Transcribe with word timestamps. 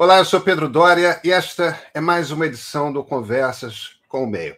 Olá, 0.00 0.18
eu 0.18 0.24
sou 0.24 0.40
Pedro 0.40 0.68
Dória 0.68 1.20
e 1.24 1.32
esta 1.32 1.76
é 1.92 2.00
mais 2.00 2.30
uma 2.30 2.46
edição 2.46 2.92
do 2.92 3.02
Conversas 3.02 3.96
com 4.06 4.22
o 4.22 4.30
Meio. 4.30 4.56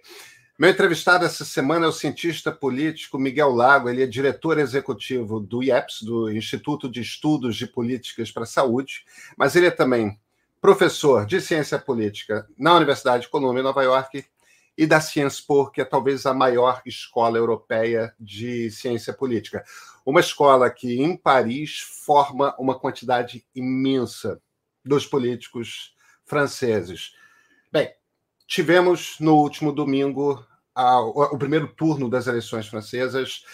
Meu 0.59 0.69
entrevistado 0.69 1.25
essa 1.25 1.47
semana 1.47 1.87
é 1.87 1.89
o 1.89 1.93
cientista 1.93 2.53
político 2.53 3.19
Miguel 3.19 3.49
Lago, 3.49 3.89
ele 3.89 4.03
é 4.03 4.07
diretor 4.07 4.59
executivo 4.59 5.41
do 5.41 5.63
IEPS, 5.63 6.03
do 6.03 6.31
Instituto 6.31 6.91
de 6.91 7.01
Estudos 7.01 7.57
de 7.57 7.67
Políticas 7.67 8.31
para 8.31 8.43
a 8.43 8.47
Saúde, 8.47 9.03
mas 9.35 9.57
ele 9.57 9.65
é 9.65 9.71
também 9.71 10.21
professor 10.61 11.25
de 11.25 11.41
ciência 11.41 11.79
política 11.79 12.47
na 12.59 12.75
Universidade 12.75 13.23
de 13.23 13.31
Colômbia, 13.31 13.61
em 13.61 13.65
Nova 13.65 13.83
York, 13.83 14.23
e 14.77 14.87
da 14.87 15.01
Sciences 15.01 15.41
Po, 15.41 15.71
que 15.71 15.81
é 15.81 15.87
talvez 15.87 16.27
a 16.27 16.35
maior 16.35 16.83
escola 16.85 17.39
europeia 17.39 18.15
de 18.21 18.71
ciência 18.71 19.15
política. 19.15 19.65
Uma 20.05 20.21
escola 20.21 20.69
que, 20.69 21.01
em 21.01 21.17
Paris, 21.17 21.79
forma 22.05 22.55
uma 22.59 22.79
quantidade 22.79 23.43
imensa 23.55 24.39
dos 24.85 25.07
políticos 25.07 25.95
franceses. 26.25 27.13
Bem, 27.73 27.93
tivemos 28.47 29.17
no 29.21 29.37
último 29.37 29.73
domingo 29.73 30.45
a, 30.75 31.01
o 31.01 31.39
primeiro 31.39 31.69
turno 31.69 32.09
das 32.09 32.27
eleições 32.27 32.67
francesas. 32.67 33.45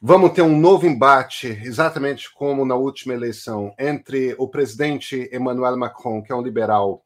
Vamos 0.00 0.32
ter 0.32 0.42
um 0.42 0.58
novo 0.58 0.86
embate, 0.86 1.48
exatamente 1.48 2.32
como 2.32 2.64
na 2.64 2.74
última 2.74 3.14
eleição, 3.14 3.74
entre 3.78 4.34
o 4.38 4.48
presidente 4.48 5.28
Emmanuel 5.32 5.76
Macron, 5.76 6.22
que 6.22 6.32
é 6.32 6.34
um 6.34 6.42
liberal, 6.42 7.04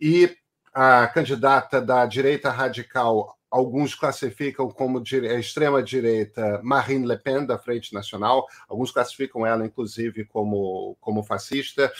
e 0.00 0.34
a 0.72 1.06
candidata 1.08 1.80
da 1.80 2.06
direita 2.06 2.50
radical, 2.50 3.36
alguns 3.50 3.94
classificam 3.94 4.70
como 4.70 5.02
extrema-direita 5.02 6.60
Marine 6.62 7.06
Le 7.06 7.18
Pen, 7.18 7.44
da 7.44 7.58
Frente 7.58 7.92
Nacional, 7.92 8.46
alguns 8.68 8.92
classificam 8.92 9.44
ela, 9.44 9.66
inclusive, 9.66 10.24
como, 10.24 10.96
como 11.00 11.24
fascista. 11.24 11.92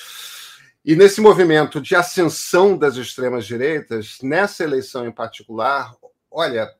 E 0.82 0.96
nesse 0.96 1.20
movimento 1.20 1.78
de 1.78 1.94
ascensão 1.94 2.76
das 2.76 2.96
extremas-direitas, 2.96 4.16
nessa 4.22 4.64
eleição 4.64 5.06
em 5.06 5.12
particular, 5.12 5.94
olha, 6.30 6.74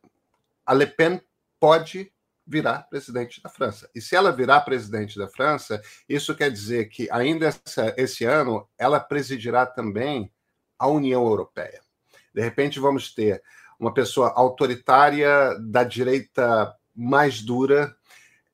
a 0.65 0.73
Le 0.73 0.87
Pen 0.87 1.21
pode 1.59 2.11
virar 2.47 2.89
presidente 2.89 3.43
da 3.43 3.51
França. 3.51 3.91
E 3.95 4.01
se 4.01 4.17
ela 4.17 4.33
virar 4.33 4.63
presidente 4.63 5.19
da 5.19 5.29
França, 5.29 5.83
isso 6.09 6.35
quer 6.35 6.51
dizer 6.51 6.89
que 6.89 7.09
ainda 7.11 7.47
essa, 7.47 7.95
esse 7.97 8.25
ano 8.25 8.67
ela 8.79 8.99
presidirá 8.99 9.67
também 9.67 10.33
a 10.79 10.89
União 10.89 11.23
Europeia. 11.27 11.81
De 12.35 12.41
repente 12.41 12.81
vamos 12.81 13.13
ter 13.15 13.43
uma 13.79 13.93
pessoa 13.93 14.33
autoritária 14.35 15.55
da 15.61 15.85
direita 15.85 16.75
mais 16.97 17.43
dura, 17.43 17.95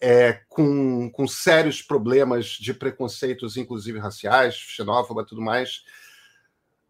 é, 0.08 0.40
com, 0.48 1.10
com 1.10 1.26
sérios 1.26 1.82
problemas 1.82 2.46
de 2.46 2.72
preconceitos, 2.72 3.56
inclusive 3.56 3.98
raciais, 3.98 4.54
xenófoba, 4.54 5.24
tudo 5.24 5.42
mais, 5.42 5.82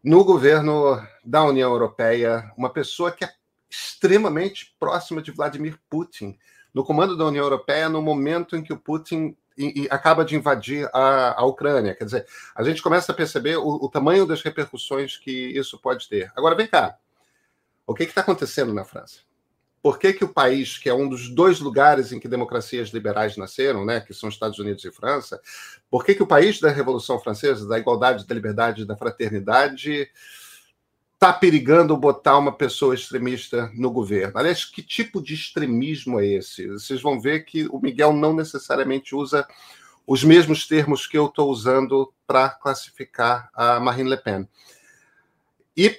no 0.05 0.22
governo 0.22 1.03
da 1.25 1.42
União 1.42 1.72
Europeia, 1.72 2.53
uma 2.59 2.69
pessoa 2.69 3.11
que 3.11 3.25
é 3.25 3.33
extremamente 3.70 4.77
próxima 4.78 5.22
de 5.22 5.31
Vladimir 5.31 5.78
Putin, 5.89 6.39
no 6.75 6.84
comando 6.84 7.17
da 7.17 7.25
União 7.25 7.42
Europeia, 7.42 7.89
no 7.89 8.03
momento 8.03 8.55
em 8.55 8.62
que 8.62 8.75
o 8.75 8.78
Putin 8.78 9.34
e, 9.56 9.84
e 9.84 9.89
acaba 9.91 10.22
de 10.22 10.37
invadir 10.37 10.87
a, 10.92 11.41
a, 11.41 11.47
Ucrânia. 11.47 11.94
Quer 11.94 12.05
dizer, 12.05 12.27
a 12.55 12.62
gente 12.62 12.83
começa 12.83 13.12
a 13.12 13.14
perceber 13.14 13.56
o, 13.56 13.67
o 13.67 13.89
tamanho 13.89 14.27
das 14.27 14.42
repercussões 14.42 15.17
que 15.17 15.31
isso 15.59 15.78
pode 15.78 16.06
ter. 16.06 16.31
Agora, 16.37 16.55
vem 16.55 16.67
cá. 16.67 16.98
O 17.87 17.94
que 17.94 18.03
está 18.03 18.20
acontecendo 18.20 18.75
na 18.75 18.84
França? 18.84 19.20
Por 19.87 20.01
que, 20.01 20.12
que 20.12 20.25
o 20.25 20.29
país, 20.29 20.77
que 20.77 20.89
é 20.89 20.92
um 20.92 21.09
dos 21.09 21.29
dois 21.29 21.61
lugares 21.61 22.11
em 22.11 22.19
que 22.19 22.27
democracias 22.27 22.89
liberais 22.89 23.37
nasceram, 23.37 23.84
né, 23.84 24.01
que 24.01 24.12
são 24.12 24.28
Estados 24.28 24.59
Unidos 24.59 24.84
e 24.84 24.91
França, 24.91 25.41
por 25.89 26.05
que, 26.05 26.12
que 26.12 26.25
o 26.25 26.27
país 26.27 26.59
da 26.59 26.73
Revolução 26.73 27.20
Francesa, 27.20 27.69
da 27.69 27.78
igualdade, 27.78 28.27
da 28.27 28.34
liberdade, 28.34 28.84
da 28.84 28.97
fraternidade, 28.97 30.11
está 31.15 31.33
perigando 31.33 31.97
botar 31.97 32.37
uma 32.37 32.51
pessoa 32.51 32.97
extremista 32.97 33.70
no 33.77 33.93
governo. 33.93 34.37
Aliás, 34.37 34.65
que 34.65 34.83
tipo 34.83 35.23
de 35.23 35.34
extremismo 35.34 36.19
é 36.19 36.27
esse? 36.27 36.66
Vocês 36.66 37.00
vão 37.00 37.21
ver 37.21 37.44
que 37.44 37.69
o 37.69 37.78
Miguel 37.78 38.12
não 38.12 38.34
necessariamente 38.34 39.15
usa 39.15 39.47
os 40.05 40.25
mesmos 40.25 40.66
termos 40.66 41.06
que 41.06 41.16
eu 41.16 41.27
estou 41.27 41.49
usando 41.49 42.12
para 42.27 42.49
classificar 42.49 43.50
a 43.55 43.78
Marine 43.78 44.10
Le 44.10 44.16
Pen. 44.16 44.49
E 45.77 45.97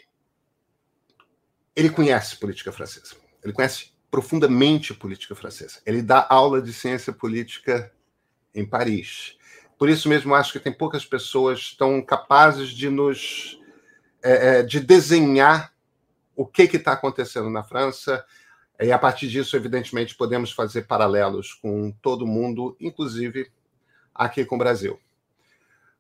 ele 1.74 1.90
conhece 1.90 2.36
política 2.36 2.74
francesa. 2.74 3.27
Ele 3.44 3.54
conhece 3.54 3.92
profundamente 4.10 4.94
política 4.94 5.36
francesa. 5.36 5.80
Ele 5.86 6.02
dá 6.02 6.26
aula 6.30 6.62
de 6.62 6.74
ciência 6.74 7.14
política 7.14 7.92
em 8.54 8.66
Paris. 8.66 9.38
Por 9.78 9.90
isso 9.90 10.10
mesmo, 10.10 10.34
acho 10.34 10.52
que 10.52 10.60
tem 10.60 10.74
poucas 10.74 11.06
pessoas 11.06 11.76
tão 11.78 12.02
capazes 12.02 12.70
de 12.70 12.90
nos 12.90 13.60
é, 14.24 14.60
é, 14.60 14.64
de 14.64 14.80
desenhar 14.80 15.74
o 16.36 16.46
que 16.46 16.64
está 16.64 16.94
acontecendo 16.94 17.50
na 17.50 17.64
França. 17.64 18.26
E 18.80 18.92
a 18.92 18.98
partir 18.98 19.28
disso, 19.28 19.56
evidentemente, 19.56 20.16
podemos 20.16 20.52
fazer 20.52 20.84
paralelos 20.84 21.54
com 21.54 21.92
todo 22.02 22.28
mundo, 22.28 22.76
inclusive 22.80 23.52
aqui 24.14 24.46
com 24.46 24.56
o 24.56 24.60
Brasil. 24.60 25.00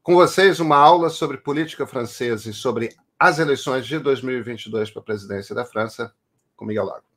Com 0.01 0.15
vocês, 0.15 0.59
uma 0.59 0.77
aula 0.77 1.09
sobre 1.09 1.37
política 1.37 1.85
francesa 1.85 2.49
e 2.49 2.53
sobre 2.53 2.95
as 3.19 3.39
eleições 3.39 3.85
de 3.85 3.99
2022 3.99 4.91
para 4.91 5.01
a 5.01 5.05
presidência 5.05 5.53
da 5.53 5.65
França, 5.65 6.13
com 6.55 6.65
Miguel 6.65 6.85
Lago. 6.85 7.16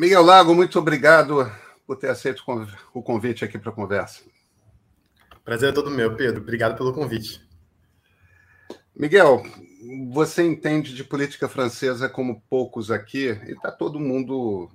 Miguel 0.00 0.22
Lago, 0.22 0.54
muito 0.54 0.78
obrigado 0.78 1.52
por 1.86 1.94
ter 1.94 2.08
aceito 2.08 2.42
o 2.94 3.02
convite 3.02 3.44
aqui 3.44 3.58
para 3.58 3.68
a 3.68 3.74
conversa. 3.74 4.22
Prazer 5.44 5.68
é 5.68 5.72
todo 5.72 5.90
meu, 5.90 6.16
Pedro. 6.16 6.40
Obrigado 6.40 6.74
pelo 6.74 6.94
convite. 6.94 7.46
Miguel, 8.96 9.42
você 10.10 10.42
entende 10.42 10.94
de 10.94 11.04
política 11.04 11.50
francesa 11.50 12.08
como 12.08 12.40
poucos 12.48 12.90
aqui, 12.90 13.38
e 13.46 13.52
está 13.52 13.70
todo 13.70 14.00
mundo 14.00 14.70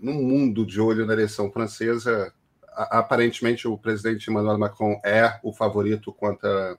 no 0.00 0.14
mundo 0.14 0.64
de 0.64 0.80
olho 0.80 1.04
na 1.04 1.12
eleição 1.12 1.52
francesa. 1.52 2.32
Aparentemente, 2.72 3.68
o 3.68 3.76
presidente 3.76 4.30
Emmanuel 4.30 4.56
Macron 4.56 4.98
é 5.04 5.38
o 5.42 5.52
favorito 5.52 6.10
contra, 6.14 6.78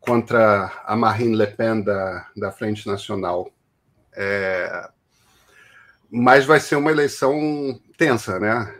contra 0.00 0.72
a 0.86 0.96
Marine 0.96 1.36
Le 1.36 1.48
Pen 1.48 1.82
da, 1.82 2.30
da 2.34 2.50
Frente 2.50 2.86
Nacional. 2.86 3.52
É, 4.16 4.88
mas 6.16 6.44
vai 6.44 6.60
ser 6.60 6.76
uma 6.76 6.92
eleição 6.92 7.36
tensa, 7.98 8.38
né? 8.38 8.72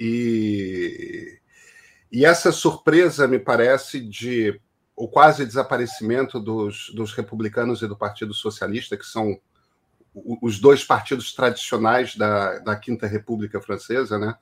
E, 0.00 1.38
e 2.10 2.24
essa 2.24 2.50
surpresa, 2.50 3.28
me 3.28 3.38
parece, 3.38 4.00
de 4.00 4.58
o 4.96 5.06
quase 5.06 5.44
desaparecimento 5.44 6.40
dos, 6.40 6.90
dos 6.94 7.12
republicanos 7.12 7.82
e 7.82 7.86
do 7.86 7.96
Partido 7.96 8.32
Socialista, 8.32 8.96
que 8.96 9.04
são 9.04 9.38
os 10.14 10.58
dois 10.58 10.82
partidos 10.82 11.34
tradicionais 11.34 12.16
da, 12.16 12.58
da 12.60 12.74
Quinta 12.74 13.06
República 13.06 13.60
Francesa, 13.60 14.18
né? 14.18 14.34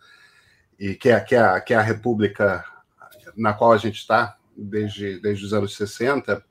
E 0.78 0.94
que 0.94 1.08
é, 1.08 1.18
que, 1.18 1.34
é, 1.34 1.60
que 1.60 1.74
é 1.74 1.76
a 1.76 1.82
república 1.82 2.64
na 3.36 3.52
qual 3.52 3.72
a 3.72 3.76
gente 3.76 3.96
está 3.96 4.36
desde, 4.56 5.18
desde 5.18 5.46
os 5.46 5.52
anos 5.52 5.74
60, 5.74 6.44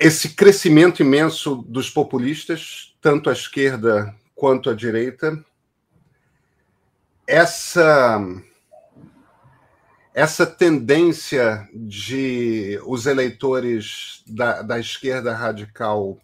esse 0.00 0.30
crescimento 0.30 1.02
imenso 1.02 1.56
dos 1.56 1.90
populistas, 1.90 2.96
tanto 3.00 3.28
à 3.28 3.32
esquerda 3.32 4.14
quanto 4.32 4.70
à 4.70 4.74
direita, 4.74 5.44
essa 7.26 8.24
essa 10.14 10.44
tendência 10.44 11.68
de 11.72 12.80
os 12.84 13.06
eleitores 13.06 14.24
da, 14.26 14.62
da 14.62 14.78
esquerda 14.78 15.32
radical, 15.34 16.18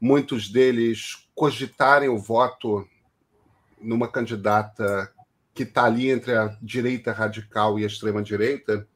muitos 0.00 0.48
deles 0.48 1.26
cogitarem 1.34 2.08
o 2.08 2.18
voto 2.18 2.86
numa 3.80 4.06
candidata 4.06 5.12
que 5.54 5.64
está 5.64 5.84
ali 5.84 6.10
entre 6.10 6.36
a 6.36 6.56
direita 6.62 7.12
radical 7.12 7.78
e 7.78 7.84
a 7.84 7.86
extrema 7.86 8.22
direita, 8.22 8.86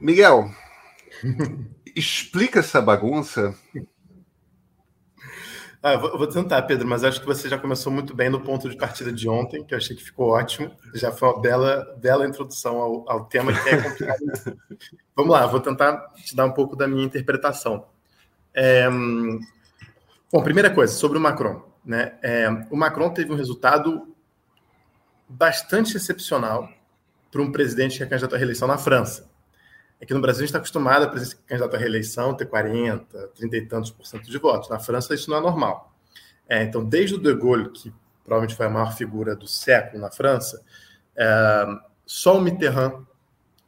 Miguel, 0.00 0.50
explica 1.94 2.60
essa 2.60 2.80
bagunça. 2.80 3.54
Ah, 5.80 5.96
vou, 5.96 6.18
vou, 6.18 6.26
tentar, 6.26 6.62
Pedro, 6.62 6.88
mas 6.88 7.04
acho 7.04 7.20
que 7.20 7.26
você 7.26 7.48
já 7.48 7.56
começou 7.56 7.92
muito 7.92 8.14
bem 8.14 8.28
no 8.28 8.40
ponto 8.40 8.68
de 8.68 8.76
partida 8.76 9.12
de 9.12 9.28
ontem, 9.28 9.64
que 9.64 9.72
eu 9.72 9.78
achei 9.78 9.94
que 9.94 10.02
ficou 10.02 10.30
ótimo. 10.30 10.70
Já 10.94 11.12
foi 11.12 11.28
uma 11.28 11.40
bela, 11.40 11.96
bela 12.00 12.26
introdução 12.26 12.78
ao, 12.78 13.10
ao 13.10 13.24
tema 13.26 13.52
que 13.52 13.68
é 13.68 13.82
complicado. 13.82 14.18
Vamos 15.14 15.32
lá, 15.32 15.46
vou 15.46 15.60
tentar 15.60 16.12
te 16.14 16.34
dar 16.34 16.46
um 16.46 16.52
pouco 16.52 16.74
da 16.74 16.88
minha 16.88 17.04
interpretação. 17.04 17.86
É, 18.52 18.88
bom, 20.32 20.42
primeira 20.42 20.70
coisa, 20.70 20.92
sobre 20.92 21.16
o 21.16 21.20
Macron. 21.20 21.62
Né? 21.84 22.18
É, 22.22 22.48
o 22.70 22.76
Macron 22.76 23.10
teve 23.10 23.32
um 23.32 23.36
resultado 23.36 24.14
bastante 25.28 25.96
excepcional 25.96 26.68
para 27.30 27.40
um 27.40 27.52
presidente 27.52 27.98
que 27.98 28.02
é 28.02 28.06
candidato 28.06 28.34
à 28.34 28.38
reeleição 28.38 28.66
na 28.66 28.78
França. 28.78 29.30
É 30.00 30.06
que 30.06 30.14
no 30.14 30.20
Brasil 30.20 30.40
a 30.40 30.46
gente 30.46 30.50
está 30.50 30.58
acostumado 30.58 31.04
a 31.04 31.24
ser 31.24 31.36
candidato 31.46 31.74
à 31.74 31.78
reeleição 31.78 32.34
ter 32.34 32.46
40, 32.46 33.28
30 33.34 33.56
e 33.56 33.66
tantos 33.66 33.90
por 33.90 34.06
cento 34.06 34.30
de 34.30 34.38
votos. 34.38 34.68
Na 34.68 34.78
França 34.78 35.14
isso 35.14 35.30
não 35.30 35.38
é 35.38 35.40
normal. 35.40 35.92
É, 36.48 36.62
então, 36.62 36.84
desde 36.84 37.16
o 37.16 37.18
De 37.18 37.34
Gaulle, 37.34 37.70
que 37.70 37.92
provavelmente 38.24 38.56
foi 38.56 38.66
a 38.66 38.70
maior 38.70 38.96
figura 38.96 39.34
do 39.34 39.46
século 39.46 40.00
na 40.00 40.10
França, 40.10 40.62
é, 41.16 41.66
só 42.06 42.38
o 42.38 42.40
Mitterrand 42.40 43.04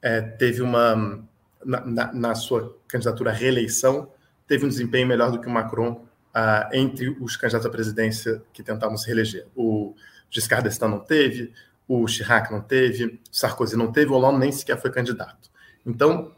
é, 0.00 0.20
teve 0.20 0.62
uma, 0.62 1.18
na, 1.64 1.84
na, 1.84 2.12
na, 2.12 2.34
sua 2.34 2.76
candidatura 2.88 3.30
à 3.30 3.34
reeleição, 3.34 4.10
teve 4.46 4.64
um 4.64 4.68
desempenho 4.68 5.06
melhor 5.06 5.30
do 5.30 5.40
que 5.40 5.46
o 5.46 5.50
Macron 5.50 6.06
ah, 6.32 6.70
entre 6.72 7.10
os 7.20 7.36
candidatos 7.36 7.66
à 7.66 7.70
presidência 7.70 8.42
que 8.52 8.62
tentavam 8.62 8.96
se 8.96 9.06
reeleger. 9.06 9.46
O 9.54 9.94
Giscard 10.30 10.64
d'Estaing 10.64 10.90
não 10.90 11.00
teve, 11.00 11.52
o 11.86 12.06
Chirac 12.06 12.50
não 12.52 12.60
teve, 12.60 13.04
o 13.04 13.18
Sarkozy 13.30 13.76
não 13.76 13.92
teve, 13.92 14.10
o 14.10 14.14
Hollande 14.14 14.38
nem 14.38 14.52
sequer 14.52 14.80
foi 14.80 14.90
candidato. 14.90 15.50
Então, 15.84 16.32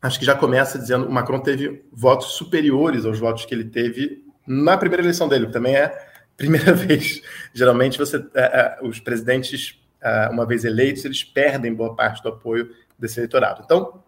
acho 0.00 0.18
que 0.18 0.24
já 0.24 0.34
começa 0.34 0.78
dizendo 0.78 1.06
o 1.06 1.12
Macron 1.12 1.40
teve 1.40 1.84
votos 1.92 2.32
superiores 2.32 3.04
aos 3.04 3.18
votos 3.18 3.44
que 3.44 3.54
ele 3.54 3.64
teve 3.64 4.24
na 4.46 4.76
primeira 4.76 5.02
eleição 5.02 5.28
dele, 5.28 5.46
que 5.46 5.52
também 5.52 5.74
é 5.74 6.06
primeira 6.36 6.72
vez. 6.74 7.22
Geralmente, 7.52 7.98
você, 7.98 8.16
é, 8.34 8.42
é, 8.42 8.78
os 8.82 9.00
presidentes, 9.00 9.80
é, 10.00 10.28
uma 10.28 10.46
vez 10.46 10.64
eleitos, 10.64 11.04
eles 11.04 11.24
perdem 11.24 11.74
boa 11.74 11.94
parte 11.94 12.22
do 12.22 12.28
apoio 12.28 12.70
desse 12.98 13.18
eleitorado. 13.18 13.62
Então, 13.64 14.02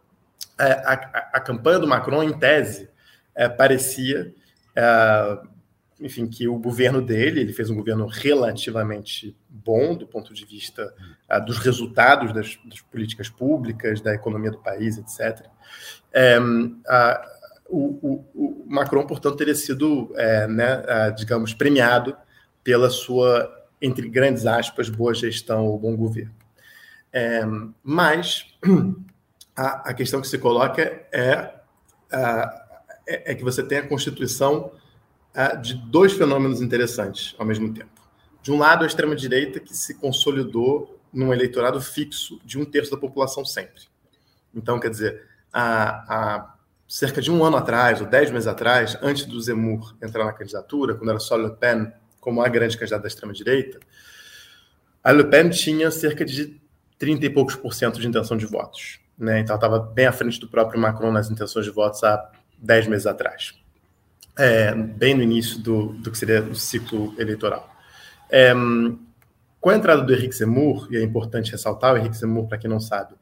a, 0.59 0.93
a, 1.35 1.41
campanha 1.41 1.79
do 1.79 1.87
Macron, 1.87 2.23
em 2.23 2.37
tese, 2.37 2.89
parecia 3.57 4.35
enfim, 6.01 6.27
que 6.27 6.47
o 6.49 6.59
governo 6.59 7.03
dele, 7.03 7.41
ele 7.41 7.53
fez 7.53 7.71
um 7.71 7.77
governo 7.77 8.07
relativamente 8.07 9.37
bom 9.65 9.95
do 9.95 10.07
ponto 10.07 10.33
de 10.33 10.45
vista 10.45 10.95
uh, 11.31 11.45
dos 11.45 11.59
resultados 11.59 12.33
das, 12.33 12.59
das, 12.65 12.81
políticas 12.81 13.29
públicas, 13.29 14.01
da 14.01 14.15
economia 14.15 14.51
do 14.51 14.59
país, 14.59 14.99
etc. 14.99 15.47
É, 16.13 16.39
o, 17.69 17.79
o, 17.79 18.25
o, 18.35 18.65
Macron, 18.67 19.07
portanto, 19.07 19.37
teria 19.37 19.55
sido, 19.55 20.13
é, 20.17 20.47
né, 20.47 20.83
digamos, 21.17 21.53
premiado 21.53 22.17
pela 22.65 22.89
sua, 22.89 23.51
entre 23.81 24.09
grandes 24.09 24.47
aspas, 24.47 24.89
boa 24.89 25.15
gestão 25.15 25.67
ou 25.67 25.79
bom 25.79 25.95
governo. 25.95 26.35
É, 27.13 27.43
mas 27.83 28.47
a, 29.57 29.91
a, 29.91 29.95
questão 29.95 30.21
que 30.21 30.29
se 30.29 30.39
coloca 30.39 30.83
é, 31.13 31.55
é, 32.11 33.33
é 33.33 33.35
que 33.35 33.45
você 33.45 33.63
tem 33.63 33.79
a 33.79 33.89
Constituição 33.89 34.73
de 35.63 35.75
dois 35.75 36.13
fenômenos 36.15 36.61
interessantes 36.61 37.35
ao 37.39 37.47
mesmo 37.47 37.73
tempo. 37.73 37.98
De 38.43 38.53
um 38.53 38.59
lado, 38.59 38.85
a 38.85 38.87
extrema-direita 38.87 39.61
que 39.61 39.77
se 39.77 39.95
consolidou 39.95 41.01
num 41.13 41.33
eleitorado 41.33 41.81
fixo 41.81 42.41
de 42.45 42.59
um 42.59 42.65
terço 42.65 42.91
da 42.91 42.97
população 42.97 43.45
sempre. 43.45 43.83
Então, 44.55 44.79
quer 44.79 44.91
dizer, 44.91 45.27
há, 45.53 46.05
há 46.09 46.55
cerca 46.87 47.21
de 47.21 47.31
um 47.31 47.45
ano 47.45 47.57
atrás, 47.57 48.01
ou 48.01 48.07
dez 48.07 48.31
meses 48.31 48.47
atrás, 48.47 48.97
antes 49.03 49.25
do 49.25 49.41
Zemmour 49.41 49.95
entrar 50.03 50.25
na 50.25 50.33
candidatura, 50.33 50.95
quando 50.95 51.11
era 51.11 51.19
só 51.19 51.37
Le 51.37 51.51
Pen 51.51 51.93
como 52.21 52.43
a 52.43 52.49
grande 52.49 52.77
candidata 52.77 53.03
da 53.03 53.09
extrema-direita, 53.09 53.79
a 55.03 55.13
Le 55.13 55.25
Pen 55.25 55.51
tinha 55.51 55.91
cerca 55.91 56.25
de 56.25 56.61
30 56.99 57.27
e 57.27 57.31
poucos 57.31 57.55
por 57.55 57.73
cento 57.73 58.01
de 58.01 58.07
intenção 58.07 58.37
de 58.37 58.47
votos. 58.47 58.99
Né? 59.17 59.41
Então, 59.41 59.57
estava 59.57 59.79
bem 59.79 60.07
à 60.07 60.13
frente 60.13 60.39
do 60.39 60.49
próprio 60.49 60.81
Macron 60.81 61.11
nas 61.11 61.31
intenções 61.31 61.65
de 61.65 61.71
votos 61.71 62.03
há 62.05 62.31
dez 62.59 62.87
meses 62.87 63.07
atrás 63.07 63.55
é, 64.39 64.73
bem 64.73 65.15
no 65.15 65.23
início 65.23 65.59
do, 65.59 65.89
do 65.95 66.11
que 66.13 66.17
seria 66.17 66.43
o 66.43 66.55
ciclo 66.55 67.13
eleitoral. 67.19 67.69
É, 68.31 68.53
com 69.61 69.71
a 69.71 69.77
entrada 69.77 70.03
do 70.03 70.13
Henrique 70.13 70.35
Zemmour, 70.35 70.89
e 70.91 70.97
é 70.97 71.03
importante 71.03 71.51
ressaltar, 71.53 71.95
o 71.95 71.99
Henrique 71.99 72.17
Zemmour, 72.17 72.47
para 72.47 72.59
quem 72.59 72.71
não 72.71 72.81
sabe, 72.81 73.15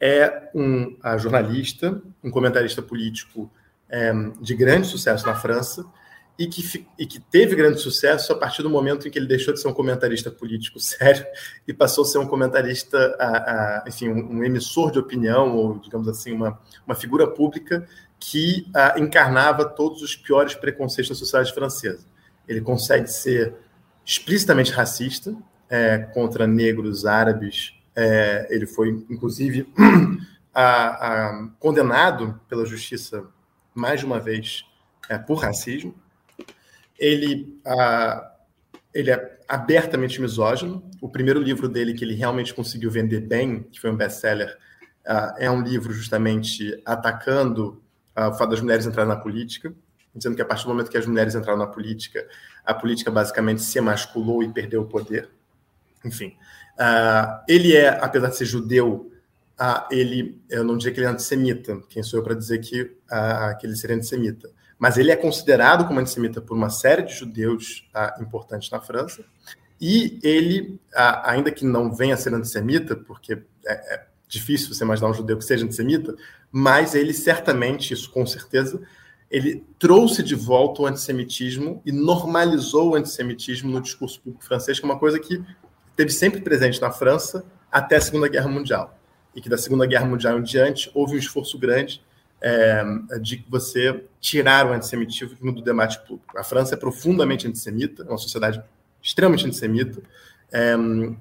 é 0.00 0.48
um 0.54 0.96
jornalista, 1.18 2.00
um 2.22 2.30
comentarista 2.30 2.80
político 2.80 3.50
é, 3.88 4.12
de 4.40 4.54
grande 4.54 4.86
sucesso 4.86 5.26
na 5.26 5.34
França, 5.34 5.84
e 6.40 6.46
que, 6.46 6.86
e 6.98 7.04
que 7.04 7.20
teve 7.20 7.54
grande 7.54 7.78
sucesso 7.80 8.32
a 8.32 8.34
partir 8.36 8.62
do 8.62 8.70
momento 8.70 9.06
em 9.06 9.10
que 9.10 9.18
ele 9.18 9.26
deixou 9.26 9.52
de 9.52 9.60
ser 9.60 9.68
um 9.68 9.74
comentarista 9.74 10.30
político 10.30 10.80
sério 10.80 11.26
e 11.68 11.74
passou 11.74 12.02
a 12.02 12.06
ser 12.06 12.16
um 12.16 12.26
comentarista, 12.26 13.14
a, 13.20 13.26
a, 13.26 13.84
enfim, 13.86 14.08
um, 14.08 14.38
um, 14.38 14.44
emissor 14.44 14.90
de 14.90 14.98
opinião, 14.98 15.54
ou 15.54 15.78
digamos 15.78 16.08
assim, 16.08 16.32
uma, 16.32 16.58
uma 16.86 16.94
figura 16.94 17.26
pública 17.26 17.86
que 18.18 18.66
ah, 18.74 18.94
encarnava 18.96 19.66
todos 19.66 20.00
os 20.00 20.16
piores 20.16 20.54
preconceitos 20.54 21.10
da 21.10 21.14
sociedade 21.14 21.52
francesa. 21.52 22.06
Ele 22.48 22.62
consegue 22.62 23.06
ser 23.06 23.54
explicitamente 24.04 24.72
racista 24.72 25.34
é, 25.68 25.98
contra 25.98 26.46
negros, 26.46 27.06
árabes. 27.06 27.74
É, 27.94 28.46
ele 28.50 28.66
foi, 28.66 28.88
inclusive, 29.08 29.72
a, 30.54 30.64
a, 30.64 31.48
condenado 31.58 32.40
pela 32.48 32.66
justiça 32.66 33.24
mais 33.74 34.00
de 34.00 34.06
uma 34.06 34.18
vez 34.18 34.64
é, 35.08 35.18
por 35.18 35.36
racismo. 35.36 35.94
Ele, 36.98 37.58
a, 37.64 38.32
ele 38.92 39.10
é 39.10 39.38
abertamente 39.48 40.20
misógino. 40.20 40.88
O 41.00 41.08
primeiro 41.08 41.40
livro 41.40 41.68
dele 41.68 41.94
que 41.94 42.04
ele 42.04 42.14
realmente 42.14 42.52
conseguiu 42.52 42.90
vender 42.90 43.20
bem, 43.20 43.62
que 43.64 43.80
foi 43.80 43.90
um 43.90 43.96
best-seller, 43.96 44.56
é 45.38 45.50
um 45.50 45.62
livro 45.62 45.92
justamente 45.92 46.80
atacando 46.84 47.82
o 48.16 48.34
fato 48.34 48.50
das 48.50 48.60
mulheres 48.60 48.86
entrarem 48.86 49.08
na 49.08 49.18
política, 49.18 49.74
dizendo 50.14 50.36
que 50.36 50.42
a 50.42 50.44
partir 50.44 50.64
do 50.64 50.70
momento 50.70 50.90
que 50.90 50.98
as 50.98 51.06
mulheres 51.06 51.34
entraram 51.34 51.58
na 51.58 51.66
política, 51.66 52.26
a 52.70 52.74
política 52.74 53.10
basicamente 53.10 53.62
se 53.62 53.78
emasculou 53.78 54.42
e 54.42 54.52
perdeu 54.52 54.82
o 54.82 54.86
poder. 54.86 55.28
Enfim, 56.04 56.36
uh, 56.78 57.42
ele 57.48 57.76
é, 57.76 57.88
apesar 57.88 58.28
de 58.28 58.36
ser 58.36 58.44
judeu, 58.44 59.12
uh, 59.60 59.86
ele, 59.90 60.40
eu 60.48 60.64
não 60.64 60.76
diria 60.76 60.92
que 60.92 61.00
ele 61.00 61.06
é 61.06 61.10
antissemita, 61.10 61.80
quem 61.88 62.02
sou 62.02 62.20
eu 62.20 62.24
para 62.24 62.34
dizer 62.34 62.58
que, 62.58 62.82
uh, 62.82 63.58
que 63.58 63.66
ele 63.66 63.76
seria 63.76 63.96
antissemita, 63.96 64.50
mas 64.78 64.96
ele 64.96 65.10
é 65.10 65.16
considerado 65.16 65.86
como 65.86 66.00
antissemita 66.00 66.40
por 66.40 66.56
uma 66.56 66.70
série 66.70 67.02
de 67.02 67.12
judeus 67.12 67.86
importantes 68.18 68.70
na 68.70 68.80
França, 68.80 69.22
e 69.78 70.18
ele, 70.22 70.78
ainda 71.22 71.50
que 71.50 71.64
não 71.64 71.94
venha 71.94 72.14
a 72.14 72.16
ser 72.16 72.32
antissemita, 72.34 72.96
porque 72.96 73.42
é, 73.66 73.94
é 73.94 74.06
difícil 74.26 74.72
você 74.72 74.84
imaginar 74.84 75.10
um 75.10 75.14
judeu 75.14 75.36
que 75.36 75.44
seja 75.44 75.64
antissemita, 75.66 76.14
mas 76.50 76.94
ele 76.94 77.12
certamente, 77.12 77.92
isso 77.92 78.10
com 78.10 78.24
certeza, 78.26 78.80
ele 79.30 79.64
trouxe 79.78 80.22
de 80.22 80.34
volta 80.34 80.82
o 80.82 80.86
antissemitismo 80.86 81.80
e 81.86 81.92
normalizou 81.92 82.90
o 82.90 82.94
antissemitismo 82.96 83.70
no 83.70 83.80
discurso 83.80 84.20
público 84.20 84.44
francês, 84.44 84.80
que 84.80 84.84
é 84.84 84.88
uma 84.88 84.98
coisa 84.98 85.20
que 85.20 85.42
teve 85.94 86.10
sempre 86.10 86.40
presente 86.40 86.80
na 86.80 86.90
França 86.90 87.44
até 87.70 87.96
a 87.96 88.00
Segunda 88.00 88.28
Guerra 88.28 88.48
Mundial. 88.48 88.98
E 89.34 89.40
que 89.40 89.48
da 89.48 89.56
Segunda 89.56 89.86
Guerra 89.86 90.06
Mundial 90.06 90.38
em 90.38 90.42
diante 90.42 90.90
houve 90.92 91.14
um 91.14 91.18
esforço 91.18 91.56
grande 91.56 92.02
é, 92.40 92.82
de 93.20 93.44
você 93.48 94.04
tirar 94.20 94.66
o 94.66 94.72
antissemitismo 94.72 95.52
do 95.52 95.62
debate 95.62 96.00
público. 96.00 96.36
A 96.36 96.42
França 96.42 96.74
é 96.74 96.76
profundamente 96.76 97.46
antissemita, 97.46 98.02
é 98.02 98.08
uma 98.08 98.18
sociedade 98.18 98.60
extremamente 99.00 99.46
antissemita. 99.46 100.02
É, 100.50 100.74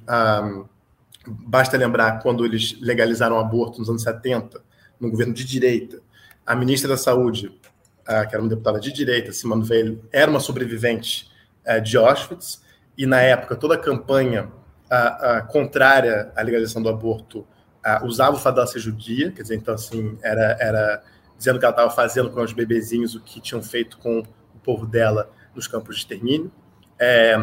a, 0.08 0.64
basta 1.28 1.78
lembrar 1.78 2.24
quando 2.24 2.46
eles 2.46 2.80
legalizaram 2.82 3.36
o 3.36 3.40
aborto 3.40 3.80
nos 3.80 3.90
anos 3.90 4.02
70, 4.02 4.62
no 5.00 5.12
governo 5.12 5.34
de 5.34 5.46
direita. 5.46 6.02
A 6.46 6.56
ministra 6.56 6.90
da 6.90 6.98
Saúde, 6.98 7.52
que 8.28 8.36
era 8.36 8.40
uma 8.40 8.50
deputada 8.50 8.80
de 8.80 8.92
direita, 8.92 9.32
Simone 9.32 9.64
Veil, 9.64 10.04
era 10.12 10.30
uma 10.30 10.40
sobrevivente 10.40 11.30
é, 11.64 11.80
de 11.80 11.96
Auschwitz, 11.98 12.64
e 12.98 13.06
na 13.06 13.22
época 13.22 13.56
toda 13.56 13.76
a 13.76 13.78
campanha 13.78 14.52
contrária 15.50 16.32
à 16.36 16.42
legalização 16.42 16.82
do 16.82 16.90
aborto 16.90 17.46
usava 18.04 18.36
o 18.36 18.40
fato 18.40 18.66
ser 18.66 18.80
judia, 18.80 19.32
quer 19.32 19.44
dizer, 19.44 19.56
então 19.56 19.76
assim, 19.76 20.18
era, 20.24 20.58
era 20.60 21.04
dizendo 21.38 21.60
que 21.60 21.66
ela 21.66 21.72
estava 21.72 21.92
fazendo 21.92 22.32
com 22.32 22.42
os 22.42 22.54
bebezinhos 22.54 23.14
o 23.16 23.22
que 23.22 23.40
tinham 23.40 23.62
feito 23.62 24.00
com 24.00 24.20
o 24.20 24.60
povo 24.64 24.88
dela 24.88 25.32
nos 25.56 25.68
campos 25.68 25.96
de 25.96 26.02
extermínio. 26.02 26.52
É, 26.98 27.36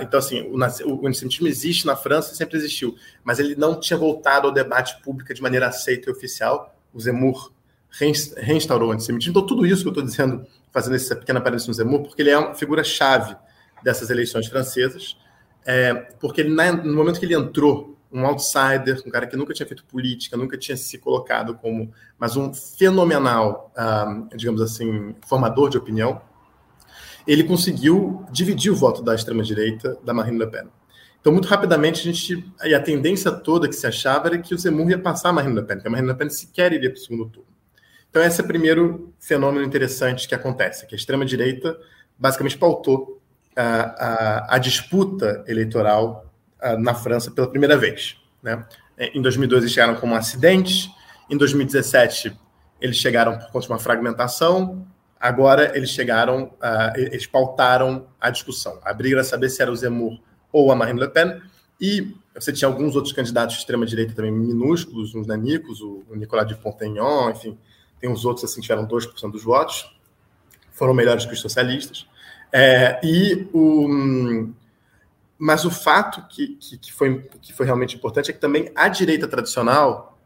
então, 0.00 0.18
assim, 0.18 0.40
o, 0.42 0.56
o 0.56 1.06
antissemitismo 1.06 1.46
existe 1.46 1.86
na 1.86 1.94
França, 1.94 2.34
sempre 2.34 2.56
existiu, 2.56 2.96
mas 3.22 3.38
ele 3.38 3.54
não 3.54 3.78
tinha 3.78 3.96
voltado 3.96 4.48
ao 4.48 4.52
debate 4.52 5.00
público 5.02 5.32
de 5.32 5.40
maneira 5.40 5.68
aceita 5.68 6.10
e 6.10 6.12
oficial, 6.12 6.74
o 6.92 6.98
Zemmour 6.98 7.52
reinstaurou 7.90 8.90
o 8.90 8.92
antissemitismo. 8.92 9.32
Então, 9.32 9.46
tudo 9.46 9.66
isso 9.66 9.82
que 9.82 9.88
eu 9.88 9.92
estou 9.92 10.04
dizendo, 10.04 10.46
fazendo 10.70 10.96
essa 10.96 11.16
pequena 11.16 11.40
parêntese 11.40 11.68
no 11.68 11.74
Zemmour, 11.74 12.02
porque 12.02 12.22
ele 12.22 12.30
é 12.30 12.38
uma 12.38 12.54
figura-chave 12.54 13.36
dessas 13.82 14.10
eleições 14.10 14.46
francesas, 14.46 15.16
é, 15.64 15.94
porque 16.20 16.40
ele, 16.40 16.50
no 16.50 16.94
momento 16.94 17.18
que 17.18 17.26
ele 17.26 17.34
entrou, 17.34 17.98
um 18.10 18.24
outsider, 18.24 19.02
um 19.06 19.10
cara 19.10 19.26
que 19.26 19.36
nunca 19.36 19.52
tinha 19.52 19.66
feito 19.66 19.84
política, 19.84 20.36
nunca 20.36 20.56
tinha 20.56 20.76
se 20.76 20.98
colocado 20.98 21.54
como, 21.54 21.92
mas 22.18 22.36
um 22.36 22.54
fenomenal, 22.54 23.70
um, 23.76 24.28
digamos 24.36 24.62
assim, 24.62 25.14
formador 25.26 25.68
de 25.68 25.76
opinião, 25.76 26.20
ele 27.26 27.44
conseguiu 27.44 28.24
dividir 28.32 28.72
o 28.72 28.74
voto 28.74 29.02
da 29.02 29.14
extrema-direita 29.14 29.98
da 30.02 30.14
Marine 30.14 30.38
Le 30.38 30.46
Pen. 30.46 30.68
Então, 31.20 31.32
muito 31.32 31.48
rapidamente, 31.48 32.00
a 32.00 32.12
gente. 32.12 32.52
E 32.64 32.74
a 32.74 32.80
tendência 32.80 33.30
toda 33.30 33.68
que 33.68 33.74
se 33.74 33.86
achava 33.86 34.28
era 34.28 34.38
que 34.38 34.54
o 34.54 34.58
Zemmour 34.58 34.88
ia 34.88 34.98
passar 34.98 35.28
a 35.28 35.32
Marine 35.32 35.54
Le 35.54 35.62
Pen, 35.62 35.78
que 35.78 35.86
a 35.86 35.90
Marine 35.90 36.08
Le 36.08 36.14
Pen 36.14 36.30
sequer 36.30 36.72
iria 36.72 36.90
para 36.90 36.98
o 36.98 37.02
segundo 37.02 37.28
turno. 37.28 37.48
Então, 38.10 38.22
esse 38.22 38.40
é 38.40 38.44
o 38.44 38.46
primeiro 38.46 39.12
fenômeno 39.20 39.64
interessante 39.64 40.26
que 40.26 40.34
acontece, 40.34 40.86
que 40.86 40.94
a 40.94 40.98
extrema-direita 40.98 41.78
basicamente 42.18 42.56
pautou 42.56 43.20
a, 43.54 43.62
a, 43.62 44.54
a 44.56 44.58
disputa 44.58 45.44
eleitoral 45.46 46.26
a, 46.60 46.76
na 46.76 46.94
França 46.94 47.30
pela 47.30 47.48
primeira 47.48 47.76
vez. 47.76 48.16
Né? 48.42 48.64
Em 48.98 49.20
2002, 49.20 49.64
eles 49.64 49.72
chegaram 49.72 49.94
como 49.96 50.14
um 50.14 50.16
acidente, 50.16 50.90
Em 51.30 51.36
2017, 51.36 52.36
eles 52.80 52.96
chegaram 52.96 53.38
por 53.38 53.50
conta 53.50 53.66
de 53.66 53.72
uma 53.72 53.78
fragmentação, 53.78 54.86
agora 55.20 55.76
eles 55.76 55.90
chegaram, 55.90 56.52
eles 56.94 57.26
pautaram 57.26 58.06
a 58.20 58.30
discussão. 58.30 58.78
A 58.82 58.94
briga 58.94 59.16
era 59.16 59.24
saber 59.24 59.50
se 59.50 59.60
era 59.60 59.70
o 59.70 59.76
Zemmour 59.76 60.18
ou 60.50 60.72
a 60.72 60.76
Marine 60.76 61.00
Le 61.00 61.08
Pen, 61.08 61.40
e 61.80 62.14
você 62.34 62.52
tinha 62.52 62.68
alguns 62.68 62.96
outros 62.96 63.12
candidatos 63.12 63.56
de 63.56 63.60
extrema-direita 63.60 64.14
também 64.14 64.32
minúsculos, 64.32 65.14
uns 65.14 65.26
nanicos, 65.26 65.80
o, 65.80 66.04
Nicolas 66.10 66.46
de 66.46 66.54
Pontegnon, 66.56 67.30
enfim, 67.30 67.58
tem 68.00 68.10
uns 68.10 68.24
outros 68.24 68.44
assim 68.44 68.56
que 68.56 68.62
tiveram 68.62 68.86
2% 68.86 69.30
dos 69.30 69.42
votos, 69.42 69.94
foram 70.70 70.94
melhores 70.94 71.24
que 71.24 71.32
os 71.32 71.40
socialistas. 71.40 72.06
É, 72.52 73.00
e 73.02 73.48
o, 73.52 74.48
mas 75.38 75.64
o 75.64 75.70
fato 75.70 76.26
que, 76.28 76.56
que, 76.56 76.78
que, 76.78 76.92
foi, 76.92 77.28
que 77.42 77.52
foi 77.52 77.66
realmente 77.66 77.96
importante 77.96 78.30
é 78.30 78.34
que 78.34 78.40
também 78.40 78.70
a 78.74 78.88
direita 78.88 79.28
tradicional, 79.28 80.18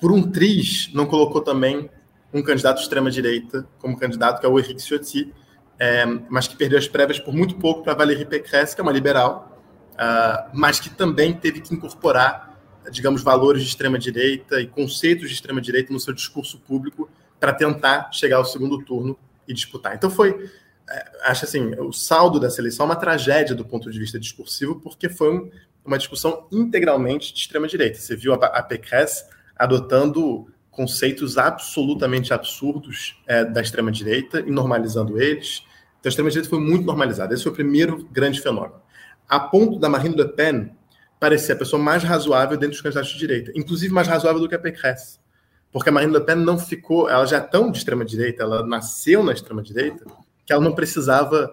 por 0.00 0.12
um 0.12 0.22
triz, 0.30 0.90
não 0.94 1.06
colocou 1.06 1.40
também 1.40 1.90
um 2.32 2.42
candidato 2.42 2.80
extrema-direita 2.80 3.66
como 3.78 3.98
candidato, 3.98 4.40
que 4.40 4.46
é 4.46 4.48
o 4.48 4.58
Henrique 4.58 4.82
Ciotti, 4.82 5.32
é, 5.78 6.04
mas 6.28 6.48
que 6.48 6.56
perdeu 6.56 6.78
as 6.78 6.88
prévias 6.88 7.18
por 7.18 7.32
muito 7.32 7.56
pouco 7.56 7.82
para 7.82 7.94
Valérie 7.94 8.24
Pécresse, 8.24 8.74
que 8.74 8.80
é 8.80 8.82
uma 8.82 8.92
liberal, 8.92 9.58
uh, 9.94 10.50
mas 10.52 10.80
que 10.80 10.90
também 10.90 11.32
teve 11.32 11.60
que 11.60 11.72
incorporar, 11.74 12.47
digamos, 12.90 13.22
valores 13.22 13.62
de 13.62 13.68
extrema-direita 13.68 14.60
e 14.60 14.66
conceitos 14.66 15.28
de 15.28 15.34
extrema-direita 15.34 15.92
no 15.92 16.00
seu 16.00 16.12
discurso 16.12 16.58
público 16.58 17.08
para 17.38 17.52
tentar 17.52 18.10
chegar 18.12 18.36
ao 18.38 18.44
segundo 18.44 18.82
turno 18.84 19.18
e 19.46 19.54
disputar. 19.54 19.94
Então 19.94 20.10
foi 20.10 20.50
é, 20.90 21.10
acho 21.24 21.44
assim, 21.44 21.74
o 21.78 21.92
saldo 21.92 22.40
dessa 22.40 22.60
eleição 22.60 22.84
é 22.84 22.88
uma 22.88 22.96
tragédia 22.96 23.54
do 23.54 23.64
ponto 23.64 23.90
de 23.90 23.98
vista 23.98 24.18
discursivo, 24.18 24.80
porque 24.80 25.08
foi 25.08 25.34
um, 25.34 25.50
uma 25.84 25.98
discussão 25.98 26.46
integralmente 26.50 27.32
de 27.32 27.40
extrema-direita. 27.40 27.98
Você 27.98 28.16
viu 28.16 28.32
a, 28.32 28.36
a 28.36 28.62
Pécresse 28.62 29.24
adotando 29.56 30.46
conceitos 30.70 31.36
absolutamente 31.36 32.32
absurdos 32.32 33.20
é, 33.26 33.44
da 33.44 33.60
extrema-direita 33.60 34.40
e 34.40 34.50
normalizando 34.50 35.20
eles. 35.20 35.62
Então, 35.98 36.08
a 36.08 36.08
extrema-direita 36.08 36.48
foi 36.48 36.60
muito 36.60 36.86
normalizada. 36.86 37.34
Esse 37.34 37.42
foi 37.42 37.52
o 37.52 37.54
primeiro 37.54 38.08
grande 38.10 38.40
fenômeno. 38.40 38.80
A 39.28 39.40
ponto 39.40 39.78
da 39.78 39.88
Marine 39.88 40.16
Le 40.16 40.28
Pen 40.28 40.70
parecer 41.18 41.52
a 41.52 41.56
pessoa 41.56 41.82
mais 41.82 42.02
razoável 42.02 42.56
dentro 42.56 42.72
dos 42.74 42.80
candidatos 42.80 43.10
de 43.10 43.18
direita, 43.18 43.52
inclusive 43.54 43.92
mais 43.92 44.06
razoável 44.06 44.40
do 44.40 44.48
que 44.48 44.54
a 44.54 44.58
Pécresse. 44.58 45.18
Porque 45.70 45.90
a 45.90 45.92
Marine 45.92 46.12
Le 46.12 46.20
Pen 46.20 46.36
não 46.36 46.58
ficou, 46.58 47.08
ela 47.10 47.26
já 47.26 47.38
é 47.38 47.40
tão 47.40 47.70
de 47.70 47.78
extrema-direita, 47.78 48.42
ela 48.42 48.66
nasceu 48.66 49.22
na 49.22 49.32
extrema-direita, 49.32 50.04
que 50.46 50.52
ela 50.52 50.62
não 50.62 50.74
precisava 50.74 51.52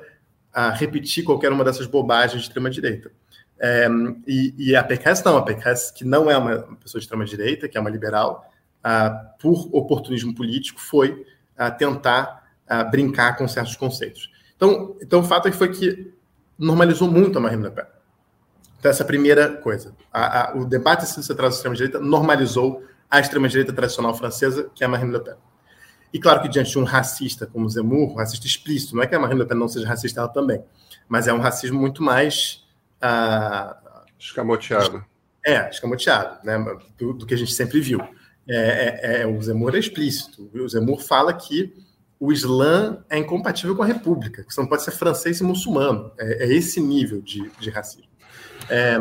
ah, 0.53 0.69
repetir 0.69 1.23
qualquer 1.23 1.51
uma 1.51 1.65
dessas 1.65 1.85
bobagens 1.85 2.41
de 2.41 2.47
extrema-direita. 2.47 3.11
É, 3.59 3.87
e, 4.27 4.53
e, 4.57 4.75
a 4.75 4.83
PKS 4.83 5.23
não, 5.23 5.37
a 5.37 5.41
PKS, 5.41 5.91
que 5.91 6.03
não 6.05 6.29
é 6.29 6.37
uma 6.37 6.77
pessoa 6.77 6.99
de 6.99 7.05
extrema-direita, 7.05 7.67
que 7.67 7.77
é 7.77 7.81
uma 7.81 7.89
liberal, 7.89 8.49
ah, 8.83 9.09
por 9.39 9.69
oportunismo 9.73 10.33
político, 10.33 10.79
foi 10.79 11.25
ah, 11.57 11.71
tentar 11.71 12.43
brincar 12.89 13.37
com 13.37 13.47
certos 13.47 13.75
conceitos. 13.75 14.31
Então, 14.55 14.97
então, 14.99 15.19
o 15.19 15.23
fato 15.23 15.47
é 15.47 15.51
que 15.51 15.57
foi 15.57 15.71
que 15.71 16.11
normalizou 16.57 17.11
muito 17.11 17.37
a 17.37 17.41
Marine 17.41 17.63
Le 17.63 17.69
Pen. 17.69 17.85
Então, 18.85 18.91
essa 18.91 19.01
é 19.01 19.03
a 19.03 19.07
primeira 19.07 19.49
coisa. 19.57 19.95
A, 20.13 20.51
a, 20.51 20.55
o 20.55 20.63
debate 20.63 21.07
central 21.07 21.49
da 21.49 21.55
extrema-direita 21.55 21.99
normalizou 21.99 22.83
a 23.09 23.19
extrema-direita 23.19 23.73
tradicional 23.73 24.13
francesa, 24.13 24.69
que 24.75 24.83
é 24.83 24.85
a 24.85 24.87
Marine 24.87 25.11
Le 25.11 25.23
Pen. 25.23 25.33
E 26.13 26.19
claro 26.19 26.39
que 26.39 26.47
diante 26.47 26.69
de 26.69 26.77
um 26.77 26.83
racista 26.83 27.47
como 27.47 27.67
Zemmour, 27.67 28.11
um 28.11 28.15
racista 28.15 28.45
explícito, 28.45 28.95
não 28.95 29.01
é 29.01 29.07
que 29.07 29.15
a 29.15 29.19
Marine 29.19 29.41
Le 29.41 29.47
Pen 29.47 29.57
não 29.57 29.67
seja 29.67 29.87
racista, 29.87 30.19
ela 30.19 30.29
também, 30.29 30.63
mas 31.09 31.27
é 31.27 31.33
um 31.33 31.39
racismo 31.39 31.79
muito 31.79 32.03
mais... 32.03 32.63
Uh, 32.97 33.73
escamoteado. 34.19 35.03
É, 35.43 35.67
escamoteado, 35.67 36.45
né, 36.45 36.63
do, 36.95 37.13
do, 37.13 37.25
que 37.25 37.33
a 37.33 37.37
gente 37.37 37.53
sempre 37.53 37.81
viu. 37.81 37.99
É, 38.47 39.17
é, 39.17 39.21
é, 39.23 39.25
o 39.25 39.41
Zemmour 39.41 39.75
é 39.75 39.79
explícito. 39.79 40.47
O 40.53 40.69
Zemmour 40.69 41.01
fala 41.01 41.33
que 41.33 41.73
o 42.19 42.31
Islã 42.31 43.03
é 43.09 43.17
incompatível 43.17 43.75
com 43.75 43.81
a 43.81 43.87
República, 43.87 44.43
que 44.43 44.53
você 44.53 44.61
não 44.61 44.67
pode 44.67 44.83
ser 44.83 44.91
francês 44.91 45.39
e 45.39 45.43
muçulmano. 45.43 46.11
É, 46.19 46.43
é 46.45 46.53
esse 46.53 46.79
nível 46.79 47.19
de, 47.19 47.49
de 47.59 47.71
racismo. 47.71 48.13
É, 48.69 48.97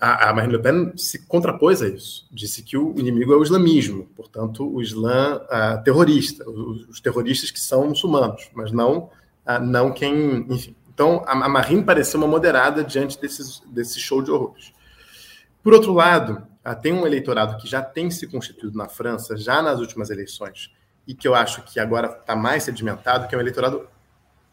a, 0.00 0.28
a 0.28 0.34
Marine 0.34 0.56
Le 0.56 0.62
Pen 0.62 0.92
se 0.96 1.26
contrapôs 1.26 1.80
a 1.80 1.88
isso, 1.88 2.26
disse 2.30 2.62
que 2.62 2.76
o 2.76 2.94
inimigo 2.98 3.32
é 3.32 3.36
o 3.36 3.42
islamismo, 3.42 4.06
portanto, 4.14 4.70
o 4.70 4.82
Islã 4.82 5.40
uh, 5.44 5.82
terrorista, 5.82 6.48
os, 6.48 6.88
os, 6.88 7.00
terroristas 7.00 7.50
que 7.50 7.58
são 7.58 7.88
muçulmanos, 7.88 8.50
mas 8.54 8.70
não, 8.70 9.10
uh, 9.46 9.60
não 9.62 9.92
quem. 9.92 10.46
Enfim. 10.50 10.76
Então, 10.92 11.22
a, 11.26 11.32
a 11.32 11.48
Marine 11.48 11.82
pareceu 11.82 12.20
uma 12.20 12.26
moderada 12.26 12.84
diante 12.84 13.18
desses, 13.18 13.60
desse 13.66 13.98
show 13.98 14.20
de 14.20 14.30
horrores. 14.30 14.72
Por 15.62 15.72
outro 15.72 15.94
lado, 15.94 16.46
tem 16.82 16.92
um 16.92 17.06
eleitorado 17.06 17.56
que 17.56 17.66
já 17.66 17.80
tem 17.80 18.10
se 18.10 18.26
constituído 18.26 18.76
na 18.76 18.88
França, 18.88 19.36
já 19.36 19.62
nas 19.62 19.80
últimas 19.80 20.10
eleições, 20.10 20.70
e 21.06 21.14
que 21.14 21.26
eu 21.26 21.34
acho 21.34 21.62
que 21.62 21.80
agora 21.80 22.18
está 22.20 22.36
mais 22.36 22.64
sedimentado, 22.64 23.26
que 23.26 23.34
é 23.34 23.38
um 23.38 23.40
eleitorado 23.40 23.88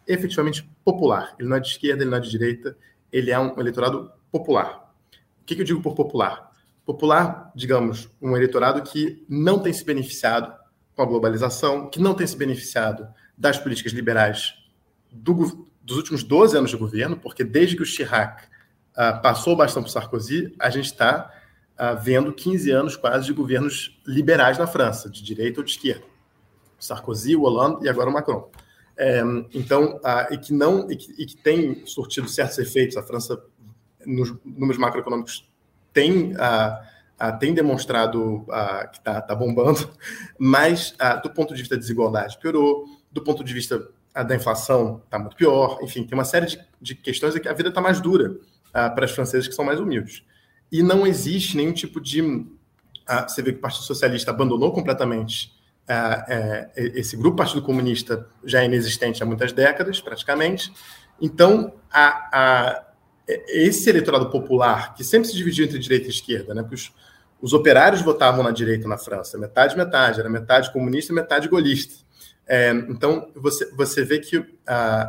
efetivamente 0.08 0.68
popular. 0.86 1.36
Ele 1.38 1.50
não 1.50 1.58
é 1.58 1.60
de 1.60 1.68
esquerda, 1.68 2.04
ele 2.04 2.10
não 2.10 2.18
é 2.18 2.22
de 2.22 2.30
direita, 2.30 2.78
ele 3.12 3.32
é 3.32 3.38
um 3.38 3.60
eleitorado 3.60 4.10
popular 4.32 4.82
o 5.42 5.46
que, 5.46 5.56
que 5.56 5.62
eu 5.62 5.66
digo 5.66 5.82
por 5.82 5.96
popular? 5.96 6.52
Popular, 6.86 7.52
digamos, 7.56 8.10
um 8.22 8.36
eleitorado 8.36 8.82
que 8.82 9.26
não 9.28 9.60
tem 9.60 9.74
se 9.74 9.84
beneficiado 9.84 10.54
com 10.96 11.02
a 11.02 11.06
globalização, 11.06 11.90
que 11.90 12.00
não 12.00 12.14
tem 12.14 12.28
se 12.28 12.38
beneficiado 12.38 13.08
das 13.38 13.58
políticas 13.58 13.92
liberais 13.92 14.54
do, 15.12 15.68
dos 15.82 15.98
últimos 15.98 16.24
12 16.24 16.58
anos 16.58 16.70
de 16.70 16.78
governo, 16.78 17.18
porque 17.18 17.44
desde 17.44 17.76
que 17.76 17.82
o 17.82 17.86
Chirac 17.86 18.44
uh, 18.44 19.22
passou 19.22 19.54
o 19.54 19.56
bastão 19.56 19.82
para 19.82 19.90
o 19.90 19.92
Sarkozy, 19.92 20.54
a 20.60 20.70
gente 20.70 20.86
está 20.86 21.32
uh, 21.80 22.00
vendo 22.02 22.32
15 22.32 22.72
anos 22.72 22.96
quase 22.96 23.26
de 23.26 23.34
governos 23.34 24.00
liberais 24.06 24.58
na 24.58 24.68
França, 24.68 25.10
de 25.10 25.24
direita 25.24 25.60
ou 25.60 25.66
de 25.66 25.72
esquerda. 25.72 26.04
Sarkozy, 26.80 27.36
o 27.36 27.42
Hollande 27.42 27.86
e 27.86 27.90
agora 27.90 28.10
o 28.10 28.14
Macron. 28.14 28.50
É, 28.98 29.22
então, 29.54 29.98
uh, 29.98 30.32
e, 30.34 30.38
que 30.38 30.54
não, 30.54 30.90
e 30.92 30.96
que, 30.96 31.12
e 31.18 31.26
que 31.26 31.38
tem 31.38 31.86
surtido 31.86 32.28
certos 32.28 32.58
efeitos. 32.60 32.98
A 32.98 33.04
França 33.04 33.42
nos 34.06 34.34
números 34.44 34.78
macroeconômicos 34.78 35.48
tem, 35.94 36.34
uh, 36.34 37.40
tem 37.40 37.54
demonstrado 37.54 38.46
que 38.92 38.98
está 38.98 39.22
tá 39.22 39.36
bombando, 39.36 39.90
mas 40.40 40.96
do 41.22 41.30
ponto 41.30 41.54
de 41.54 41.62
vista 41.62 41.76
da 41.76 41.80
desigualdade 41.80 42.38
piorou, 42.40 42.86
do 43.12 43.22
ponto 43.22 43.44
de 43.44 43.54
vista 43.54 43.88
da 44.14 44.36
inflação 44.36 45.02
está 45.06 45.20
muito 45.20 45.36
pior, 45.36 45.80
enfim, 45.82 46.04
tem 46.06 46.18
uma 46.18 46.26
série 46.26 46.46
de, 46.46 46.60
de 46.82 46.96
questões 46.96 47.38
que 47.38 47.48
a 47.48 47.54
vida 47.54 47.70
está 47.70 47.82
mais 47.82 48.00
dura 48.00 48.38
para 48.72 49.06
as 49.06 49.12
francesas 49.12 49.48
que 49.48 49.54
são 49.54 49.66
mais 49.66 49.80
humildes. 49.80 50.24
E 50.72 50.82
não 50.82 51.06
existe 51.06 51.58
nenhum 51.58 51.74
tipo 51.74 52.00
de. 52.00 52.22
você 53.28 53.42
vê 53.42 53.52
que 53.52 53.60
o 53.60 53.62
Partido 53.62 53.84
Socialista 53.84 54.32
abandonou 54.32 54.72
completamente 54.72 55.52
é, 55.88 56.70
esse 56.76 57.18
grupo, 57.18 57.34
o 57.34 57.38
Partido 57.38 57.62
Comunista 57.62 58.28
já 58.46 58.62
é 58.62 58.66
inexistente 58.66 59.22
há 59.22 59.26
muitas 59.26 59.52
décadas, 59.52 60.00
praticamente. 60.00 60.72
Então, 61.20 61.74
a, 61.92 62.30
a 62.32 62.91
esse 63.28 63.90
eleitorado 63.90 64.30
popular, 64.30 64.94
que 64.94 65.04
sempre 65.04 65.28
se 65.28 65.36
dividiu 65.36 65.66
entre 65.66 65.80
direita 65.80 66.08
e 66.08 66.10
esquerda, 66.10 66.54
né? 66.54 66.62
Porque 66.62 66.76
os, 66.76 66.92
os 67.42 67.54
operários 67.54 68.02
votavam 68.02 68.44
na 68.44 68.52
direita 68.52 68.88
na 68.88 68.98
França, 68.98 69.38
metade, 69.38 69.76
metade, 69.76 70.20
era 70.20 70.30
metade 70.30 70.72
comunista, 70.72 71.14
metade 71.14 71.48
golista. 71.48 72.04
É, 72.48 72.72
então, 72.72 73.32
você, 73.36 73.72
você 73.76 74.04
vê 74.04 74.20
que 74.20 74.38
uh, 74.38 74.46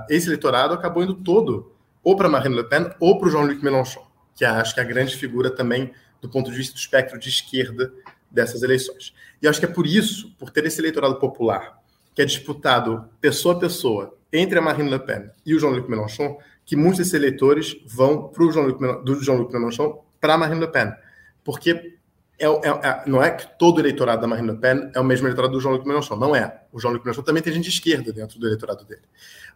esse 0.08 0.28
eleitorado 0.28 0.74
acabou 0.74 1.02
indo 1.02 1.14
todo 1.14 1.72
ou 2.02 2.16
para 2.16 2.28
Marine 2.28 2.56
Le 2.56 2.64
Pen 2.64 2.90
ou 3.00 3.18
para 3.18 3.28
o 3.28 3.30
Jean-Luc 3.30 3.62
Mélenchon, 3.62 4.06
que 4.34 4.44
acho 4.44 4.74
que 4.74 4.80
é 4.80 4.82
a 4.82 4.86
grande 4.86 5.16
figura 5.16 5.50
também 5.50 5.92
do 6.20 6.28
ponto 6.28 6.50
de 6.50 6.56
vista 6.56 6.74
do 6.74 6.78
espectro 6.78 7.18
de 7.18 7.28
esquerda 7.28 7.92
dessas 8.30 8.62
eleições. 8.62 9.12
E 9.40 9.48
acho 9.48 9.58
que 9.58 9.66
é 9.66 9.68
por 9.68 9.86
isso, 9.86 10.32
por 10.38 10.50
ter 10.50 10.64
esse 10.66 10.80
eleitorado 10.80 11.16
popular, 11.16 11.78
que 12.14 12.22
é 12.22 12.24
disputado 12.24 13.08
pessoa 13.20 13.54
a 13.54 13.58
pessoa 13.58 14.16
entre 14.32 14.58
a 14.58 14.62
Marine 14.62 14.90
Le 14.90 14.98
Pen 14.98 15.30
e 15.44 15.54
o 15.54 15.58
Jean-Luc 15.58 15.88
Mélenchon, 15.90 16.38
que 16.72 16.76
muitos 16.76 16.96
desses 16.96 17.12
eleitores 17.12 17.76
vão 17.84 18.28
pro 18.28 18.50
Jean 18.50 18.66
do 19.04 19.22
Jean-Luc 19.22 19.52
Mélenchon 19.52 20.02
para 20.18 20.38
Marine 20.38 20.58
Le 20.58 20.68
Pen. 20.68 20.90
Porque 21.44 21.98
é, 22.38 22.46
é, 22.46 22.48
é, 22.48 23.02
não 23.06 23.22
é 23.22 23.30
que 23.30 23.46
todo 23.58 23.76
o 23.76 23.80
eleitorado 23.82 24.22
da 24.22 24.26
Marine 24.26 24.52
Le 24.52 24.56
Pen 24.56 24.90
é 24.94 24.98
o 24.98 25.04
mesmo 25.04 25.26
eleitorado 25.26 25.52
do 25.52 25.60
Jean-Luc 25.60 25.86
Mélenchon. 25.86 26.16
Não 26.16 26.34
é. 26.34 26.62
O 26.72 26.80
Jean-Luc 26.80 27.04
Mélenchon 27.04 27.20
também 27.24 27.42
tem 27.42 27.52
gente 27.52 27.64
de 27.64 27.68
esquerda 27.68 28.10
dentro 28.10 28.40
do 28.40 28.46
eleitorado 28.46 28.86
dele. 28.86 29.02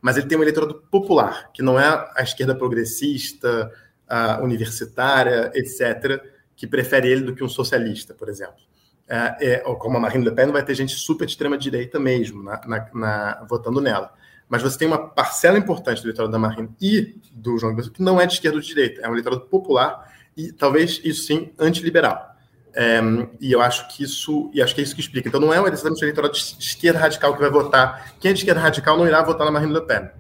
Mas 0.03 0.19
ele 0.19 0.27
tem 0.27 0.37
um 0.37 0.43
eleitorado 0.43 0.75
popular, 0.91 1.51
que 1.55 1.63
não 1.63 1.81
é 1.81 1.87
a 2.15 2.23
esquerda 2.23 2.55
progressista, 2.55 3.73
a 4.07 4.43
universitária, 4.43 5.51
etc., 5.55 6.23
que 6.55 6.67
prefere 6.67 7.09
ele 7.09 7.23
do 7.23 7.35
que 7.35 7.43
um 7.43 7.49
socialista, 7.49 8.13
por 8.13 8.29
exemplo. 8.29 8.61
É, 9.09 9.55
é, 9.55 9.59
como 9.61 9.97
a 9.97 10.01
Marine 10.01 10.23
Le 10.23 10.33
Pen, 10.33 10.53
vai 10.53 10.63
ter 10.63 10.75
gente 10.75 10.93
super 10.93 11.25
de 11.25 11.33
extrema-direita 11.33 11.99
mesmo 11.99 12.43
na, 12.43 12.61
na, 12.67 12.91
na, 12.93 13.47
votando 13.49 13.81
nela 13.81 14.13
mas 14.49 14.63
você 14.63 14.79
tem 14.79 14.89
uma 14.89 15.09
parcela 15.09 15.59
importante 15.59 16.01
do 16.01 16.07
eleitorado 16.07 16.33
da 16.33 16.39
Marine 16.39 16.71
e 16.81 17.21
do 17.33 17.59
João 17.59 17.73
Guilherme 17.75 17.95
que 17.95 18.03
não 18.03 18.21
é 18.21 18.27
de 18.27 18.35
esquerda 18.35 18.57
ou 18.57 18.63
de 18.63 18.69
direita, 18.69 19.01
é 19.03 19.09
um 19.09 19.13
eleitorado 19.13 19.43
popular 19.43 20.13
e 20.37 20.53
talvez 20.53 21.01
isso 21.05 21.25
sim 21.25 21.53
antiliberal. 21.59 22.37
É, 22.79 23.01
e 23.41 23.51
eu 23.51 23.63
acho 23.63 23.89
que 23.89 24.05
isso, 24.05 24.51
e 24.53 24.61
acho 24.61 24.75
que 24.75 24.83
é 24.83 24.85
isso 24.85 24.95
que 24.95 25.01
explica. 25.01 25.29
Então 25.29 25.41
não 25.41 25.53
é 25.53 25.57
exatamente 25.73 26.03
o 26.03 26.05
eleitorado 26.05 26.35
de 26.35 26.57
esquerda 26.59 26.99
radical 26.99 27.33
que 27.33 27.41
vai 27.41 27.51
votar. 27.51 28.13
Quem 28.21 28.31
é 28.31 28.35
de 28.35 28.41
esquerda 28.41 28.61
radical 28.61 28.99
não 28.99 29.07
irá 29.07 29.23
votar 29.23 29.47
na 29.47 29.51
Marine 29.51 29.73
Le 29.73 29.81
Pen. 29.81 30.11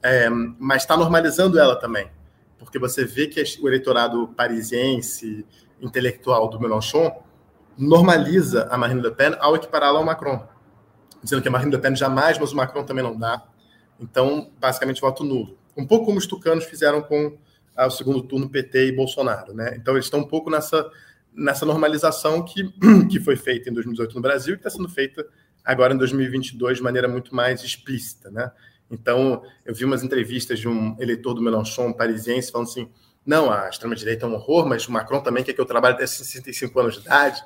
É, 0.00 0.30
mas 0.30 0.82
está 0.82 0.96
normalizando 0.96 1.58
ela 1.58 1.74
também. 1.74 2.08
Porque 2.60 2.78
você 2.78 3.04
vê 3.04 3.26
que 3.26 3.42
o 3.60 3.68
eleitorado 3.68 4.28
parisiense, 4.36 5.44
intelectual 5.80 6.48
do 6.48 6.60
Mélenchon, 6.60 7.10
normaliza 7.76 8.68
a 8.70 8.78
Marine 8.78 9.02
Le 9.02 9.10
Pen 9.10 9.34
ao 9.40 9.56
equipará-la 9.56 9.98
ao 9.98 10.04
Macron, 10.04 10.46
dizendo 11.20 11.42
que 11.42 11.48
a 11.48 11.50
Marine 11.50 11.72
Le 11.72 11.78
Pen 11.78 11.96
jamais, 11.96 12.38
mas 12.38 12.52
o 12.52 12.56
Macron 12.56 12.84
também 12.84 13.02
não 13.02 13.18
dá. 13.18 13.42
Então, 14.00 14.50
basicamente, 14.60 15.00
voto 15.00 15.24
nulo. 15.24 15.56
Um 15.76 15.86
pouco 15.86 16.06
como 16.06 16.18
os 16.18 16.26
tucanos 16.26 16.64
fizeram 16.64 17.02
com 17.02 17.36
ah, 17.74 17.86
o 17.86 17.90
segundo 17.90 18.22
turno 18.22 18.48
PT 18.48 18.88
e 18.88 18.92
Bolsonaro. 18.92 19.54
Né? 19.54 19.76
Então, 19.76 19.94
eles 19.94 20.06
estão 20.06 20.20
um 20.20 20.26
pouco 20.26 20.50
nessa, 20.50 20.90
nessa 21.34 21.66
normalização 21.66 22.44
que, 22.44 22.72
que 23.10 23.20
foi 23.20 23.36
feita 23.36 23.68
em 23.68 23.72
2018 23.72 24.14
no 24.14 24.20
Brasil 24.20 24.54
e 24.54 24.56
está 24.56 24.70
sendo 24.70 24.88
feita 24.88 25.26
agora 25.64 25.92
em 25.94 25.96
2022 25.96 26.78
de 26.78 26.82
maneira 26.82 27.08
muito 27.08 27.34
mais 27.34 27.62
explícita. 27.62 28.30
Né? 28.30 28.50
Então, 28.90 29.42
eu 29.64 29.74
vi 29.74 29.84
umas 29.84 30.02
entrevistas 30.02 30.58
de 30.58 30.68
um 30.68 30.96
eleitor 30.98 31.34
do 31.34 31.42
Mélenchon 31.42 31.92
parisiense 31.92 32.52
falando 32.52 32.68
assim: 32.68 32.88
não, 33.24 33.50
a 33.50 33.68
extrema-direita 33.68 34.24
é 34.24 34.28
um 34.28 34.34
horror, 34.34 34.66
mas 34.66 34.86
o 34.86 34.92
Macron 34.92 35.20
também 35.20 35.42
quer 35.42 35.52
que 35.52 35.60
eu 35.60 35.66
trabalhe 35.66 35.94
até 35.96 36.06
65 36.06 36.78
anos 36.78 36.94
de 36.94 37.00
idade. 37.00 37.42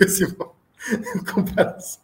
Esse, 0.00 0.26
comparação. 1.32 2.02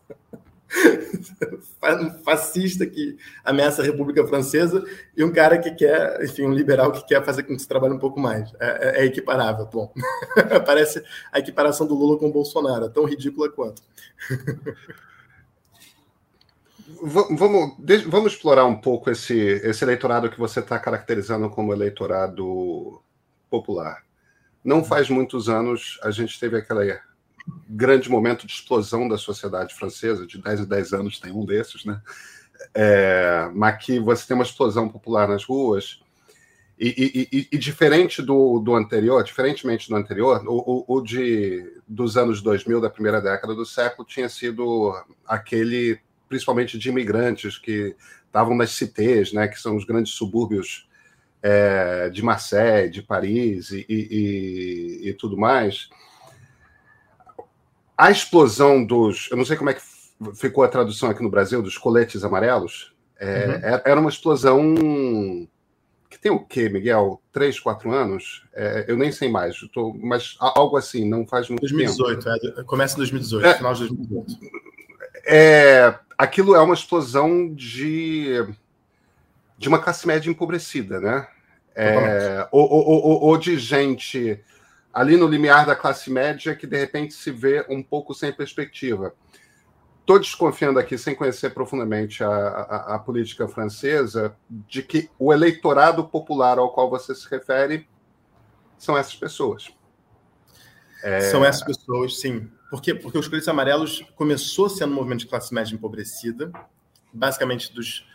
um 2.00 2.22
fascista 2.22 2.86
que 2.86 3.16
ameaça 3.44 3.82
a 3.82 3.84
República 3.84 4.26
Francesa 4.26 4.84
e 5.16 5.24
um 5.24 5.32
cara 5.32 5.58
que 5.58 5.70
quer, 5.72 6.22
enfim, 6.24 6.44
um 6.44 6.52
liberal 6.52 6.92
que 6.92 7.04
quer 7.06 7.24
fazer 7.24 7.42
com 7.42 7.54
que 7.54 7.62
você 7.62 7.68
trabalhe 7.68 7.94
um 7.94 7.98
pouco 7.98 8.20
mais. 8.20 8.52
É, 8.60 9.00
é, 9.00 9.02
é 9.02 9.04
equiparável. 9.04 9.66
Bom, 9.66 9.92
parece 10.64 11.02
a 11.32 11.38
equiparação 11.38 11.86
do 11.86 11.94
Lula 11.94 12.18
com 12.18 12.28
o 12.28 12.32
Bolsonaro, 12.32 12.86
é 12.86 12.88
tão 12.88 13.04
ridícula 13.04 13.50
quanto. 13.50 13.82
vamos, 17.02 17.76
vamos 18.06 18.32
explorar 18.32 18.64
um 18.64 18.76
pouco 18.76 19.10
esse, 19.10 19.34
esse 19.34 19.84
eleitorado 19.84 20.30
que 20.30 20.38
você 20.38 20.60
está 20.60 20.78
caracterizando 20.78 21.50
como 21.50 21.72
eleitorado 21.72 23.02
popular. 23.48 24.04
Não 24.62 24.84
faz 24.84 25.08
muitos 25.08 25.48
anos 25.48 25.98
a 26.02 26.10
gente 26.10 26.38
teve 26.38 26.58
aquele 26.58 27.00
grande 27.68 28.10
momento 28.10 28.46
de 28.46 28.52
explosão 28.52 29.08
da 29.08 29.18
sociedade 29.18 29.74
francesa, 29.74 30.26
de 30.26 30.38
10 30.38 30.60
em 30.60 30.64
10 30.66 30.92
anos 30.92 31.20
tem 31.20 31.32
um 31.32 31.44
desses, 31.44 31.84
né? 31.84 32.00
É, 32.74 33.50
mas 33.54 33.84
que 33.84 33.98
você 33.98 34.26
tem 34.26 34.34
uma 34.34 34.44
explosão 34.44 34.88
popular 34.88 35.28
nas 35.28 35.44
ruas. 35.44 36.00
E, 36.78 36.88
e, 37.32 37.38
e, 37.38 37.48
e 37.52 37.58
diferente 37.58 38.22
do, 38.22 38.58
do 38.58 38.74
anterior, 38.74 39.22
diferentemente 39.22 39.88
do 39.88 39.96
anterior, 39.96 40.42
o, 40.46 40.84
o, 40.86 40.96
o, 40.96 41.00
de, 41.02 41.78
dos 41.86 42.16
anos 42.16 42.40
2000, 42.40 42.80
da 42.80 42.88
primeira 42.88 43.20
década 43.20 43.54
do 43.54 43.66
século, 43.66 44.08
tinha 44.08 44.30
sido 44.30 44.94
aquele 45.26 46.00
principalmente 46.30 46.78
de 46.78 46.88
imigrantes 46.88 47.58
que 47.58 47.94
estavam 48.24 48.56
nas 48.56 48.70
cités, 48.70 49.32
né, 49.32 49.48
que 49.48 49.60
são 49.60 49.76
os 49.76 49.84
grandes 49.84 50.12
subúrbios 50.12 50.88
é, 51.42 52.08
de 52.08 52.22
Marseille, 52.22 52.88
de 52.88 53.02
Paris 53.02 53.72
e, 53.72 53.84
e, 53.88 55.14
tudo 55.14 55.36
mais. 55.36 55.90
A 58.00 58.10
explosão 58.10 58.82
dos. 58.82 59.28
Eu 59.30 59.36
não 59.36 59.44
sei 59.44 59.58
como 59.58 59.68
é 59.68 59.74
que 59.74 59.82
ficou 60.34 60.64
a 60.64 60.68
tradução 60.68 61.10
aqui 61.10 61.22
no 61.22 61.28
Brasil, 61.28 61.60
dos 61.60 61.76
coletes 61.76 62.24
amarelos. 62.24 62.94
É, 63.18 63.46
uhum. 63.46 63.52
É, 63.52 63.82
era 63.84 64.00
uma 64.00 64.08
explosão 64.08 64.74
que 66.08 66.18
tem 66.18 66.32
o 66.32 66.40
quê, 66.42 66.70
Miguel? 66.70 67.20
Três, 67.30 67.60
quatro 67.60 67.92
anos? 67.92 68.46
É, 68.54 68.86
eu 68.88 68.96
nem 68.96 69.12
sei 69.12 69.28
mais, 69.28 69.58
tô, 69.74 69.92
mas 69.92 70.34
algo 70.40 70.78
assim, 70.78 71.06
não 71.06 71.26
faz 71.26 71.50
muito 71.50 71.60
2018, 71.60 72.24
tempo. 72.24 72.24
2018, 72.24 72.60
é, 72.60 72.64
começa 72.64 72.94
em 72.94 72.96
2018, 72.96 73.46
é, 73.46 73.54
final 73.54 73.74
de 73.74 73.80
2018. 73.80 74.38
É, 75.26 75.94
aquilo 76.16 76.54
é 76.54 76.60
uma 76.60 76.72
explosão 76.72 77.52
de, 77.52 78.46
de 79.58 79.68
uma 79.68 79.78
classe 79.78 80.06
média 80.06 80.30
empobrecida, 80.30 81.00
né? 81.00 81.28
É, 81.74 82.48
ou, 82.50 82.62
ou, 82.62 82.86
ou, 82.86 83.22
ou, 83.24 83.36
de 83.36 83.58
gente 83.58 84.42
ali 84.92 85.16
no 85.16 85.26
limiar 85.26 85.66
da 85.66 85.76
classe 85.76 86.10
média 86.10 86.54
que 86.54 86.66
de 86.66 86.76
repente 86.76 87.14
se 87.14 87.30
vê 87.30 87.64
um 87.68 87.82
pouco 87.82 88.14
sem 88.14 88.32
perspectiva. 88.32 89.14
Estou 90.00 90.18
desconfiando 90.18 90.78
aqui, 90.78 90.98
sem 90.98 91.14
conhecer 91.14 91.50
profundamente 91.50 92.24
a, 92.24 92.28
a, 92.28 92.94
a, 92.96 92.98
política 92.98 93.46
francesa, 93.46 94.34
de 94.48 94.82
que 94.82 95.08
o 95.18 95.32
eleitorado 95.32 96.04
popular 96.04 96.58
ao 96.58 96.72
qual 96.72 96.90
você 96.90 97.14
se 97.14 97.28
refere 97.30 97.86
são 98.76 98.98
essas 98.98 99.14
pessoas. 99.14 99.70
É... 101.04 101.20
São 101.20 101.44
essas 101.44 101.62
pessoas, 101.62 102.18
sim. 102.18 102.50
Por 102.70 102.82
quê? 102.82 102.94
Porque 102.94 103.18
os 103.18 103.28
coletes 103.28 103.48
amarelos 103.48 104.04
começou 104.16 104.68
sendo 104.68 104.92
um 104.92 104.96
movimento 104.96 105.20
de 105.20 105.26
classe 105.26 105.54
média 105.54 105.74
empobrecida, 105.74 106.50
basicamente 107.12 107.72
dos 107.72 108.08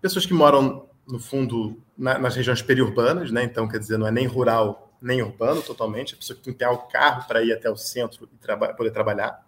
pessoas 0.00 0.26
que 0.26 0.34
moram 0.34 0.88
no 1.06 1.20
fundo 1.20 1.80
na, 1.96 2.18
nas 2.18 2.34
regiões 2.34 2.60
periurbanas, 2.60 3.30
né? 3.30 3.44
Então, 3.44 3.68
quer 3.68 3.78
dizer, 3.78 3.98
não 3.98 4.06
é 4.06 4.10
nem 4.10 4.26
rural 4.26 4.85
nem 5.06 5.22
urbano 5.22 5.62
totalmente, 5.62 6.14
a 6.14 6.16
pessoa 6.16 6.36
que 6.36 6.42
tem 6.42 6.52
que 6.52 6.58
ter 6.58 6.66
o 6.66 6.78
carro 6.78 7.26
para 7.26 7.42
ir 7.42 7.52
até 7.52 7.70
o 7.70 7.76
centro 7.76 8.28
e 8.32 8.36
traba 8.38 8.74
poder 8.74 8.90
trabalhar, 8.90 9.46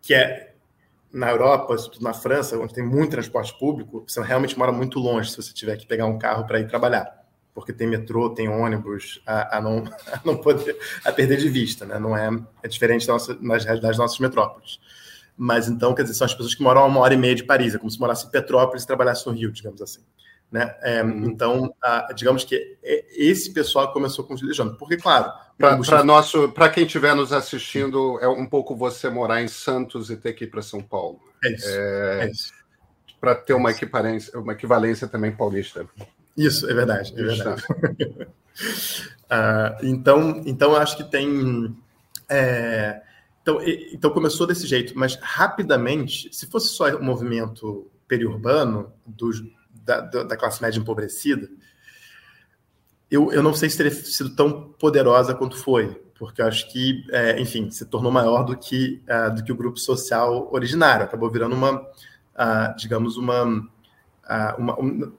que 0.00 0.14
é 0.14 0.54
na 1.12 1.30
Europa, 1.30 1.76
na 2.00 2.14
França, 2.14 2.56
onde 2.58 2.72
tem 2.72 2.84
muito 2.84 3.10
transporte 3.10 3.56
público, 3.58 4.04
você 4.06 4.22
realmente 4.22 4.58
mora 4.58 4.72
muito 4.72 4.98
longe 4.98 5.30
se 5.30 5.36
você 5.36 5.52
tiver 5.52 5.76
que 5.76 5.86
pegar 5.86 6.06
um 6.06 6.18
carro 6.18 6.46
para 6.46 6.60
ir 6.60 6.68
trabalhar 6.68 7.22
porque 7.54 7.72
tem 7.72 7.86
metrô, 7.86 8.30
tem 8.30 8.48
ônibus, 8.48 9.22
a, 9.26 9.58
a, 9.58 9.60
não, 9.60 9.84
a 10.12 10.20
não 10.24 10.36
poder 10.36 10.76
a 11.04 11.12
perder 11.12 11.38
de 11.38 11.48
vista, 11.48 11.84
né? 11.84 11.98
Não 11.98 12.16
é, 12.16 12.30
é 12.62 12.68
diferente 12.68 13.06
da 13.06 13.12
nossa, 13.12 13.36
nas 13.40 13.64
realidades 13.64 13.98
das 13.98 13.98
nossas 13.98 14.18
metrópoles. 14.18 14.80
Mas 15.36 15.68
então, 15.68 15.94
quer 15.94 16.02
dizer, 16.02 16.14
são 16.14 16.24
as 16.24 16.34
pessoas 16.34 16.54
que 16.54 16.62
moram 16.62 16.82
a 16.82 16.86
uma 16.86 17.00
hora 17.00 17.14
e 17.14 17.16
meia 17.16 17.34
de 17.34 17.44
Paris, 17.44 17.74
é 17.74 17.78
como 17.78 17.90
se 17.90 17.98
morasse 17.98 18.26
em 18.26 18.30
Petrópolis 18.30 18.84
e 18.84 18.86
trabalhasse 18.86 19.26
no 19.26 19.32
Rio, 19.32 19.50
digamos 19.50 19.80
assim. 19.80 20.00
Né? 20.52 20.74
É, 20.82 21.02
uhum. 21.02 21.24
Então, 21.24 21.74
a, 21.82 22.12
digamos 22.14 22.44
que 22.44 22.76
é, 22.82 23.04
esse 23.16 23.50
pessoal 23.54 23.90
começou 23.90 24.22
com 24.22 24.34
os 24.34 24.42
legiões, 24.42 24.76
porque, 24.76 24.98
claro. 24.98 25.32
Para 25.58 26.02
nosso, 26.02 26.48
para 26.50 26.68
quem 26.68 26.84
estiver 26.84 27.14
nos 27.14 27.32
assistindo, 27.32 28.18
é 28.20 28.28
um 28.28 28.46
pouco 28.46 28.76
você 28.76 29.08
morar 29.08 29.42
em 29.42 29.48
Santos 29.48 30.10
e 30.10 30.16
ter 30.16 30.32
que 30.32 30.44
ir 30.44 30.48
para 30.48 30.60
São 30.60 30.82
Paulo. 30.82 31.20
É 31.42 31.52
isso. 31.52 31.68
É, 31.68 32.24
é 32.24 32.30
isso. 32.30 32.52
Para 33.20 33.34
ter 33.34 33.54
uma, 33.54 33.70
equivalência, 33.70 34.38
uma 34.38 34.52
equivalência 34.52 35.06
também 35.06 35.30
paulista. 35.30 35.86
Isso, 36.36 36.68
é 36.68 36.74
verdade, 36.74 37.14
é 37.16 37.22
verdade. 37.22 37.62
uh, 37.70 38.26
então, 39.86 40.42
então, 40.44 40.74
acho 40.74 40.96
que 40.96 41.04
tem. 41.04 41.76
É, 42.28 43.00
então, 43.40 43.60
então, 43.92 44.10
começou 44.10 44.46
desse 44.46 44.66
jeito, 44.66 44.92
mas 44.96 45.16
rapidamente, 45.22 46.34
se 46.34 46.46
fosse 46.46 46.68
só 46.68 46.88
um 46.96 47.04
movimento 47.04 47.86
periurbano 48.08 48.92
dos, 49.06 49.42
da, 49.84 50.00
da 50.00 50.36
classe 50.36 50.62
média 50.62 50.78
empobrecida, 50.78 51.48
eu, 53.12 53.30
eu 53.30 53.42
não 53.42 53.52
sei 53.52 53.68
se 53.68 53.76
teria 53.76 53.92
sido 53.92 54.34
tão 54.34 54.72
poderosa 54.78 55.34
quanto 55.34 55.54
foi, 55.54 56.02
porque 56.22 56.40
eu 56.40 56.46
acho 56.46 56.72
que, 56.72 57.04
é, 57.10 57.38
enfim, 57.38 57.70
se 57.70 57.84
tornou 57.84 58.10
maior 58.10 58.42
do 58.42 58.56
que, 58.56 59.02
uh, 59.06 59.34
do 59.34 59.44
que 59.44 59.52
o 59.52 59.56
grupo 59.56 59.78
social 59.78 60.48
originário, 60.50 61.04
acabou 61.04 61.28
virando 61.30 61.54
uma, 61.54 61.80
uh, 61.82 62.76
digamos, 62.78 63.18
uma, 63.18 63.44
uh, 63.44 64.56
uma, 64.56 64.76
uma 64.76 65.12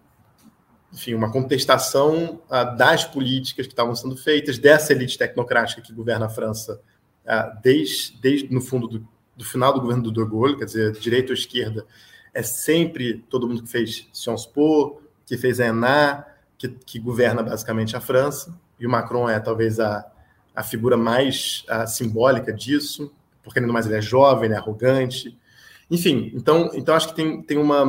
enfim, 0.91 1.13
uma 1.13 1.31
contestação 1.31 2.39
das 2.77 3.03
políticas 3.03 3.65
que 3.65 3.73
estavam 3.73 3.95
sendo 3.95 4.15
feitas, 4.15 4.59
dessa 4.59 4.93
elite 4.93 5.17
tecnocrática 5.17 5.81
que 5.81 5.91
governa 5.91 6.27
a 6.27 6.29
França 6.29 6.79
desde, 7.63 8.15
desde, 8.21 8.53
no 8.53 8.61
fundo, 8.61 8.87
do, 8.87 9.07
do, 9.35 9.43
final 9.43 9.73
do 9.73 9.81
governo 9.81 10.03
do 10.03 10.11
De 10.11 10.23
Gaulle, 10.23 10.55
quer 10.55 10.65
dizer, 10.65 10.91
direita 10.91 11.31
ou 11.31 11.33
esquerda, 11.33 11.83
é 12.33 12.41
sempre 12.41 13.23
todo 13.29 13.47
mundo 13.47 13.63
que 13.63 13.69
fez 13.69 14.07
Sciences 14.13 14.45
Po, 14.45 15.01
que 15.25 15.37
fez 15.37 15.59
a 15.59 15.67
ENA, 15.67 16.25
que, 16.57 16.69
que 16.69 16.99
governa 16.99 17.43
basicamente 17.43 17.95
a 17.95 18.01
França, 18.01 18.53
e 18.79 18.87
o 18.87 18.89
Macron 18.89 19.29
é 19.29 19.39
talvez 19.39 19.79
a, 19.79 20.05
a 20.55 20.63
figura 20.63 20.97
mais 20.97 21.63
uh, 21.69 21.87
simbólica 21.87 22.51
disso, 22.51 23.13
porque 23.43 23.59
ainda 23.59 23.71
mais 23.71 23.85
ele 23.85 23.95
é 23.95 24.01
jovem, 24.01 24.45
ele 24.45 24.53
é 24.53 24.57
arrogante, 24.57 25.37
enfim, 25.89 26.31
então, 26.33 26.71
então 26.73 26.95
acho 26.95 27.09
que 27.09 27.15
tem, 27.15 27.41
tem 27.41 27.57
uma 27.57 27.85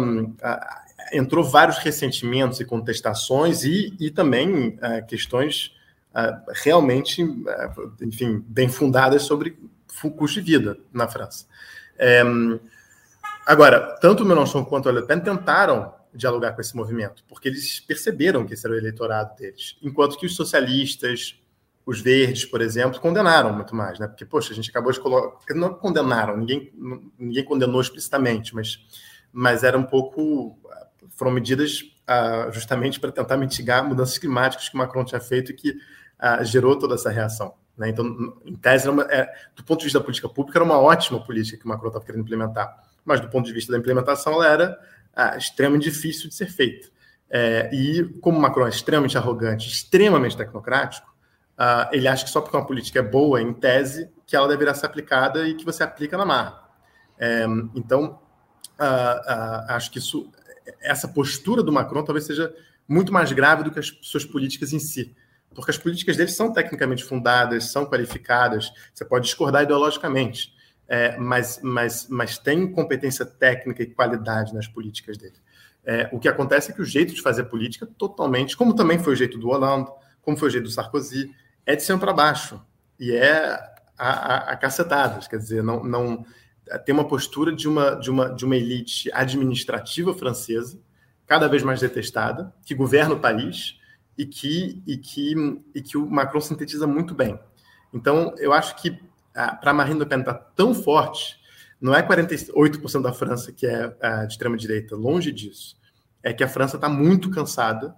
entrou 1.12 1.44
vários 1.44 1.78
ressentimentos 1.78 2.61
e 2.61 2.64
contestações 2.64 3.64
e, 3.64 3.94
e 4.00 4.11
também 4.11 4.68
uh, 4.68 5.07
questões 5.07 5.72
uh, 6.11 6.50
realmente, 6.52 7.22
enfim, 8.00 8.44
bem 8.46 8.68
fundadas 8.68 9.22
sobre 9.22 9.57
custo 10.16 10.42
de 10.42 10.52
vida 10.52 10.78
na 10.92 11.07
França. 11.07 11.46
É, 11.96 12.22
agora, 13.46 13.96
tanto 14.00 14.22
o 14.22 14.26
Mélenchon 14.26 14.64
quanto 14.64 14.88
o 14.88 14.92
Le 14.92 15.02
Pen 15.02 15.20
tentaram 15.20 15.94
dialogar 16.14 16.52
com 16.52 16.61
esse 16.61 16.76
movimento, 16.76 17.24
porque 17.28 17.48
eles 17.48 17.80
perceberam 17.80 18.46
que 18.46 18.54
esse 18.54 18.66
era 18.66 18.74
o 18.74 18.78
eleitorado 18.78 19.35
deles, 19.37 19.76
enquanto 19.83 20.16
que 20.16 20.26
os 20.26 20.37
socialistas, 20.37 21.40
os 21.85 22.00
verdes, 22.00 22.44
por 22.44 22.61
exemplo, 22.61 23.00
condenaram 23.00 23.52
muito 23.52 23.74
mais, 23.74 23.98
né? 23.98 24.07
Porque, 24.07 24.24
poxa, 24.24 24.52
a 24.52 24.54
gente 24.54 24.70
acabou 24.70 24.92
de 24.92 25.00
colocar. 25.00 25.54
Não 25.54 25.74
condenaram, 25.74 26.37
ninguém, 26.37 26.72
ninguém 27.18 27.44
condenou 27.44 27.80
explicitamente, 27.80 28.54
mas, 28.54 28.78
mas 29.33 29.64
era 29.64 29.76
um 29.76 29.85
pouco 29.85 30.59
foram 31.11 31.30
medidas 31.30 31.85
ah, 32.07 32.48
justamente 32.52 33.00
para 33.00 33.12
tentar 33.12 33.37
mitigar 33.37 33.87
mudanças 33.87 34.18
climáticas 34.18 34.68
que 34.68 34.74
o 34.74 34.78
Macron 34.78 35.04
tinha 35.04 35.20
feito 35.20 35.52
e 35.52 35.54
que 35.54 35.76
ah, 36.18 36.42
gerou 36.42 36.78
toda 36.78 36.94
essa 36.94 37.11
reação. 37.11 37.54
Né? 37.76 37.88
Então, 37.88 38.37
em 38.44 38.54
tese, 38.54 38.88
uma, 38.88 39.02
é, 39.04 39.30
do 39.57 39.64
ponto 39.64 39.80
de 39.80 39.85
vista 39.85 39.98
da 39.98 40.04
política 40.04 40.28
pública, 40.28 40.59
era 40.59 40.64
uma 40.64 40.78
ótima 40.78 41.24
política 41.24 41.59
que 41.59 41.64
o 41.64 41.68
Macron 41.68 41.88
estava 41.88 42.04
querendo 42.04 42.22
implementar, 42.22 42.83
mas 43.04 43.20
do 43.20 43.28
ponto 43.28 43.46
de 43.46 43.52
vista 43.52 43.72
da 43.72 43.78
implementação, 43.78 44.32
ela 44.34 44.46
era 44.46 44.78
ah, 45.14 45.36
extremamente 45.36 45.84
difícil 45.84 46.28
de 46.28 46.34
ser 46.34 46.46
feita. 46.46 46.88
É, 47.30 47.68
e 47.72 48.04
como 48.20 48.38
Macron 48.38 48.66
é 48.66 48.70
extremamente 48.70 49.18
arrogante, 49.18 49.68
extremamente 49.68 50.36
tecnocrático, 50.36 51.12
uh, 51.58 51.88
ele 51.92 52.06
acha 52.06 52.24
que 52.24 52.30
só 52.30 52.40
porque 52.40 52.56
uma 52.56 52.66
política 52.66 53.00
é 53.00 53.02
boa, 53.02 53.42
em 53.42 53.52
tese, 53.52 54.08
que 54.26 54.36
ela 54.36 54.46
deverá 54.46 54.72
ser 54.72 54.86
aplicada 54.86 55.46
e 55.46 55.54
que 55.54 55.64
você 55.64 55.82
aplica 55.82 56.16
na 56.16 56.24
marra. 56.24 56.62
É, 57.18 57.44
então, 57.74 58.20
uh, 58.78 59.64
acho 59.68 59.90
que 59.90 59.98
isso, 59.98 60.30
essa 60.80 61.08
postura 61.08 61.62
do 61.62 61.72
Macron 61.72 62.04
talvez 62.04 62.26
seja 62.26 62.54
muito 62.86 63.12
mais 63.12 63.32
grave 63.32 63.64
do 63.64 63.70
que 63.70 63.78
as 63.80 63.96
suas 64.02 64.24
políticas 64.24 64.72
em 64.72 64.78
si 64.78 65.14
porque 65.54 65.70
as 65.70 65.78
políticas 65.78 66.16
dele 66.16 66.30
são 66.30 66.52
tecnicamente 66.52 67.04
fundadas, 67.04 67.70
são 67.70 67.86
qualificadas, 67.86 68.72
você 68.92 69.04
pode 69.04 69.26
discordar 69.26 69.62
ideologicamente, 69.62 70.53
é, 70.88 71.16
mas, 71.16 71.61
mas, 71.62 72.09
mas 72.09 72.38
tem 72.38 72.70
competência 72.70 73.25
técnica 73.25 73.83
e 73.83 73.87
qualidade 73.87 74.53
nas 74.55 74.66
políticas 74.66 75.16
dele. 75.16 75.37
É, 75.85 76.09
o 76.12 76.18
que 76.18 76.29
acontece 76.29 76.70
é 76.70 76.75
que 76.75 76.83
o 76.83 76.85
jeito 76.85 77.14
de 77.14 77.20
fazer 77.20 77.44
política, 77.44 77.87
totalmente, 77.99 78.57
como 78.57 78.75
também 78.75 78.99
foi 78.99 79.12
o 79.12 79.16
jeito 79.16 79.38
do 79.38 79.49
Hollande, 79.49 79.90
como 80.23 80.37
foi 80.37 80.49
o 80.49 80.51
jeito 80.51 80.64
do 80.64 80.70
Sarkozy, 80.70 81.31
é 81.66 81.77
de 81.77 81.83
cima 81.83 81.99
para 81.99 82.12
baixo. 82.12 82.61
E 82.99 83.12
é 83.12 83.44
a, 83.99 84.09
a, 84.09 84.37
a 84.53 84.57
cacetadas, 84.57 85.29
quer 85.29 85.38
dizer, 85.38 85.62
não, 85.62 85.85
não 85.85 86.25
tem 86.85 86.94
uma 86.94 87.07
postura 87.07 87.53
de 87.53 87.68
uma, 87.68 87.94
de, 87.94 88.11
uma, 88.11 88.29
de 88.31 88.44
uma 88.44 88.57
elite 88.57 89.11
administrativa 89.12 90.14
francesa, 90.14 90.81
cada 91.27 91.49
vez 91.49 91.62
mais 91.62 91.81
detestada, 91.81 92.53
que 92.64 92.75
governa 92.75 93.14
o 93.14 93.20
país, 93.20 93.79
e 94.16 94.25
que, 94.25 94.83
e 94.87 94.97
que, 94.97 95.35
e 95.75 95.83
que 95.83 95.99
o 95.99 96.09
Macron 96.09 96.40
sintetiza 96.40 96.87
muito 96.87 97.14
bem. 97.14 97.38
Então, 97.92 98.35
eu 98.38 98.53
acho 98.53 98.77
que 98.77 98.99
para 99.61 99.75
Marine 99.75 99.99
Le 99.99 100.07
Pen 100.07 100.20
estar 100.20 100.35
tá 100.35 100.51
tão 100.55 100.75
forte, 100.75 101.37
não 101.81 101.94
é 101.94 102.03
48% 102.03 103.03
da 103.03 103.12
França 103.12 103.53
que 103.53 103.66
é 103.66 103.88
de 104.27 104.33
extrema-direita, 104.33 104.97
longe 104.97 105.33
disso. 105.33 105.77
É 106.23 106.33
que 106.33 106.42
a 106.42 106.49
França 106.49 106.77
está 106.77 106.88
muito 106.88 107.31
cansada 107.31 107.94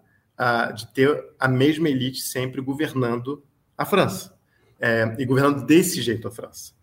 de 0.74 0.86
ter 0.92 1.34
a 1.38 1.46
mesma 1.46 1.88
elite 1.88 2.20
sempre 2.20 2.60
governando 2.60 3.42
a 3.76 3.84
França. 3.84 4.34
É, 4.78 5.14
e 5.18 5.24
governando 5.24 5.64
desse 5.64 6.02
jeito 6.02 6.28
a 6.28 6.30
França. 6.30 6.74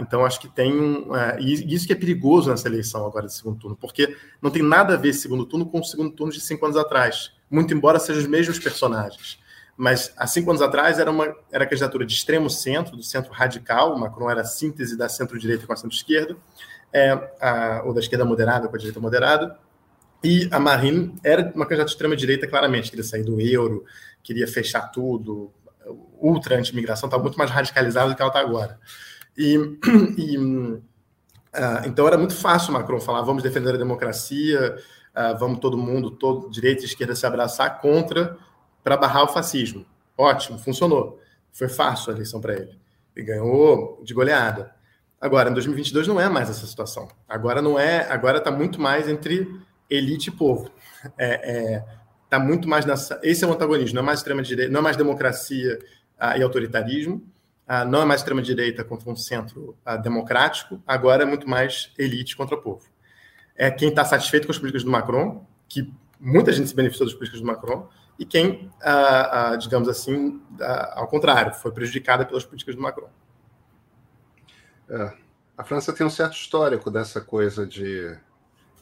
então, 0.00 0.24
acho 0.24 0.40
que 0.40 0.48
tem 0.48 0.72
um. 0.72 1.10
e 1.38 1.74
isso 1.74 1.86
que 1.86 1.92
é 1.92 1.96
perigoso 1.96 2.50
nessa 2.50 2.66
eleição 2.66 3.06
agora 3.06 3.26
de 3.26 3.34
segundo 3.34 3.58
turno, 3.58 3.76
porque 3.76 4.16
não 4.40 4.50
tem 4.50 4.62
nada 4.62 4.94
a 4.94 4.96
ver 4.96 5.10
esse 5.10 5.20
segundo 5.20 5.46
turno 5.46 5.66
com 5.66 5.78
o 5.78 5.84
segundo 5.84 6.10
turno 6.10 6.32
de 6.32 6.40
cinco 6.40 6.64
anos 6.64 6.76
atrás 6.76 7.32
muito 7.50 7.74
embora 7.74 7.98
sejam 7.98 8.22
os 8.22 8.28
mesmos 8.28 8.58
personagens. 8.58 9.38
Mas 9.80 10.12
há 10.14 10.26
cinco 10.26 10.50
anos 10.50 10.60
atrás 10.60 10.98
era 10.98 11.10
uma 11.10 11.34
era 11.50 11.64
candidatura 11.64 12.04
de 12.04 12.12
extremo 12.12 12.50
centro, 12.50 12.98
do 12.98 13.02
centro 13.02 13.32
radical. 13.32 13.98
Macron 13.98 14.30
era 14.30 14.42
a 14.42 14.44
síntese 14.44 14.94
da 14.94 15.08
centro-direita 15.08 15.66
com 15.66 15.72
a 15.72 15.76
centro-esquerda, 15.76 16.36
é, 16.92 17.14
ou 17.86 17.94
da 17.94 18.00
esquerda 18.00 18.26
moderada 18.26 18.68
com 18.68 18.76
a 18.76 18.78
direita 18.78 19.00
moderada. 19.00 19.58
E 20.22 20.46
a 20.52 20.60
Marine 20.60 21.14
era 21.24 21.50
uma 21.54 21.64
candidata 21.64 21.86
de 21.86 21.92
extrema-direita, 21.92 22.46
claramente. 22.46 22.90
Queria 22.90 23.02
sair 23.02 23.22
do 23.22 23.40
euro, 23.40 23.86
queria 24.22 24.46
fechar 24.46 24.82
tudo, 24.90 25.50
ultra 26.20 26.58
anti-imigração, 26.58 27.06
estava 27.06 27.22
muito 27.22 27.38
mais 27.38 27.50
radicalizada 27.50 28.10
do 28.10 28.14
que 28.14 28.20
ela 28.20 28.28
está 28.28 28.40
agora. 28.40 28.78
E, 29.34 29.54
e 30.18 30.36
uh, 30.36 30.82
então 31.86 32.06
era 32.06 32.18
muito 32.18 32.34
fácil 32.34 32.68
o 32.68 32.74
Macron 32.74 33.00
falar: 33.00 33.22
vamos 33.22 33.42
defender 33.42 33.76
a 33.76 33.78
democracia, 33.78 34.76
uh, 35.16 35.38
vamos 35.38 35.58
todo 35.58 35.78
mundo, 35.78 36.10
todo 36.10 36.50
direita 36.50 36.82
e 36.82 36.84
esquerda 36.84 37.14
se 37.14 37.24
abraçar 37.24 37.80
contra 37.80 38.36
para 38.82 38.96
barrar 38.96 39.24
o 39.24 39.28
fascismo. 39.28 39.84
Ótimo, 40.16 40.58
funcionou. 40.58 41.20
Foi 41.52 41.68
fácil 41.68 42.12
a 42.12 42.14
eleição 42.14 42.40
para 42.40 42.54
ele. 42.54 42.78
E 43.16 43.22
ganhou 43.22 44.00
de 44.04 44.14
goleada. 44.14 44.74
Agora, 45.20 45.50
em 45.50 45.52
2022 45.52 46.08
não 46.08 46.20
é 46.20 46.28
mais 46.28 46.48
essa 46.48 46.66
situação. 46.66 47.08
Agora 47.28 47.60
não 47.60 47.78
é, 47.78 48.10
agora 48.10 48.38
está 48.38 48.50
muito 48.50 48.80
mais 48.80 49.08
entre 49.08 49.48
elite 49.88 50.30
e 50.30 50.32
povo. 50.32 50.70
É, 51.18 51.50
é, 51.50 51.84
tá 52.28 52.38
muito 52.38 52.68
mais 52.68 52.84
nessa. 52.84 53.20
Esse 53.22 53.44
é 53.44 53.46
o 53.46 53.52
antagonismo. 53.52 53.96
Não 53.96 54.02
é 54.02 54.06
mais 54.06 54.20
extrema 54.20 54.42
direita, 54.42 54.72
não 54.72 54.80
é 54.80 54.82
mais 54.82 54.96
democracia 54.96 55.78
ah, 56.18 56.38
e 56.38 56.42
autoritarismo. 56.42 57.22
Ah, 57.66 57.84
não 57.84 58.02
é 58.02 58.04
mais 58.04 58.20
extrema 58.20 58.42
direita 58.42 58.82
contra 58.82 59.10
um 59.10 59.16
centro 59.16 59.76
ah, 59.84 59.96
democrático. 59.96 60.82
Agora 60.86 61.22
é 61.22 61.26
muito 61.26 61.48
mais 61.48 61.92
elite 61.98 62.36
contra 62.36 62.56
povo 62.56 62.90
é 63.60 63.70
quem 63.70 63.90
está 63.90 64.06
satisfeito 64.06 64.46
com 64.46 64.52
as 64.52 64.58
políticas 64.58 64.82
do 64.82 64.90
Macron, 64.90 65.46
que 65.68 65.92
muita 66.18 66.50
gente 66.50 66.70
se 66.70 66.74
beneficiou 66.74 67.06
das 67.06 67.14
políticas 67.14 67.42
do 67.42 67.46
Macron, 67.46 67.86
e 68.20 68.26
quem, 68.26 68.70
ah, 68.82 69.52
ah, 69.52 69.56
digamos 69.56 69.88
assim, 69.88 70.42
ah, 70.60 70.92
ao 70.96 71.08
contrário, 71.08 71.54
foi 71.54 71.72
prejudicada 71.72 72.26
pelas 72.26 72.44
políticas 72.44 72.76
do 72.76 72.82
Macron. 72.82 73.08
É, 74.90 75.14
a 75.56 75.64
França 75.64 75.90
tem 75.90 76.06
um 76.06 76.10
certo 76.10 76.34
histórico 76.34 76.90
dessa 76.90 77.22
coisa 77.22 77.66
de 77.66 78.14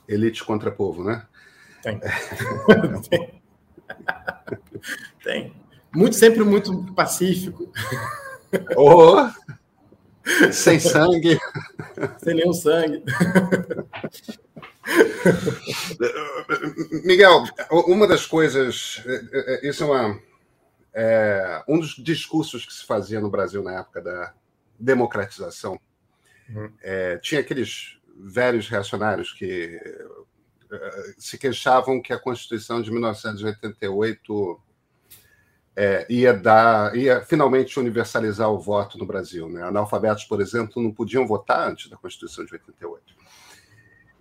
elite 0.09 0.43
contra 0.43 0.73
povo, 0.73 1.05
né? 1.05 1.25
Tem. 1.85 2.01
tem. 3.09 3.43
tem. 5.23 5.57
Muito, 5.95 6.17
sempre 6.17 6.43
muito 6.43 6.93
pacífico. 6.93 7.73
Oh! 8.77 9.31
Sem 10.51 10.81
sangue. 10.81 11.39
Sem 12.19 12.35
nenhum 12.35 12.53
sangue. 12.53 13.05
Miguel, 17.05 17.45
uma 17.71 18.07
das 18.07 18.27
coisas. 18.27 19.03
Isso 19.63 19.85
é 19.85 19.87
uma. 19.87 20.21
É, 20.95 21.63
um 21.69 21.79
dos 21.79 21.95
discursos 21.97 22.65
que 22.67 22.73
se 22.73 22.85
fazia 22.85 23.21
no 23.21 23.31
Brasil 23.31 23.63
na 23.63 23.79
época 23.79 24.01
da 24.01 24.35
democratização 24.81 25.79
uhum. 26.49 26.73
é, 26.83 27.19
tinha 27.19 27.41
aqueles 27.41 27.99
velhos 28.17 28.69
reacionários 28.69 29.33
que 29.33 29.79
é, 30.71 31.15
se 31.17 31.39
queixavam 31.39 32.03
que 32.03 32.13
a 32.13 32.19
Constituição 32.19 32.83
de 32.83 32.91
1988 32.91 34.61
é, 35.77 36.07
ia 36.11 36.35
dar, 36.35 36.97
ia 36.97 37.21
finalmente 37.23 37.79
universalizar 37.79 38.51
o 38.51 38.59
voto 38.59 38.99
no 38.99 39.07
Brasil. 39.07 39.49
Né? 39.49 39.63
Analfabetos, 39.63 40.25
por 40.25 40.41
exemplo, 40.41 40.83
não 40.83 40.93
podiam 40.93 41.27
votar 41.27 41.71
antes 41.71 41.89
da 41.89 41.97
Constituição 41.97 42.45
de 42.45 42.53
88. 42.53 43.15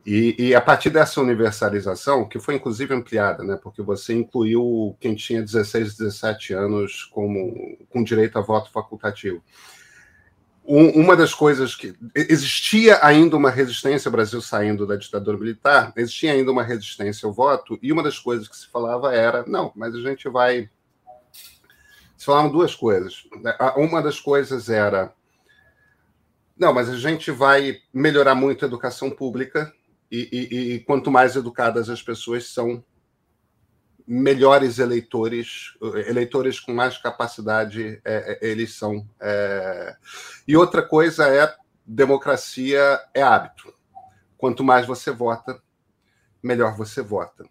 E, 0.09 0.35
e, 0.39 0.55
a 0.55 0.61
partir 0.61 0.89
dessa 0.89 1.19
universalização, 1.19 2.25
que 2.25 2.39
foi 2.39 2.55
inclusive 2.55 2.93
ampliada, 2.93 3.43
né, 3.43 3.59
porque 3.61 3.81
você 3.81 4.13
incluiu 4.13 4.95
quem 5.01 5.13
tinha 5.13 5.43
16, 5.43 5.97
17 5.97 6.53
anos 6.53 7.03
como, 7.03 7.77
com 7.89 8.01
direito 8.01 8.39
a 8.39 8.41
voto 8.41 8.71
facultativo. 8.71 9.43
Um, 10.65 11.01
uma 11.01 11.13
das 11.13 11.33
coisas 11.33 11.75
que. 11.75 11.93
Existia 12.15 13.05
ainda 13.05 13.35
uma 13.35 13.49
resistência, 13.51 14.09
Brasil 14.09 14.41
saindo 14.41 14.87
da 14.87 14.95
ditadura 14.95 15.37
militar, 15.37 15.91
existia 15.97 16.31
ainda 16.31 16.53
uma 16.53 16.63
resistência 16.63 17.27
ao 17.27 17.33
voto, 17.33 17.77
e 17.81 17.91
uma 17.91 18.01
das 18.01 18.17
coisas 18.17 18.47
que 18.47 18.55
se 18.55 18.67
falava 18.67 19.13
era: 19.13 19.43
não, 19.45 19.73
mas 19.75 19.93
a 19.93 19.99
gente 19.99 20.29
vai 20.29 20.69
se 22.15 22.25
falavam 22.25 22.49
duas 22.49 22.73
coisas. 22.73 23.27
Uma 23.75 24.01
das 24.01 24.21
coisas 24.21 24.69
era. 24.69 25.13
Não, 26.57 26.73
mas 26.73 26.89
a 26.89 26.95
gente 26.95 27.29
vai 27.29 27.77
melhorar 27.93 28.35
muito 28.35 28.63
a 28.63 28.67
educação 28.67 29.11
pública, 29.11 29.73
e, 30.11 30.29
e, 30.31 30.73
e 30.73 30.79
quanto 30.81 31.11
mais 31.11 31.35
educadas 31.35 31.89
as 31.89 32.01
pessoas 32.01 32.47
são, 32.47 32.83
melhores 34.07 34.79
eleitores, 34.79 35.73
eleitores 36.07 36.61
com 36.61 36.73
mais 36.73 36.97
capacidade 36.97 37.99
é, 38.05 38.39
é, 38.41 38.47
eles 38.47 38.73
são. 38.73 39.05
É... 39.19 39.97
E 40.47 40.55
outra 40.55 40.81
coisa 40.81 41.27
é 41.27 41.53
democracia 41.85 43.01
é 43.13 43.21
hábito. 43.21 43.73
Quanto 44.37 44.63
mais 44.63 44.85
você 44.85 45.11
vota, 45.11 45.61
melhor 46.41 46.77
você 46.77 47.01
vota. 47.01 47.43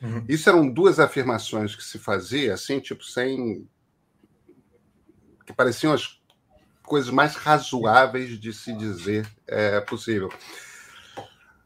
Uhum. 0.00 0.24
Isso 0.28 0.48
eram 0.48 0.68
duas 0.68 0.98
afirmações 0.98 1.76
que 1.76 1.84
se 1.84 1.98
fazia, 1.98 2.54
assim, 2.54 2.80
tipo, 2.80 3.04
sem 3.04 3.68
que 5.44 5.52
pareciam 5.52 5.92
as 5.92 6.20
coisas 6.82 7.10
mais 7.10 7.36
razoáveis 7.36 8.38
de 8.40 8.52
se 8.52 8.72
dizer 8.72 9.28
é, 9.46 9.80
possível. 9.80 10.32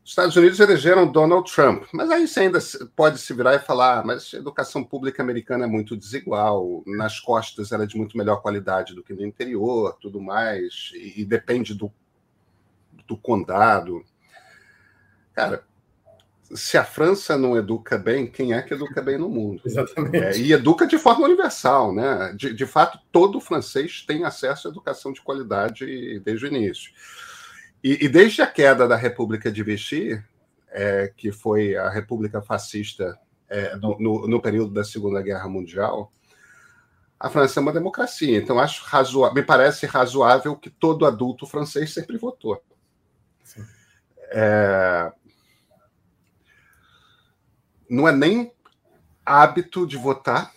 Os 0.06 0.12
Estados 0.12 0.36
Unidos 0.36 0.60
elegeram 0.60 1.10
Donald 1.10 1.52
Trump, 1.52 1.82
mas 1.92 2.08
aí 2.10 2.28
você 2.28 2.38
ainda 2.38 2.60
pode 2.94 3.18
se 3.18 3.34
virar 3.34 3.56
e 3.56 3.58
falar, 3.58 3.98
ah, 3.98 4.02
mas 4.04 4.32
a 4.32 4.36
educação 4.36 4.84
pública 4.84 5.20
americana 5.20 5.64
é 5.64 5.66
muito 5.66 5.96
desigual, 5.96 6.84
nas 6.86 7.18
costas 7.18 7.72
ela 7.72 7.82
é 7.82 7.86
de 7.88 7.96
muito 7.96 8.16
melhor 8.16 8.40
qualidade 8.40 8.94
do 8.94 9.02
que 9.02 9.12
no 9.12 9.26
interior, 9.26 9.98
tudo 10.00 10.20
mais, 10.20 10.92
e, 10.94 11.22
e 11.22 11.24
depende 11.24 11.74
do, 11.74 11.92
do 13.04 13.16
condado. 13.16 14.04
Cara, 15.34 15.64
se 16.54 16.78
a 16.78 16.84
França 16.84 17.36
não 17.36 17.56
educa 17.56 17.98
bem, 17.98 18.28
quem 18.28 18.52
é 18.52 18.62
que 18.62 18.74
educa 18.74 19.02
bem 19.02 19.18
no 19.18 19.28
mundo? 19.28 19.60
Exatamente. 19.66 20.16
É, 20.18 20.38
e 20.38 20.52
educa 20.52 20.86
de 20.86 20.98
forma 20.98 21.24
universal, 21.24 21.92
né? 21.92 22.32
De, 22.36 22.54
de, 22.54 22.64
fato, 22.64 23.00
todo 23.10 23.40
francês 23.40 24.04
tem 24.06 24.22
acesso 24.22 24.68
à 24.68 24.70
educação 24.70 25.12
de 25.12 25.20
qualidade 25.20 26.20
desde 26.20 26.44
o 26.44 26.48
início. 26.48 26.92
E, 27.86 28.06
e 28.06 28.08
desde 28.08 28.42
a 28.42 28.48
queda 28.48 28.88
da 28.88 28.96
República 28.96 29.48
de 29.48 29.62
Vichy, 29.62 30.20
é, 30.72 31.12
que 31.16 31.30
foi 31.30 31.76
a 31.76 31.88
República 31.88 32.42
fascista 32.42 33.16
é, 33.48 33.76
no, 33.76 33.96
no, 34.00 34.26
no, 34.26 34.42
período 34.42 34.74
da 34.74 34.82
Segunda 34.82 35.22
Guerra 35.22 35.48
Mundial, 35.48 36.12
a 37.16 37.30
França 37.30 37.60
é 37.60 37.62
uma 37.62 37.72
democracia. 37.72 38.38
Então, 38.38 38.58
acho 38.58 38.82
razoável, 38.86 39.36
me 39.36 39.42
parece 39.44 39.86
razoável 39.86 40.56
que 40.56 40.68
todo 40.68 41.06
adulto 41.06 41.46
francês 41.46 41.94
sempre 41.94 42.18
votou. 42.18 42.60
É, 44.32 45.12
não 47.88 48.08
é 48.08 48.12
nem 48.12 48.52
hábito 49.24 49.86
de 49.86 49.96
votar, 49.96 50.52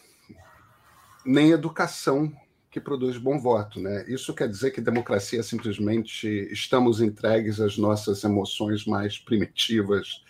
nem 1.24 1.52
educação 1.52 2.36
que 2.72 2.80
produz 2.80 3.18
bom 3.18 3.40
voto. 3.40 3.80
Né? 3.80 4.06
Isso 4.08 4.34
quer 4.34 4.48
dizer 4.48 4.72
que 4.72 4.82
democracia 4.82 5.40
é 5.40 5.44
simplesmente 5.44 6.28
estamos 6.52 7.02
entregues 7.02 7.60
às 7.60 7.78
nossas 7.78 8.24
emoções 8.24 8.86
mais 8.86 9.18
primitivas 9.18 10.24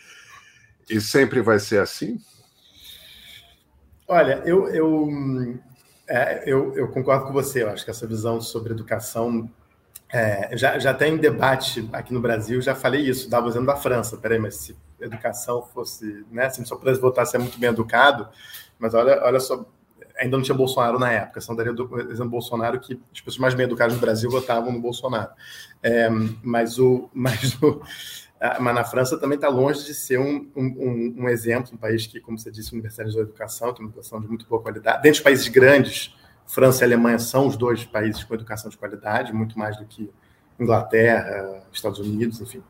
e 0.89 0.99
sempre 0.99 1.41
vai 1.41 1.59
ser 1.59 1.81
assim? 1.81 2.19
Olha, 4.07 4.41
eu, 4.43 4.67
eu, 4.69 5.59
é, 6.07 6.43
eu, 6.51 6.75
eu, 6.75 6.87
concordo 6.87 7.27
com 7.27 7.33
você. 7.33 7.61
Eu 7.61 7.69
acho 7.69 7.85
que 7.85 7.91
essa 7.91 8.07
visão 8.07 8.41
sobre 8.41 8.73
educação 8.73 9.47
é, 10.11 10.57
já, 10.57 10.79
já 10.79 10.93
tem 10.95 11.15
debate 11.15 11.87
aqui 11.93 12.11
no 12.11 12.19
Brasil. 12.19 12.59
Já 12.59 12.73
falei 12.73 13.01
isso, 13.01 13.25
estava 13.25 13.47
usando 13.47 13.67
da 13.67 13.75
França. 13.75 14.17
Peraí, 14.17 14.39
mas 14.39 14.55
se 14.55 14.75
educação 14.99 15.61
fosse, 15.61 16.25
né, 16.31 16.49
se 16.49 16.65
só 16.65 16.75
pudesse 16.75 16.99
votar 16.99 17.25
ser 17.27 17.37
muito 17.37 17.59
bem 17.59 17.69
educado, 17.69 18.27
mas 18.77 18.93
olha, 18.93 19.21
olha 19.23 19.39
só, 19.39 19.65
ainda 20.19 20.37
não 20.37 20.43
tinha 20.43 20.55
Bolsonaro 20.55 20.99
na 20.99 21.11
época. 21.11 21.41
Só 21.41 21.53
daria 21.53 21.73
do 21.73 21.87
Bolsonaro 22.27 22.79
que 22.79 22.99
as 23.13 23.21
pessoas 23.21 23.37
mais 23.39 23.53
bem 23.53 23.65
educadas 23.65 23.95
no 23.95 24.01
Brasil 24.01 24.29
votavam 24.29 24.71
no 24.71 24.79
Bolsonaro. 24.79 25.31
É, 25.81 26.09
mas 26.43 26.77
o, 26.77 27.09
mas 27.13 27.53
o 27.61 27.81
mas 28.59 28.73
na 28.73 28.85
França 28.85 29.17
também 29.17 29.35
está 29.35 29.49
longe 29.49 29.85
de 29.85 29.93
ser 29.93 30.17
um, 30.17 30.49
um, 30.55 31.15
um, 31.17 31.29
exemplo, 31.29 31.71
um 31.73 31.77
país 31.77 32.07
que, 32.07 32.21
como 32.21 32.39
você 32.39 32.49
disse, 32.49 32.71
universalizou 32.71 33.19
a 33.19 33.23
educação, 33.23 33.73
tem 33.73 33.83
uma 33.83 33.89
educação 33.89 34.21
de 34.21 34.29
muito 34.29 34.47
boa 34.47 34.61
qualidade. 34.61 35.03
Dentre 35.03 35.17
os 35.17 35.19
países 35.19 35.47
grandes, 35.49 36.15
França 36.47 36.83
e 36.83 36.85
Alemanha 36.85 37.19
são 37.19 37.47
os 37.47 37.57
dois 37.57 37.83
países 37.83 38.23
com 38.23 38.33
educação 38.33 38.69
de 38.69 38.77
qualidade, 38.77 39.33
muito 39.33 39.59
mais 39.59 39.75
do 39.75 39.85
que 39.85 40.09
Inglaterra, 40.57 41.63
Estados 41.71 41.99
Unidos, 41.99 42.39
enfim. 42.39 42.63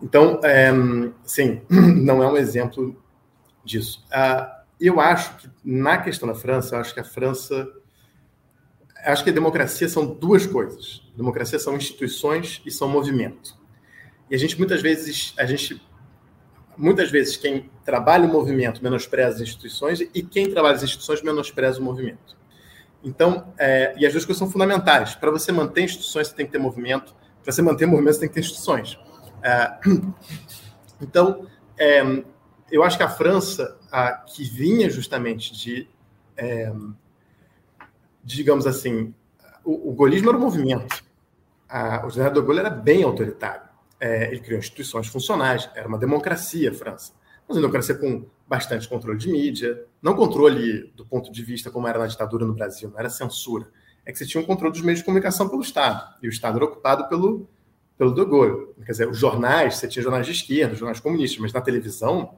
Então, 0.00 0.40
é, 0.44 0.70
sim, 1.24 1.62
não 1.68 2.22
é 2.22 2.28
um 2.30 2.36
exemplo 2.36 2.96
disso. 3.64 4.04
Ah, 4.12 4.61
eu 4.86 5.00
acho 5.00 5.36
que, 5.36 5.50
na 5.64 5.98
questão 5.98 6.28
da 6.28 6.34
França, 6.34 6.74
eu 6.74 6.80
acho 6.80 6.94
que 6.94 7.00
a 7.00 7.04
França. 7.04 7.68
Acho 9.04 9.24
que 9.24 9.30
a 9.30 9.32
democracia 9.32 9.88
são 9.88 10.06
duas 10.06 10.46
coisas. 10.46 11.02
Democracia 11.16 11.58
são 11.58 11.76
instituições 11.76 12.62
e 12.64 12.70
são 12.70 12.88
movimento. 12.88 13.56
E 14.30 14.34
a 14.34 14.38
gente 14.38 14.56
muitas 14.56 14.80
vezes, 14.80 15.34
a 15.36 15.44
gente 15.44 15.82
muitas 16.76 17.10
vezes 17.10 17.36
quem 17.36 17.70
trabalha 17.84 18.26
o 18.26 18.32
movimento 18.32 18.82
menospreza 18.82 19.36
as 19.36 19.40
instituições 19.40 20.00
e 20.00 20.22
quem 20.22 20.50
trabalha 20.50 20.76
as 20.76 20.82
instituições 20.82 21.22
menospreza 21.22 21.80
o 21.80 21.82
movimento. 21.82 22.36
Então, 23.04 23.52
é, 23.58 23.94
e 23.98 24.06
as 24.06 24.12
duas 24.12 24.24
coisas 24.24 24.38
são 24.38 24.50
fundamentais. 24.50 25.14
Para 25.14 25.30
você 25.30 25.50
manter 25.50 25.82
instituições, 25.82 26.28
você 26.28 26.34
tem 26.34 26.46
que 26.46 26.52
ter 26.52 26.58
movimento. 26.58 27.14
Para 27.42 27.52
você 27.52 27.60
manter 27.60 27.86
movimento, 27.86 28.14
você 28.14 28.20
tem 28.20 28.28
que 28.28 28.34
ter 28.34 28.40
instituições. 28.40 28.98
É, 29.42 29.78
então, 31.02 31.46
é, 31.76 32.24
eu 32.70 32.84
acho 32.84 32.96
que 32.96 33.02
a 33.02 33.08
França, 33.08 33.76
a, 33.92 34.12
que 34.12 34.42
vinha 34.42 34.90
justamente 34.90 35.52
de, 35.52 35.88
é, 36.36 36.72
digamos 38.24 38.66
assim, 38.66 39.14
o, 39.64 39.90
o 39.90 39.92
golismo 39.92 40.30
era 40.30 40.38
um 40.38 40.40
movimento. 40.40 41.04
A, 41.68 42.04
o 42.04 42.10
general 42.10 42.34
de 42.34 42.40
Gaulle 42.40 42.58
era 42.58 42.70
bem 42.70 43.04
autoritário 43.04 43.72
é, 44.02 44.32
ele 44.32 44.40
criou 44.40 44.58
instituições 44.58 45.06
funcionais, 45.06 45.70
era 45.76 45.86
uma 45.86 45.96
democracia 45.96 46.72
a 46.72 46.74
França. 46.74 47.12
Uma 47.48 47.54
democracia 47.54 47.94
com 47.94 48.26
bastante 48.48 48.88
controle 48.88 49.16
de 49.16 49.30
mídia, 49.30 49.86
não 50.02 50.16
controle 50.16 50.92
do 50.96 51.06
ponto 51.06 51.30
de 51.30 51.44
vista 51.44 51.70
como 51.70 51.86
era 51.86 52.00
na 52.00 52.08
ditadura 52.08 52.44
no 52.44 52.52
Brasil, 52.52 52.90
não 52.90 52.98
era 52.98 53.08
censura. 53.08 53.68
É 54.04 54.10
que 54.10 54.18
você 54.18 54.26
tinha 54.26 54.42
um 54.42 54.44
controle 54.44 54.72
dos 54.72 54.82
meios 54.82 54.98
de 54.98 55.04
comunicação 55.04 55.48
pelo 55.48 55.62
Estado, 55.62 56.16
e 56.20 56.26
o 56.26 56.30
Estado 56.30 56.56
era 56.56 56.64
ocupado 56.64 57.08
pelo, 57.08 57.48
pelo 57.96 58.12
De 58.12 58.24
Gaulle. 58.24 58.74
Quer 58.84 58.90
dizer, 58.90 59.08
os 59.08 59.18
jornais, 59.18 59.76
você 59.76 59.86
tinha 59.86 60.02
jornais 60.02 60.26
de 60.26 60.32
esquerda, 60.32 60.74
jornais 60.74 60.98
comunistas, 60.98 61.38
mas 61.38 61.52
na 61.52 61.60
televisão, 61.60 62.36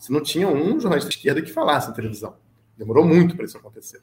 você 0.00 0.12
não 0.12 0.22
tinha 0.22 0.48
um 0.48 0.80
jornalista 0.80 1.10
de 1.10 1.16
esquerda 1.16 1.42
que 1.42 1.52
falasse 1.52 1.88
na 1.88 1.94
televisão. 1.94 2.36
Demorou 2.76 3.04
muito 3.04 3.36
para 3.36 3.44
isso 3.44 3.58
acontecer. 3.58 4.00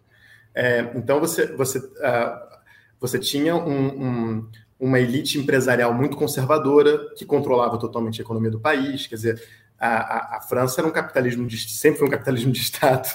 É, 0.54 0.92
então, 0.96 1.20
você, 1.20 1.48
você, 1.48 1.80
uh, 1.80 2.58
você 3.00 3.18
tinha 3.20 3.56
um, 3.56 4.04
um 4.04 4.50
uma 4.80 5.00
elite 5.00 5.40
empresarial 5.40 5.94
muito 5.94 6.16
conservadora 6.16 7.10
que 7.16 7.26
controlava 7.26 7.80
totalmente 7.80 8.22
a 8.22 8.24
economia 8.24 8.52
do 8.52 8.60
país. 8.60 9.08
Quer 9.08 9.16
dizer, 9.16 9.44
a, 9.80 9.88
a, 9.88 10.38
a 10.38 10.42
França 10.42 10.82
era 10.82 10.88
um 10.88 10.92
capitalismo 10.92 11.48
de, 11.48 11.58
sempre 11.70 12.00
foi 12.00 12.08
um 12.08 12.12
capitalismo 12.12 12.52
de 12.52 12.60
Estado, 12.60 13.08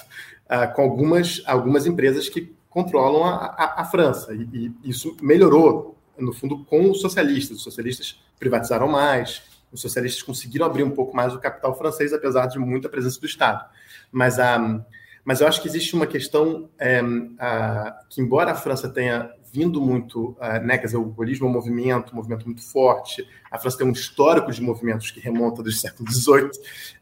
uh, 0.45 0.73
com 0.75 0.81
algumas, 0.81 1.41
algumas 1.45 1.85
empresas 1.85 2.27
que 2.27 2.53
controlam 2.69 3.23
a, 3.23 3.75
a 3.77 3.85
França. 3.85 4.33
E, 4.33 4.43
e, 4.53 4.89
isso 4.89 5.15
melhorou, 5.21 5.97
no 6.17 6.33
fundo, 6.33 6.65
com 6.65 6.91
os 6.91 7.01
socialistas. 7.01 7.57
Os 7.57 7.63
socialistas 7.63 8.21
privatizaram 8.37 8.87
mais, 8.87 9.41
os 9.73 9.81
socialistas 9.81 10.21
conseguiram 10.21 10.65
abrir 10.65 10.83
um 10.83 10.91
pouco 10.91 11.15
mais 11.15 11.33
o 11.33 11.39
capital 11.39 11.75
francês, 11.77 12.13
apesar 12.13 12.45
de 12.45 12.59
muita 12.59 12.87
presença 12.87 13.19
do 13.19 13.25
Estado. 13.25 13.65
Mas 14.11 14.39
a. 14.39 14.83
Mas 15.25 15.39
eu 15.39 15.47
acho 15.47 15.61
que 15.61 15.69
existe 15.69 15.95
uma 15.95 16.05
questão 16.05 16.69
é, 16.77 17.01
a, 17.39 17.97
que, 18.09 18.21
embora 18.21 18.51
a 18.51 18.55
França 18.55 18.89
tenha 18.89 19.31
vindo 19.53 19.79
muito, 19.79 20.31
uh, 20.31 20.65
né, 20.65 20.79
quer 20.79 20.87
dizer, 20.87 20.97
o 20.97 21.05
golismo 21.05 21.45
é 21.45 21.49
um 21.49 21.53
movimento, 21.53 22.11
um 22.11 22.15
movimento 22.15 22.45
muito 22.45 22.63
forte. 22.63 23.25
A 23.51 23.59
França 23.59 23.77
tem 23.77 23.87
um 23.87 23.91
histórico 23.91 24.51
de 24.51 24.59
movimentos 24.61 25.11
que 25.11 25.19
remonta 25.19 25.61
do 25.61 25.71
século 25.71 26.11
XVIII. 26.11 26.49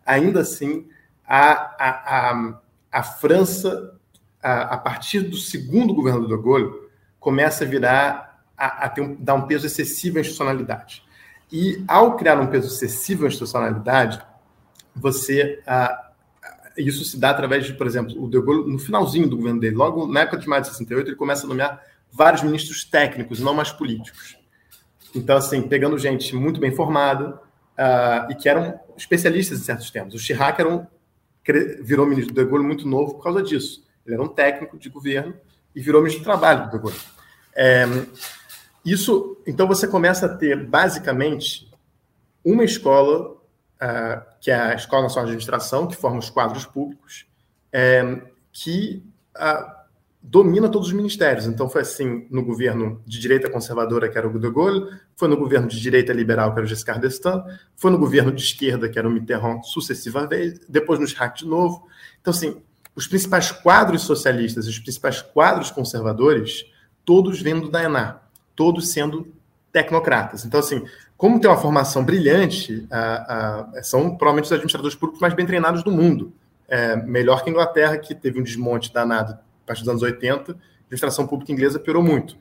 Ainda 0.05 0.41
assim, 0.41 0.85
a, 1.25 1.51
a, 1.51 2.31
a, 2.31 2.61
a 2.91 3.03
França, 3.03 3.97
a, 4.43 4.73
a, 4.73 4.77
partir 4.77 5.21
do 5.21 5.37
segundo 5.37 5.93
governo 5.93 6.27
do 6.27 6.35
De 6.35 6.43
Gaulle, 6.43 6.69
começa 7.21 7.63
a 7.63 7.67
virar, 7.67 8.43
a, 8.57 8.85
a 8.85 8.89
ter 8.89 8.99
um, 8.99 9.15
dar 9.15 9.35
um 9.35 9.47
peso 9.47 9.65
excessivo 9.65 10.17
à 10.17 10.21
institucionalidade. 10.21 11.03
E 11.51 11.83
ao 11.87 12.15
criar 12.15 12.39
um 12.39 12.47
peso 12.47 12.67
excessivo 12.67 13.25
à 13.25 13.27
institucionalidade, 13.27 14.21
você 14.95 15.61
uh, 15.67 16.11
isso 16.77 17.03
se 17.03 17.19
dá 17.19 17.31
através 17.31 17.65
de, 17.65 17.73
por 17.73 17.85
exemplo, 17.85 18.21
o 18.23 18.29
De 18.29 18.39
Gaulle, 18.41 18.71
no 18.71 18.79
finalzinho 18.79 19.27
do 19.27 19.37
governo 19.37 19.59
dele, 19.59 19.75
logo 19.75 20.07
na 20.07 20.21
época 20.21 20.37
de 20.37 20.47
maio 20.47 20.61
de 20.61 20.69
68, 20.69 21.09
ele 21.09 21.15
começa 21.15 21.45
a 21.45 21.49
nomear 21.49 21.81
vários 22.11 22.43
ministros 22.43 22.83
técnicos, 22.83 23.39
não 23.39 23.53
mais 23.53 23.71
políticos. 23.71 24.37
Então, 25.13 25.37
assim, 25.37 25.61
pegando 25.61 25.97
gente 25.97 26.35
muito 26.35 26.59
bem 26.59 26.71
formada 26.71 27.35
uh, 27.77 28.31
e 28.31 28.35
que 28.35 28.47
eram 28.47 28.79
especialistas 28.97 29.59
em 29.59 29.63
certos 29.63 29.91
temas. 29.91 30.13
O 30.13 30.19
Chirac 30.19 30.59
era 30.59 30.69
um, 30.69 30.85
virou 31.81 32.05
ministro 32.05 32.33
do 32.33 32.43
De 32.43 32.49
Gaulle 32.49 32.65
muito 32.65 32.87
novo 32.87 33.15
por 33.15 33.23
causa 33.23 33.41
disso. 33.41 33.85
Ele 34.05 34.15
era 34.15 34.23
um 34.23 34.27
técnico 34.27 34.77
de 34.77 34.89
governo 34.89 35.33
e 35.75 35.81
virou 35.81 36.01
ministro 36.01 36.23
do 36.23 36.25
Trabalho 36.25 36.65
do 36.65 36.71
De 36.71 36.77
Gaulle. 36.77 36.99
É, 37.53 37.85
isso, 38.83 39.37
então, 39.45 39.67
você 39.67 39.87
começa 39.87 40.25
a 40.25 40.29
ter, 40.29 40.65
basicamente, 40.65 41.71
uma 42.43 42.63
escola, 42.63 43.31
uh, 43.31 44.21
que 44.39 44.49
é 44.49 44.55
a 44.55 44.73
Escola 44.73 45.03
Nacional 45.03 45.25
de 45.25 45.31
Administração, 45.31 45.87
que 45.87 45.95
forma 45.95 46.17
os 46.17 46.29
quadros 46.29 46.65
públicos, 46.65 47.25
é, 47.71 48.21
que 48.51 49.03
uh, 49.37 49.81
domina 50.21 50.67
todos 50.67 50.87
os 50.87 50.93
ministérios. 50.93 51.45
Então, 51.45 51.69
foi 51.69 51.81
assim 51.81 52.27
no 52.29 52.43
governo 52.43 53.01
de 53.05 53.19
direita 53.19 53.49
conservadora, 53.49 54.09
que 54.09 54.17
era 54.17 54.27
o 54.27 54.39
De 54.39 54.49
Gaulle, 54.49 54.99
foi 55.15 55.27
no 55.27 55.37
governo 55.37 55.67
de 55.67 55.79
direita 55.79 56.11
liberal, 56.11 56.51
que 56.51 56.59
era 56.59 56.65
o 56.65 56.67
Giscard 56.67 57.01
d'Estaing, 57.01 57.43
foi 57.75 57.91
no 57.91 57.99
governo 57.99 58.31
de 58.31 58.41
esquerda, 58.41 58.89
que 58.89 58.97
era 58.97 59.07
o 59.07 59.11
Mitterrand, 59.11 59.61
sucessivamente, 59.63 60.61
depois 60.67 60.99
no 60.99 61.07
Chirac 61.07 61.37
de 61.37 61.47
novo. 61.47 61.87
Então, 62.19 62.31
assim, 62.31 62.61
os 62.95 63.07
principais 63.07 63.51
quadros 63.51 64.01
socialistas 64.01 64.67
os 64.67 64.79
principais 64.79 65.21
quadros 65.21 65.71
conservadores, 65.71 66.65
todos 67.05 67.41
vindo 67.41 67.69
da 67.69 67.83
ENA, 67.83 68.21
todos 68.61 68.91
sendo 68.91 69.33
tecnocratas. 69.71 70.45
Então, 70.45 70.59
assim, 70.59 70.85
como 71.17 71.39
tem 71.39 71.49
uma 71.49 71.57
formação 71.57 72.05
brilhante, 72.05 72.87
são 73.81 74.15
provavelmente 74.15 74.45
os 74.45 74.51
administradores 74.51 74.95
públicos 74.95 75.19
mais 75.19 75.33
bem 75.33 75.47
treinados 75.47 75.81
do 75.83 75.89
mundo. 75.89 76.31
É, 76.67 76.95
melhor 76.95 77.43
que 77.43 77.49
a 77.49 77.51
Inglaterra, 77.51 77.97
que 77.97 78.13
teve 78.13 78.39
um 78.39 78.43
desmonte 78.43 78.93
danado 78.93 79.35
partir 79.65 79.81
dos 79.81 79.89
anos 79.89 80.03
80, 80.03 80.51
a 80.51 80.55
administração 80.83 81.25
pública 81.25 81.51
inglesa 81.51 81.79
piorou 81.79 82.03
muito. 82.03 82.37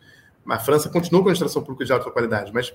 A 0.46 0.59
França 0.59 0.90
continua 0.90 1.22
com 1.22 1.28
a 1.28 1.33
administração 1.33 1.62
pública 1.62 1.87
de 1.87 1.92
alta 1.94 2.11
qualidade, 2.11 2.52
mas 2.52 2.74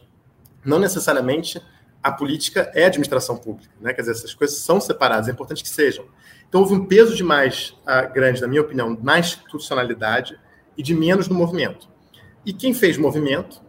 não 0.64 0.80
necessariamente 0.80 1.62
a 2.02 2.12
política 2.12 2.72
é 2.74 2.86
administração 2.86 3.38
pública. 3.38 3.72
Né? 3.80 3.94
Quer 3.94 4.02
dizer, 4.02 4.14
essas 4.14 4.34
coisas 4.34 4.58
são 4.58 4.82
separadas, 4.82 5.28
é 5.28 5.32
importante 5.32 5.62
que 5.62 5.70
sejam. 5.70 6.06
Então, 6.50 6.62
houve 6.62 6.74
um 6.74 6.86
peso 6.86 7.16
demais 7.16 7.78
uh, 7.82 8.12
grande, 8.12 8.42
na 8.42 8.48
minha 8.48 8.62
opinião, 8.62 8.98
na 9.04 9.20
institucionalidade 9.20 10.36
e 10.76 10.82
de 10.82 10.96
menos 10.96 11.28
no 11.28 11.36
movimento. 11.36 11.94
E 12.46 12.54
quem 12.54 12.74
fez 12.74 12.98
movimento, 12.98 13.62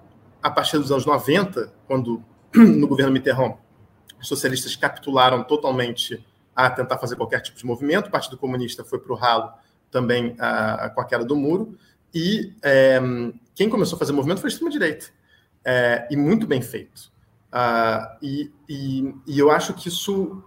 a 0.42 0.50
partir 0.50 0.78
dos 0.78 0.92
anos 0.92 1.06
90, 1.06 1.72
quando 1.86 2.22
no 2.54 2.86
governo 2.86 3.12
Mitterrand 3.12 3.54
os 4.20 4.28
socialistas 4.28 4.76
capitularam 4.76 5.42
totalmente 5.44 6.24
a 6.54 6.70
tentar 6.70 6.98
fazer 6.98 7.16
qualquer 7.16 7.40
tipo 7.40 7.58
de 7.58 7.66
movimento, 7.66 8.08
o 8.08 8.10
Partido 8.10 8.38
Comunista 8.38 8.84
foi 8.84 8.98
para 8.98 9.12
o 9.12 9.16
ralo 9.16 9.52
também 9.90 10.34
a, 10.38 10.86
a, 10.86 10.90
com 10.90 11.00
a 11.00 11.04
queda 11.04 11.24
do 11.24 11.36
muro. 11.36 11.76
E 12.14 12.54
é, 12.62 13.00
quem 13.54 13.68
começou 13.68 13.96
a 13.96 13.98
fazer 13.98 14.12
movimento 14.12 14.40
foi 14.40 14.48
a 14.48 14.52
extrema-direita. 14.52 15.06
É, 15.64 16.06
e 16.10 16.16
muito 16.16 16.46
bem 16.46 16.62
feito. 16.62 17.10
Uh, 17.52 18.16
e, 18.22 18.52
e, 18.68 19.14
e, 19.26 19.38
eu 19.38 19.50
acho 19.50 19.72
que 19.74 19.88
isso, 19.88 20.42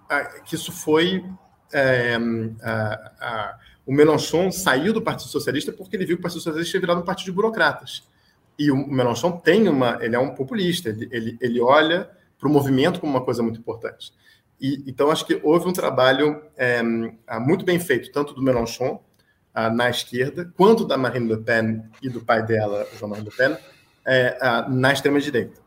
que 0.45 0.55
isso 0.55 0.71
foi. 0.71 1.25
É, 1.71 2.17
o 3.85 3.93
Mélenchon 3.93 4.51
saiu 4.51 4.93
do 4.93 5.01
Partido 5.01 5.29
Socialista 5.29 5.71
porque 5.71 5.95
ele 5.95 6.05
viu 6.05 6.15
que 6.17 6.21
o 6.21 6.23
Partido 6.23 6.41
Socialista 6.41 6.71
tinha 6.71 6.81
virado 6.81 7.01
um 7.01 7.05
partido 7.05 7.25
de 7.25 7.31
burocratas. 7.31 8.03
E 8.59 8.69
o 8.69 8.75
Mélenchon 8.75 9.31
tem 9.31 9.69
uma. 9.69 9.97
Ele 10.01 10.17
é 10.17 10.19
um 10.19 10.35
populista, 10.35 10.89
ele, 10.89 11.07
ele, 11.11 11.37
ele 11.39 11.61
olha 11.61 12.09
para 12.37 12.49
o 12.49 12.51
movimento 12.51 12.99
como 12.99 13.13
uma 13.13 13.23
coisa 13.23 13.41
muito 13.41 13.57
importante. 13.57 14.11
E, 14.59 14.83
então, 14.85 15.09
acho 15.09 15.25
que 15.25 15.39
houve 15.41 15.69
um 15.69 15.73
trabalho 15.73 16.43
é, 16.57 16.83
muito 17.39 17.63
bem 17.63 17.79
feito, 17.79 18.11
tanto 18.11 18.33
do 18.33 18.41
Mélenchon 18.41 19.01
uh, 19.55 19.73
na 19.73 19.89
esquerda, 19.89 20.51
quanto 20.57 20.85
da 20.85 20.97
Marine 20.97 21.33
Le 21.33 21.41
Pen 21.41 21.83
e 22.01 22.09
do 22.09 22.19
pai 22.19 22.45
dela, 22.45 22.85
Jean-Marie 22.99 23.23
Le 23.23 23.31
Pen, 23.31 23.57
é, 24.05 24.37
na 24.67 24.91
extrema-direita. 24.91 25.61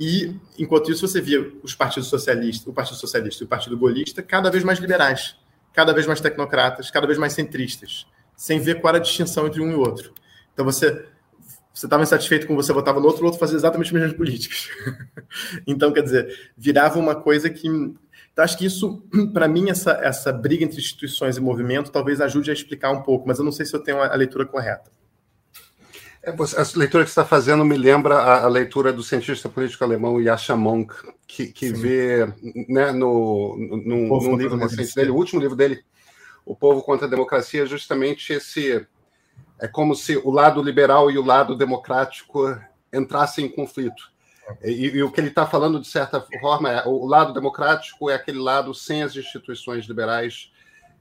E, 0.00 0.34
enquanto 0.58 0.90
isso, 0.90 1.06
você 1.06 1.20
via 1.20 1.52
os 1.62 1.76
partidos 1.76 2.08
socialistas, 2.08 2.66
o 2.66 2.72
Partido 2.72 2.96
Socialista 2.96 3.44
e 3.44 3.46
o 3.46 3.48
Partido 3.48 3.78
Golista 3.78 4.20
cada 4.20 4.50
vez 4.50 4.64
mais 4.64 4.80
liberais, 4.80 5.36
cada 5.72 5.92
vez 5.92 6.06
mais 6.06 6.20
tecnocratas, 6.20 6.90
cada 6.90 7.06
vez 7.06 7.18
mais 7.18 7.34
centristas, 7.34 8.06
sem 8.34 8.58
ver 8.58 8.80
qual 8.80 8.90
era 8.90 8.98
a 8.98 9.00
distinção 9.06 9.46
entre 9.46 9.60
um 9.60 9.70
e 9.70 9.74
outro. 9.74 10.12
Então, 10.52 10.64
você 10.64 11.06
você 11.72 11.86
estava 11.86 12.02
insatisfeito 12.02 12.46
com 12.46 12.54
você 12.54 12.72
votava 12.72 13.00
no 13.00 13.06
outro, 13.06 13.22
o 13.22 13.24
outro 13.24 13.40
fazia 13.40 13.56
exatamente 13.56 13.86
as 13.86 13.92
mesmas 13.92 14.12
políticas. 14.12 14.68
então, 15.66 15.92
quer 15.92 16.02
dizer, 16.02 16.52
virava 16.56 16.98
uma 16.98 17.14
coisa 17.14 17.48
que 17.48 17.68
então, 18.32 18.44
acho 18.44 18.56
que 18.56 18.64
isso, 18.64 19.02
para 19.32 19.46
mim, 19.46 19.70
essa, 19.70 19.92
essa 20.02 20.32
briga 20.32 20.64
entre 20.64 20.78
instituições 20.78 21.36
e 21.36 21.40
movimento 21.40 21.90
talvez 21.90 22.20
ajude 22.20 22.50
a 22.50 22.54
explicar 22.54 22.90
um 22.90 23.02
pouco, 23.02 23.28
mas 23.28 23.38
eu 23.38 23.44
não 23.44 23.52
sei 23.52 23.66
se 23.66 23.74
eu 23.74 23.82
tenho 23.82 24.00
a 24.00 24.14
leitura 24.14 24.46
correta. 24.46 24.90
É, 26.22 26.30
a 26.30 26.78
leitura 26.78 27.02
que 27.02 27.10
você 27.10 27.20
está 27.20 27.24
fazendo 27.24 27.64
me 27.64 27.76
lembra 27.76 28.14
a, 28.14 28.44
a, 28.44 28.48
leitura 28.48 28.92
do 28.92 29.02
cientista 29.02 29.48
político 29.48 29.82
alemão 29.82 30.20
Yasha 30.20 30.54
Monk, 30.54 30.94
que, 31.26 31.48
que 31.48 31.72
vê 31.72 32.32
né, 32.68 32.92
no, 32.92 33.56
no, 33.84 34.20
no 34.20 34.36
livro 34.36 34.56
recente 34.56 34.94
dele, 34.94 35.10
o 35.10 35.16
último 35.16 35.40
livro 35.40 35.56
dele, 35.56 35.82
O 36.46 36.54
Povo 36.54 36.80
contra 36.82 37.08
a 37.08 37.10
Democracia, 37.10 37.66
justamente 37.66 38.32
esse. 38.32 38.86
É 39.62 39.68
como 39.68 39.94
se 39.94 40.16
o 40.16 40.32
lado 40.32 40.60
liberal 40.60 41.08
e 41.08 41.16
o 41.16 41.24
lado 41.24 41.54
democrático 41.54 42.58
entrassem 42.92 43.46
em 43.46 43.48
conflito. 43.48 44.10
E, 44.60 44.88
e, 44.88 45.02
o 45.04 45.12
que 45.12 45.20
ele 45.20 45.28
está 45.28 45.46
falando, 45.46 45.78
de 45.78 45.86
certa 45.86 46.20
forma, 46.40 46.68
é 46.68 46.82
o 46.84 47.06
lado 47.06 47.32
democrático 47.32 48.10
é 48.10 48.14
aquele 48.14 48.40
lado 48.40 48.74
sem 48.74 49.04
as 49.04 49.14
instituições 49.14 49.84
liberais 49.84 50.50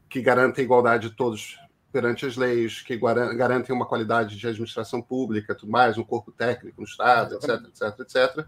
que 0.07 0.21
garantem 0.21 0.61
a 0.61 0.65
igualdade 0.65 1.09
de 1.09 1.15
todos 1.15 1.59
perante 1.91 2.23
as 2.23 2.37
leis, 2.37 2.81
que 2.81 2.95
garantem 2.97 3.75
uma 3.75 3.87
qualidade 3.87 4.37
de 4.37 4.47
administração 4.47 5.01
pública, 5.01 5.55
tudo 5.55 5.71
mais, 5.71 5.97
um 5.97 6.03
corpo 6.03 6.31
técnico 6.31 6.81
no 6.81 6.87
Estado, 6.87 7.37
etc, 7.37 7.49
etc, 7.67 7.99
etc. 7.99 8.47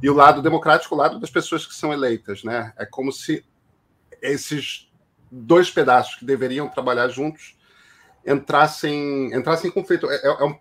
E 0.00 0.08
o 0.08 0.14
lado 0.14 0.40
democrático, 0.40 0.94
o 0.94 0.98
lado 0.98 1.18
das 1.18 1.30
pessoas 1.30 1.66
que 1.66 1.74
são 1.74 1.92
eleitas, 1.92 2.44
né? 2.44 2.72
É 2.78 2.86
como 2.86 3.10
se 3.10 3.44
esses 4.22 4.88
dois 5.32 5.68
pedaços 5.68 6.14
que 6.14 6.24
deveriam 6.24 6.68
trabalhar 6.68 7.08
juntos 7.08 7.57
entrassem, 8.30 9.34
entrassem 9.34 9.70
em 9.70 9.72
conflito. 9.72 10.10
É, 10.10 10.16
é, 10.16 10.26
é 10.26 10.44
um 10.44 10.56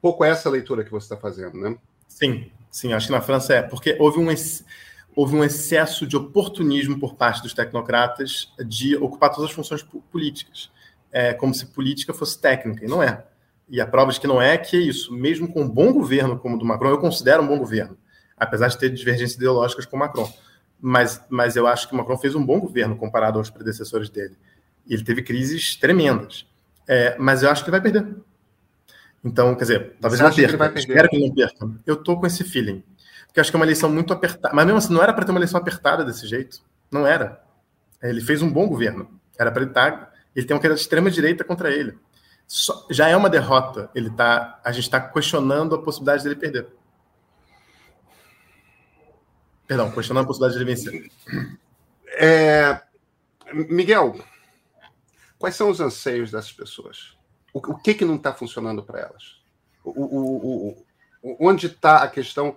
pouco 0.00 0.24
essa 0.24 0.48
leitura 0.48 0.84
que 0.84 0.90
você 0.90 1.04
está 1.04 1.16
fazendo, 1.16 1.58
né? 1.58 1.76
Sim, 2.08 2.50
Sim, 2.70 2.92
acho 2.92 3.08
que 3.08 3.12
na 3.12 3.20
França 3.20 3.54
é, 3.54 3.62
porque 3.62 3.96
houve 3.98 4.20
um, 4.20 4.28
houve 5.16 5.34
um 5.34 5.42
excesso 5.42 6.06
de 6.06 6.16
oportunismo 6.16 7.00
por 7.00 7.16
parte 7.16 7.42
dos 7.42 7.52
tecnocratas 7.52 8.52
de 8.64 8.96
ocupar 8.96 9.30
todas 9.30 9.50
as 9.50 9.54
funções 9.54 9.82
políticas, 10.12 10.70
é, 11.10 11.34
como 11.34 11.52
se 11.52 11.66
política 11.66 12.14
fosse 12.14 12.40
técnica, 12.40 12.84
e 12.84 12.88
não 12.88 13.02
é. 13.02 13.24
E 13.68 13.80
a 13.80 13.86
prova 13.86 14.12
de 14.12 14.20
que 14.20 14.26
não 14.26 14.40
é 14.40 14.56
que 14.56 14.76
é 14.76 14.80
isso, 14.80 15.12
mesmo 15.12 15.52
com 15.52 15.62
um 15.62 15.68
bom 15.68 15.92
governo 15.92 16.38
como 16.38 16.54
o 16.54 16.58
do 16.58 16.64
Macron, 16.64 16.90
eu 16.90 16.98
considero 16.98 17.42
um 17.42 17.46
bom 17.46 17.58
governo, 17.58 17.98
apesar 18.36 18.68
de 18.68 18.78
ter 18.78 18.90
divergências 18.90 19.34
ideológicas 19.34 19.84
com 19.84 19.96
o 19.96 19.98
Macron. 19.98 20.32
Mas, 20.80 21.22
mas 21.28 21.56
eu 21.56 21.66
acho 21.66 21.88
que 21.88 21.94
o 21.94 21.96
Macron 21.96 22.16
fez 22.16 22.34
um 22.34 22.44
bom 22.44 22.60
governo 22.60 22.96
comparado 22.96 23.38
aos 23.38 23.50
predecessores 23.50 24.08
dele. 24.08 24.36
Ele 24.88 25.04
teve 25.04 25.22
crises 25.22 25.76
tremendas. 25.76 26.46
É, 26.92 27.16
mas 27.20 27.44
eu 27.44 27.48
acho 27.48 27.64
que 27.64 27.70
vai 27.70 27.80
perder. 27.80 28.04
Então, 29.22 29.54
quer 29.54 29.62
dizer, 29.62 29.96
talvez 30.00 30.20
não 30.20 30.34
perca. 30.34 30.56
Vai 30.56 30.74
Espero 30.74 31.08
que 31.08 31.20
não 31.20 31.32
perca. 31.32 31.70
Eu 31.86 31.94
tô 31.94 32.18
com 32.18 32.26
esse 32.26 32.42
feeling. 32.42 32.82
Porque 33.28 33.38
acho 33.38 33.48
que 33.48 33.56
é 33.56 33.60
uma 33.60 33.64
eleição 33.64 33.88
muito 33.88 34.12
apertada. 34.12 34.52
Mas 34.52 34.66
mesmo 34.66 34.78
assim, 34.78 34.92
não 34.92 35.00
era 35.00 35.12
para 35.12 35.24
ter 35.24 35.30
uma 35.30 35.38
eleição 35.38 35.60
apertada 35.60 36.04
desse 36.04 36.26
jeito. 36.26 36.60
Não 36.90 37.06
era. 37.06 37.44
Ele 38.02 38.20
fez 38.20 38.42
um 38.42 38.50
bom 38.50 38.66
governo. 38.66 39.08
Era 39.38 39.52
para 39.52 39.62
ele 39.62 39.70
estar. 39.70 39.92
Tá, 39.92 40.12
ele 40.34 40.44
tem 40.44 40.56
uma 40.56 40.60
queda 40.60 40.74
de 40.74 40.80
extrema 40.80 41.12
direita 41.12 41.44
contra 41.44 41.70
ele. 41.70 41.96
Só, 42.44 42.84
já 42.90 43.06
é 43.06 43.16
uma 43.16 43.30
derrota. 43.30 43.88
Ele 43.94 44.10
tá, 44.10 44.60
a 44.64 44.72
gente 44.72 44.84
está 44.84 45.00
questionando 45.00 45.76
a 45.76 45.82
possibilidade 45.82 46.24
dele 46.24 46.34
perder. 46.34 46.66
Perdão, 49.64 49.92
questionando 49.92 50.24
a 50.24 50.26
possibilidade 50.26 50.58
de 50.58 50.64
ele 50.64 50.74
vencer. 50.74 51.12
É, 52.18 52.80
Miguel, 53.52 54.18
quais 55.40 55.56
são 55.56 55.68
os 55.68 55.80
anseios 55.80 56.30
dessas 56.30 56.52
pessoas? 56.52 57.18
o, 57.52 57.58
o 57.58 57.78
que, 57.78 57.94
que 57.94 58.04
não 58.04 58.16
está 58.16 58.32
funcionando 58.32 58.82
para 58.82 59.00
elas? 59.00 59.40
O, 59.84 59.90
o, 59.90 60.86
onde 61.40 61.66
está 61.66 62.02
a 62.02 62.08
questão? 62.08 62.56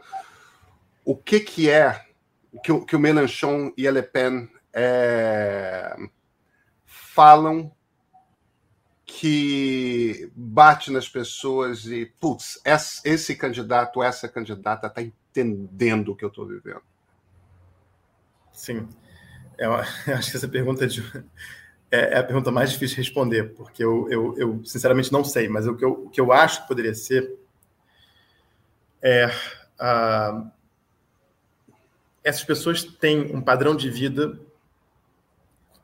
O 1.03 1.15
que, 1.15 1.39
que 1.39 1.69
é 1.69 2.05
que 2.63 2.85
que 2.85 2.95
o 2.95 2.99
Mélenchon 2.99 3.73
e 3.75 3.87
a 3.87 3.91
Le 3.91 4.03
Pen 4.03 4.49
é, 4.71 5.95
falam 6.85 7.73
que 9.05 10.31
bate 10.35 10.91
nas 10.91 11.09
pessoas 11.09 11.85
e, 11.85 12.05
putz, 12.19 12.61
esse 13.03 13.35
candidato, 13.35 14.03
essa 14.03 14.27
candidata 14.27 14.87
está 14.87 15.01
entendendo 15.01 16.09
o 16.09 16.15
que 16.15 16.25
eu 16.25 16.29
estou 16.29 16.47
vivendo? 16.47 16.81
Sim. 18.51 18.87
Eu, 19.57 19.71
eu 19.71 19.75
acho 20.15 20.31
que 20.31 20.37
essa 20.37 20.47
pergunta 20.47 20.83
é 20.83 20.87
de, 20.87 21.01
é, 21.93 22.15
é, 22.15 22.17
a 22.17 22.23
pergunta 22.23 22.49
mais 22.49 22.71
difícil 22.71 22.95
de 22.95 23.01
responder, 23.03 23.53
porque 23.53 23.83
eu, 23.83 24.09
eu, 24.09 24.35
eu 24.35 24.65
sinceramente 24.65 25.13
não 25.13 25.23
sei, 25.23 25.47
mas 25.47 25.67
o 25.67 25.75
que 25.75 25.85
eu, 25.85 25.91
o 25.91 26.09
que 26.09 26.19
eu 26.19 26.33
acho 26.33 26.63
que 26.63 26.67
poderia 26.67 26.95
ser 26.95 27.39
é. 28.99 29.27
Uh, 29.79 30.51
essas 32.23 32.43
pessoas 32.43 32.83
têm 32.83 33.35
um 33.35 33.41
padrão 33.41 33.75
de 33.75 33.91
vida 33.91 34.39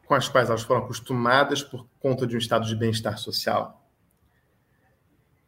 com 0.07 0.15
as 0.15 0.27
quais 0.27 0.49
elas 0.49 0.63
foram 0.63 0.81
acostumadas 0.81 1.61
por 1.61 1.85
conta 1.99 2.25
de 2.25 2.35
um 2.35 2.39
estado 2.39 2.65
de 2.65 2.75
bem-estar 2.75 3.17
social 3.19 3.85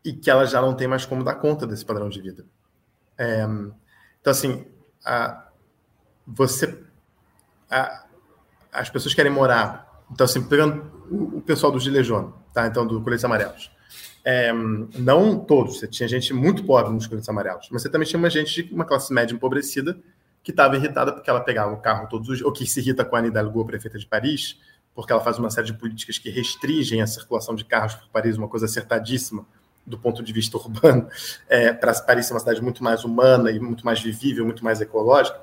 e 0.04 0.13
que 0.13 0.30
elas 0.30 0.52
já 0.52 0.62
não 0.62 0.76
têm 0.76 0.88
mais 0.88 1.06
como 1.06 1.24
dar 1.24 1.36
conta 1.36 1.65
desse 1.65 1.86
padrão 1.86 2.10
de 2.10 2.21
vida. 2.21 2.45
É, 3.17 3.43
então, 4.19 4.32
assim, 4.32 4.67
a, 5.04 5.47
você, 6.28 6.84
a, 7.69 8.06
as 8.71 8.89
pessoas 8.89 9.15
querem 9.15 9.32
morar 9.32 9.90
então, 10.12 10.26
assim, 10.26 10.41
pegando 10.43 10.91
o 11.10 11.41
pessoal 11.41 11.71
do 11.71 11.80
Jaunes, 11.80 12.34
tá? 12.54 12.67
Então, 12.67 12.86
do 12.86 13.02
Coletes 13.02 13.24
Amarelos. 13.26 13.71
É, 14.24 14.54
não 14.54 15.39
todos, 15.39 15.80
você 15.80 15.88
tinha 15.88 16.08
gente 16.08 16.34
muito 16.34 16.63
pobre 16.63 16.93
nos 16.93 17.08
coletes 17.08 17.28
amarelos, 17.28 17.67
mas 17.71 17.82
você 17.82 17.89
também 17.89 18.08
tinha 18.08 18.19
uma 18.19 18.30
gente 18.30 18.62
de 18.62 18.74
uma 18.74 18.86
classe 18.86 19.12
média 19.12 19.34
empobrecida 19.34 19.97
que 20.43 20.52
estava 20.52 20.76
irritada 20.76 21.12
porque 21.12 21.30
ela 21.30 21.39
pegava 21.39 21.74
o 21.74 21.78
carro 21.78 22.08
todos 22.08 22.30
os 22.30 22.41
ou 22.41 22.52
que 22.52 22.65
se 22.65 22.80
irrita 22.80 23.04
com 23.04 23.15
a 23.15 23.19
Anne 23.19 23.30
Hidalgo, 23.30 23.65
prefeita 23.65 23.97
de 23.97 24.06
Paris, 24.06 24.60
porque 24.93 25.12
ela 25.12 25.21
faz 25.24 25.39
uma 25.39 25.50
série 25.50 25.67
de 25.67 25.74
políticas 25.74 26.19
que 26.19 26.30
restringem 26.30 27.02
a 27.02 27.08
circulação 27.08 27.56
de 27.56 27.65
carros 27.65 27.95
por 27.95 28.10
Paris, 28.10 28.38
uma 28.38 28.47
coisa 28.47 28.65
acertadíssima 28.65 29.45
do 29.86 29.97
ponto 29.97 30.21
de 30.21 30.32
vista 30.32 30.58
urbano, 30.58 31.08
é, 31.50 31.74
para 31.74 31.93
Paris 32.02 32.28
ser 32.28 32.34
uma 32.34 32.39
cidade 32.39 32.62
muito 32.62 32.84
mais 32.84 33.04
humana 33.04 33.50
e 33.50 33.60
muito 33.60 33.84
mais 33.84 34.00
vivível, 34.02 34.45
muito 34.45 34.63
mais 34.63 34.82
ecológica. 34.82 35.41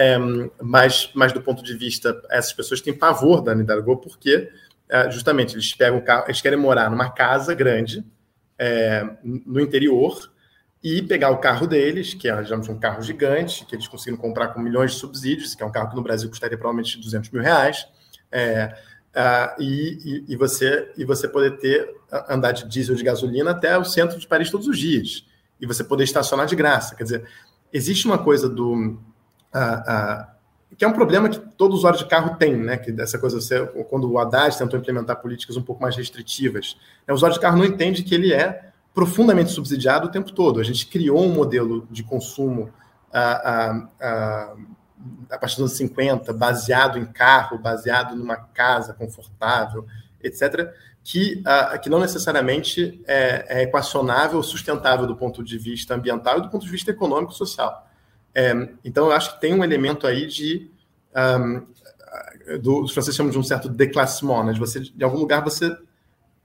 É, 0.00 0.16
mas, 0.62 1.10
mas 1.12 1.32
do 1.32 1.42
ponto 1.42 1.60
de 1.60 1.76
vista, 1.76 2.22
essas 2.30 2.52
pessoas 2.52 2.80
têm 2.80 2.94
pavor 2.94 3.42
da 3.42 3.50
Anne 3.50 3.64
Hidalgo 3.64 3.96
porque 3.96 4.48
é, 4.88 5.10
justamente 5.10 5.56
eles 5.56 5.74
pegam 5.74 6.00
carro, 6.00 6.26
eles 6.28 6.40
querem 6.40 6.56
morar 6.56 6.88
numa 6.88 7.10
casa 7.10 7.52
grande 7.52 8.06
é, 8.56 9.04
no 9.24 9.58
interior 9.58 10.30
e 10.84 11.02
pegar 11.02 11.30
o 11.30 11.38
carro 11.38 11.66
deles, 11.66 12.14
que 12.14 12.28
é 12.28 12.34
um 12.36 12.78
carro 12.78 13.02
gigante, 13.02 13.66
que 13.66 13.74
eles 13.74 13.88
conseguiram 13.88 14.16
comprar 14.16 14.48
com 14.48 14.60
milhões 14.60 14.92
de 14.92 14.98
subsídios, 14.98 15.56
que 15.56 15.64
é 15.64 15.66
um 15.66 15.72
carro 15.72 15.90
que 15.90 15.96
no 15.96 16.02
Brasil 16.02 16.28
custaria 16.28 16.56
provavelmente 16.56 16.96
200 17.00 17.30
mil 17.30 17.42
reais, 17.42 17.84
é, 18.30 18.72
uh, 19.16 19.60
e, 19.60 20.24
e, 20.28 20.36
você, 20.36 20.92
e 20.96 21.04
você 21.04 21.26
poder 21.26 21.58
ter 21.58 21.92
andar 22.28 22.52
de 22.52 22.68
diesel 22.68 22.94
de 22.94 23.02
gasolina 23.02 23.50
até 23.50 23.76
o 23.76 23.84
centro 23.84 24.16
de 24.16 24.28
Paris 24.28 24.48
todos 24.48 24.68
os 24.68 24.78
dias, 24.78 25.26
e 25.60 25.66
você 25.66 25.82
poder 25.82 26.04
estacionar 26.04 26.46
de 26.46 26.54
graça. 26.54 26.94
Quer 26.94 27.02
dizer, 27.02 27.28
existe 27.72 28.06
uma 28.06 28.18
coisa 28.18 28.48
do, 28.48 28.96
que 30.76 30.84
é 30.84 30.88
um 30.88 30.92
problema 30.92 31.28
que 31.28 31.38
todo 31.38 31.72
usuário 31.72 31.98
de 31.98 32.06
carro 32.06 32.36
tem, 32.36 32.56
né? 32.56 32.76
Que 32.76 32.92
dessa 32.92 33.18
coisa, 33.18 33.40
você, 33.40 33.66
quando 33.88 34.10
o 34.10 34.18
Haddad 34.18 34.56
tentou 34.56 34.78
implementar 34.78 35.16
políticas 35.16 35.56
um 35.56 35.62
pouco 35.62 35.82
mais 35.82 35.96
restritivas, 35.96 36.76
né? 37.06 37.12
o 37.12 37.16
usuário 37.16 37.34
de 37.34 37.40
carro 37.40 37.58
não 37.58 37.64
entende 37.64 38.02
que 38.02 38.14
ele 38.14 38.32
é 38.32 38.70
profundamente 38.94 39.50
subsidiado 39.50 40.06
o 40.06 40.10
tempo 40.10 40.32
todo. 40.32 40.60
A 40.60 40.64
gente 40.64 40.86
criou 40.86 41.20
um 41.20 41.32
modelo 41.32 41.86
de 41.90 42.02
consumo 42.02 42.70
a, 43.12 43.86
a, 44.00 45.38
partir 45.38 45.56
dos 45.56 45.64
anos 45.64 45.72
50, 45.72 46.32
baseado 46.32 46.98
em 46.98 47.06
carro, 47.06 47.58
baseado 47.58 48.14
numa 48.14 48.36
casa 48.36 48.92
confortável, 48.92 49.86
etc., 50.22 50.70
que, 51.02 51.42
que 51.82 51.88
não 51.88 52.00
necessariamente 52.00 53.02
é, 53.06 53.60
é 53.60 53.62
equacionável 53.62 54.42
sustentável 54.42 55.06
do 55.06 55.16
ponto 55.16 55.42
de 55.42 55.56
vista 55.56 55.94
ambiental 55.94 56.38
e 56.38 56.42
do 56.42 56.50
ponto 56.50 56.66
de 56.66 56.70
vista 56.70 56.90
econômico 56.90 57.32
e 57.32 57.36
social. 57.36 57.87
É, 58.38 58.52
então, 58.84 59.06
eu 59.06 59.12
acho 59.12 59.34
que 59.34 59.40
tem 59.40 59.52
um 59.52 59.64
elemento 59.64 60.06
aí 60.06 60.24
de. 60.24 60.70
Um, 61.16 61.66
do, 62.62 62.84
os 62.84 62.92
franceses 62.92 63.16
chamam 63.16 63.32
de 63.32 63.38
um 63.38 63.42
certo 63.42 63.68
déclassement, 63.68 64.44
né? 64.44 64.52
De, 64.52 64.60
você, 64.60 64.78
de 64.78 65.02
algum 65.02 65.18
lugar 65.18 65.42
você, 65.42 65.76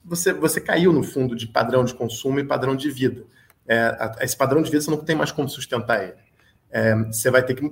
você, 0.03 0.33
você 0.33 0.59
caiu 0.59 0.91
no 0.91 1.03
fundo 1.03 1.35
de 1.35 1.45
padrão 1.45 1.85
de 1.85 1.93
consumo 1.93 2.39
e 2.39 2.43
padrão 2.43 2.75
de 2.75 2.89
vida. 2.89 3.23
É, 3.67 4.11
esse 4.21 4.35
padrão 4.35 4.63
de 4.63 4.71
vida 4.71 4.81
você 4.81 4.89
não 4.89 4.97
tem 4.97 5.15
mais 5.15 5.31
como 5.31 5.47
sustentar 5.47 6.03
ele. 6.03 6.15
É, 6.71 6.95
você 6.95 7.29
vai 7.29 7.43
ter 7.43 7.53
que 7.53 7.71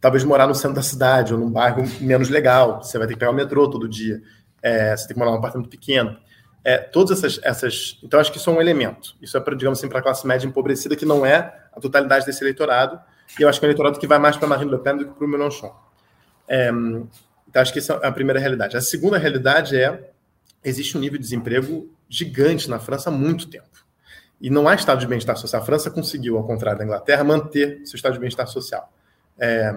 talvez 0.00 0.24
morar 0.24 0.48
no 0.48 0.54
centro 0.56 0.74
da 0.74 0.82
cidade 0.82 1.32
ou 1.32 1.38
num 1.38 1.48
bairro 1.48 1.84
menos 2.00 2.28
legal. 2.28 2.82
Você 2.82 2.98
vai 2.98 3.06
ter 3.06 3.12
que 3.12 3.20
pegar 3.20 3.30
o 3.30 3.34
metrô 3.34 3.70
todo 3.70 3.88
dia. 3.88 4.20
É, 4.60 4.96
você 4.96 5.06
tem 5.06 5.14
que 5.14 5.18
morar 5.20 5.30
num 5.30 5.38
apartamento 5.38 5.70
pequeno. 5.70 6.18
é, 6.64 6.78
todas 6.78 7.22
essas, 7.22 7.38
essas. 7.44 7.98
Então, 8.02 8.18
acho 8.18 8.32
que 8.32 8.38
isso 8.38 8.50
é 8.50 8.52
um 8.52 8.60
elemento. 8.60 9.14
Isso 9.22 9.36
é 9.36 9.40
para, 9.40 9.54
digamos 9.54 9.78
assim, 9.78 9.88
para 9.88 10.00
a 10.00 10.02
classe 10.02 10.26
média 10.26 10.46
empobrecida, 10.46 10.96
que 10.96 11.04
não 11.04 11.24
é 11.24 11.54
a 11.72 11.78
totalidade 11.78 12.26
desse 12.26 12.42
eleitorado. 12.42 12.98
E 13.38 13.42
eu 13.42 13.48
acho 13.48 13.58
que 13.58 13.66
é 13.66 13.68
um 13.68 13.70
eleitorado 13.70 13.98
que 13.98 14.06
vai 14.06 14.18
mais 14.18 14.36
para 14.36 14.48
Marine 14.48 14.70
Le 14.70 14.78
Pen 14.78 14.96
do 14.96 15.06
que 15.06 15.14
para 15.14 15.24
o 15.24 15.28
Mélenchon. 15.28 15.74
É, 16.46 16.68
então, 16.68 17.62
acho 17.62 17.72
que 17.72 17.78
essa 17.78 17.94
é 17.94 18.06
a 18.06 18.12
primeira 18.12 18.40
realidade. 18.40 18.76
A 18.76 18.80
segunda 18.80 19.18
realidade 19.18 19.76
é: 19.76 20.10
existe 20.62 20.96
um 20.96 21.00
nível 21.00 21.18
de 21.18 21.24
desemprego 21.24 21.90
gigante 22.08 22.68
na 22.68 22.78
França 22.78 23.10
há 23.10 23.12
muito 23.12 23.48
tempo. 23.48 23.84
E 24.40 24.50
não 24.50 24.68
há 24.68 24.74
estado 24.74 25.00
de 25.00 25.06
bem-estar 25.06 25.36
social. 25.36 25.62
A 25.62 25.64
França 25.64 25.90
conseguiu, 25.90 26.36
ao 26.36 26.44
contrário 26.44 26.78
da 26.78 26.84
Inglaterra, 26.84 27.24
manter 27.24 27.80
seu 27.86 27.96
estado 27.96 28.14
de 28.14 28.18
bem-estar 28.18 28.46
social. 28.46 28.92
É, 29.38 29.74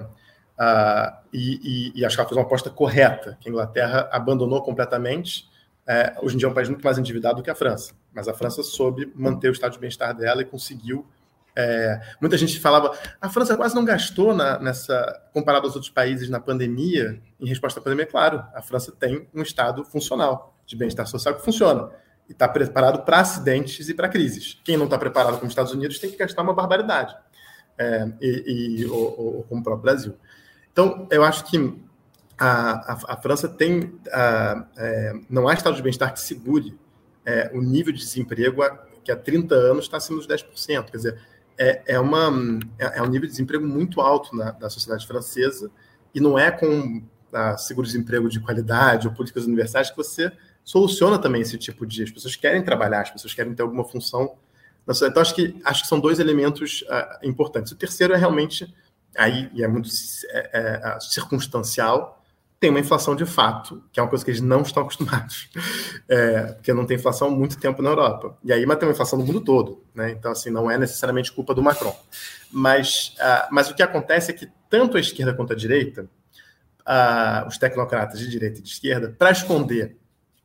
e, 1.31 1.93
e, 1.95 1.99
e, 1.99 2.05
acho 2.05 2.15
que 2.15 2.19
ela 2.19 2.27
fez 2.27 2.37
uma 2.37 2.45
aposta 2.45 2.69
correta, 2.69 3.37
que 3.39 3.47
a 3.47 3.51
Inglaterra 3.51 4.09
abandonou 4.11 4.61
completamente. 4.63 5.47
É, 5.85 6.15
hoje 6.21 6.35
em 6.35 6.37
dia 6.39 6.47
é 6.47 6.51
um 6.51 6.53
país 6.53 6.67
muito 6.67 6.83
mais 6.83 6.97
endividado 6.97 7.37
do 7.37 7.43
que 7.43 7.49
a 7.49 7.55
França, 7.55 7.93
mas 8.13 8.27
a 8.27 8.33
França 8.33 8.61
soube 8.61 9.11
manter 9.15 9.49
o 9.49 9.51
estado 9.53 9.73
de 9.73 9.79
bem-estar 9.79 10.13
dela 10.15 10.41
e 10.41 10.45
conseguiu. 10.45 11.05
É, 11.59 11.99
muita 12.21 12.37
gente 12.37 12.59
falava, 12.59 12.95
a 13.19 13.29
França 13.29 13.57
quase 13.57 13.73
não 13.73 13.83
gastou 13.83 14.31
na, 14.31 14.59
nessa, 14.59 15.19
comparado 15.33 15.65
aos 15.65 15.73
outros 15.73 15.91
países 15.91 16.29
na 16.29 16.39
pandemia, 16.39 17.19
em 17.39 17.47
resposta 17.47 17.79
à 17.79 17.83
pandemia. 17.83 18.05
Claro, 18.05 18.45
a 18.53 18.61
França 18.61 18.91
tem 18.91 19.27
um 19.33 19.41
estado 19.41 19.83
funcional 19.83 20.55
de 20.67 20.75
bem-estar 20.75 21.07
social 21.07 21.33
que 21.33 21.43
funciona 21.43 21.89
e 22.29 22.31
está 22.31 22.47
preparado 22.47 23.03
para 23.03 23.21
acidentes 23.21 23.89
e 23.89 23.95
para 23.95 24.07
crises. 24.07 24.61
Quem 24.63 24.77
não 24.77 24.85
está 24.85 24.99
preparado, 24.99 25.33
como 25.33 25.47
os 25.47 25.51
Estados 25.51 25.73
Unidos, 25.73 25.97
tem 25.97 26.11
que 26.11 26.17
gastar 26.17 26.43
uma 26.43 26.53
barbaridade, 26.53 27.17
é, 27.75 28.07
e, 28.21 28.81
e 28.81 28.85
ou, 28.85 29.19
ou, 29.19 29.43
como 29.49 29.61
o 29.61 29.63
próprio 29.63 29.81
Brasil. 29.81 30.13
Então, 30.71 31.07
eu 31.09 31.23
acho 31.23 31.43
que 31.45 31.75
a, 32.37 32.93
a, 32.93 33.13
a 33.13 33.17
França 33.17 33.49
tem. 33.49 33.99
A, 34.13 34.63
é, 34.77 35.13
não 35.27 35.47
há 35.47 35.55
estado 35.55 35.75
de 35.75 35.81
bem-estar 35.81 36.13
que 36.13 36.19
segure 36.19 36.77
é, 37.25 37.49
o 37.51 37.61
nível 37.61 37.91
de 37.91 37.97
desemprego 37.97 38.61
que 39.03 39.11
há 39.11 39.15
30 39.15 39.55
anos 39.55 39.85
está 39.85 39.97
acima 39.97 40.17
dos 40.17 40.27
10%. 40.27 40.85
Quer 40.85 40.97
dizer, 40.97 41.19
é, 41.57 41.81
é, 41.87 41.99
uma, 41.99 42.31
é, 42.77 42.99
é, 42.99 43.01
um 43.01 43.07
nível 43.07 43.27
de 43.27 43.31
desemprego 43.31 43.65
muito 43.65 43.99
alto 43.99 44.35
na, 44.35 44.51
da 44.51 44.69
sociedade 44.69 45.07
francesa 45.07 45.71
e 46.13 46.19
não 46.19 46.37
é 46.37 46.51
com 46.51 47.03
seguro-desemprego 47.57 48.29
de 48.29 48.39
qualidade 48.39 49.07
ou 49.07 49.13
políticas 49.13 49.45
universais 49.45 49.89
que 49.89 49.97
você 49.97 50.31
soluciona 50.63 51.19
também 51.19 51.41
esse 51.41 51.57
tipo 51.57 51.85
de. 51.85 52.03
As 52.03 52.11
pessoas 52.11 52.35
querem 52.35 52.63
trabalhar, 52.63 53.01
as 53.01 53.11
pessoas 53.11 53.33
querem 53.33 53.53
ter 53.53 53.61
alguma 53.61 53.83
função. 53.83 54.35
Então, 54.87 55.21
acho 55.21 55.35
que, 55.35 55.59
acho 55.65 55.83
que 55.83 55.87
são 55.87 55.99
dois 55.99 56.19
elementos 56.19 56.83
uh, 56.83 57.27
importantes. 57.27 57.71
O 57.73 57.75
terceiro 57.75 58.13
é 58.13 58.17
realmente, 58.17 58.73
aí, 59.17 59.49
e 59.53 59.61
é 59.61 59.67
muito 59.67 59.89
é, 60.29 60.49
é, 60.53 60.99
circunstancial, 61.01 62.16
tem 62.59 62.69
uma 62.69 62.79
inflação 62.79 63.15
de 63.15 63.25
fato, 63.25 63.83
que 63.91 63.99
é 63.99 64.03
uma 64.03 64.09
coisa 64.09 64.25
que 64.25 64.31
eles 64.31 64.41
não 64.41 64.61
estão 64.61 64.83
acostumados, 64.83 65.49
é, 66.09 66.53
porque 66.53 66.73
não 66.73 66.85
tem 66.85 66.97
inflação 66.97 67.27
há 67.27 67.31
muito 67.31 67.59
tempo 67.59 67.81
na 67.81 67.89
Europa. 67.89 68.37
E 68.43 68.51
aí, 68.51 68.65
mas 68.65 68.77
tem 68.79 68.87
uma 68.87 68.93
inflação 68.93 69.19
no 69.19 69.25
mundo 69.25 69.41
todo, 69.41 69.83
né? 69.93 70.11
Então, 70.11 70.31
assim, 70.31 70.49
não 70.49 70.69
é 70.69 70.77
necessariamente 70.77 71.31
culpa 71.31 71.53
do 71.53 71.61
Macron. 71.61 71.95
Mas, 72.51 73.15
uh, 73.19 73.47
mas 73.51 73.69
o 73.69 73.75
que 73.75 73.83
acontece 73.83 74.31
é 74.31 74.33
que 74.33 74.49
tanto 74.69 74.97
a 74.97 74.99
esquerda 74.99 75.33
quanto 75.33 75.53
a 75.53 75.55
direita, 75.55 76.09
uh, 76.81 77.47
os 77.47 77.57
tecnocratas 77.57 78.19
de 78.19 78.27
direita 78.27 78.59
e 78.59 78.61
de 78.63 78.69
esquerda, 78.69 79.13
para 79.17 79.31
esconder 79.31 79.97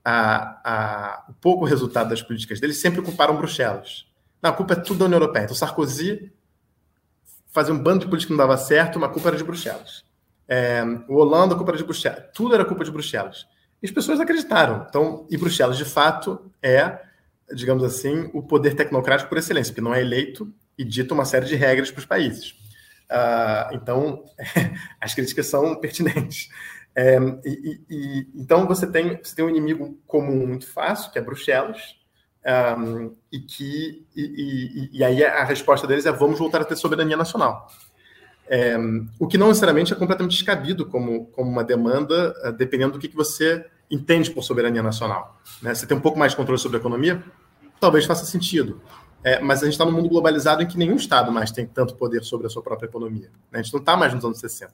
a, 0.05 0.61
a, 0.65 1.25
o 1.31 1.33
pouco 1.35 1.65
resultado 1.65 2.11
das 2.11 2.21
políticas 2.21 2.61
deles, 2.61 2.79
sempre 2.79 3.01
culparam 3.01 3.37
Bruxelas. 3.37 4.07
Não, 4.43 4.51
a 4.51 4.53
culpa 4.53 4.75
é 4.75 4.77
tudo 4.77 4.99
da 4.99 5.05
União 5.07 5.21
Europeia. 5.21 5.45
Então, 5.45 5.55
Sarkozy 5.55 6.31
fazia 7.53 7.73
um 7.73 7.79
bando 7.79 8.01
de 8.01 8.07
política 8.07 8.33
que 8.33 8.37
não 8.37 8.47
dava 8.47 8.57
certo, 8.59 8.97
uma 8.97 9.09
culpa 9.09 9.29
era 9.29 9.37
de 9.37 9.45
Bruxelas. 9.45 10.05
É, 10.55 10.85
o 11.09 11.15
Holanda, 11.15 11.55
a 11.55 11.57
culpa 11.57 11.75
de 11.75 11.83
Bruxelas. 11.83 12.25
Tudo 12.35 12.55
era 12.55 12.63
culpa 12.63 12.85
de 12.85 12.91
Bruxelas. 12.91 13.47
E 13.83 13.87
as 13.87 13.91
pessoas 13.91 14.21
acreditaram. 14.21 14.85
Então, 14.87 15.27
e 15.31 15.39
Bruxelas, 15.39 15.79
de 15.79 15.85
fato, 15.87 16.53
é, 16.63 17.01
digamos 17.55 17.83
assim, 17.83 18.29
o 18.35 18.43
poder 18.43 18.75
tecnocrático 18.75 19.31
por 19.31 19.39
excelência, 19.39 19.73
porque 19.73 19.81
não 19.81 19.95
é 19.95 20.03
eleito 20.03 20.53
e 20.77 20.85
dita 20.85 21.15
uma 21.15 21.25
série 21.25 21.47
de 21.47 21.57
regras 21.57 21.91
para 21.91 22.01
os 22.01 22.05
países. 22.05 22.51
Uh, 23.11 23.75
então, 23.77 24.25
as 25.01 25.15
críticas 25.15 25.47
são 25.47 25.75
pertinentes. 25.77 26.51
É, 26.95 27.17
e, 27.47 27.81
e, 27.89 28.29
então 28.35 28.67
você 28.67 28.87
tem, 28.87 29.19
você 29.23 29.35
tem 29.35 29.47
um 29.47 29.49
inimigo 29.49 29.99
comum 30.07 30.47
muito 30.47 30.67
fácil, 30.67 31.11
que 31.11 31.19
é 31.19 31.23
Bruxelas, 31.23 31.97
um, 32.79 33.17
e 33.33 33.41
que 33.41 34.07
e, 34.15 34.91
e, 34.93 35.03
aí 35.03 35.25
a 35.25 35.45
resposta 35.45 35.87
deles 35.87 36.05
é 36.05 36.13
vamos 36.13 36.39
voltar 36.39 36.61
a 36.61 36.65
ter 36.65 36.77
soberania 36.77 37.17
nacional. 37.17 37.69
É, 38.55 38.77
o 39.19 39.27
que 39.27 39.39
não 39.39 39.49
necessariamente 39.49 39.95
é 39.95 39.97
completamente 39.97 40.33
descabido 40.33 40.85
como, 40.85 41.25
como 41.29 41.51
uma 41.51 41.65
demanda, 41.65 42.35
uh, 42.45 42.53
dependendo 42.53 42.93
do 42.93 42.99
que, 42.99 43.09
que 43.09 43.17
você 43.17 43.65
entende 43.91 44.31
por 44.31 44.43
soberania 44.43 44.83
nacional. 44.83 45.41
Né? 45.63 45.75
Você 45.75 45.87
tem 45.87 45.97
um 45.97 46.01
pouco 46.03 46.19
mais 46.19 46.33
de 46.33 46.37
controle 46.37 46.61
sobre 46.61 46.77
a 46.77 46.81
economia, 46.81 47.25
talvez 47.81 48.05
faça 48.05 48.27
sentido. 48.27 48.79
É, 49.25 49.41
mas 49.41 49.63
a 49.63 49.65
gente 49.65 49.73
está 49.73 49.87
num 49.87 49.93
mundo 49.93 50.11
globalizado 50.11 50.63
em 50.63 50.67
que 50.67 50.77
nenhum 50.77 50.97
Estado 50.97 51.33
mais 51.33 51.51
tem 51.51 51.65
tanto 51.65 51.95
poder 51.95 52.25
sobre 52.25 52.47
a 52.47 52.51
sua 52.51 52.61
própria 52.61 52.87
economia. 52.87 53.31
Né? 53.51 53.61
A 53.61 53.63
gente 53.63 53.73
não 53.73 53.81
está 53.81 53.97
mais 53.97 54.13
nos 54.13 54.23
anos 54.23 54.39
60. 54.39 54.71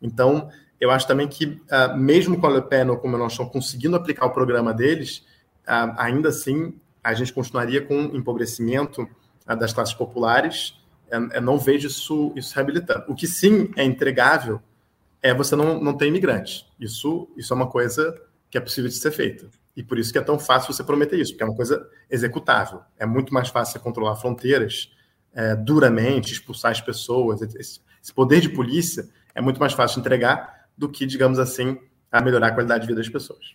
Então, 0.00 0.48
eu 0.80 0.92
acho 0.92 1.08
também 1.08 1.26
que, 1.26 1.46
uh, 1.46 1.96
mesmo 1.96 2.38
com 2.38 2.46
a 2.46 2.50
Le 2.50 2.62
Pen 2.62 2.88
ou 2.90 2.96
com 2.96 3.08
o 3.08 3.10
Mélenchon 3.10 3.48
conseguindo 3.48 3.96
aplicar 3.96 4.26
o 4.26 4.30
programa 4.30 4.72
deles, 4.72 5.24
uh, 5.66 5.94
ainda 5.96 6.28
assim 6.28 6.74
a 7.02 7.12
gente 7.12 7.32
continuaria 7.32 7.80
com 7.80 7.94
empobrecimento 8.14 9.02
uh, 9.02 9.56
das 9.56 9.72
classes 9.72 9.94
populares. 9.94 10.74
Eu, 11.10 11.28
eu 11.30 11.42
não 11.42 11.58
vejo 11.58 11.86
isso, 11.86 12.32
isso 12.36 12.54
reabilitando. 12.54 13.04
O 13.08 13.14
que 13.14 13.26
sim 13.26 13.70
é 13.76 13.84
entregável 13.84 14.60
é 15.22 15.34
você 15.34 15.56
não, 15.56 15.80
não 15.80 15.96
ter 15.96 16.06
imigrantes. 16.06 16.66
Isso, 16.78 17.28
isso 17.36 17.52
é 17.52 17.56
uma 17.56 17.68
coisa 17.68 18.14
que 18.50 18.58
é 18.58 18.60
possível 18.60 18.88
de 18.88 18.96
ser 18.96 19.10
feita. 19.10 19.48
E 19.76 19.82
por 19.82 19.98
isso 19.98 20.12
que 20.12 20.18
é 20.18 20.22
tão 20.22 20.38
fácil 20.38 20.72
você 20.72 20.82
prometer 20.82 21.18
isso, 21.18 21.32
porque 21.32 21.42
é 21.42 21.46
uma 21.46 21.56
coisa 21.56 21.88
executável. 22.10 22.80
É 22.98 23.04
muito 23.04 23.34
mais 23.34 23.48
fácil 23.48 23.72
você 23.72 23.78
controlar 23.78 24.16
fronteiras 24.16 24.90
é, 25.34 25.54
duramente, 25.54 26.32
expulsar 26.32 26.70
as 26.70 26.80
pessoas. 26.80 27.42
Esse, 27.42 27.80
esse 28.02 28.14
poder 28.14 28.40
de 28.40 28.48
polícia 28.48 29.08
é 29.34 29.40
muito 29.40 29.60
mais 29.60 29.74
fácil 29.74 29.96
de 29.96 30.00
entregar 30.00 30.68
do 30.76 30.88
que, 30.88 31.04
digamos 31.04 31.38
assim, 31.38 31.78
a 32.10 32.20
melhorar 32.20 32.48
a 32.48 32.52
qualidade 32.52 32.82
de 32.82 32.88
vida 32.88 33.00
das 33.00 33.10
pessoas. 33.10 33.54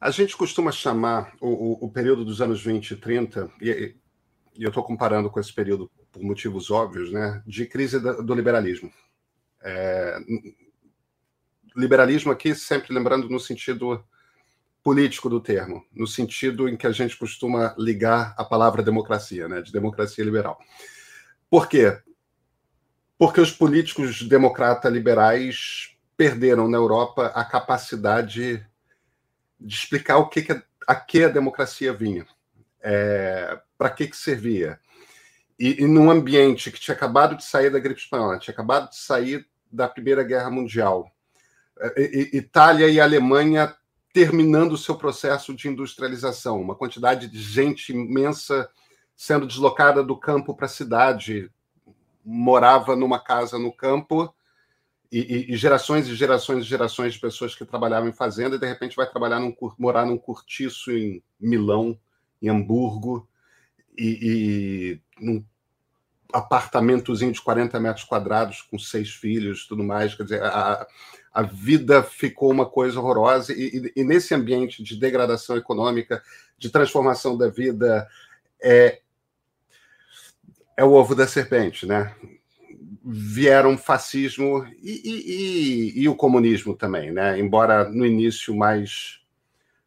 A 0.00 0.10
gente 0.10 0.36
costuma 0.36 0.72
chamar 0.72 1.32
o, 1.40 1.48
o, 1.48 1.86
o 1.86 1.88
período 1.88 2.24
dos 2.24 2.40
anos 2.40 2.62
20 2.62 2.90
e 2.90 2.96
30, 2.96 3.50
e, 3.60 3.94
e 4.54 4.62
eu 4.64 4.68
estou 4.68 4.82
comparando 4.82 5.30
com 5.30 5.40
esse 5.40 5.52
período 5.52 5.90
por 6.10 6.22
motivos 6.22 6.70
óbvios, 6.70 7.10
né, 7.12 7.42
de 7.46 7.66
crise 7.66 7.98
do 7.98 8.34
liberalismo. 8.34 8.92
É, 9.62 10.18
liberalismo 11.76 12.32
aqui, 12.32 12.54
sempre 12.54 12.92
lembrando 12.92 13.28
no 13.28 13.40
sentido 13.40 14.04
político 14.82 15.28
do 15.28 15.40
termo, 15.40 15.86
no 15.92 16.06
sentido 16.06 16.68
em 16.68 16.76
que 16.76 16.86
a 16.86 16.92
gente 16.92 17.16
costuma 17.16 17.74
ligar 17.78 18.34
a 18.36 18.44
palavra 18.44 18.82
democracia, 18.82 19.48
né, 19.48 19.62
de 19.62 19.72
democracia 19.72 20.24
liberal. 20.24 20.58
Por 21.48 21.68
quê? 21.68 21.98
porque 23.22 23.40
os 23.40 23.52
políticos 23.52 24.20
democrata 24.22 24.88
liberais 24.88 25.96
perderam 26.16 26.68
na 26.68 26.76
Europa 26.76 27.26
a 27.36 27.44
capacidade 27.44 28.66
de 29.60 29.74
explicar 29.76 30.16
o 30.16 30.28
que, 30.28 30.42
que 30.42 30.60
a, 30.88 30.94
que 30.96 31.22
a 31.22 31.28
democracia 31.28 31.92
vinha, 31.92 32.26
é, 32.82 33.60
para 33.82 33.90
que, 33.90 34.06
que 34.06 34.16
servia. 34.16 34.78
E, 35.58 35.82
e 35.82 35.86
num 35.88 36.08
ambiente 36.08 36.70
que 36.70 36.78
tinha 36.78 36.94
acabado 36.94 37.36
de 37.36 37.44
sair 37.44 37.68
da 37.68 37.80
gripe 37.80 38.00
espanhola, 38.00 38.38
tinha 38.38 38.54
acabado 38.54 38.90
de 38.90 38.96
sair 38.96 39.44
da 39.72 39.88
Primeira 39.88 40.22
Guerra 40.22 40.48
Mundial, 40.50 41.10
é, 41.80 42.36
Itália 42.36 42.88
e 42.88 43.00
Alemanha 43.00 43.74
terminando 44.12 44.74
o 44.74 44.78
seu 44.78 44.94
processo 44.94 45.52
de 45.52 45.66
industrialização, 45.66 46.60
uma 46.60 46.76
quantidade 46.76 47.26
de 47.26 47.42
gente 47.42 47.92
imensa 47.92 48.70
sendo 49.16 49.48
deslocada 49.48 50.00
do 50.00 50.16
campo 50.16 50.54
para 50.54 50.66
a 50.66 50.68
cidade, 50.68 51.50
morava 52.24 52.94
numa 52.94 53.18
casa 53.18 53.58
no 53.58 53.72
campo 53.72 54.32
e, 55.10 55.18
e, 55.18 55.54
e, 55.54 55.56
gerações 55.56 56.06
e 56.06 56.14
gerações 56.14 56.64
e 56.64 56.68
gerações 56.68 57.14
de 57.14 57.20
pessoas 57.20 57.52
que 57.52 57.64
trabalhavam 57.64 58.08
em 58.08 58.12
fazenda 58.12 58.54
e 58.54 58.60
de 58.60 58.66
repente 58.66 58.94
vai 58.94 59.10
trabalhar 59.10 59.40
num, 59.40 59.52
morar 59.76 60.06
num 60.06 60.18
cortiço 60.18 60.92
em 60.92 61.20
Milão, 61.40 61.98
em 62.40 62.48
Hamburgo 62.48 63.28
e, 63.96 65.00
e 65.20 65.24
num 65.24 65.44
apartamentozinho 66.32 67.32
de 67.32 67.40
40 67.40 67.78
metros 67.78 68.04
quadrados 68.04 68.62
com 68.62 68.78
seis 68.78 69.10
filhos, 69.10 69.66
tudo 69.66 69.84
mais, 69.84 70.14
quer 70.14 70.22
dizer, 70.22 70.42
a, 70.42 70.86
a 71.32 71.42
vida 71.42 72.02
ficou 72.02 72.50
uma 72.50 72.66
coisa 72.66 72.98
horrorosa 72.98 73.52
e, 73.52 73.92
e, 73.96 74.04
nesse 74.04 74.34
ambiente 74.34 74.82
de 74.82 74.98
degradação 74.98 75.56
econômica, 75.56 76.22
de 76.58 76.70
transformação 76.70 77.36
da 77.36 77.48
vida, 77.48 78.06
é, 78.62 79.00
é 80.76 80.84
o 80.84 80.92
ovo 80.92 81.14
da 81.14 81.26
serpente, 81.26 81.86
né? 81.86 82.14
Vieram 83.04 83.76
fascismo 83.76 84.64
e, 84.80 85.00
e, 85.04 85.92
e, 85.96 86.02
e, 86.02 86.08
o 86.08 86.14
comunismo 86.14 86.76
também, 86.76 87.10
né? 87.10 87.38
Embora 87.38 87.88
no 87.88 88.06
início 88.06 88.54
mais 88.54 89.21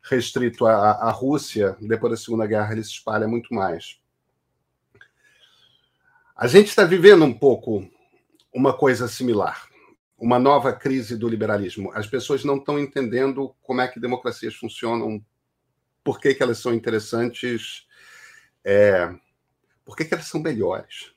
restrito 0.10 0.66
à, 0.66 0.92
à 0.92 1.12
Rússia, 1.12 1.76
depois 1.82 2.12
da 2.12 2.18
Segunda 2.18 2.46
Guerra 2.46 2.74
ele 2.74 2.84
se 2.84 2.92
espalha 2.92 3.28
muito 3.28 3.54
mais. 3.54 4.00
A 6.36 6.48
gente 6.48 6.68
está 6.68 6.84
vivendo 6.84 7.24
um 7.24 7.34
pouco 7.34 7.90
uma 8.54 8.74
coisa 8.78 9.08
similar, 9.08 9.68
uma 10.18 10.38
nova 10.38 10.74
crise 10.74 11.18
do 11.18 11.28
liberalismo. 11.28 11.92
As 11.94 12.08
pessoas 12.08 12.44
não 12.44 12.58
estão 12.58 12.78
entendendo 12.78 13.56
como 13.62 13.82
é 13.82 13.88
que 13.88 14.00
democracias 14.00 14.54
funcionam 14.54 15.24
por 16.04 16.20
que, 16.20 16.36
que 16.36 16.44
elas 16.44 16.60
são 16.60 16.74
interessantes, 16.74 17.88
é, 18.64 19.14
por 19.84 19.96
que, 19.96 20.06
que 20.06 20.14
elas 20.14 20.28
são 20.28 20.40
melhores. 20.40 21.14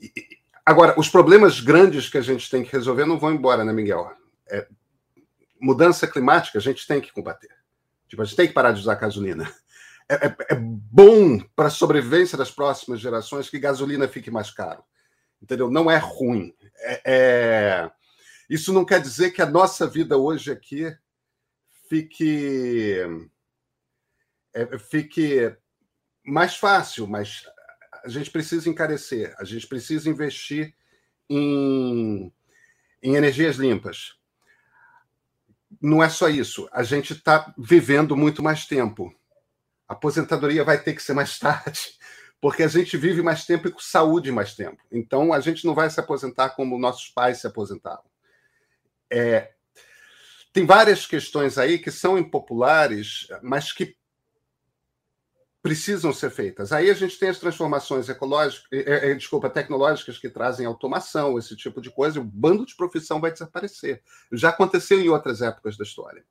E, 0.00 0.12
agora, 0.64 0.98
os 0.98 1.08
problemas 1.08 1.60
grandes 1.60 2.08
que 2.08 2.18
a 2.18 2.22
gente 2.22 2.48
tem 2.48 2.62
que 2.62 2.72
resolver 2.72 3.04
não 3.04 3.18
vão 3.18 3.32
embora, 3.32 3.64
né, 3.64 3.72
Miguel? 3.72 4.12
É, 4.48 4.68
mudança 5.60 6.06
climática 6.06 6.58
a 6.58 6.62
gente 6.62 6.86
tem 6.86 7.00
que 7.00 7.12
combater. 7.12 7.50
Tipo, 8.08 8.22
a 8.22 8.24
gente 8.24 8.36
tem 8.36 8.48
que 8.48 8.54
parar 8.54 8.72
de 8.72 8.80
usar 8.80 8.94
gasolina. 8.94 9.52
É, 10.08 10.26
é, 10.26 10.36
é 10.50 10.54
bom 10.54 11.38
para 11.56 11.66
a 11.66 11.70
sobrevivência 11.70 12.38
das 12.38 12.50
próximas 12.50 13.00
gerações 13.00 13.50
que 13.50 13.58
gasolina 13.58 14.06
fique 14.06 14.30
mais 14.30 14.50
caro. 14.50 14.84
Entendeu? 15.42 15.68
Não 15.70 15.90
é 15.90 15.96
ruim. 15.96 16.54
É, 16.78 17.00
é, 17.04 17.90
isso 18.48 18.72
não 18.72 18.84
quer 18.84 19.00
dizer 19.00 19.32
que 19.32 19.42
a 19.42 19.50
nossa 19.50 19.86
vida 19.86 20.16
hoje 20.16 20.52
aqui 20.52 20.96
fique, 21.88 22.96
é, 24.54 24.78
fique 24.78 25.56
mais 26.24 26.56
fácil, 26.56 27.06
mas 27.06 27.44
a 28.04 28.08
gente 28.08 28.30
precisa 28.30 28.68
encarecer, 28.68 29.34
a 29.38 29.44
gente 29.44 29.66
precisa 29.66 30.08
investir 30.08 30.74
em, 31.28 32.32
em 33.02 33.16
energias 33.16 33.56
limpas. 33.56 34.16
Não 35.80 36.02
é 36.02 36.08
só 36.08 36.28
isso, 36.28 36.68
a 36.72 36.82
gente 36.82 37.12
está 37.12 37.52
vivendo 37.58 38.16
muito 38.16 38.42
mais 38.42 38.66
tempo. 38.66 39.14
A 39.88 39.94
aposentadoria 39.94 40.64
vai 40.64 40.82
ter 40.82 40.94
que 40.94 41.02
ser 41.02 41.12
mais 41.12 41.38
tarde, 41.40 41.80
porque 42.40 42.62
a 42.62 42.68
gente 42.68 42.96
vive 42.96 43.22
mais 43.22 43.44
tempo 43.44 43.68
e 43.68 43.72
com 43.72 43.80
saúde 43.80 44.30
mais 44.30 44.54
tempo. 44.54 44.82
Então, 44.90 45.32
a 45.32 45.40
gente 45.40 45.64
não 45.64 45.74
vai 45.74 45.90
se 45.90 45.98
aposentar 45.98 46.50
como 46.50 46.78
nossos 46.78 47.08
pais 47.08 47.38
se 47.38 47.46
aposentavam. 47.46 48.04
É, 49.10 49.52
tem 50.52 50.64
várias 50.64 51.06
questões 51.06 51.58
aí 51.58 51.78
que 51.78 51.90
são 51.90 52.16
impopulares, 52.16 53.26
mas 53.42 53.72
que 53.72 53.94
precisam 55.66 56.12
ser 56.12 56.30
feitas. 56.30 56.70
Aí 56.70 56.88
a 56.88 56.94
gente 56.94 57.18
tem 57.18 57.28
as 57.28 57.40
transformações 57.40 58.08
ecológicas, 58.08 58.68
é, 58.70 59.10
é, 59.10 59.14
desculpa, 59.14 59.50
tecnológicas 59.50 60.16
que 60.16 60.30
trazem 60.30 60.64
automação, 60.64 61.36
esse 61.36 61.56
tipo 61.56 61.80
de 61.80 61.90
coisa, 61.90 62.20
o 62.20 62.24
bando 62.24 62.64
de 62.64 62.76
profissão 62.76 63.20
vai 63.20 63.32
desaparecer. 63.32 64.00
Já 64.30 64.50
aconteceu 64.50 65.00
em 65.00 65.08
outras 65.08 65.42
épocas 65.42 65.76
da 65.76 65.82
história. 65.82 66.24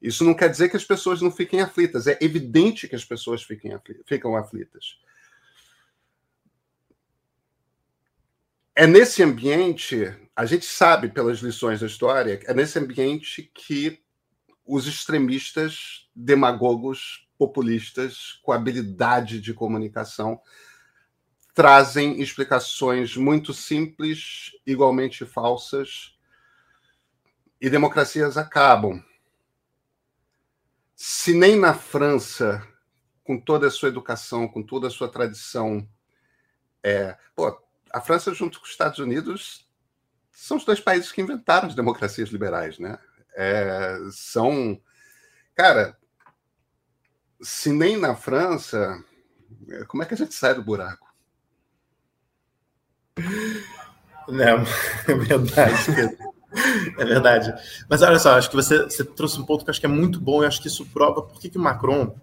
Isso 0.00 0.22
não 0.22 0.32
quer 0.32 0.48
dizer 0.48 0.68
que 0.68 0.76
as 0.76 0.84
pessoas 0.84 1.20
não 1.20 1.32
fiquem 1.32 1.60
aflitas, 1.60 2.06
é 2.06 2.16
evidente 2.20 2.86
que 2.86 2.94
as 2.94 3.04
pessoas 3.04 3.42
fiquem 3.42 3.76
ficam 4.04 4.36
aflitas. 4.36 5.00
É 8.76 8.86
nesse 8.86 9.24
ambiente, 9.24 10.14
a 10.36 10.46
gente 10.46 10.66
sabe 10.66 11.08
pelas 11.08 11.40
lições 11.40 11.80
da 11.80 11.86
história, 11.88 12.38
é 12.44 12.54
nesse 12.54 12.78
ambiente 12.78 13.50
que 13.52 13.98
os 14.64 14.86
extremistas, 14.86 16.08
demagogos, 16.14 17.25
populistas, 17.38 18.40
com 18.42 18.52
habilidade 18.52 19.40
de 19.40 19.52
comunicação, 19.54 20.40
trazem 21.54 22.20
explicações 22.20 23.16
muito 23.16 23.54
simples, 23.54 24.52
igualmente 24.66 25.24
falsas, 25.24 26.16
e 27.60 27.70
democracias 27.70 28.36
acabam. 28.36 29.02
Se 30.94 31.32
nem 31.32 31.58
na 31.58 31.74
França, 31.74 32.66
com 33.24 33.40
toda 33.40 33.66
a 33.66 33.70
sua 33.70 33.88
educação, 33.88 34.46
com 34.46 34.62
toda 34.62 34.86
a 34.86 34.90
sua 34.90 35.08
tradição, 35.08 35.88
é, 36.82 37.16
pô, 37.34 37.58
a 37.92 38.00
França, 38.00 38.32
junto 38.34 38.58
com 38.58 38.64
os 38.64 38.70
Estados 38.70 38.98
Unidos, 38.98 39.66
são 40.30 40.58
os 40.58 40.64
dois 40.64 40.80
países 40.80 41.10
que 41.10 41.22
inventaram 41.22 41.68
as 41.68 41.74
democracias 41.74 42.28
liberais, 42.28 42.78
né? 42.78 42.98
É, 43.34 43.98
são. 44.12 44.80
Cara, 45.54 45.98
se 47.40 47.72
nem 47.72 47.96
na 47.96 48.14
França, 48.14 49.02
como 49.88 50.02
é 50.02 50.06
que 50.06 50.14
a 50.14 50.16
gente 50.16 50.34
sai 50.34 50.54
do 50.54 50.62
buraco? 50.62 51.06
Não, 54.28 54.64
é 55.08 55.14
verdade, 55.14 55.84
Pedro. 55.94 56.36
É 56.98 57.04
verdade. 57.04 57.54
Mas 57.88 58.02
olha 58.02 58.18
só, 58.18 58.36
acho 58.36 58.48
que 58.48 58.56
você, 58.56 58.84
você, 58.84 59.04
trouxe 59.04 59.38
um 59.38 59.44
ponto 59.44 59.64
que 59.64 59.70
acho 59.70 59.80
que 59.80 59.86
é 59.86 59.88
muito 59.88 60.20
bom 60.20 60.42
e 60.42 60.46
acho 60.46 60.60
que 60.60 60.68
isso 60.68 60.86
prova 60.86 61.22
por 61.22 61.38
que, 61.40 61.50
que 61.50 61.58
o 61.58 61.60
Macron. 61.60 62.14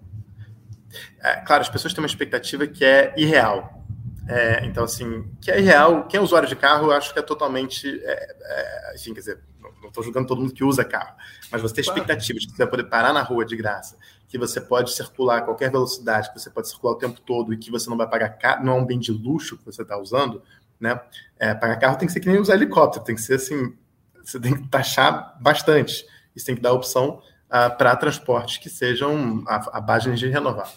É, 1.20 1.36
claro, 1.38 1.62
as 1.62 1.70
pessoas 1.70 1.94
têm 1.94 2.02
uma 2.02 2.08
expectativa 2.08 2.66
que 2.68 2.84
é 2.84 3.14
irreal. 3.18 3.84
É, 4.28 4.66
então, 4.66 4.86
assim, 4.86 5.30
que 5.42 5.52
é 5.52 5.60
real, 5.60 6.08
quem 6.08 6.18
é 6.18 6.24
usuário 6.24 6.48
de 6.48 6.56
carro, 6.56 6.88
eu 6.88 6.92
acho 6.94 7.14
que 7.14 7.20
é 7.20 7.22
totalmente. 7.22 8.02
É, 8.04 8.36
é, 8.42 8.92
assim, 8.94 9.14
quer 9.14 9.20
dizer, 9.20 9.40
não 9.82 9.90
estou 9.90 10.04
julgando 10.04 10.28
todo 10.28 10.42
mundo 10.42 10.54
que 10.54 10.64
usa 10.64 10.84
carro, 10.84 11.16
mas 11.52 11.62
você 11.62 11.76
tem 11.76 11.82
expectativas 11.82 12.42
de 12.42 12.48
que 12.48 12.56
você 12.56 12.64
vai 12.64 12.70
poder 12.70 12.86
parar 12.86 13.14
na 13.14 13.22
rua 13.22 13.46
de 13.46 13.56
graça, 13.56 13.98
que 14.34 14.38
você 14.40 14.60
pode 14.60 14.92
circular 14.92 15.38
a 15.38 15.42
qualquer 15.42 15.70
velocidade, 15.70 16.34
que 16.34 16.40
você 16.40 16.50
pode 16.50 16.68
circular 16.68 16.94
o 16.94 16.98
tempo 16.98 17.22
todo 17.22 17.54
e 17.54 17.58
que 17.58 17.70
você 17.70 17.88
não 17.88 17.96
vai 17.96 18.10
pagar 18.10 18.30
caro, 18.30 18.66
não 18.66 18.74
é 18.74 18.76
um 18.78 18.84
bem 18.84 18.98
de 18.98 19.12
luxo 19.12 19.60
que 19.60 19.64
você 19.64 19.84
está 19.84 19.96
usando, 19.96 20.42
né? 20.80 21.00
É, 21.38 21.54
pagar 21.54 21.78
carro 21.78 21.98
tem 21.98 22.08
que 22.08 22.14
ser 22.14 22.20
que 22.20 22.28
nem 22.28 22.40
usar 22.40 22.56
helicóptero, 22.56 23.06
tem 23.06 23.14
que 23.14 23.22
ser 23.22 23.36
assim, 23.36 23.78
você 24.24 24.40
tem 24.40 24.56
que 24.56 24.68
taxar 24.70 25.38
bastante. 25.40 26.04
Isso 26.36 26.48
tem 26.48 26.56
que 26.56 26.64
dar 26.64 26.74
opção 26.74 27.22
uh, 27.46 27.78
para 27.78 27.96
transportes 27.96 28.58
que 28.58 28.72
sejam 28.72 29.44
a, 29.48 29.78
a 29.78 29.80
base 29.80 30.06
de 30.06 30.10
energia 30.10 30.32
renovável. 30.32 30.74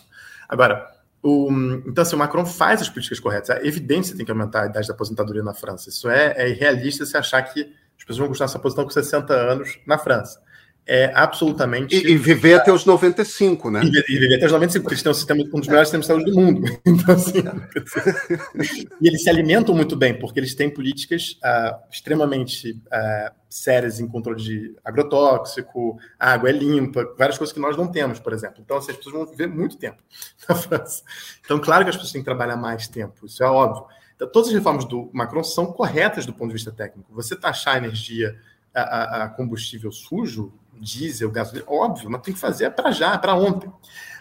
Agora, 0.46 0.86
o, 1.22 1.50
então, 1.86 2.02
assim, 2.02 2.14
o 2.14 2.18
Macron 2.18 2.44
faz 2.44 2.82
as 2.82 2.90
políticas 2.90 3.18
corretas. 3.18 3.48
É 3.48 3.66
evidente 3.66 4.10
que 4.10 4.18
tem 4.18 4.26
que 4.26 4.30
aumentar 4.30 4.64
a 4.64 4.66
idade 4.66 4.86
da 4.86 4.92
aposentadoria 4.92 5.42
na 5.42 5.54
França. 5.54 5.88
Isso 5.88 6.10
é, 6.10 6.34
é 6.36 6.50
irrealista 6.50 7.06
se 7.06 7.16
achar 7.16 7.40
que 7.40 7.62
as 7.96 8.04
pessoas 8.04 8.18
vão 8.18 8.28
continuar 8.28 8.48
se 8.48 8.56
aposentando 8.58 8.88
com 8.88 8.92
60 8.92 9.32
anos 9.32 9.78
na 9.86 9.96
França. 9.96 10.44
É 10.88 11.10
absolutamente. 11.14 11.96
E, 11.96 12.12
e 12.12 12.16
viver 12.16 12.54
até 12.54 12.72
os 12.72 12.84
95, 12.84 13.70
né? 13.70 13.82
E, 13.82 14.12
e 14.12 14.18
viver 14.18 14.36
até 14.36 14.46
os 14.46 14.52
95, 14.52 14.84
porque 14.84 14.94
eles 14.94 15.02
têm 15.02 15.10
um, 15.10 15.14
sistema, 15.14 15.42
um 15.42 15.58
dos 15.58 15.66
melhores 15.66 15.88
sistemas 15.88 16.06
de 16.06 16.12
saúde 16.12 16.30
do 16.30 16.40
mundo. 16.40 16.62
Então, 16.86 17.14
assim. 17.14 17.42
e 19.00 19.08
eles 19.08 19.22
se 19.22 19.28
alimentam 19.28 19.74
muito 19.74 19.96
bem, 19.96 20.16
porque 20.16 20.38
eles 20.38 20.54
têm 20.54 20.70
políticas 20.70 21.38
uh, 21.44 21.76
extremamente 21.90 22.70
uh, 22.72 23.34
sérias 23.48 23.98
em 23.98 24.06
controle 24.06 24.40
de 24.40 24.76
agrotóxico, 24.84 25.98
água 26.18 26.48
é 26.48 26.52
limpa, 26.52 27.04
várias 27.18 27.36
coisas 27.36 27.52
que 27.52 27.60
nós 27.60 27.76
não 27.76 27.88
temos, 27.88 28.20
por 28.20 28.32
exemplo. 28.32 28.62
Então, 28.64 28.76
assim, 28.76 28.92
as 28.92 28.96
pessoas 28.96 29.14
vão 29.16 29.26
viver 29.26 29.48
muito 29.48 29.76
tempo 29.76 30.00
na 30.48 30.54
França. 30.54 31.02
Então, 31.44 31.58
claro 31.58 31.82
que 31.84 31.90
as 31.90 31.96
pessoas 31.96 32.12
têm 32.12 32.20
que 32.20 32.26
trabalhar 32.26 32.56
mais 32.56 32.86
tempo, 32.86 33.26
isso 33.26 33.42
é 33.42 33.46
óbvio. 33.48 33.84
Então, 34.14 34.30
todas 34.30 34.48
as 34.48 34.54
reformas 34.54 34.84
do 34.84 35.10
Macron 35.12 35.42
são 35.42 35.66
corretas 35.66 36.24
do 36.24 36.32
ponto 36.32 36.48
de 36.48 36.54
vista 36.54 36.70
técnico. 36.70 37.12
Você 37.12 37.34
taxar 37.34 37.74
a 37.74 37.78
energia 37.78 38.36
a, 38.76 38.80
a, 38.80 39.24
a 39.24 39.28
combustível 39.30 39.90
sujo, 39.90 40.52
diesel, 40.80 41.30
gasolina, 41.30 41.64
óbvio, 41.68 42.10
mas 42.10 42.22
tem 42.22 42.34
que 42.34 42.40
fazer 42.40 42.70
para 42.70 42.90
já, 42.90 43.16
para 43.18 43.34
ontem. 43.34 43.70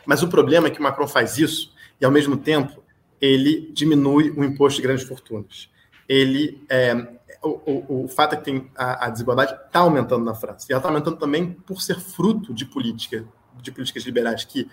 Mas 0.06 0.24
o 0.24 0.28
problema 0.28 0.68
é 0.68 0.70
que 0.70 0.80
o 0.80 0.84
Macron 0.84 1.08
faz 1.08 1.38
isso 1.38 1.74
e, 2.00 2.06
ao 2.06 2.12
mesmo 2.12 2.38
tempo, 2.38 2.84
ele 3.20 3.72
diminui 3.74 4.32
o 4.32 4.44
imposto 4.44 4.82
de 4.82 4.88
grandes 4.88 5.06
fortunas. 5.06 5.70
Ele 6.08 6.64
é, 6.70 6.94
o, 7.42 7.50
o, 7.50 8.06
o, 8.06 8.08
fato 8.08 8.34
é 8.34 8.38
que 8.38 8.44
tem 8.44 8.70
a, 8.76 9.06
a 9.06 9.10
desigualdade 9.10 9.54
está 9.54 9.80
aumentando 9.80 10.24
na 10.24 10.36
França. 10.36 10.68
E 10.70 10.74
ela 10.74 10.80
está 10.80 10.90
aumentando 10.90 11.18
também 11.18 11.52
por 11.52 11.82
ser 11.82 12.00
fruto 12.00 12.54
de 12.54 12.66
política, 12.66 13.26
de 13.62 13.72
políticas 13.72 14.04
liberais 14.04 14.44
que 14.44 14.70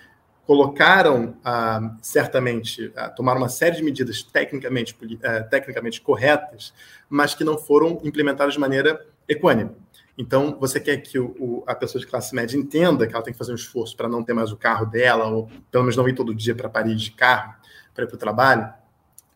colocaram, 0.46 1.36
ah, 1.44 1.96
certamente, 2.02 2.92
ah, 2.96 3.08
tomaram 3.08 3.40
uma 3.40 3.48
série 3.48 3.76
de 3.76 3.82
medidas 3.82 4.22
tecnicamente, 4.22 4.96
ah, 5.22 5.42
tecnicamente 5.44 6.00
corretas, 6.00 6.74
mas 7.08 7.34
que 7.34 7.44
não 7.44 7.56
foram 7.56 8.00
implementadas 8.02 8.54
de 8.54 8.60
maneira 8.60 9.06
equânime. 9.28 9.70
Então, 10.16 10.58
você 10.60 10.78
quer 10.78 10.98
que 10.98 11.18
o, 11.18 11.34
o, 11.38 11.64
a 11.66 11.74
pessoa 11.74 12.00
de 12.00 12.06
classe 12.06 12.34
média 12.34 12.56
entenda 12.56 13.06
que 13.06 13.14
ela 13.14 13.24
tem 13.24 13.32
que 13.32 13.38
fazer 13.38 13.52
um 13.52 13.56
esforço 13.56 13.96
para 13.96 14.08
não 14.08 14.22
ter 14.22 14.34
mais 14.34 14.52
o 14.52 14.56
carro 14.56 14.86
dela, 14.86 15.26
ou 15.26 15.50
pelo 15.70 15.84
menos 15.84 15.96
não 15.96 16.08
ir 16.08 16.14
todo 16.14 16.34
dia 16.34 16.54
para 16.54 16.68
Paris 16.68 17.00
de 17.00 17.12
carro, 17.12 17.54
para 17.94 18.04
ir 18.04 18.06
para 18.06 18.16
o 18.16 18.18
trabalho, 18.18 18.72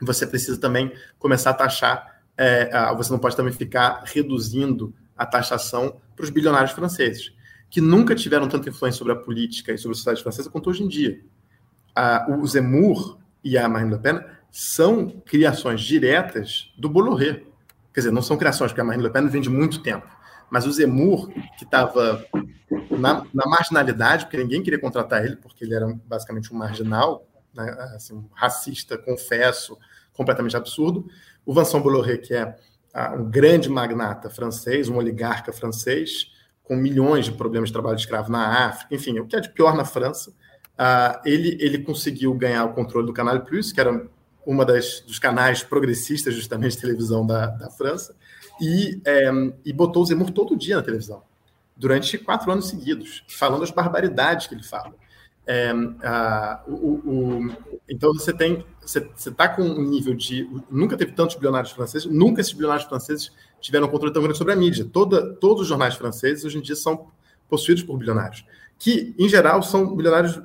você 0.01 0.27
precisa 0.27 0.61
também 0.61 0.93
começar 1.19 1.51
a 1.51 1.55
taxar 1.55 2.17
é, 2.37 2.95
você 2.95 3.11
não 3.11 3.19
pode 3.19 3.35
também 3.35 3.53
ficar 3.53 4.03
reduzindo 4.05 4.95
a 5.17 5.25
taxação 5.25 5.97
para 6.15 6.25
os 6.25 6.31
bilionários 6.31 6.73
franceses, 6.73 7.33
que 7.71 7.81
nunca 7.81 8.15
tiveram 8.15 8.47
tanta 8.47 8.69
influência 8.69 8.99
sobre 8.99 9.15
a 9.15 9.17
política 9.17 9.73
e 9.73 9.79
sobre 9.79 9.93
a 9.93 9.97
sociedade 9.97 10.23
francesa 10.23 10.51
quanto 10.51 10.69
hoje 10.69 10.83
em 10.83 10.89
dia. 10.89 11.21
o 12.29 12.47
Zemmour 12.47 13.19
e 13.43 13.57
a 13.57 13.69
Marine 13.69 13.93
Le 13.93 13.99
Pen 13.99 14.21
são 14.51 15.09
criações 15.25 15.81
diretas 15.81 16.73
do 16.77 16.89
Bolloré. 16.89 17.43
Quer 17.93 18.01
dizer, 18.01 18.13
não 18.13 18.23
são 18.23 18.37
criações, 18.37 18.71
porque 18.71 18.81
a 18.83 18.85
Marine 18.85 19.05
Le 19.05 19.11
Pen 19.11 19.27
vem 19.29 19.41
de 19.41 19.49
muito 19.49 19.83
tempo. 19.83 20.07
Mas 20.51 20.67
o 20.67 20.73
Zemmour, 20.73 21.29
que 21.59 21.65
estava 21.65 22.25
na, 22.91 23.25
na, 23.33 23.47
marginalidade, 23.47 24.25
porque 24.25 24.37
ninguém 24.37 24.63
queria 24.63 24.79
contratar 24.79 25.25
ele, 25.25 25.37
porque 25.37 25.65
ele 25.65 25.75
era 25.75 25.87
basicamente 26.07 26.53
um 26.53 26.57
marginal, 26.57 27.27
né, 27.55 27.71
assim, 27.95 28.15
um 28.15 28.29
racista, 28.33 28.97
confesso, 28.97 29.77
completamente 30.13 30.57
absurdo, 30.57 31.07
o 31.45 31.55
Vincent 31.55 31.83
Bolloré, 31.83 32.17
que 32.17 32.35
é 32.35 32.57
ah, 32.95 33.15
um 33.15 33.31
grande 33.31 33.69
magnata 33.69 34.31
francês, 34.31 34.89
um 34.89 34.97
oligarca 34.97 35.53
francês, 35.53 36.33
com 36.63 36.75
milhões 36.75 37.27
de 37.27 37.33
problemas 37.33 37.69
de 37.69 37.73
trabalho 37.73 37.97
de 37.97 38.03
escravo 38.03 38.31
na 38.31 38.67
África, 38.69 38.95
enfim, 38.95 39.19
o 39.19 39.27
que 39.27 39.37
é 39.37 39.41
de 39.41 39.51
pior 39.51 39.77
na 39.77 39.85
França, 39.85 40.31
uh, 40.31 41.21
ele, 41.25 41.57
ele 41.61 41.79
conseguiu 41.79 42.35
ganhar 42.35 42.65
o 42.65 42.73
controle 42.73 43.07
do 43.07 43.13
Canal 43.13 43.41
Plus, 43.43 43.71
que 43.71 43.81
era 43.81 44.09
uma 44.45 44.65
das, 44.65 45.01
dos 45.01 45.19
canais 45.19 45.63
progressistas, 45.63 46.35
justamente, 46.35 46.77
de 46.77 46.81
televisão 46.81 47.27
da, 47.27 47.47
da 47.47 47.71
França, 47.71 48.17
e, 48.61 49.01
é, 49.05 49.31
e 49.65 49.73
botou 49.73 50.03
o 50.03 50.07
Zemmour 50.07 50.31
todo 50.31 50.57
dia 50.57 50.77
na 50.77 50.83
televisão. 50.83 51.23
durante 51.77 52.17
quatro 52.17 52.51
anos 52.51 52.69
seguidos, 52.69 53.23
falando 53.29 53.63
as 53.63 53.71
barbaridades 53.71 54.47
que 54.47 54.55
ele 54.55 54.63
fala. 54.63 54.95
É, 55.47 55.71
a, 56.03 56.65
o, 56.67 56.73
o, 56.73 57.57
então 57.89 58.13
você 58.13 58.33
tem, 58.33 58.65
você 58.81 58.99
está 59.15 59.49
com 59.49 59.63
um 59.63 59.83
nível 59.83 60.15
de 60.15 60.49
nunca 60.69 60.97
teve 60.97 61.13
tantos 61.13 61.37
bilionários 61.37 61.71
franceses, 61.71 62.11
nunca 62.11 62.41
esses 62.41 62.53
bilionários 62.53 62.89
franceses 62.89 63.31
tiveram 63.61 63.87
um 63.87 63.91
controle 63.91 64.13
tão 64.13 64.23
grande 64.23 64.39
sobre 64.39 64.55
a 64.55 64.57
mídia. 64.57 64.89
Toda, 64.91 65.35
todos 65.35 65.63
os 65.63 65.69
jornais 65.69 65.95
franceses 65.95 66.45
hoje 66.45 66.59
em 66.59 66.63
dia 66.63 66.75
são 66.75 67.09
possuídos 67.49 67.85
por 67.85 67.97
bilionários, 67.97 68.45
que 68.79 69.15
em 69.19 69.29
geral 69.29 69.63
são 69.63 69.95
bilionários 69.95 70.41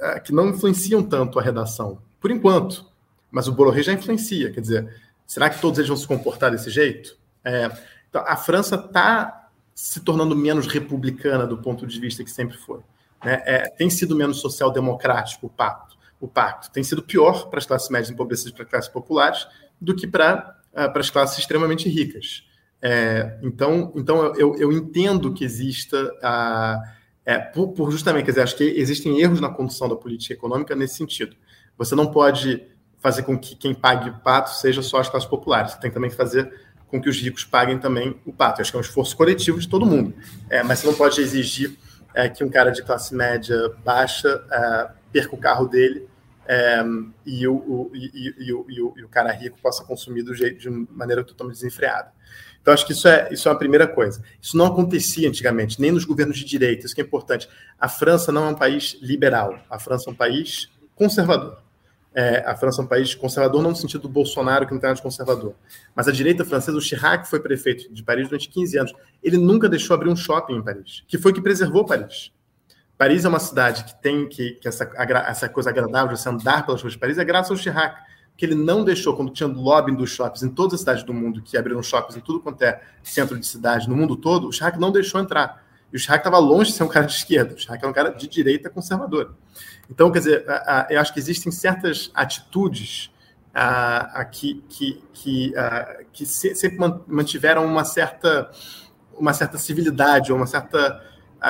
é, 0.00 0.20
que 0.20 0.32
não 0.32 0.48
influenciam 0.48 1.02
tanto 1.02 1.38
a 1.38 1.42
redação, 1.42 2.00
por 2.20 2.30
enquanto. 2.30 2.86
Mas 3.30 3.48
o 3.48 3.52
Bolloré 3.52 3.82
já 3.82 3.92
influencia, 3.92 4.50
quer 4.50 4.60
dizer, 4.62 4.88
será 5.26 5.50
que 5.50 5.60
todos 5.60 5.78
eles 5.78 5.88
vão 5.88 5.96
se 5.98 6.06
comportar 6.06 6.50
desse 6.50 6.70
jeito? 6.70 7.18
É, 7.48 7.70
então, 8.08 8.22
a 8.26 8.36
França 8.36 8.76
está 8.76 9.48
se 9.74 10.00
tornando 10.00 10.36
menos 10.36 10.66
republicana 10.66 11.46
do 11.46 11.56
ponto 11.56 11.86
de 11.86 11.98
vista 11.98 12.22
que 12.22 12.30
sempre 12.30 12.56
foi. 12.56 12.80
Né? 13.24 13.42
É, 13.46 13.70
tem 13.70 13.88
sido 13.88 14.14
menos 14.14 14.40
social-democrático 14.40 15.46
o 15.46 15.50
pacto, 15.50 15.96
o 16.20 16.28
pacto. 16.28 16.70
Tem 16.70 16.82
sido 16.82 17.02
pior 17.02 17.48
para 17.48 17.58
as 17.58 17.66
classes 17.66 17.88
médias 17.88 18.10
empobrecidas 18.10 18.52
e 18.52 18.54
para 18.54 18.64
as 18.64 18.70
classes 18.70 18.90
populares 18.90 19.46
do 19.80 19.94
que 19.94 20.06
para, 20.06 20.56
uh, 20.72 20.92
para 20.92 21.00
as 21.00 21.10
classes 21.10 21.38
extremamente 21.38 21.88
ricas. 21.88 22.44
É, 22.82 23.38
então, 23.42 23.92
então 23.96 24.34
eu, 24.36 24.56
eu, 24.56 24.72
entendo 24.72 25.32
que 25.32 25.44
exista 25.44 25.96
a. 26.22 26.80
É, 27.24 27.38
por, 27.38 27.68
por, 27.68 27.90
justamente, 27.90 28.24
quer 28.24 28.30
dizer, 28.30 28.42
acho 28.42 28.56
que 28.56 28.64
existem 28.64 29.20
erros 29.20 29.40
na 29.40 29.48
condução 29.48 29.88
da 29.88 29.96
política 29.96 30.34
econômica 30.34 30.74
nesse 30.76 30.94
sentido. 30.94 31.36
Você 31.76 31.94
não 31.94 32.06
pode 32.10 32.66
fazer 32.98 33.22
com 33.22 33.38
que 33.38 33.54
quem 33.54 33.74
pague 33.74 34.10
o 34.10 34.18
pato 34.20 34.50
seja 34.50 34.82
só 34.82 34.98
as 34.98 35.08
classes 35.08 35.28
populares. 35.28 35.72
Você 35.72 35.80
tem 35.80 35.90
também 35.90 36.10
que 36.10 36.16
fazer 36.16 36.52
com 36.88 37.00
que 37.00 37.08
os 37.08 37.20
ricos 37.20 37.44
paguem 37.44 37.78
também 37.78 38.18
o 38.24 38.32
pato. 38.32 38.60
Eu 38.60 38.62
acho 38.62 38.70
que 38.72 38.76
é 38.76 38.80
um 38.80 38.82
esforço 38.82 39.16
coletivo 39.16 39.58
de 39.58 39.68
todo 39.68 39.86
mundo. 39.86 40.14
É, 40.48 40.62
mas 40.62 40.80
você 40.80 40.86
não 40.86 40.94
pode 40.94 41.20
exigir 41.20 41.76
é, 42.14 42.28
que 42.28 42.42
um 42.42 42.48
cara 42.48 42.70
de 42.70 42.82
classe 42.82 43.14
média 43.14 43.56
baixa 43.84 44.42
é, 44.50 44.90
perca 45.12 45.34
o 45.34 45.38
carro 45.38 45.66
dele 45.66 46.08
é, 46.46 46.82
e, 47.26 47.46
o, 47.46 47.54
o, 47.54 47.90
e, 47.94 48.10
e, 48.14 48.46
e, 48.48 48.52
o, 48.52 48.94
e 48.96 49.04
o 49.04 49.08
cara 49.08 49.30
rico 49.32 49.58
possa 49.62 49.84
consumir 49.84 50.22
do 50.22 50.34
jeito, 50.34 50.58
de 50.58 50.70
maneira 50.70 51.22
totalmente 51.22 51.56
desenfreada. 51.56 52.10
Então, 52.60 52.74
acho 52.74 52.86
que 52.86 52.92
isso 52.92 53.06
é, 53.06 53.28
isso 53.30 53.48
é 53.48 53.52
uma 53.52 53.58
primeira 53.58 53.86
coisa. 53.86 54.22
Isso 54.40 54.56
não 54.56 54.66
acontecia 54.66 55.28
antigamente, 55.28 55.80
nem 55.80 55.92
nos 55.92 56.04
governos 56.04 56.38
de 56.38 56.44
direita, 56.44 56.86
isso 56.86 56.94
que 56.94 57.00
é 57.00 57.04
importante. 57.04 57.48
A 57.78 57.88
França 57.88 58.32
não 58.32 58.46
é 58.46 58.48
um 58.50 58.54
país 58.54 58.98
liberal, 59.00 59.58
a 59.70 59.78
França 59.78 60.10
é 60.10 60.12
um 60.12 60.16
país 60.16 60.70
conservador. 60.94 61.62
É, 62.14 62.42
a 62.46 62.56
França 62.56 62.80
é 62.80 62.84
um 62.84 62.88
país 62.88 63.14
conservador, 63.14 63.62
não 63.62 63.70
no 63.70 63.76
sentido 63.76 64.02
do 64.02 64.08
Bolsonaro, 64.08 64.66
que 64.66 64.72
não 64.72 64.80
tem 64.80 64.88
nada 64.88 64.96
de 64.96 65.02
conservador. 65.02 65.54
Mas 65.94 66.08
a 66.08 66.12
direita 66.12 66.44
francesa, 66.44 66.76
o 66.76 66.80
Chirac 66.80 67.28
foi 67.28 67.40
prefeito 67.40 67.92
de 67.92 68.02
Paris 68.02 68.28
durante 68.28 68.48
15 68.48 68.78
anos. 68.78 68.92
Ele 69.22 69.36
nunca 69.36 69.68
deixou 69.68 69.94
abrir 69.94 70.08
um 70.08 70.16
shopping 70.16 70.56
em 70.56 70.62
Paris, 70.62 71.04
que 71.06 71.18
foi 71.18 71.32
que 71.32 71.40
preservou 71.40 71.84
Paris. 71.84 72.32
Paris 72.96 73.24
é 73.24 73.28
uma 73.28 73.38
cidade 73.38 73.84
que 73.84 74.02
tem 74.02 74.28
que, 74.28 74.52
que 74.54 74.66
essa, 74.66 74.90
essa 75.28 75.48
coisa 75.48 75.70
agradável 75.70 76.16
de 76.16 76.28
andar 76.28 76.66
pelas 76.66 76.82
ruas 76.82 76.94
de 76.94 76.98
Paris 76.98 77.16
é 77.18 77.24
graças 77.24 77.50
ao 77.52 77.56
Chirac, 77.56 77.96
que 78.36 78.44
ele 78.44 78.56
não 78.56 78.84
deixou, 78.84 79.14
quando 79.14 79.32
tinha 79.32 79.48
lobby 79.48 79.94
dos 79.94 80.10
shoppings 80.10 80.42
em 80.42 80.48
todas 80.48 80.74
as 80.74 80.80
cidades 80.80 81.04
do 81.04 81.14
mundo, 81.14 81.42
que 81.42 81.56
abriram 81.56 81.82
shoppings 81.82 82.16
em 82.16 82.20
tudo 82.20 82.40
quanto 82.40 82.62
é 82.62 82.80
centro 83.02 83.38
de 83.38 83.46
cidade, 83.46 83.88
no 83.88 83.96
mundo 83.96 84.16
todo, 84.16 84.48
o 84.48 84.52
Chirac 84.52 84.78
não 84.78 84.90
deixou 84.90 85.20
entrar. 85.20 85.67
E 85.92 85.96
o 85.96 85.98
Chirac 85.98 86.20
estava 86.20 86.38
longe 86.38 86.70
de 86.70 86.76
ser 86.76 86.82
um 86.84 86.88
cara 86.88 87.06
de 87.06 87.12
esquerda, 87.12 87.54
o 87.54 87.58
Chirac 87.58 87.82
era 87.82 87.90
um 87.90 87.94
cara 87.94 88.10
de 88.10 88.28
direita 88.28 88.68
conservadora. 88.68 89.30
Então, 89.90 90.10
quer 90.10 90.18
dizer, 90.18 90.44
eu 90.90 91.00
acho 91.00 91.12
que 91.14 91.18
existem 91.18 91.50
certas 91.50 92.10
atitudes 92.14 93.10
que, 94.30 94.62
que, 94.68 95.02
que, 95.12 95.54
que 96.12 96.26
sempre 96.26 96.78
mantiveram 97.06 97.64
uma 97.64 97.84
certa, 97.84 98.50
uma 99.18 99.32
certa 99.32 99.56
civilidade, 99.56 100.32
uma 100.32 100.46
certa, 100.46 101.02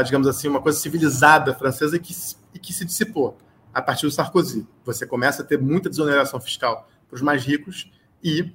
digamos 0.05 0.29
assim, 0.29 0.49
uma 0.49 0.63
coisa 0.63 0.79
civilizada 0.79 1.53
francesa 1.53 1.99
que, 1.99 2.15
e 2.55 2.59
que 2.59 2.73
se 2.73 2.85
dissipou 2.85 3.37
a 3.75 3.83
partir 3.83 4.07
do 4.07 4.13
Sarkozy. 4.13 4.67
Você 4.85 5.05
começa 5.05 5.43
a 5.43 5.45
ter 5.45 5.61
muita 5.61 5.91
desoneração 5.91 6.41
fiscal 6.41 6.89
para 7.09 7.17
os 7.17 7.23
mais 7.23 7.45
ricos 7.45 7.91
e 8.23 8.53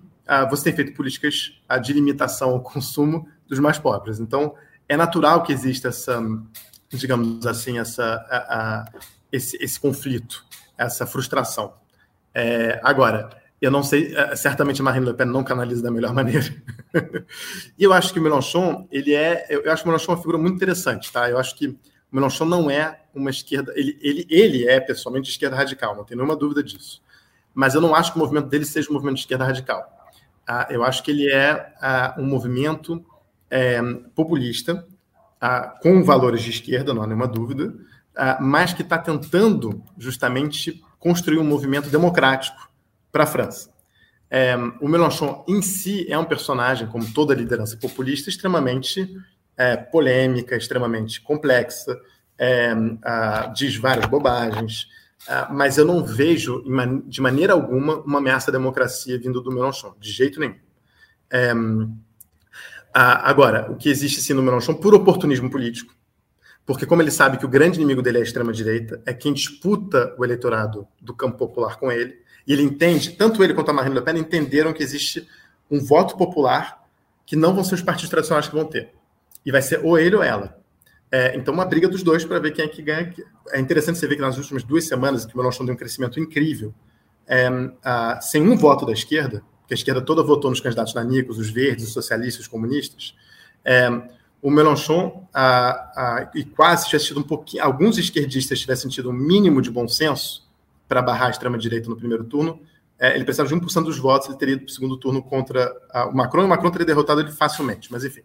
você 0.49 0.63
tem 0.63 0.73
feito 0.73 0.93
políticas 0.93 1.59
de 1.81 1.91
limitação 1.91 2.51
ao 2.51 2.61
consumo 2.61 3.27
dos 3.47 3.59
mais 3.59 3.77
pobres. 3.77 4.19
Então, 4.19 4.55
é 4.87 4.97
natural 4.97 5.43
que 5.43 5.51
exista 5.51 5.89
essa, 5.89 6.21
digamos 6.89 7.45
assim, 7.45 7.79
essa, 7.79 8.15
a, 8.29 8.37
a, 8.37 8.85
esse, 9.31 9.57
esse 9.61 9.79
conflito, 9.79 10.45
essa 10.77 11.05
frustração. 11.05 11.73
É, 12.33 12.79
agora, 12.83 13.29
eu 13.61 13.71
não 13.71 13.81
sei, 13.81 14.15
é, 14.15 14.35
certamente 14.35 14.81
Marine 14.81 15.05
Le 15.05 15.13
Pen 15.13 15.27
não 15.27 15.43
canaliza 15.43 15.81
da 15.81 15.91
melhor 15.91 16.11
maneira. 16.15 16.45
e 17.77 17.83
eu 17.83 17.93
acho 17.93 18.11
que 18.11 18.19
o 18.19 18.21
Mélenchon, 18.21 18.87
ele 18.91 19.13
é, 19.13 19.47
eu 19.49 19.71
acho 19.71 19.83
que 19.83 19.89
o 19.89 19.95
é 19.95 20.07
uma 20.07 20.17
figura 20.17 20.37
muito 20.37 20.55
interessante, 20.55 21.11
tá? 21.11 21.29
Eu 21.29 21.37
acho 21.37 21.55
que 21.55 21.67
o 21.67 21.77
Mélenchon 22.11 22.45
não 22.45 22.69
é 22.69 23.01
uma 23.15 23.29
esquerda, 23.29 23.71
ele, 23.75 23.97
ele, 24.01 24.27
ele 24.29 24.67
é 24.67 24.79
pessoalmente 24.79 25.29
esquerda 25.29 25.55
radical, 25.55 25.95
não 25.95 26.03
tem 26.03 26.17
nenhuma 26.17 26.35
dúvida 26.35 26.61
disso. 26.61 27.01
Mas 27.53 27.75
eu 27.75 27.81
não 27.81 27.95
acho 27.95 28.11
que 28.11 28.17
o 28.17 28.19
movimento 28.19 28.47
dele 28.47 28.65
seja 28.65 28.89
um 28.89 28.93
movimento 28.93 29.15
de 29.15 29.21
esquerda 29.21 29.45
radical. 29.45 29.87
Ah, 30.45 30.67
eu 30.69 30.83
acho 30.83 31.01
que 31.03 31.11
ele 31.11 31.31
é 31.31 31.73
ah, 31.81 32.15
um 32.17 32.25
movimento 32.25 33.05
é, 33.53 33.79
populista, 34.15 34.83
com 35.81 36.03
valores 36.03 36.41
de 36.41 36.49
esquerda, 36.49 36.93
não 36.93 37.03
há 37.03 37.07
nenhuma 37.07 37.27
dúvida, 37.27 37.71
ah, 38.15 38.39
mas 38.41 38.73
que 38.73 38.81
está 38.81 38.97
tentando 38.97 39.83
justamente 39.97 40.81
construir 40.97 41.37
um 41.37 41.43
movimento 41.43 41.89
democrático 41.89 42.57
para 43.11 43.25
a 43.25 43.27
França. 43.27 43.69
É, 44.29 44.55
o 44.81 44.87
Mélenchon 44.87 45.45
em 45.47 45.61
si 45.61 46.07
é 46.09 46.17
um 46.17 46.25
personagem, 46.25 46.87
como 46.87 47.05
toda 47.13 47.35
liderança 47.35 47.77
populista, 47.77 48.29
extremamente 48.29 49.15
é, 49.55 49.77
polêmica, 49.77 50.55
extremamente 50.55 51.21
complexa, 51.21 51.95
é, 52.39 52.73
ah, 53.03 53.51
diz 53.55 53.75
várias 53.75 54.07
bobagens, 54.07 54.87
ah, 55.27 55.49
mas 55.51 55.77
eu 55.77 55.85
não 55.85 56.03
vejo 56.03 56.63
de 57.05 57.21
maneira 57.21 57.53
alguma 57.53 57.97
uma 57.97 58.17
ameaça 58.17 58.49
à 58.49 58.53
democracia 58.53 59.19
vindo 59.19 59.41
do 59.41 59.51
Mélenchon, 59.51 59.93
de 59.99 60.11
jeito 60.11 60.39
nenhum. 60.39 60.55
Ah, 62.93 63.29
agora, 63.29 63.71
o 63.71 63.75
que 63.75 63.89
existe 63.89 64.21
sim 64.21 64.33
no 64.33 64.43
Mélenchon 64.43 64.75
por 64.75 64.93
oportunismo 64.93 65.49
político, 65.49 65.95
porque 66.65 66.85
como 66.85 67.01
ele 67.01 67.09
sabe 67.09 67.37
que 67.37 67.45
o 67.45 67.49
grande 67.49 67.79
inimigo 67.79 68.01
dele 68.01 68.19
é 68.19 68.21
a 68.21 68.23
extrema-direita, 68.23 69.01
é 69.05 69.13
quem 69.13 69.33
disputa 69.33 70.15
o 70.17 70.23
eleitorado 70.23 70.87
do 71.01 71.13
campo 71.13 71.37
popular 71.37 71.77
com 71.77 71.91
ele, 71.91 72.21
e 72.45 72.53
ele 72.53 72.61
entende, 72.61 73.11
tanto 73.11 73.43
ele 73.43 73.53
quanto 73.53 73.71
a 73.71 73.73
Marine 73.73 73.95
Le 73.95 74.01
Pen 74.01 74.17
entenderam 74.17 74.73
que 74.73 74.83
existe 74.83 75.27
um 75.71 75.79
voto 75.79 76.15
popular 76.15 76.83
que 77.25 77.35
não 77.35 77.53
vão 77.53 77.63
ser 77.63 77.75
os 77.75 77.81
partidos 77.81 78.09
tradicionais 78.09 78.47
que 78.47 78.55
vão 78.55 78.65
ter. 78.65 78.93
E 79.45 79.51
vai 79.51 79.61
ser 79.61 79.83
ou 79.83 79.97
ele 79.97 80.15
ou 80.15 80.21
ela. 80.21 80.59
É, 81.11 81.35
então, 81.35 81.53
uma 81.53 81.65
briga 81.65 81.87
dos 81.87 82.03
dois 82.03 82.25
para 82.25 82.39
ver 82.39 82.51
quem 82.51 82.65
é 82.65 82.67
que 82.67 82.81
ganha. 82.81 83.13
É 83.51 83.59
interessante 83.59 83.97
você 83.97 84.07
ver 84.07 84.15
que 84.15 84.21
nas 84.21 84.37
últimas 84.37 84.63
duas 84.63 84.87
semanas, 84.87 85.25
que 85.25 85.33
o 85.33 85.37
Mélenchon 85.37 85.65
deu 85.65 85.73
um 85.73 85.77
crescimento 85.77 86.19
incrível, 86.19 86.73
é, 87.25 87.49
sem 88.21 88.41
um 88.41 88.57
voto 88.57 88.85
da 88.85 88.91
esquerda, 88.91 89.43
que 89.67 89.73
a 89.73 89.75
esquerda 89.75 90.01
toda 90.01 90.23
votou 90.23 90.49
nos 90.49 90.59
candidatos 90.59 90.93
nanicos, 90.93 91.37
os 91.37 91.49
verdes, 91.49 91.87
os 91.87 91.93
socialistas, 91.93 92.41
os 92.41 92.47
comunistas, 92.47 93.15
é, 93.63 93.89
o 94.41 94.51
Mélenchon, 94.51 95.27
a, 95.33 95.69
a, 95.71 96.31
e 96.35 96.43
quase 96.43 96.87
tivesse 96.87 97.07
tido 97.07 97.19
um 97.21 97.23
pouquinho, 97.23 97.63
alguns 97.63 97.97
esquerdistas 97.97 98.59
tivessem 98.59 98.89
tido 98.89 99.09
um 99.09 99.13
mínimo 99.13 99.61
de 99.61 99.71
bom 99.71 99.87
senso 99.87 100.45
para 100.87 101.01
barrar 101.01 101.27
a 101.27 101.31
extrema-direita 101.31 101.89
no 101.89 101.95
primeiro 101.95 102.25
turno, 102.25 102.59
é, 102.99 103.15
ele 103.15 103.23
precisava 103.23 103.49
de 103.49 103.55
1% 103.55 103.83
dos 103.83 103.97
votos, 103.97 104.27
ele 104.27 104.37
teria 104.37 104.55
ido 104.55 104.65
para 104.65 104.71
o 104.71 104.73
segundo 104.73 104.97
turno 104.97 105.21
contra 105.23 105.73
a, 105.91 106.07
o 106.07 106.15
Macron, 106.15 106.41
e 106.41 106.45
o 106.45 106.47
Macron 106.47 106.71
teria 106.71 106.85
derrotado 106.85 107.21
ele 107.21 107.31
facilmente, 107.31 107.91
mas 107.91 108.03
enfim. 108.03 108.21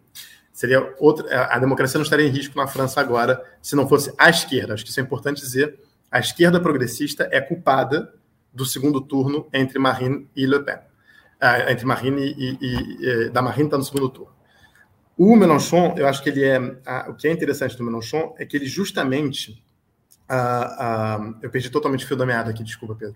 Seria 0.51 0.93
outra, 0.99 1.45
a 1.45 1.57
democracia 1.57 1.97
não 1.97 2.03
estaria 2.03 2.27
em 2.27 2.29
risco 2.29 2.57
na 2.57 2.67
França 2.67 2.99
agora 2.99 3.41
se 3.61 3.77
não 3.77 3.87
fosse 3.87 4.13
a 4.17 4.29
esquerda. 4.29 4.73
Acho 4.73 4.83
que 4.83 4.89
isso 4.89 4.99
é 4.99 5.03
importante 5.03 5.39
dizer. 5.39 5.79
A 6.11 6.19
esquerda 6.19 6.59
progressista 6.59 7.29
é 7.31 7.39
culpada 7.39 8.13
do 8.53 8.65
segundo 8.65 8.99
turno 8.99 9.47
entre 9.53 9.79
Marine 9.79 10.27
e 10.35 10.45
Le 10.45 10.59
Pen. 10.59 10.79
Uh, 11.41 11.71
entre 11.71 11.85
Marine 11.85 12.35
e, 12.37 12.57
e, 12.59 13.25
e 13.25 13.29
da 13.29 13.41
Marine 13.41 13.65
está 13.65 13.77
no 13.77 13.83
segundo 13.83 14.09
turno. 14.09 14.33
O 15.17 15.35
Mélenchon, 15.35 15.95
eu 15.97 16.07
acho 16.07 16.23
que 16.23 16.29
ele 16.29 16.45
é. 16.45 16.57
o 17.09 17.13
que 17.13 17.27
é 17.27 17.31
interessante 17.31 17.77
do 17.77 17.83
Mélenchon 17.83 18.35
é 18.37 18.45
que 18.45 18.55
ele 18.55 18.65
justamente. 18.65 19.61
eu 21.41 21.49
perdi 21.49 21.69
totalmente 21.69 22.05
o 22.05 22.07
fio 22.07 22.15
da 22.15 22.25
meada 22.25 22.51
aqui, 22.51 22.63
desculpa, 22.63 22.95
Pedro. 22.95 23.15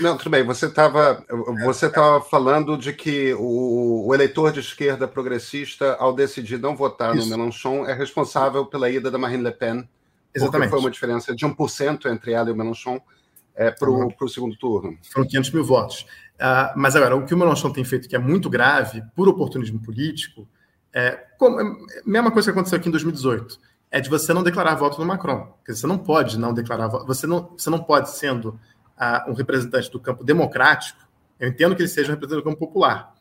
Não, 0.00 0.16
tudo 0.16 0.30
bem. 0.30 0.42
Você 0.44 0.66
estava 0.66 1.24
você 1.62 1.88
tava 1.90 2.20
falando 2.22 2.76
de 2.76 2.92
que 2.92 3.34
o, 3.34 4.06
o, 4.06 4.14
eleitor 4.14 4.52
de 4.52 4.60
esquerda 4.60 5.08
progressista, 5.08 5.96
ao 5.98 6.14
decidir 6.14 6.58
não 6.58 6.76
votar 6.76 7.14
Isso. 7.16 7.28
no 7.28 7.36
Mélenchon, 7.36 7.86
é 7.86 7.94
responsável 7.94 8.66
pela 8.66 8.90
ida 8.90 9.10
da 9.10 9.18
Marine 9.18 9.42
Le 9.42 9.52
Pen. 9.52 9.88
Exatamente. 10.34 10.70
Foi 10.70 10.80
uma 10.80 10.90
diferença 10.90 11.34
de 11.34 11.46
1% 11.46 12.10
entre 12.10 12.32
ela 12.32 12.48
e 12.48 12.52
o 12.52 12.56
Mélenchon 12.56 13.00
é, 13.54 13.70
para 13.70 13.88
o 13.90 14.28
segundo 14.28 14.56
turno. 14.56 14.98
Foram 15.12 15.26
500 15.26 15.50
mil 15.52 15.64
votos. 15.64 16.06
Uh, 16.34 16.72
mas 16.76 16.96
agora, 16.96 17.16
o 17.16 17.24
que 17.24 17.34
o 17.34 17.36
Mélenchon 17.36 17.70
tem 17.70 17.84
feito 17.84 18.08
que 18.08 18.16
é 18.16 18.18
muito 18.18 18.50
grave, 18.50 19.02
por 19.14 19.28
oportunismo 19.28 19.80
político, 19.80 20.48
é, 20.92 21.12
como, 21.38 21.60
é 21.60 21.64
mesma 22.04 22.30
coisa 22.30 22.46
que 22.46 22.50
aconteceu 22.50 22.78
aqui 22.78 22.88
em 22.88 22.92
2018, 22.92 23.58
é 23.90 24.00
de 24.00 24.10
você 24.10 24.32
não 24.32 24.42
declarar 24.42 24.74
voto 24.74 24.98
no 24.98 25.06
Macron. 25.06 25.56
Quer 25.64 25.72
dizer, 25.72 25.82
você 25.82 25.86
não 25.86 25.98
pode 25.98 26.38
não 26.38 26.52
declarar 26.52 26.88
voto, 26.88 27.06
você 27.06 27.26
não, 27.26 27.52
você 27.56 27.70
não 27.70 27.78
pode, 27.78 28.10
sendo 28.10 28.58
uh, 28.98 29.30
um 29.30 29.34
representante 29.34 29.90
do 29.90 30.00
campo 30.00 30.24
democrático, 30.24 30.98
eu 31.38 31.48
entendo 31.48 31.74
que 31.74 31.82
ele 31.82 31.88
seja 31.88 32.08
um 32.08 32.14
representante 32.14 32.44
do 32.44 32.50
campo 32.50 32.58
popular, 32.58 33.14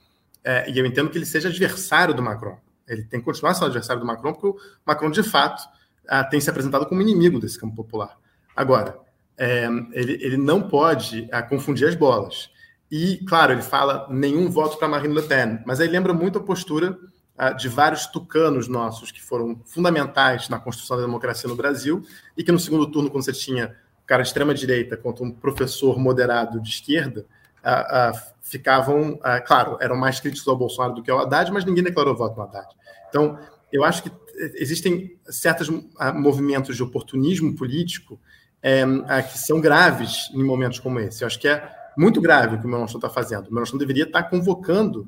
é, 0.43 0.69
e 0.69 0.77
eu 0.77 0.85
entendo 0.85 1.09
que 1.09 1.17
ele 1.17 1.25
seja 1.25 1.49
adversário 1.49 2.13
do 2.13 2.21
Macron. 2.21 2.57
Ele 2.87 3.03
tem 3.03 3.19
que 3.19 3.25
continuar 3.25 3.53
sendo 3.53 3.67
adversário 3.67 4.01
do 4.01 4.05
Macron, 4.05 4.33
porque 4.33 4.47
o 4.47 4.57
Macron, 4.85 5.09
de 5.09 5.23
fato, 5.23 5.63
ah, 6.07 6.23
tem 6.23 6.39
se 6.39 6.49
apresentado 6.49 6.85
como 6.85 7.01
inimigo 7.01 7.39
desse 7.39 7.57
campo 7.57 7.75
popular. 7.75 8.17
Agora, 8.55 8.99
é, 9.37 9.65
ele, 9.93 10.13
ele 10.21 10.37
não 10.37 10.61
pode 10.61 11.27
ah, 11.31 11.41
confundir 11.41 11.87
as 11.87 11.95
bolas. 11.95 12.49
E, 12.95 13.17
claro, 13.25 13.53
ele 13.53 13.63
fala 13.63 14.05
nenhum 14.07 14.51
voto 14.51 14.77
para 14.77 14.87
Marine 14.87 15.15
Le 15.15 15.23
Pen, 15.23 15.63
mas 15.65 15.79
aí 15.79 15.87
lembra 15.87 16.13
muito 16.13 16.37
a 16.37 16.43
postura 16.43 16.95
ah, 17.35 17.49
de 17.49 17.67
vários 17.67 18.05
tucanos 18.05 18.67
nossos 18.67 19.11
que 19.11 19.19
foram 19.19 19.59
fundamentais 19.65 20.47
na 20.47 20.59
construção 20.59 20.97
da 20.97 21.01
democracia 21.01 21.49
no 21.49 21.55
Brasil 21.55 22.03
e 22.37 22.43
que 22.43 22.51
no 22.51 22.59
segundo 22.59 22.85
turno, 22.85 23.09
quando 23.09 23.25
você 23.25 23.33
tinha 23.33 23.75
um 24.03 24.05
cara 24.05 24.21
de 24.21 24.27
extrema 24.27 24.53
direita 24.53 24.95
contra 24.95 25.25
um 25.25 25.31
professor 25.31 25.97
moderado 25.97 26.61
de 26.61 26.69
esquerda, 26.69 27.25
ah, 27.63 28.11
ah, 28.11 28.23
ficavam, 28.43 29.19
claro, 29.47 29.75
eram 29.81 29.95
mais 29.95 30.19
críticos 30.19 30.47
ao 30.47 30.55
Bolsonaro 30.55 30.93
do 30.93 31.01
que 31.01 31.09
ao 31.09 31.17
Haddad, 31.17 31.51
mas 31.51 31.65
ninguém 31.65 31.83
declarou 31.83 32.15
voto 32.15 32.37
no 32.37 32.43
Haddad. 32.43 32.75
Então, 33.09 33.39
eu 33.71 33.83
acho 33.83 34.03
que 34.03 34.11
existem 34.53 35.17
certos 35.25 35.67
movimentos 36.13 36.75
de 36.75 36.83
oportunismo 36.83 37.55
político 37.55 38.19
é, 38.61 38.85
que 39.23 39.39
são 39.39 39.59
graves 39.59 40.29
em 40.31 40.43
momentos 40.43 40.77
como 40.77 40.99
esse. 40.99 41.23
Eu 41.23 41.25
acho 41.25 41.39
que 41.39 41.47
é 41.47 41.81
muito 41.97 42.21
grave 42.21 42.55
o 42.55 42.59
que 42.59 42.65
o 42.65 42.69
Mélenchon 42.69 42.97
está 42.97 43.09
fazendo. 43.09 43.47
O 43.47 43.53
Mélenchon 43.53 43.77
deveria 43.77 44.03
estar 44.03 44.23
tá 44.23 44.29
convocando 44.29 45.07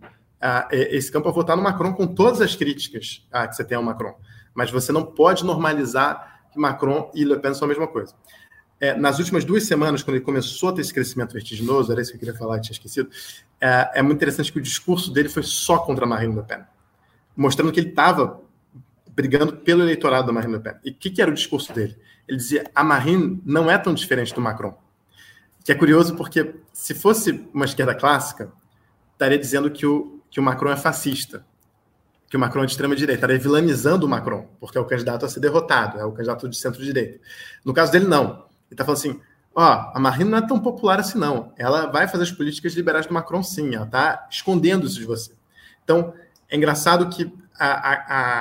esse 0.72 1.12
campo 1.12 1.28
a 1.28 1.32
votar 1.32 1.58
no 1.58 1.64
Macron 1.64 1.94
com 1.94 2.06
todas 2.06 2.40
as 2.40 2.56
críticas 2.56 3.26
que 3.50 3.56
você 3.56 3.64
tem 3.64 3.76
ao 3.76 3.84
Macron. 3.84 4.16
Mas 4.54 4.70
você 4.70 4.92
não 4.92 5.04
pode 5.04 5.44
normalizar 5.44 6.42
que 6.52 6.60
Macron 6.60 7.12
e 7.16 7.26
Le 7.26 7.40
Pen 7.40 7.54
são 7.54 7.66
a 7.66 7.70
mesma 7.70 7.88
coisa. 7.88 8.14
É, 8.80 8.94
nas 8.94 9.20
últimas 9.20 9.46
duas 9.46 9.64
semanas, 9.64 10.04
quando 10.04 10.18
ele 10.18 10.26
começou 10.26 10.70
a 10.70 10.74
ter 10.74 10.82
esse 10.82 10.94
crescimento 10.94 11.34
vertiginoso, 11.34 11.92
era 11.92 12.02
isso 12.02 12.12
que 12.12 12.18
eu 12.18 12.20
queria 12.20 12.36
falar, 12.36 12.60
tinha 12.60 12.74
esquecido, 12.74 13.10
é, 13.60 13.92
é 13.96 14.02
muito 14.02 14.18
interessante 14.18 14.52
que 14.52 14.60
o 14.60 14.62
discurso 14.62 15.12
dele 15.12 15.30
foi 15.30 15.44
só 15.44 15.80
contra 15.80 16.06
Marine 16.06 16.36
Le 16.36 16.44
Pen, 16.44 16.60
mostrando 17.36 17.72
que 17.72 17.80
ele 17.80 17.90
estava 17.90 18.42
brigando 19.16 19.54
pelo 19.54 19.82
eleitorado 19.82 20.28
da 20.28 20.34
Marine 20.34 20.54
Le 20.54 20.60
Pen. 20.60 20.74
E 20.84 20.92
o 20.92 20.94
que, 20.94 21.10
que, 21.10 21.22
era 21.22 21.32
o 21.32 21.34
discurso 21.34 21.74
dele? 21.74 21.96
Ele 22.28 22.38
dizia: 22.38 22.70
a 22.76 22.84
Marine 22.84 23.42
não 23.46 23.72
é 23.72 23.78
tão 23.78 23.94
diferente 23.94 24.34
do 24.34 24.42
Macron. 24.42 24.78
Que 25.66 25.72
é 25.72 25.76
curioso 25.76 26.16
porque, 26.16 26.54
se 26.72 26.94
fosse 26.94 27.50
uma 27.52 27.66
esquerda 27.66 27.96
clássica, 27.96 28.52
estaria 29.14 29.40
dizendo 29.40 29.72
que 29.72 29.84
o, 29.84 30.22
que 30.30 30.40
o 30.40 30.44
Macron 30.44 30.72
é 30.72 30.78
fascista, 30.78 31.44
que 32.30 32.38
o 32.38 32.40
Macron 32.40 32.62
é 32.62 32.66
de 32.68 32.74
extrema-direita, 32.74 33.16
estaria 33.16 33.40
vilanizando 33.40 34.06
o 34.06 34.10
Macron, 34.10 34.48
porque 34.60 34.78
é 34.78 34.82
o 34.82 34.86
candidato 34.86 35.26
a 35.26 35.30
ser 35.30 35.40
derrotado, 35.40 36.00
é 36.00 36.06
o 36.06 36.12
candidato 36.12 36.48
de 36.48 36.56
centro-direita. 36.56 37.20
No 37.66 37.74
caso 37.74 37.92
dele, 37.92 38.06
não. 38.06 38.26
Ele 38.26 38.74
está 38.74 38.86
falando 38.86 39.00
assim: 39.00 39.20
ó, 39.56 39.92
a 39.92 40.00
Marine 40.00 40.30
não 40.30 40.38
é 40.38 40.46
tão 40.46 40.60
popular 40.60 41.00
assim, 41.00 41.18
não. 41.18 41.52
Ela 41.58 41.88
vai 41.88 42.08
fazer 42.08 42.26
as 42.26 42.32
políticas 42.32 42.76
liberais 42.76 43.08
do 43.08 43.14
Macron, 43.14 43.42
sim. 43.42 43.74
Ela 43.74 43.86
está 43.86 44.28
escondendo 44.30 44.86
isso 44.86 45.00
de 45.00 45.06
você. 45.06 45.32
Então, 45.84 46.14
é 46.48 46.56
engraçado 46.56 47.10
que 47.10 47.34
a, 47.58 47.68
a, 47.68 47.94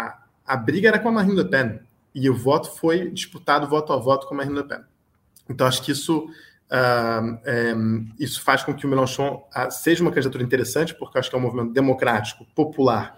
a, 0.09 0.19
a 0.47 0.57
briga 0.59 0.89
era 0.89 0.99
com 0.99 1.09
a 1.09 1.13
Marine 1.13 1.37
Le 1.37 1.49
Pen 1.49 1.81
e 2.15 2.29
o 2.29 2.37
voto 2.37 2.71
foi 2.71 3.11
disputado 3.11 3.67
voto 3.67 3.95
a 3.95 3.97
voto 3.97 4.27
com 4.27 4.35
a 4.35 4.37
Marine 4.37 4.57
Le 4.57 4.65
Pen. 4.65 4.81
Então, 5.49 5.67
acho 5.67 5.83
que 5.83 5.93
isso 5.93 6.29
isso 8.19 8.43
faz 8.43 8.63
com 8.63 8.75
que 8.75 8.87
o 8.87 8.89
Mélenchon 8.89 9.49
uh, 9.55 9.71
seja 9.71 10.03
uma 10.03 10.11
candidatura 10.11 10.43
interessante, 10.43 10.95
porque 10.95 11.19
acho 11.19 11.31
que 11.31 11.37
é 11.37 11.39
um 11.39 11.43
movimento 11.43 11.73
democrático, 11.73 12.45
popular 12.55 13.17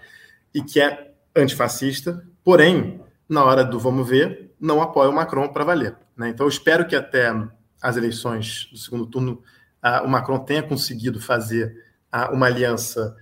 e 0.54 0.62
que 0.62 0.80
é 0.80 1.12
antifascista, 1.34 2.24
porém, 2.44 3.00
na 3.28 3.44
hora 3.44 3.64
do 3.64 3.78
vamos 3.78 4.08
ver, 4.08 4.54
não 4.60 4.82
apoia 4.82 5.10
o 5.10 5.12
Macron 5.12 5.48
para 5.48 5.64
valer. 5.64 5.96
Né? 6.16 6.28
Então, 6.30 6.46
eu 6.46 6.50
espero 6.50 6.86
que 6.86 6.96
até 6.96 7.32
as 7.80 7.96
eleições 7.96 8.68
do 8.72 8.78
segundo 8.78 9.06
turno 9.06 9.42
uh, 9.84 10.04
o 10.04 10.08
Macron 10.08 10.38
tenha 10.40 10.62
conseguido 10.62 11.20
fazer 11.20 11.84
uma 12.32 12.46
aliança, 12.46 13.14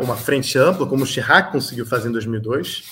uma 0.00 0.14
frente 0.14 0.56
ampla, 0.56 0.86
como 0.86 1.02
o 1.02 1.06
Chirac 1.06 1.50
conseguiu 1.50 1.84
fazer 1.84 2.10
em 2.10 2.12
2002. 2.12 2.84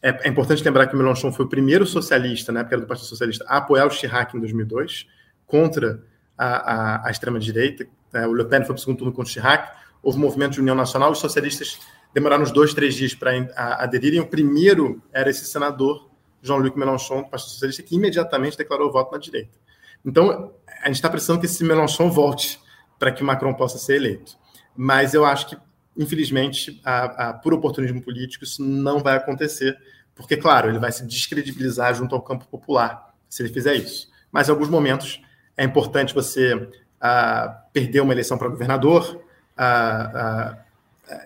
É, 0.00 0.26
é 0.26 0.28
importante 0.28 0.62
lembrar 0.62 0.86
que 0.86 0.94
o 0.94 0.98
Mélenchon 0.98 1.32
foi 1.32 1.46
o 1.46 1.48
primeiro 1.48 1.84
socialista, 1.84 2.52
na 2.52 2.60
época 2.60 2.78
do 2.78 2.86
Partido 2.86 3.08
Socialista, 3.08 3.44
a 3.48 3.56
apoiar 3.56 3.86
o 3.86 3.90
Chirac 3.90 4.36
em 4.36 4.40
2002, 4.40 5.06
contra 5.46 6.00
a, 6.40 6.46
a, 6.46 7.08
a 7.08 7.10
extrema-direita. 7.10 7.86
É, 8.14 8.26
o 8.26 8.32
Le 8.32 8.46
Pen 8.46 8.60
foi 8.60 8.68
para 8.68 8.76
o 8.76 8.78
segundo 8.78 8.96
turno 8.96 9.12
contra 9.12 9.28
o 9.28 9.32
Chirac. 9.32 9.70
Houve 10.02 10.16
um 10.16 10.22
movimento 10.22 10.52
de 10.52 10.60
união 10.60 10.74
nacional. 10.74 11.12
Os 11.12 11.18
socialistas 11.18 11.78
demoraram 12.14 12.42
uns 12.42 12.50
dois, 12.50 12.72
três 12.72 12.94
dias 12.94 13.14
para 13.14 13.32
aderirem. 13.78 14.20
O 14.20 14.26
primeiro 14.26 15.02
era 15.12 15.28
esse 15.28 15.44
senador, 15.44 16.08
Jean-Luc 16.42 16.78
Mélenchon, 16.78 17.22
do 17.22 17.28
Partido 17.28 17.50
Socialista, 17.50 17.82
que 17.82 17.94
imediatamente 17.94 18.56
declarou 18.56 18.90
voto 18.90 19.12
na 19.12 19.18
direita. 19.18 19.58
Então, 20.02 20.54
a 20.82 20.86
gente 20.86 20.96
está 20.96 21.10
precisando 21.10 21.40
que 21.40 21.46
esse 21.46 21.62
Mélenchon 21.62 22.10
volte 22.10 22.58
para 22.98 23.12
que 23.12 23.22
Macron 23.22 23.52
possa 23.52 23.76
ser 23.76 23.96
eleito. 23.96 24.38
Mas 24.74 25.12
eu 25.12 25.26
acho 25.26 25.46
que, 25.46 25.58
infelizmente, 25.94 26.80
a, 26.82 27.28
a, 27.28 27.34
por 27.34 27.52
oportunismo 27.52 28.02
político, 28.02 28.44
isso 28.44 28.64
não 28.64 29.00
vai 29.00 29.14
acontecer, 29.14 29.76
porque, 30.14 30.38
claro, 30.38 30.70
ele 30.70 30.78
vai 30.78 30.90
se 30.90 31.06
descredibilizar 31.06 31.94
junto 31.94 32.14
ao 32.14 32.22
campo 32.22 32.46
popular 32.46 33.14
se 33.28 33.42
ele 33.42 33.52
fizer 33.52 33.74
isso. 33.74 34.08
Mas, 34.32 34.48
em 34.48 34.52
alguns 34.52 34.70
momentos, 34.70 35.20
é 35.60 35.64
importante 35.64 36.14
você 36.14 36.54
uh, 36.54 37.54
perder 37.70 38.00
uma 38.00 38.14
eleição 38.14 38.38
para 38.38 38.48
governador 38.48 39.22
uh, 39.58 40.56
uh, 40.56 40.56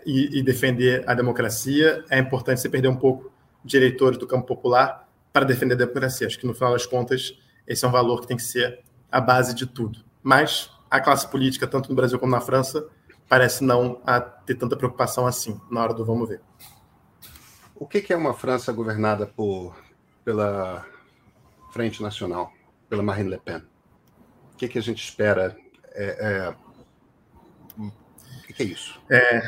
e, 0.05 0.41
e, 0.41 0.43
defender 0.43 1.09
a 1.09 1.15
democracia. 1.15 2.05
É 2.11 2.19
importante 2.19 2.61
você 2.61 2.69
perder 2.69 2.89
um 2.89 2.97
pouco 2.97 3.31
de 3.65 3.77
eleitores 3.77 4.19
do 4.19 4.27
campo 4.27 4.45
popular 4.45 5.09
para 5.33 5.45
defender 5.45 5.75
a 5.75 5.77
democracia. 5.77 6.27
Acho 6.27 6.37
que, 6.37 6.49
no 6.49 6.53
final 6.53 6.73
das 6.73 6.85
contas, 6.85 7.39
esse 7.65 7.85
é 7.85 7.89
um 7.89 7.93
valor 7.93 8.23
que 8.23 8.27
tem 8.27 8.37
que 8.37 8.43
ser 8.43 8.81
a 9.09 9.21
base 9.21 9.55
de 9.55 9.67
tudo. 9.67 10.01
Mas 10.21 10.69
a 10.91 11.01
classe 11.01 11.29
política, 11.29 11.65
tanto 11.65 11.89
no 11.89 11.95
Brasil 11.95 12.19
como 12.19 12.33
na 12.33 12.41
França, 12.41 12.89
parece 13.29 13.63
não 13.63 14.03
ter 14.45 14.57
tanta 14.57 14.77
preocupação 14.77 15.29
assim 15.29 15.61
na 15.71 15.81
hora 15.81 15.95
do 15.95 16.05
vamos 16.05 16.29
ver. 16.29 16.41
O 17.73 17.87
que 17.87 18.13
é 18.13 18.17
uma 18.17 18.35
França 18.35 18.73
governada 18.73 19.29
por, 19.29 19.77
pela 20.25 20.85
Frente 21.73 22.03
Nacional, 22.03 22.53
pela 22.89 23.01
Marine 23.01 23.31
Le 23.31 23.39
Pen? 23.39 23.63
O 24.55 24.57
que, 24.57 24.69
que 24.69 24.79
a 24.79 24.83
gente 24.83 25.03
espera? 25.03 25.57
É, 25.93 26.05
é... 26.05 26.55
O 27.77 28.55
que, 28.55 28.63
é 28.63 28.67
isso? 28.67 29.01
É... 29.11 29.43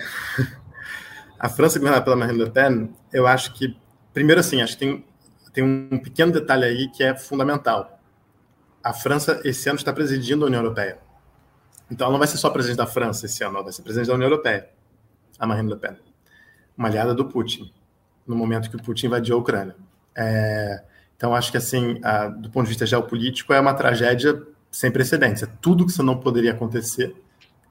A 1.38 1.48
França 1.48 1.78
governada 1.78 2.04
pela 2.04 2.16
Marine 2.16 2.42
Le 2.42 2.50
Pen, 2.50 2.92
eu 3.12 3.26
acho 3.26 3.52
que, 3.54 3.76
primeiro 4.12 4.40
assim, 4.40 4.62
acho 4.62 4.72
que 4.72 4.84
tem, 4.84 5.04
tem 5.52 5.62
um 5.62 5.98
pequeno 5.98 6.32
detalhe 6.32 6.64
aí 6.64 6.88
que 6.88 7.04
é 7.04 7.16
fundamental. 7.16 8.00
A 8.82 8.92
França, 8.92 9.40
esse 9.44 9.68
ano, 9.68 9.78
está 9.78 9.92
presidindo 9.92 10.44
a 10.44 10.48
União 10.48 10.62
Europeia. 10.62 10.98
Então, 11.88 12.06
ela 12.06 12.12
não 12.12 12.18
vai 12.18 12.26
ser 12.26 12.38
só 12.38 12.50
presidente 12.50 12.78
da 12.78 12.86
França 12.86 13.26
esse 13.26 13.44
ano, 13.44 13.56
ela 13.56 13.64
vai 13.64 13.72
ser 13.72 13.82
presidente 13.82 14.08
da 14.08 14.14
União 14.14 14.28
Europeia, 14.28 14.68
a 15.38 15.46
Marine 15.46 15.72
Le 15.72 15.78
Pen. 15.78 15.96
Uma 16.76 16.88
aliada 16.88 17.14
do 17.14 17.26
Putin, 17.26 17.72
no 18.26 18.34
momento 18.34 18.68
que 18.68 18.76
o 18.76 18.82
Putin 18.82 19.06
invadiu 19.06 19.36
a 19.36 19.38
Ucrânia. 19.38 19.76
É... 20.16 20.82
Então, 21.16 21.34
acho 21.34 21.50
que, 21.50 21.56
assim, 21.56 22.00
a, 22.02 22.26
do 22.26 22.50
ponto 22.50 22.64
de 22.64 22.70
vista 22.70 22.84
geopolítico, 22.84 23.52
é 23.52 23.60
uma 23.60 23.72
tragédia 23.72 24.42
sem 24.76 24.90
precedentes. 24.90 25.42
É 25.42 25.46
tudo 25.62 25.86
que 25.86 25.90
isso 25.90 26.02
não 26.02 26.18
poderia 26.18 26.50
acontecer 26.50 27.16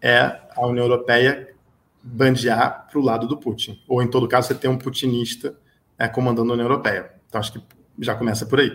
é 0.02 0.40
a 0.56 0.66
União 0.66 0.86
Europeia 0.86 1.54
bandear 2.02 2.88
para 2.90 3.00
o 3.00 3.04
lado 3.04 3.28
do 3.28 3.38
Putin. 3.38 3.80
Ou, 3.88 4.02
em 4.02 4.10
todo 4.10 4.28
caso, 4.28 4.48
você 4.48 4.56
tem 4.56 4.70
um 4.70 4.78
putinista 4.78 5.56
é, 6.00 6.08
comandando 6.08 6.50
a 6.50 6.54
União 6.54 6.66
Europeia. 6.68 7.12
Então, 7.28 7.40
acho 7.40 7.54
que 7.54 7.62
já 8.00 8.16
começa 8.16 8.48
por 8.48 8.60
aí, 8.60 8.72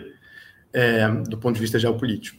é, 0.71 1.09
do 1.09 1.37
ponto 1.37 1.55
de 1.55 1.61
vista 1.61 1.77
geopolítico. 1.77 2.37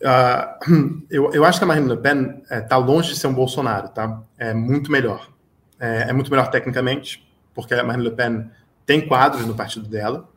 Uh, 0.00 1.04
eu, 1.08 1.32
eu, 1.32 1.44
acho 1.44 1.58
que 1.58 1.64
a 1.64 1.68
Marine 1.68 1.88
Le 1.88 1.96
Pen 1.96 2.40
está 2.42 2.54
é, 2.56 2.60
tá 2.60 2.76
longe 2.76 3.10
de 3.10 3.16
ser 3.16 3.28
um 3.28 3.34
Bolsonaro, 3.34 3.88
tá? 3.90 4.22
É 4.36 4.52
muito 4.52 4.90
melhor. 4.90 5.30
É, 5.78 6.10
é, 6.10 6.12
muito 6.12 6.30
melhor 6.32 6.50
tecnicamente, 6.50 7.24
porque 7.54 7.74
a 7.74 7.84
Marine 7.84 8.08
Le 8.08 8.14
Pen 8.14 8.50
tem 8.84 9.06
quadros 9.06 9.46
no 9.46 9.54
partido 9.54 9.88
dela. 9.88 10.28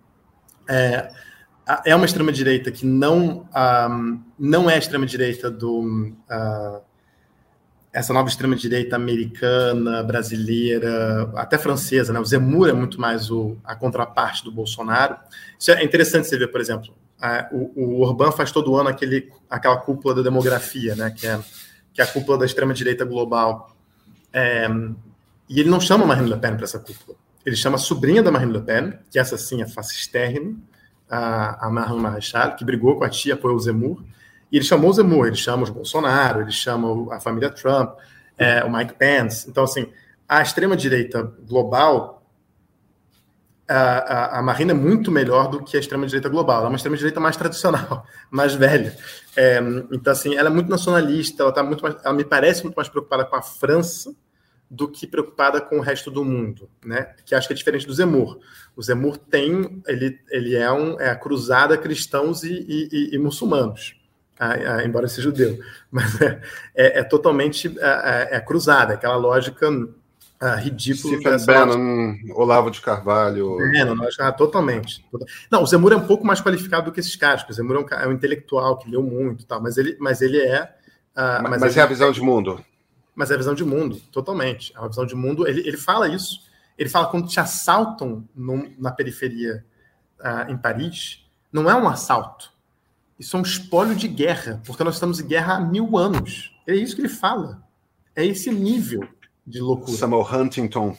É, 1.85 1.95
uma 1.95 2.05
extrema-direita 2.05 2.71
que 2.71 2.85
não, 2.85 3.47
um, 3.89 4.23
não 4.39 4.69
é 4.69 4.77
extrema-direita 4.77 5.51
do. 5.51 5.81
Uh, 5.81 6.81
essa 7.91 8.13
nova 8.13 8.29
extrema-direita 8.29 8.95
americana, 8.95 10.03
brasileira, 10.03 11.31
até 11.35 11.57
francesa, 11.57 12.13
né? 12.13 12.19
O 12.19 12.25
Zemmour 12.25 12.69
é 12.69 12.73
muito 12.73 13.01
mais 13.01 13.31
o, 13.31 13.57
a 13.63 13.75
contraparte 13.75 14.43
do 14.43 14.51
Bolsonaro. 14.51 15.17
Isso 15.57 15.71
é 15.71 15.83
interessante 15.83 16.27
você 16.27 16.37
ver, 16.37 16.47
por 16.47 16.61
exemplo, 16.61 16.93
o, 17.51 17.97
o 17.97 18.01
Orbán 18.01 18.31
faz 18.31 18.51
todo 18.51 18.75
ano 18.75 18.89
aquele, 18.89 19.31
aquela 19.49 19.77
cúpula 19.77 20.15
da 20.15 20.21
demografia, 20.21 20.95
né? 20.95 21.11
Que 21.11 21.27
é, 21.27 21.39
que 21.93 22.01
é 22.01 22.03
a 22.03 22.07
cúpula 22.07 22.37
da 22.37 22.45
extrema-direita 22.45 23.05
global. 23.05 23.75
É, 24.31 24.67
e 25.49 25.59
ele 25.59 25.69
não 25.69 25.79
chama 25.79 26.05
Marine 26.05 26.29
Le 26.29 26.37
Pen 26.37 26.55
para 26.55 26.65
essa 26.65 26.79
cúpula. 26.79 27.17
Ele 27.45 27.55
chama 27.55 27.75
a 27.75 27.79
sobrinha 27.79 28.21
da 28.21 28.31
Marine 28.31 28.53
Le 28.53 28.61
Pen, 28.61 28.93
que 29.09 29.17
essa 29.17 29.37
sim 29.37 29.61
é 29.61 29.67
fascistérrima, 29.67 30.55
a, 31.09 31.67
a 31.67 31.69
Marlon 31.69 31.99
Marechal, 31.99 32.55
que 32.55 32.63
brigou 32.63 32.97
com 32.97 33.03
a 33.03 33.09
tia, 33.09 33.33
apoiou 33.33 33.57
o 33.57 33.59
Zemmour, 33.59 34.01
e 34.51 34.57
ele 34.57 34.65
chamou 34.65 34.89
o 34.89 34.93
Zemmour, 34.93 35.27
ele 35.27 35.35
chama 35.35 35.63
os 35.63 35.69
Bolsonaro, 35.69 36.41
ele 36.41 36.51
chama 36.51 37.15
a 37.15 37.19
família 37.19 37.49
Trump, 37.49 37.97
é, 38.37 38.63
o 38.63 38.71
Mike 38.71 38.93
Pence. 38.93 39.49
Então, 39.49 39.63
assim, 39.63 39.91
a 40.27 40.41
extrema-direita 40.41 41.23
global, 41.47 42.23
a, 43.67 43.75
a, 43.75 44.39
a, 44.39 44.41
Marina 44.41 44.71
é 44.71 44.75
muito 44.75 45.11
melhor 45.11 45.47
do 45.49 45.63
que 45.63 45.77
a 45.77 45.79
extrema-direita 45.79 46.29
global. 46.29 46.57
Ela 46.57 46.67
é 46.67 46.69
uma 46.69 46.75
extrema-direita 46.75 47.19
mais 47.19 47.37
tradicional, 47.37 48.05
mais 48.31 48.53
velha. 48.53 48.95
É, 49.35 49.59
então, 49.91 50.11
assim, 50.11 50.35
ela 50.35 50.49
é 50.49 50.51
muito 50.51 50.69
nacionalista, 50.69 51.43
ela, 51.43 51.51
tá 51.51 51.63
muito 51.63 51.83
mais, 51.83 51.95
ela 52.03 52.13
me 52.13 52.23
parece 52.23 52.63
muito 52.63 52.75
mais 52.75 52.89
preocupada 52.89 53.25
com 53.25 53.35
a 53.35 53.41
França 53.41 54.15
do 54.69 54.87
que 54.87 55.07
preocupada 55.07 55.59
com 55.59 55.77
o 55.77 55.81
resto 55.81 56.11
do 56.11 56.23
mundo, 56.23 56.69
né? 56.85 57.13
Que 57.25 57.33
acho 57.33 57.47
que 57.47 57.53
é 57.53 57.55
diferente 57.55 57.87
do 57.87 57.93
Zemur. 57.93 58.39
O 58.75 58.83
Zemur 58.83 59.17
tem, 59.17 59.81
ele, 59.87 60.19
ele 60.29 60.55
é, 60.55 60.71
um, 60.71 60.99
é 60.99 61.09
a 61.09 61.15
cruzada 61.15 61.77
cristãos 61.77 62.43
e, 62.43 62.89
e, 62.91 63.15
e 63.15 63.17
muçulmanos, 63.17 63.95
embora 64.85 65.07
seja 65.07 65.23
judeu, 65.23 65.59
mas 65.89 66.21
é, 66.21 66.41
é, 66.75 66.99
é 66.99 67.03
totalmente 67.03 67.67
é, 67.79 68.37
é 68.37 68.39
cruzada, 68.39 68.93
aquela 68.93 69.15
lógica 69.15 69.67
ah, 70.39 70.55
ridícula. 70.55 71.15
Stephen 71.15 71.45
Bannon, 71.45 72.15
Olavo 72.35 72.69
de 72.69 72.79
Carvalho. 72.79 73.57
Bannon, 73.57 74.07
ah, 74.19 74.31
totalmente. 74.31 75.03
Não, 75.51 75.63
o 75.63 75.65
Zemur 75.65 75.91
é 75.91 75.97
um 75.97 76.05
pouco 76.05 76.25
mais 76.25 76.39
qualificado 76.41 76.85
do 76.85 76.91
que 76.91 76.99
esses 76.99 77.15
caras, 77.15 77.41
porque 77.41 77.53
o 77.53 77.55
Zemur 77.55 77.75
é 77.75 77.79
um, 77.79 77.99
é 78.03 78.07
um 78.07 78.11
intelectual 78.11 78.77
que 78.77 78.89
leu 78.89 79.01
muito, 79.01 79.45
tal, 79.47 79.61
mas 79.61 79.77
ele, 79.77 79.97
mas 79.99 80.21
ele 80.21 80.39
é. 80.39 80.63
Uh, 81.17 81.43
mas, 81.43 81.59
mas 81.59 81.71
ele, 81.71 81.79
é 81.79 81.83
a 81.83 81.87
visão 81.87 82.11
de 82.11 82.21
mundo 82.21 82.63
mas 83.19 83.29
é 83.29 83.33
a 83.33 83.37
visão 83.37 83.53
de 83.53 83.65
mundo, 83.65 84.01
totalmente. 84.13 84.71
É 84.73 84.79
uma 84.79 84.87
visão 84.87 85.05
de 85.05 85.13
mundo. 85.13 85.45
Ele, 85.45 85.59
ele 85.67 85.75
fala 85.75 86.07
isso. 86.07 86.39
Ele 86.77 86.87
fala 86.87 87.07
quando 87.07 87.27
te 87.27 87.37
assaltam 87.37 88.25
no, 88.33 88.71
na 88.79 88.93
periferia 88.93 89.65
uh, 90.21 90.49
em 90.49 90.55
Paris, 90.55 91.29
não 91.51 91.69
é 91.69 91.75
um 91.75 91.89
assalto. 91.89 92.53
Isso 93.19 93.35
é 93.35 93.39
um 93.39 93.43
espólio 93.43 93.93
de 93.93 94.07
guerra, 94.07 94.61
porque 94.65 94.85
nós 94.85 94.93
estamos 94.93 95.19
em 95.19 95.27
guerra 95.27 95.55
há 95.55 95.59
mil 95.59 95.97
anos. 95.97 96.57
É 96.65 96.73
isso 96.73 96.95
que 96.95 97.01
ele 97.01 97.09
fala. 97.09 97.61
É 98.15 98.25
esse 98.25 98.49
nível 98.51 99.05
de 99.45 99.59
loucura. 99.59 99.97
Samuel 99.97 100.25
Huntington. 100.25 100.95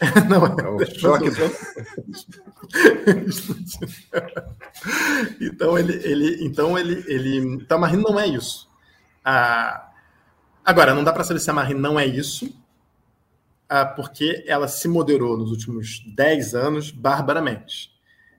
não, 0.30 0.46
é, 0.46 0.54
é 0.62 0.68
o 0.68 0.86
choque. 1.00 1.26
então 5.40 5.76
ele, 5.76 5.94
ele, 5.94 6.46
então 6.46 6.78
ele, 6.78 7.04
ele, 7.08 7.64
Tamarino 7.64 8.04
não 8.04 8.20
é 8.20 8.28
isso. 8.28 8.70
Ah, 9.24 9.85
Agora, 10.66 10.92
não 10.92 11.04
dá 11.04 11.12
para 11.12 11.22
saber 11.22 11.38
se 11.38 11.48
a 11.48 11.52
Marine 11.52 11.78
não 11.78 11.98
é 11.98 12.04
isso, 12.04 12.52
ah, 13.68 13.86
porque 13.86 14.42
ela 14.48 14.66
se 14.66 14.88
moderou 14.88 15.38
nos 15.38 15.52
últimos 15.52 16.02
10 16.16 16.56
anos 16.56 16.90
barbaramente. 16.90 17.94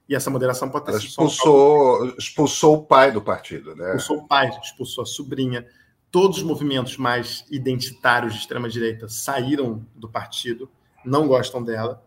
E 0.10 0.14
essa 0.14 0.30
moderação 0.30 0.70
pode 0.70 0.86
ter 0.86 0.92
ela 0.92 1.00
expulsou, 1.00 2.04
um... 2.04 2.16
expulsou 2.18 2.76
o 2.76 2.84
pai 2.84 3.14
do 3.14 3.22
partido, 3.22 3.74
né? 3.74 3.96
Expulsou 3.96 4.18
o 4.18 4.28
pai, 4.28 4.50
expulsou 4.62 5.04
a 5.04 5.06
sobrinha. 5.06 5.66
Todos 6.12 6.40
os 6.40 6.44
movimentos 6.44 6.98
mais 6.98 7.46
identitários 7.50 8.34
de 8.34 8.40
extrema-direita 8.40 9.08
saíram 9.08 9.86
do 9.96 10.10
partido, 10.10 10.70
não 11.06 11.30
gostam 11.30 11.64
dela. 11.64 12.04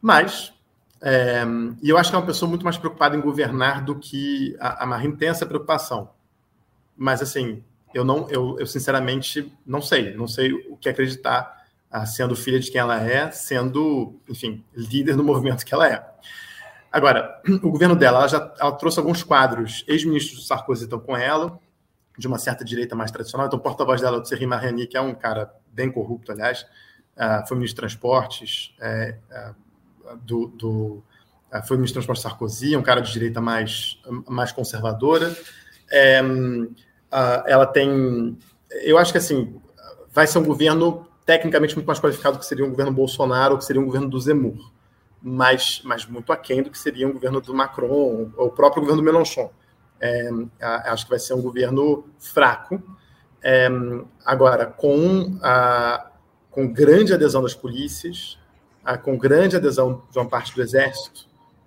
Mas, 0.00 0.52
é, 1.00 1.44
e 1.80 1.88
eu 1.88 1.96
acho 1.96 2.10
que 2.10 2.16
é 2.16 2.18
uma 2.18 2.26
pessoa 2.26 2.48
muito 2.48 2.64
mais 2.64 2.76
preocupada 2.76 3.16
em 3.16 3.20
governar 3.20 3.84
do 3.84 3.96
que 3.96 4.56
a, 4.58 4.82
a 4.82 4.86
Marine 4.86 5.16
tem 5.16 5.28
essa 5.28 5.46
preocupação. 5.46 6.10
Mas, 6.96 7.22
assim, 7.22 7.62
eu 7.94 8.04
não, 8.04 8.28
eu, 8.30 8.56
eu 8.58 8.66
sinceramente 8.66 9.52
não 9.66 9.80
sei, 9.80 10.14
não 10.14 10.26
sei 10.26 10.52
o 10.52 10.76
que 10.76 10.88
acreditar, 10.88 11.62
ah, 11.90 12.06
sendo 12.06 12.34
filha 12.34 12.58
de 12.58 12.70
quem 12.70 12.80
ela 12.80 13.00
é, 13.00 13.30
sendo, 13.30 14.18
enfim, 14.28 14.64
líder 14.74 15.16
do 15.16 15.24
movimento 15.24 15.64
que 15.64 15.74
ela 15.74 15.88
é. 15.88 16.04
Agora, 16.90 17.40
o 17.62 17.70
governo 17.70 17.96
dela, 17.96 18.18
ela 18.20 18.28
já 18.28 18.54
ela 18.58 18.72
trouxe 18.72 18.98
alguns 18.98 19.22
quadros, 19.22 19.84
ex-ministros 19.86 20.40
do 20.40 20.46
Sarkozy 20.46 20.84
estão 20.84 20.98
com 20.98 21.16
ela, 21.16 21.58
de 22.18 22.26
uma 22.26 22.38
certa 22.38 22.64
direita 22.64 22.94
mais 22.94 23.10
tradicional, 23.10 23.46
então 23.46 23.58
o 23.58 23.62
porta-voz 23.62 24.00
dela, 24.00 24.18
o 24.18 24.22
Thierry 24.22 24.46
Mariani, 24.46 24.86
que 24.86 24.96
é 24.96 25.00
um 25.00 25.14
cara 25.14 25.50
bem 25.72 25.90
corrupto, 25.90 26.32
aliás, 26.32 26.66
uh, 27.16 27.46
foi 27.48 27.56
ministro 27.56 27.86
de 27.86 27.96
Transportes, 27.96 28.74
é, 28.80 29.16
uh, 29.30 30.16
do, 30.18 30.46
do 30.48 31.04
foi 31.66 31.76
ministro 31.76 32.00
de 32.00 32.06
Transportes 32.06 32.22
Sarkozy, 32.22 32.76
um 32.76 32.82
cara 32.82 33.02
de 33.02 33.12
direita 33.12 33.40
mais, 33.40 34.00
mais 34.26 34.52
conservadora. 34.52 35.36
É, 35.90 36.22
uh, 37.12 37.44
ela 37.46 37.66
tem. 37.66 38.38
Eu 38.82 38.98
acho 38.98 39.12
que 39.12 39.18
assim 39.18 39.60
vai 40.12 40.26
ser 40.26 40.38
um 40.38 40.44
governo 40.44 41.06
tecnicamente 41.24 41.74
muito 41.74 41.86
mais 41.86 42.00
qualificado 42.00 42.38
que 42.38 42.44
seria 42.44 42.64
um 42.64 42.70
governo 42.70 42.92
Bolsonaro 42.92 43.52
ou 43.52 43.58
que 43.58 43.64
seria 43.64 43.80
um 43.80 43.86
governo 43.86 44.08
do 44.08 44.20
Zemmour, 44.20 44.70
mas, 45.22 45.80
mas 45.84 46.04
muito 46.04 46.32
aquém 46.32 46.62
do 46.62 46.70
que 46.70 46.78
seria 46.78 47.08
um 47.08 47.12
governo 47.12 47.40
do 47.40 47.54
Macron 47.54 48.30
ou 48.36 48.46
o 48.46 48.50
próprio 48.50 48.82
governo 48.82 49.02
do 49.02 49.04
Mélenchon. 49.04 49.50
É, 50.00 50.28
acho 50.60 51.04
que 51.04 51.10
vai 51.10 51.18
ser 51.18 51.34
um 51.34 51.40
governo 51.40 52.04
fraco. 52.18 52.82
É, 53.40 53.68
agora, 54.24 54.66
com, 54.66 55.38
a, 55.40 56.10
com 56.50 56.66
grande 56.66 57.14
adesão 57.14 57.40
das 57.40 57.54
polícias, 57.54 58.36
a, 58.84 58.98
com 58.98 59.16
grande 59.16 59.56
adesão 59.56 60.02
de 60.10 60.18
uma 60.18 60.28
parte 60.28 60.52
do 60.54 60.60
exército, 60.60 61.26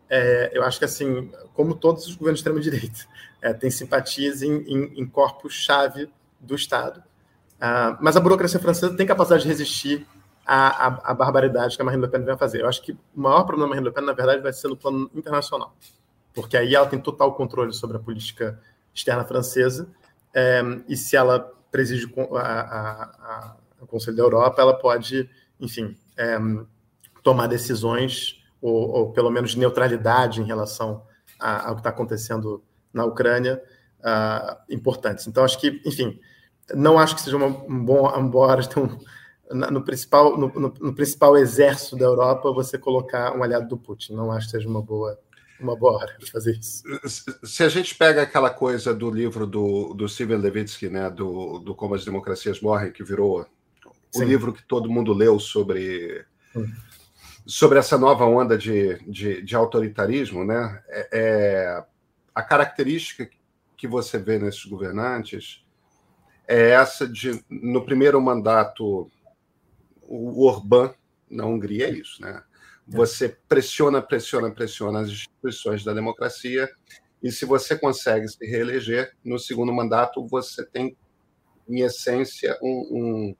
é, 0.09 0.51
eu 0.53 0.63
acho 0.63 0.77
que, 0.77 0.85
assim, 0.85 1.31
como 1.53 1.73
todos 1.75 2.07
os 2.07 2.15
governos 2.15 2.41
de 2.41 2.49
extrema-direita, 2.49 3.07
é, 3.45 3.53
tem 3.53 3.69
simpatias 3.69 4.41
em, 4.41 4.55
em, 4.63 5.01
em 5.01 5.05
corpos-chave 5.05 6.09
do 6.39 6.55
Estado. 6.55 6.99
Uh, 7.57 7.95
mas 8.01 8.17
a 8.17 8.19
burocracia 8.19 8.59
francesa 8.59 8.97
tem 8.97 9.05
capacidade 9.05 9.43
de 9.43 9.47
resistir 9.47 10.07
à, 10.43 10.87
à, 10.87 11.11
à, 11.11 11.13
barbaridade 11.13 11.75
que 11.75 11.81
a 11.81 11.85
Marine 11.85 12.01
Le 12.01 12.09
Pen 12.09 12.23
vem 12.23 12.35
fazer. 12.35 12.61
Eu 12.61 12.67
acho 12.67 12.81
que 12.81 12.93
o 12.93 12.97
maior 13.13 13.43
problema 13.43 13.67
da 13.67 13.69
Marine 13.69 13.87
Le 13.87 13.93
Pen, 13.93 14.03
na 14.03 14.13
verdade, 14.13 14.41
vai 14.41 14.51
ser 14.51 14.67
no 14.67 14.75
plano 14.75 15.11
internacional, 15.13 15.75
porque 16.33 16.57
aí 16.57 16.73
ela 16.73 16.87
tem 16.87 16.99
total 16.99 17.35
controle 17.35 17.71
sobre 17.71 17.97
a 17.97 17.99
política 17.99 18.59
externa 18.91 19.23
francesa, 19.23 19.87
é, 20.33 20.63
e 20.89 20.97
se 20.97 21.15
ela 21.15 21.39
preside 21.71 22.11
a, 22.33 22.41
a, 22.41 23.55
o 23.79 23.85
Conselho 23.85 24.17
da 24.17 24.23
Europa, 24.23 24.59
ela 24.59 24.73
pode, 24.73 25.29
enfim, 25.59 25.95
é, 26.17 26.39
tomar 27.21 27.45
decisões, 27.45 28.43
ou, 28.59 28.89
ou, 28.89 29.11
pelo 29.13 29.29
menos 29.29 29.51
de 29.51 29.59
neutralidade 29.59 30.41
em 30.41 30.45
relação 30.45 31.03
ao 31.39 31.75
que 31.75 31.81
está 31.81 31.89
acontecendo 31.89 32.63
na 32.95 33.05
Ucrânia 33.05 33.61
uh, 33.99 34.55
importantes. 34.69 35.27
Então, 35.27 35.43
acho 35.43 35.59
que, 35.59 35.81
enfim, 35.85 36.19
não 36.73 36.97
acho 36.97 37.15
que 37.15 37.21
seja 37.21 37.35
uma, 37.35 37.47
um 37.47 37.83
bom, 37.83 38.29
bom 38.29 38.39
hora 38.39 38.61
de 38.61 38.69
ter 38.69 38.79
um, 38.79 38.97
no 39.51 39.83
principal, 39.83 40.37
no, 40.37 40.47
no, 40.47 40.73
no, 40.79 40.95
principal 40.95 41.37
exército 41.37 41.97
da 41.97 42.05
Europa 42.05 42.51
você 42.51 42.77
colocar 42.77 43.35
um 43.37 43.43
aliado 43.43 43.67
do 43.67 43.77
Putin. 43.77 44.13
Não 44.13 44.31
acho 44.31 44.47
que 44.47 44.51
seja 44.51 44.67
uma 44.67 44.81
boa, 44.81 45.19
uma 45.59 45.75
boa 45.75 45.97
hora 45.99 46.17
de 46.17 46.31
fazer 46.31 46.57
isso. 46.57 46.83
Se 47.43 47.63
a 47.63 47.69
gente 47.69 47.93
pega 47.93 48.21
aquela 48.21 48.49
coisa 48.49 48.93
do 48.93 49.11
livro 49.11 49.45
do, 49.45 49.93
do 49.93 50.07
Steven 50.07 50.37
Levitsky, 50.37 50.89
né, 50.89 51.09
do, 51.09 51.59
do 51.59 51.75
Como 51.75 51.93
as 51.93 52.05
Democracias 52.05 52.61
Morrem, 52.61 52.91
que 52.91 53.03
virou 53.03 53.45
o 54.15 54.19
Sim. 54.19 54.25
livro 54.25 54.53
que 54.53 54.63
todo 54.63 54.89
mundo 54.89 55.13
leu 55.13 55.39
sobre, 55.39 56.25
sobre 57.45 57.77
essa 57.77 57.97
nova 57.97 58.25
onda 58.25 58.57
de, 58.57 58.97
de, 59.07 59.43
de 59.43 59.55
autoritarismo, 59.55 60.43
né, 60.43 60.81
é, 60.87 61.09
é 61.11 61.83
a 62.35 62.43
característica 62.43 63.29
que 63.77 63.87
você 63.87 64.19
vê 64.19 64.37
nesses 64.37 64.65
governantes 64.65 65.65
é 66.45 66.71
essa 66.71 67.07
de, 67.07 67.43
no 67.49 67.83
primeiro 67.85 68.21
mandato, 68.21 69.09
o 70.01 70.45
Orbán, 70.45 70.93
na 71.29 71.45
Hungria, 71.45 71.87
é 71.87 71.91
isso, 71.91 72.21
né? 72.21 72.43
Você 72.87 73.29
pressiona, 73.47 74.01
pressiona, 74.01 74.51
pressiona 74.51 74.99
as 74.99 75.07
instituições 75.07 75.83
da 75.83 75.93
democracia, 75.93 76.69
e 77.23 77.31
se 77.31 77.45
você 77.45 77.75
consegue 77.75 78.27
se 78.27 78.45
reeleger, 78.45 79.15
no 79.23 79.39
segundo 79.39 79.73
mandato, 79.73 80.27
você 80.27 80.63
tem, 80.63 80.95
em 81.67 81.79
essência, 81.79 82.55
um, 82.61 82.69
um, 82.91 83.35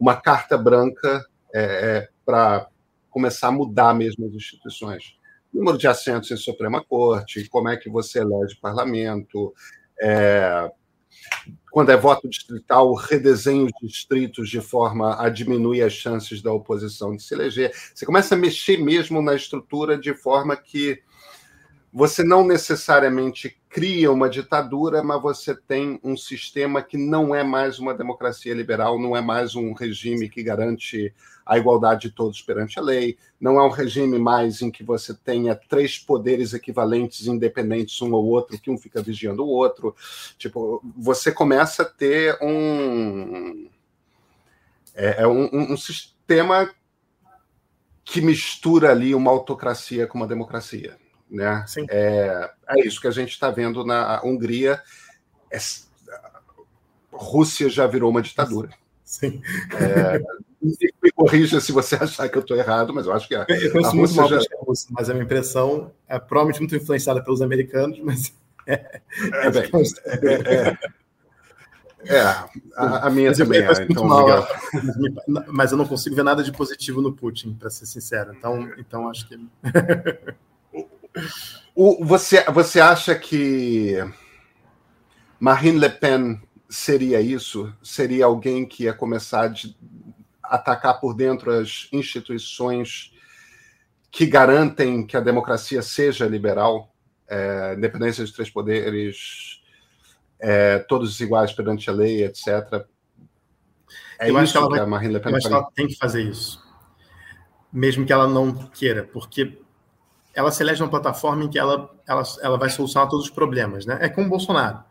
uma 0.00 0.20
carta 0.20 0.58
branca 0.58 1.24
é, 1.54 1.62
é, 1.62 2.08
para 2.24 2.68
começar 3.08 3.48
a 3.48 3.52
mudar 3.52 3.94
mesmo 3.94 4.26
as 4.26 4.32
instituições 4.32 5.16
número 5.52 5.76
de 5.76 5.86
assentos 5.86 6.30
em 6.30 6.36
Suprema 6.36 6.82
Corte, 6.84 7.48
como 7.48 7.68
é 7.68 7.76
que 7.76 7.90
você 7.90 8.20
elege 8.20 8.56
parlamento, 8.60 9.52
é, 10.00 10.70
quando 11.70 11.90
é 11.90 11.96
voto 11.96 12.28
distrital, 12.28 12.92
redesenho 12.94 13.66
os 13.66 13.72
distritos 13.88 14.48
de 14.50 14.60
forma 14.60 15.20
a 15.20 15.28
diminuir 15.28 15.82
as 15.82 15.92
chances 15.92 16.42
da 16.42 16.52
oposição 16.52 17.16
de 17.16 17.22
se 17.22 17.34
eleger. 17.34 17.72
Você 17.94 18.04
começa 18.04 18.34
a 18.34 18.38
mexer 18.38 18.76
mesmo 18.78 19.22
na 19.22 19.34
estrutura 19.34 19.98
de 19.98 20.14
forma 20.14 20.56
que 20.56 21.00
você 21.92 22.24
não 22.24 22.46
necessariamente 22.46 23.54
cria 23.68 24.10
uma 24.10 24.30
ditadura, 24.30 25.02
mas 25.02 25.20
você 25.20 25.54
tem 25.54 26.00
um 26.02 26.16
sistema 26.16 26.82
que 26.82 26.96
não 26.96 27.34
é 27.34 27.44
mais 27.44 27.78
uma 27.78 27.92
democracia 27.92 28.54
liberal, 28.54 28.98
não 28.98 29.14
é 29.14 29.20
mais 29.20 29.54
um 29.54 29.74
regime 29.74 30.28
que 30.28 30.42
garante 30.42 31.14
a 31.44 31.58
igualdade 31.58 32.08
de 32.08 32.14
todos 32.14 32.40
perante 32.40 32.78
a 32.78 32.82
lei, 32.82 33.18
não 33.38 33.60
é 33.60 33.66
um 33.66 33.70
regime 33.70 34.18
mais 34.18 34.62
em 34.62 34.70
que 34.70 34.82
você 34.82 35.12
tenha 35.12 35.54
três 35.54 35.98
poderes 35.98 36.54
equivalentes, 36.54 37.26
independentes 37.26 38.00
um 38.00 38.12
ou 38.12 38.24
outro, 38.24 38.58
que 38.58 38.70
um 38.70 38.78
fica 38.78 39.02
vigiando 39.02 39.44
o 39.44 39.48
outro. 39.48 39.94
Tipo, 40.38 40.82
você 40.96 41.30
começa 41.30 41.82
a 41.82 41.86
ter 41.86 42.38
um. 42.40 43.68
É, 44.94 45.22
é 45.22 45.26
um, 45.26 45.72
um 45.72 45.76
sistema 45.76 46.70
que 48.04 48.20
mistura 48.20 48.90
ali 48.90 49.14
uma 49.14 49.30
autocracia 49.30 50.06
com 50.06 50.18
uma 50.18 50.26
democracia. 50.26 51.01
Né? 51.32 51.64
É, 51.88 52.50
é 52.68 52.86
isso 52.86 53.00
que 53.00 53.08
a 53.08 53.12
gente 53.12 53.30
está 53.30 53.50
vendo 53.50 53.84
na 53.84 54.22
Hungria. 54.22 54.80
É, 55.50 55.58
Rússia 57.10 57.68
já 57.70 57.86
virou 57.86 58.10
uma 58.10 58.20
ditadura. 58.20 58.68
Sim. 59.02 59.40
É, 59.74 60.20
me 61.02 61.10
corrija 61.12 61.60
se 61.60 61.72
você 61.72 61.96
achar 61.96 62.28
que 62.28 62.36
eu 62.36 62.42
estou 62.42 62.56
errado, 62.56 62.92
mas 62.92 63.06
eu 63.06 63.12
acho 63.12 63.26
que 63.26 63.34
a, 63.34 63.46
eu 63.48 63.94
muito 63.94 64.14
mal 64.14 64.28
já... 64.28 64.38
Rússia, 64.60 64.88
mas 64.90 65.08
a 65.08 65.14
minha 65.14 65.24
impressão 65.24 65.90
é 66.06 66.18
provavelmente 66.18 66.60
muito 66.60 66.76
influenciada 66.76 67.22
pelos 67.22 67.42
americanos, 67.42 67.98
mas 68.00 68.34
é, 68.66 69.00
é, 69.16 69.50
bem, 69.50 69.70
é, 70.06 70.68
é, 70.68 70.78
É, 72.04 72.20
a, 72.76 73.06
a 73.06 73.10
minha 73.10 73.30
mas 73.30 73.38
também 73.38 73.60
é. 73.60 73.86
Então, 73.88 74.04
mal, 74.04 74.46
mas 75.48 75.72
eu 75.72 75.78
não 75.78 75.86
consigo 75.86 76.16
ver 76.16 76.24
nada 76.24 76.42
de 76.42 76.52
positivo 76.52 77.00
no 77.00 77.12
Putin, 77.12 77.54
para 77.54 77.70
ser 77.70 77.86
sincero. 77.86 78.34
Então, 78.36 78.68
então 78.78 79.08
acho 79.08 79.28
que. 79.28 79.38
O, 81.74 82.04
você, 82.04 82.44
você 82.44 82.80
acha 82.80 83.14
que 83.14 83.96
Marine 85.38 85.78
Le 85.78 85.90
Pen 85.90 86.40
seria 86.68 87.20
isso? 87.20 87.72
Seria 87.82 88.26
alguém 88.26 88.66
que 88.66 88.84
ia 88.84 88.92
começar 88.92 89.50
a 89.50 90.56
atacar 90.56 91.00
por 91.00 91.14
dentro 91.14 91.50
as 91.50 91.88
instituições 91.92 93.12
que 94.10 94.26
garantem 94.26 95.06
que 95.06 95.16
a 95.16 95.20
democracia 95.20 95.80
seja 95.80 96.26
liberal, 96.26 96.94
é, 97.26 97.74
independência 97.76 98.22
dos 98.22 98.32
três 98.32 98.50
poderes, 98.50 99.62
é, 100.38 100.78
todos 100.80 101.18
iguais 101.20 101.52
perante 101.52 101.88
a 101.88 101.92
lei, 101.94 102.22
etc. 102.24 102.84
É 104.18 104.28
eu 104.28 104.36
acho 104.36 104.52
que, 104.52 104.58
ela 104.58 104.70
que 104.70 104.80
a 104.80 104.86
Marine 104.86 105.14
Le 105.14 105.20
Pen 105.20 105.32
eu 105.32 105.38
acho 105.38 105.48
que 105.48 105.54
ela 105.54 105.70
tem 105.74 105.86
que 105.86 105.96
fazer 105.96 106.22
isso, 106.22 106.62
mesmo 107.72 108.04
que 108.04 108.12
ela 108.12 108.28
não 108.28 108.52
queira, 108.52 109.04
porque 109.04 109.58
ela 110.34 110.50
se 110.50 110.62
elege 110.62 110.82
uma 110.82 110.90
plataforma 110.90 111.44
em 111.44 111.48
que 111.48 111.58
ela, 111.58 111.90
ela, 112.06 112.22
ela 112.40 112.58
vai 112.58 112.70
solucionar 112.70 113.08
todos 113.08 113.26
os 113.26 113.30
problemas, 113.30 113.84
né? 113.84 113.98
É 114.00 114.08
como 114.08 114.26
o 114.26 114.30
Bolsonaro. 114.30 114.82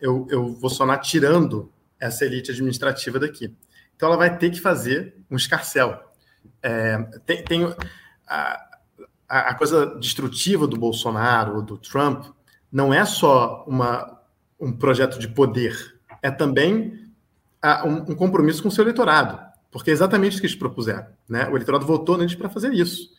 Eu, 0.00 0.26
eu 0.30 0.54
vou 0.54 0.70
sonar 0.70 1.00
tirando 1.00 1.70
essa 2.00 2.24
elite 2.24 2.50
administrativa 2.50 3.18
daqui. 3.18 3.54
Então 3.96 4.08
ela 4.08 4.16
vai 4.16 4.36
ter 4.36 4.50
que 4.50 4.60
fazer 4.60 5.16
um 5.30 5.36
escarcel. 5.36 5.98
É, 6.62 6.98
tem, 7.26 7.42
tem 7.42 7.74
a, 8.26 8.68
a, 9.28 9.54
coisa 9.54 9.86
destrutiva 9.98 10.66
do 10.66 10.76
Bolsonaro, 10.76 11.62
do 11.62 11.76
Trump, 11.76 12.26
não 12.70 12.92
é 12.92 13.04
só 13.04 13.64
uma, 13.66 14.20
um 14.60 14.72
projeto 14.72 15.18
de 15.18 15.28
poder, 15.28 15.98
é 16.22 16.30
também 16.30 17.12
a, 17.60 17.86
um, 17.86 18.10
um, 18.10 18.14
compromisso 18.14 18.62
com 18.62 18.68
o 18.68 18.72
seu 18.72 18.84
eleitorado, 18.84 19.38
porque 19.70 19.90
é 19.90 19.92
exatamente 19.92 20.32
isso 20.32 20.40
que 20.40 20.46
eles 20.46 20.58
propuseram. 20.58 21.06
Né? 21.28 21.46
O 21.48 21.56
eleitorado 21.56 21.86
votou 21.86 22.16
neles 22.16 22.34
para 22.34 22.48
fazer 22.48 22.72
isso. 22.72 23.10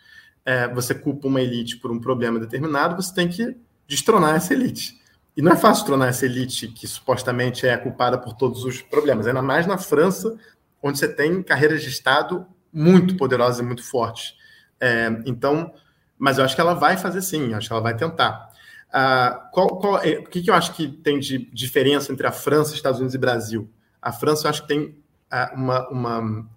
É, 0.50 0.68
você 0.68 0.96
culpa 0.96 1.28
uma 1.28 1.40
elite 1.40 1.78
por 1.78 1.92
um 1.92 2.00
problema 2.00 2.40
determinado, 2.40 2.96
você 2.96 3.14
tem 3.14 3.28
que 3.28 3.56
destronar 3.88 4.36
essa 4.36 4.52
elite. 4.52 5.00
E 5.38 5.44
não 5.44 5.52
é 5.52 5.56
fácil 5.56 5.84
destronar 5.84 6.10
essa 6.10 6.26
elite 6.26 6.70
que 6.70 6.88
supostamente 6.88 7.68
é 7.68 7.78
culpada 7.78 8.18
por 8.18 8.34
todos 8.34 8.64
os 8.64 8.82
problemas, 8.82 9.28
ainda 9.28 9.44
mais 9.44 9.68
na 9.68 9.78
França, 9.78 10.36
onde 10.82 10.98
você 10.98 11.08
tem 11.08 11.44
carreiras 11.44 11.84
de 11.84 11.90
Estado 11.90 12.48
muito 12.74 13.16
poderosas 13.16 13.60
e 13.60 13.64
muito 13.64 13.84
fortes. 13.84 14.34
É, 14.82 15.22
então, 15.28 15.72
mas 16.18 16.40
eu 16.40 16.44
acho 16.44 16.56
que 16.56 16.62
ela 16.62 16.74
vai 16.74 16.98
fazer 16.98 17.22
sim, 17.22 17.54
acho 17.54 17.68
que 17.68 17.74
ela 17.74 17.84
vai 17.84 17.96
tentar. 17.96 18.50
Uh, 18.90 19.52
qual, 19.52 19.68
qual, 19.78 19.98
é, 20.00 20.18
o 20.18 20.24
que, 20.24 20.42
que, 20.42 20.50
eu 20.50 20.56
acho 20.56 20.74
que 20.74 20.88
tem 20.88 21.20
de 21.20 21.48
diferença 21.54 22.12
entre 22.12 22.26
a 22.26 22.32
França, 22.32 22.74
Estados 22.74 23.00
Unidos 23.00 23.14
e 23.14 23.20
Brasil? 23.20 23.70
A 24.02 24.12
França, 24.12 24.48
eu 24.48 24.50
acho 24.50 24.64
que 24.64 24.68
tem 24.68 24.82
uh, 24.82 25.54
uma, 25.54 25.90
uma, 25.90 26.50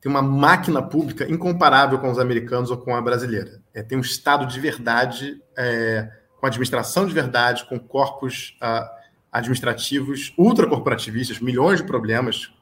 tem 0.00 0.10
uma 0.10 0.22
máquina 0.22 0.82
pública 0.82 1.30
incomparável 1.30 1.98
com 1.98 2.10
os 2.10 2.18
americanos 2.18 2.70
ou 2.70 2.78
com 2.78 2.94
a 2.94 3.00
brasileira. 3.00 3.60
É, 3.74 3.82
tem 3.82 3.98
um 3.98 4.00
Estado 4.00 4.46
de 4.46 4.60
verdade, 4.60 5.42
é, 5.56 6.10
com 6.40 6.46
administração 6.46 7.06
de 7.06 7.12
verdade, 7.12 7.64
com 7.68 7.78
corpos 7.80 8.56
uh, 8.62 8.88
administrativos 9.32 10.32
ultracorporativistas, 10.38 11.40
milhões 11.40 11.80
de 11.80 11.84
problemas, 11.84 12.52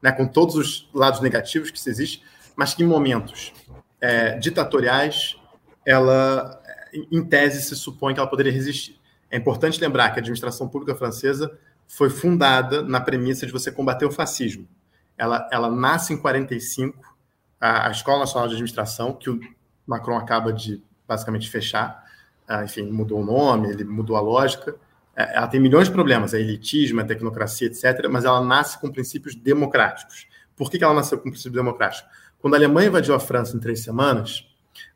né, 0.00 0.10
com 0.10 0.26
todos 0.26 0.54
os 0.54 0.88
lados 0.94 1.20
negativos 1.20 1.70
que 1.70 1.78
se 1.78 1.90
existe, 1.90 2.22
mas 2.56 2.72
que 2.72 2.82
em 2.82 2.86
momentos 2.86 3.52
é, 4.00 4.38
ditatoriais 4.38 5.36
ela 5.84 6.62
em 7.10 7.24
tese, 7.24 7.62
se 7.62 7.76
supõe 7.76 8.14
que 8.14 8.20
ela 8.20 8.28
poderia 8.28 8.52
resistir. 8.52 8.98
É 9.30 9.36
importante 9.36 9.80
lembrar 9.80 10.10
que 10.10 10.18
a 10.18 10.20
administração 10.20 10.68
pública 10.68 10.94
francesa 10.94 11.58
foi 11.86 12.08
fundada 12.08 12.82
na 12.82 13.00
premissa 13.00 13.46
de 13.46 13.52
você 13.52 13.70
combater 13.70 14.06
o 14.06 14.10
fascismo. 14.10 14.68
Ela, 15.16 15.48
ela 15.52 15.70
nasce 15.70 16.12
em 16.12 16.16
45, 16.16 17.16
a, 17.60 17.88
a 17.88 17.90
Escola 17.90 18.20
Nacional 18.20 18.48
de 18.48 18.54
Administração, 18.54 19.12
que 19.12 19.30
o 19.30 19.40
Macron 19.86 20.16
acaba 20.16 20.52
de 20.52 20.82
basicamente 21.06 21.50
fechar, 21.50 22.04
uh, 22.48 22.64
enfim, 22.64 22.90
mudou 22.90 23.20
o 23.20 23.24
nome, 23.24 23.70
ele 23.70 23.84
mudou 23.84 24.16
a 24.16 24.20
lógica. 24.20 24.72
Uh, 24.72 24.76
ela 25.14 25.46
tem 25.46 25.60
milhões 25.60 25.88
de 25.88 25.92
problemas, 25.92 26.34
a 26.34 26.38
elitismo, 26.38 27.00
a 27.00 27.04
tecnocracia, 27.04 27.68
etc., 27.68 28.08
mas 28.10 28.24
ela 28.24 28.42
nasce 28.42 28.80
com 28.80 28.90
princípios 28.90 29.34
democráticos. 29.34 30.26
Por 30.56 30.70
que, 30.70 30.78
que 30.78 30.84
ela 30.84 30.94
nasceu 30.94 31.18
com 31.18 31.30
princípios 31.30 31.54
democráticos? 31.54 32.08
Quando 32.38 32.54
a 32.54 32.56
Alemanha 32.56 32.88
invadiu 32.88 33.14
a 33.14 33.20
França 33.20 33.56
em 33.56 33.60
três 33.60 33.80
semanas, 33.80 34.46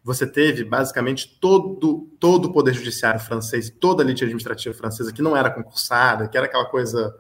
você 0.03 0.27
teve 0.27 0.65
basicamente 0.65 1.39
todo, 1.41 2.09
todo 2.19 2.47
o 2.47 2.53
poder 2.53 2.75
judiciário 2.75 3.21
francês, 3.21 3.71
toda 3.71 4.03
a 4.03 4.05
elite 4.05 4.25
administrativa 4.25 4.75
francesa, 4.75 5.13
que 5.13 5.23
não 5.23 5.37
era 5.37 5.51
concursada, 5.51 6.29
que 6.29 6.37
era 6.37 6.47
aquela 6.47 6.67
coisa 6.67 7.17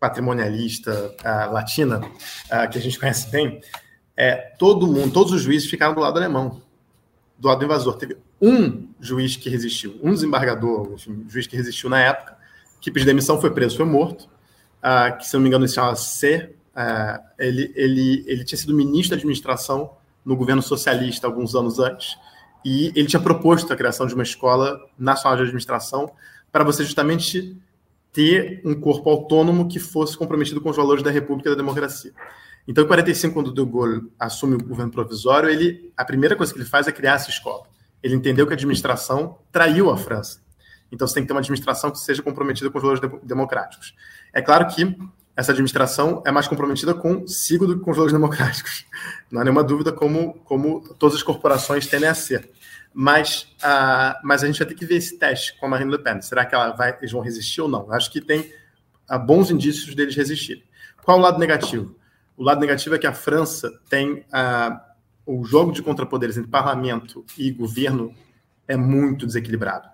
patrimonialista 0.00 1.14
uh, 1.20 1.52
latina, 1.52 2.00
uh, 2.00 2.70
que 2.70 2.78
a 2.78 2.80
gente 2.80 2.98
conhece 2.98 3.30
bem, 3.30 3.60
é, 4.16 4.34
todo 4.58 4.86
mundo, 4.86 5.12
todos 5.12 5.32
os 5.32 5.42
juízes 5.42 5.68
ficaram 5.68 5.94
do 5.94 6.00
lado 6.00 6.16
alemão, 6.16 6.60
do 7.38 7.48
lado 7.48 7.58
do 7.58 7.64
invasor. 7.64 7.96
Teve 7.96 8.16
um 8.40 8.88
juiz 9.00 9.36
que 9.36 9.48
resistiu, 9.48 9.98
um 10.02 10.12
desembargador, 10.12 10.92
enfim, 10.94 11.24
juiz 11.28 11.46
que 11.46 11.56
resistiu 11.56 11.88
na 11.88 12.00
época, 12.00 12.36
que 12.80 12.90
pediu 12.90 13.06
demissão, 13.06 13.40
foi 13.40 13.50
preso, 13.50 13.76
foi 13.76 13.86
morto, 13.86 14.28
uh, 14.82 15.16
que 15.18 15.26
se 15.26 15.34
não 15.34 15.40
me 15.40 15.48
engano 15.48 15.66
se 15.66 15.74
chama 15.74 15.94
C. 15.94 16.54
ele, 17.38 17.72
ele, 17.74 18.24
ele 18.26 18.44
tinha 18.44 18.58
sido 18.58 18.74
ministro 18.74 19.10
da 19.10 19.16
administração 19.16 19.92
no 20.24 20.36
governo 20.36 20.62
socialista 20.62 21.26
alguns 21.26 21.54
anos 21.54 21.78
antes, 21.78 22.16
e 22.64 22.92
ele 22.94 23.06
tinha 23.06 23.20
proposto 23.20 23.72
a 23.72 23.76
criação 23.76 24.06
de 24.06 24.14
uma 24.14 24.22
escola 24.22 24.80
nacional 24.98 25.36
de 25.36 25.42
administração 25.42 26.10
para 26.50 26.64
você 26.64 26.84
justamente 26.84 27.56
ter 28.12 28.60
um 28.64 28.74
corpo 28.74 29.08
autônomo 29.10 29.68
que 29.68 29.78
fosse 29.78 30.16
comprometido 30.16 30.60
com 30.60 30.70
os 30.70 30.76
valores 30.76 31.02
da 31.02 31.10
República 31.10 31.48
e 31.48 31.52
da 31.52 31.56
democracia. 31.56 32.12
Então, 32.66 32.84
em 32.84 32.86
45, 32.86 33.34
quando 33.34 33.52
De 33.52 33.64
Gaulle 33.64 34.02
assume 34.18 34.56
o 34.56 34.62
governo 34.62 34.92
provisório, 34.92 35.48
ele 35.48 35.92
a 35.96 36.04
primeira 36.04 36.36
coisa 36.36 36.52
que 36.52 36.58
ele 36.58 36.68
faz 36.68 36.86
é 36.86 36.92
criar 36.92 37.14
essa 37.14 37.30
escola. 37.30 37.64
Ele 38.02 38.14
entendeu 38.14 38.46
que 38.46 38.52
a 38.52 38.56
administração 38.56 39.38
traiu 39.50 39.90
a 39.90 39.96
França. 39.96 40.40
Então, 40.92 41.06
você 41.06 41.14
tem 41.14 41.22
que 41.22 41.28
ter 41.28 41.34
uma 41.34 41.40
administração 41.40 41.90
que 41.90 41.98
seja 41.98 42.22
comprometida 42.22 42.70
com 42.70 42.78
os 42.78 42.82
valores 42.82 43.02
democráticos. 43.22 43.94
É 44.32 44.42
claro 44.42 44.66
que 44.66 44.96
essa 45.38 45.52
administração 45.52 46.22
é 46.26 46.32
mais 46.32 46.48
comprometida 46.48 46.92
consigo 46.92 47.66
do 47.66 47.78
que 47.78 47.84
com 47.84 47.92
os 47.92 47.96
valores 47.96 48.12
democráticos. 48.12 48.84
Não 49.30 49.40
há 49.40 49.44
nenhuma 49.44 49.62
dúvida 49.62 49.92
como, 49.92 50.34
como 50.44 50.80
todas 50.98 51.16
as 51.16 51.22
corporações 51.22 51.86
tendem 51.86 52.08
a 52.08 52.14
ser. 52.14 52.50
Mas, 52.92 53.42
uh, 53.62 54.18
mas 54.24 54.42
a 54.42 54.46
gente 54.46 54.58
vai 54.58 54.66
ter 54.66 54.74
que 54.74 54.84
ver 54.84 54.96
esse 54.96 55.18
teste 55.18 55.58
com 55.58 55.66
a 55.66 55.68
Marine 55.68 55.90
Le 55.90 55.98
Pen. 55.98 56.20
Será 56.20 56.44
que 56.44 56.54
ela 56.54 56.70
vai, 56.72 56.96
eles 56.98 57.12
vão 57.12 57.20
resistir 57.20 57.60
ou 57.60 57.68
não? 57.68 57.92
Acho 57.92 58.10
que 58.10 58.20
tem 58.20 58.52
uh, 59.10 59.18
bons 59.18 59.50
indícios 59.50 59.94
deles 59.94 60.16
resistirem. 60.16 60.64
Qual 61.04 61.18
o 61.18 61.20
lado 61.20 61.38
negativo? 61.38 61.96
O 62.36 62.42
lado 62.42 62.60
negativo 62.60 62.94
é 62.94 62.98
que 62.98 63.06
a 63.06 63.12
França 63.12 63.70
tem 63.88 64.24
uh, 64.28 64.88
o 65.26 65.44
jogo 65.44 65.72
de 65.72 65.82
contrapoderes 65.82 66.38
entre 66.38 66.50
parlamento 66.50 67.24
e 67.36 67.50
governo 67.50 68.14
é 68.66 68.76
muito 68.76 69.26
desequilibrado. 69.26 69.88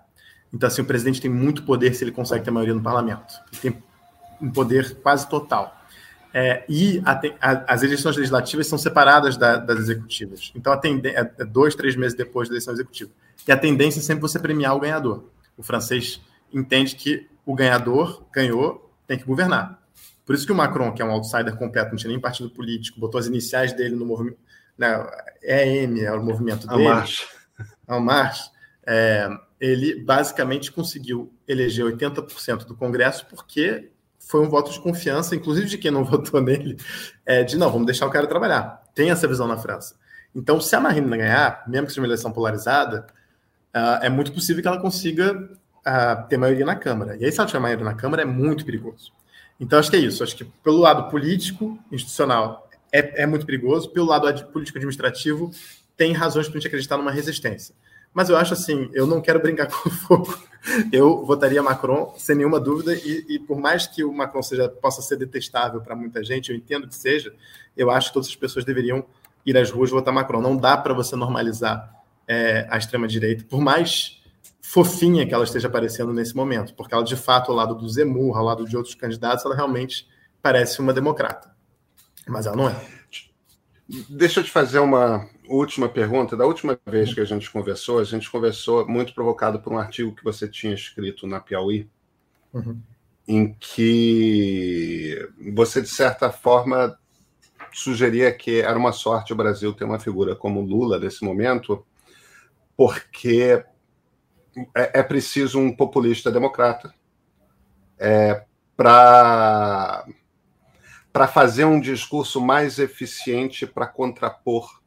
Então, 0.53 0.67
assim, 0.67 0.81
o 0.81 0.85
presidente 0.85 1.19
tem 1.19 1.29
muito 1.29 1.63
poder 1.63 1.93
se 1.93 2.03
ele 2.03 2.11
consegue 2.11 2.45
ter 2.45 2.51
maioria 2.51 2.73
no 2.73 2.81
parlamento. 2.81 3.33
Ele 3.51 3.61
tem 3.61 3.83
um 4.41 4.49
poder 4.49 4.95
quase 5.01 5.27
total. 5.27 5.74
É, 6.37 6.65
e 6.67 7.01
a, 7.05 7.13
a, 7.39 7.73
as 7.73 7.81
eleições 7.81 8.17
legislativas 8.17 8.67
são 8.67 8.77
separadas 8.77 9.37
da, 9.37 9.55
das 9.55 9.79
executivas. 9.79 10.51
Então, 10.53 10.73
a 10.73 10.81
é, 10.85 11.31
é 11.39 11.45
dois, 11.45 11.75
três 11.75 11.95
meses 11.95 12.13
depois 12.13 12.49
da 12.49 12.55
eleição 12.55 12.73
executiva. 12.73 13.09
E 13.47 13.53
a 13.53 13.55
tendência 13.55 14.01
é 14.01 14.03
sempre 14.03 14.21
você 14.21 14.37
premiar 14.37 14.75
o 14.75 14.79
ganhador. 14.81 15.29
O 15.55 15.63
francês 15.63 16.19
entende 16.53 16.97
que 16.97 17.25
o 17.45 17.55
ganhador 17.55 18.25
ganhou, 18.33 18.93
tem 19.07 19.17
que 19.17 19.23
governar. 19.23 19.81
Por 20.25 20.35
isso 20.35 20.45
que 20.45 20.51
o 20.51 20.55
Macron, 20.55 20.91
que 20.91 21.01
é 21.01 21.05
um 21.05 21.11
outsider 21.11 21.55
completo, 21.55 21.91
não 21.91 21.97
tinha 21.97 22.09
nem 22.09 22.19
partido 22.19 22.49
político, 22.49 22.99
botou 22.99 23.17
as 23.17 23.27
iniciais 23.27 23.71
dele 23.71 23.95
no 23.95 24.05
movimento. 24.05 24.37
Né, 24.77 25.07
EM 25.41 26.01
é 26.01 26.11
o 26.11 26.21
movimento 26.21 26.67
dele. 26.67 26.83
Marcha. 26.83 27.25
A 27.87 27.97
marcha. 27.97 28.51
É, 28.85 29.29
ele 29.57 30.03
basicamente 30.03 30.69
conseguiu 30.69 31.31
eleger 31.47 31.85
80% 31.85 32.65
do 32.65 32.75
Congresso 32.75 33.25
porque 33.27 33.89
foi 34.25 34.41
um 34.41 34.49
voto 34.49 34.71
de 34.71 34.79
confiança, 34.79 35.35
inclusive 35.35 35.67
de 35.67 35.77
quem 35.77 35.91
não 35.91 36.03
votou 36.05 36.41
nele, 36.41 36.77
é, 37.25 37.43
de 37.43 37.57
não, 37.57 37.71
vamos 37.71 37.85
deixar 37.85 38.07
o 38.07 38.09
cara 38.09 38.27
trabalhar. 38.27 38.83
Tem 38.93 39.11
essa 39.11 39.27
visão 39.27 39.47
na 39.47 39.57
França. 39.57 39.95
Então, 40.35 40.59
se 40.59 40.75
a 40.75 40.81
Marine 40.81 41.17
ganhar, 41.17 41.63
mesmo 41.67 41.87
que 41.87 41.93
seja 41.93 42.01
uma 42.01 42.07
eleição 42.07 42.31
polarizada, 42.31 43.07
uh, 43.73 44.03
é 44.03 44.09
muito 44.09 44.33
possível 44.33 44.61
que 44.61 44.67
ela 44.67 44.81
consiga 44.81 45.33
uh, 45.33 46.27
ter 46.27 46.37
maioria 46.37 46.65
na 46.65 46.75
Câmara. 46.75 47.15
E 47.17 47.23
aí, 47.23 47.31
se 47.31 47.39
ela 47.39 47.47
tiver 47.47 47.59
maioria 47.59 47.85
na 47.85 47.93
Câmara, 47.93 48.23
é 48.23 48.25
muito 48.25 48.65
perigoso. 48.65 49.13
Então, 49.59 49.79
acho 49.79 49.89
que 49.89 49.95
é 49.95 49.99
isso. 49.99 50.23
Acho 50.23 50.35
que 50.35 50.43
pelo 50.43 50.79
lado 50.79 51.09
político, 51.09 51.79
institucional, 51.89 52.69
é, 52.91 53.23
é 53.23 53.25
muito 53.25 53.45
perigoso. 53.45 53.89
Pelo 53.91 54.07
lado 54.07 54.45
político-administrativo, 54.47 55.51
tem 55.95 56.11
razões 56.11 56.47
para 56.47 56.57
a 56.57 56.59
gente 56.59 56.67
acreditar 56.67 56.97
numa 56.97 57.11
resistência. 57.11 57.73
Mas 58.15 58.29
eu 58.29 58.37
acho 58.37 58.53
assim, 58.53 58.89
eu 58.93 59.05
não 59.05 59.19
quero 59.19 59.41
brincar 59.41 59.67
com 59.67 59.89
o 59.89 59.91
fogo. 59.91 60.39
Eu 60.89 61.25
votaria 61.25 61.61
Macron 61.61 62.15
sem 62.17 62.37
nenhuma 62.37 62.61
dúvida 62.61 62.95
e, 62.95 63.25
e 63.27 63.37
por 63.37 63.59
mais 63.59 63.85
que 63.85 64.05
o 64.05 64.13
Macron 64.13 64.41
seja, 64.41 64.69
possa 64.69 65.01
ser 65.01 65.17
detestável 65.17 65.81
para 65.81 65.95
muita 65.95 66.23
gente, 66.23 66.49
eu 66.49 66.55
entendo 66.55 66.87
que 66.87 66.95
seja, 66.95 67.35
eu 67.75 67.91
acho 67.91 68.07
que 68.07 68.13
todas 68.13 68.29
as 68.29 68.35
pessoas 68.35 68.63
deveriam 68.63 69.05
ir 69.45 69.55
às 69.57 69.69
ruas 69.69 69.91
votar 69.91 70.13
Macron. 70.13 70.41
Não 70.41 70.55
dá 70.55 70.77
para 70.77 70.93
você 70.93 71.15
normalizar 71.15 71.93
é, 72.25 72.65
a 72.69 72.77
extrema 72.77 73.05
direita, 73.05 73.43
por 73.43 73.59
mais 73.59 74.23
fofinha 74.61 75.27
que 75.27 75.33
ela 75.33 75.43
esteja 75.43 75.67
aparecendo 75.67 76.13
nesse 76.13 76.35
momento, 76.35 76.73
porque 76.73 76.95
ela 76.95 77.03
de 77.03 77.15
fato 77.17 77.51
ao 77.51 77.57
lado 77.57 77.75
do 77.75 77.87
Zemmour, 77.87 78.37
ao 78.37 78.45
lado 78.45 78.65
de 78.65 78.77
outros 78.77 78.95
candidatos, 78.95 79.45
ela 79.45 79.55
realmente 79.55 80.07
parece 80.41 80.79
uma 80.79 80.93
democrata. 80.93 81.53
Mas 82.25 82.45
ela 82.45 82.55
não 82.55 82.69
é. 82.69 82.75
Deixa 84.09 84.39
eu 84.39 84.43
te 84.43 84.49
fazer 84.49 84.79
uma 84.79 85.29
última 85.47 85.89
pergunta. 85.89 86.35
Da 86.35 86.45
última 86.45 86.79
vez 86.85 87.13
que 87.13 87.21
a 87.21 87.25
gente 87.25 87.49
conversou, 87.49 87.99
a 87.99 88.03
gente 88.03 88.29
conversou 88.29 88.87
muito 88.87 89.13
provocado 89.13 89.59
por 89.59 89.73
um 89.73 89.77
artigo 89.77 90.15
que 90.15 90.23
você 90.23 90.47
tinha 90.47 90.73
escrito 90.73 91.27
na 91.27 91.39
Piauí, 91.39 91.89
uhum. 92.53 92.79
em 93.27 93.53
que 93.53 95.29
você, 95.53 95.81
de 95.81 95.89
certa 95.89 96.31
forma, 96.31 96.97
sugeria 97.73 98.31
que 98.31 98.61
era 98.61 98.77
uma 98.77 98.91
sorte 98.91 99.33
o 99.33 99.35
Brasil 99.35 99.73
ter 99.73 99.83
uma 99.83 99.99
figura 99.99 100.35
como 100.35 100.61
Lula 100.61 100.97
nesse 100.97 101.23
momento, 101.23 101.85
porque 102.77 103.63
é, 104.75 104.99
é 104.99 105.03
preciso 105.03 105.59
um 105.59 105.75
populista 105.75 106.31
democrata 106.31 106.93
é, 107.99 108.43
para 108.75 110.05
para 111.11 111.29
fazer 111.29 111.63
um 111.63 111.79
discurso 111.79 112.41
mais 112.41 112.77
eficiente 112.77 113.65
para 113.65 113.87
contrapor 113.87 114.81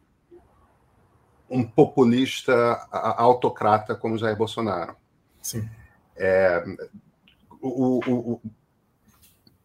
um 1.51 1.64
populista 1.64 2.53
autocrata 2.90 3.94
como 3.94 4.18
Jair 4.18 4.36
Bolsonaro. 4.36 4.96
Sim. 5.42 5.68
É, 6.16 6.64
o, 7.61 8.01
o, 8.07 8.32
o, 8.32 8.40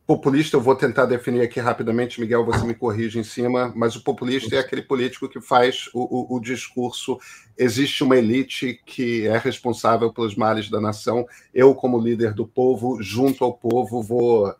populista, 0.06 0.58
eu 0.58 0.62
vou 0.62 0.76
tentar 0.76 1.06
definir 1.06 1.42
aqui 1.42 1.60
rapidamente, 1.60 2.20
Miguel, 2.20 2.46
você 2.46 2.66
me 2.66 2.74
corrige 2.74 3.20
em 3.20 3.24
cima, 3.24 3.72
mas 3.76 3.96
o 3.96 4.04
populista 4.04 4.56
é 4.56 4.60
aquele 4.60 4.82
político 4.82 5.30
que 5.30 5.42
faz 5.42 5.90
o, 5.94 6.36
o 6.36 6.40
discurso. 6.40 7.18
Existe 7.58 8.04
uma 8.04 8.18
elite 8.18 8.80
que 8.86 9.26
é 9.28 9.38
responsável 9.38 10.12
pelos 10.12 10.36
males 10.36 10.70
da 10.70 10.80
nação. 10.80 11.26
Eu, 11.54 11.74
como 11.74 12.00
líder 12.00 12.34
do 12.34 12.48
povo, 12.48 13.02
junto 13.02 13.44
ao 13.44 13.54
povo, 13.54 14.02
vou 14.02 14.54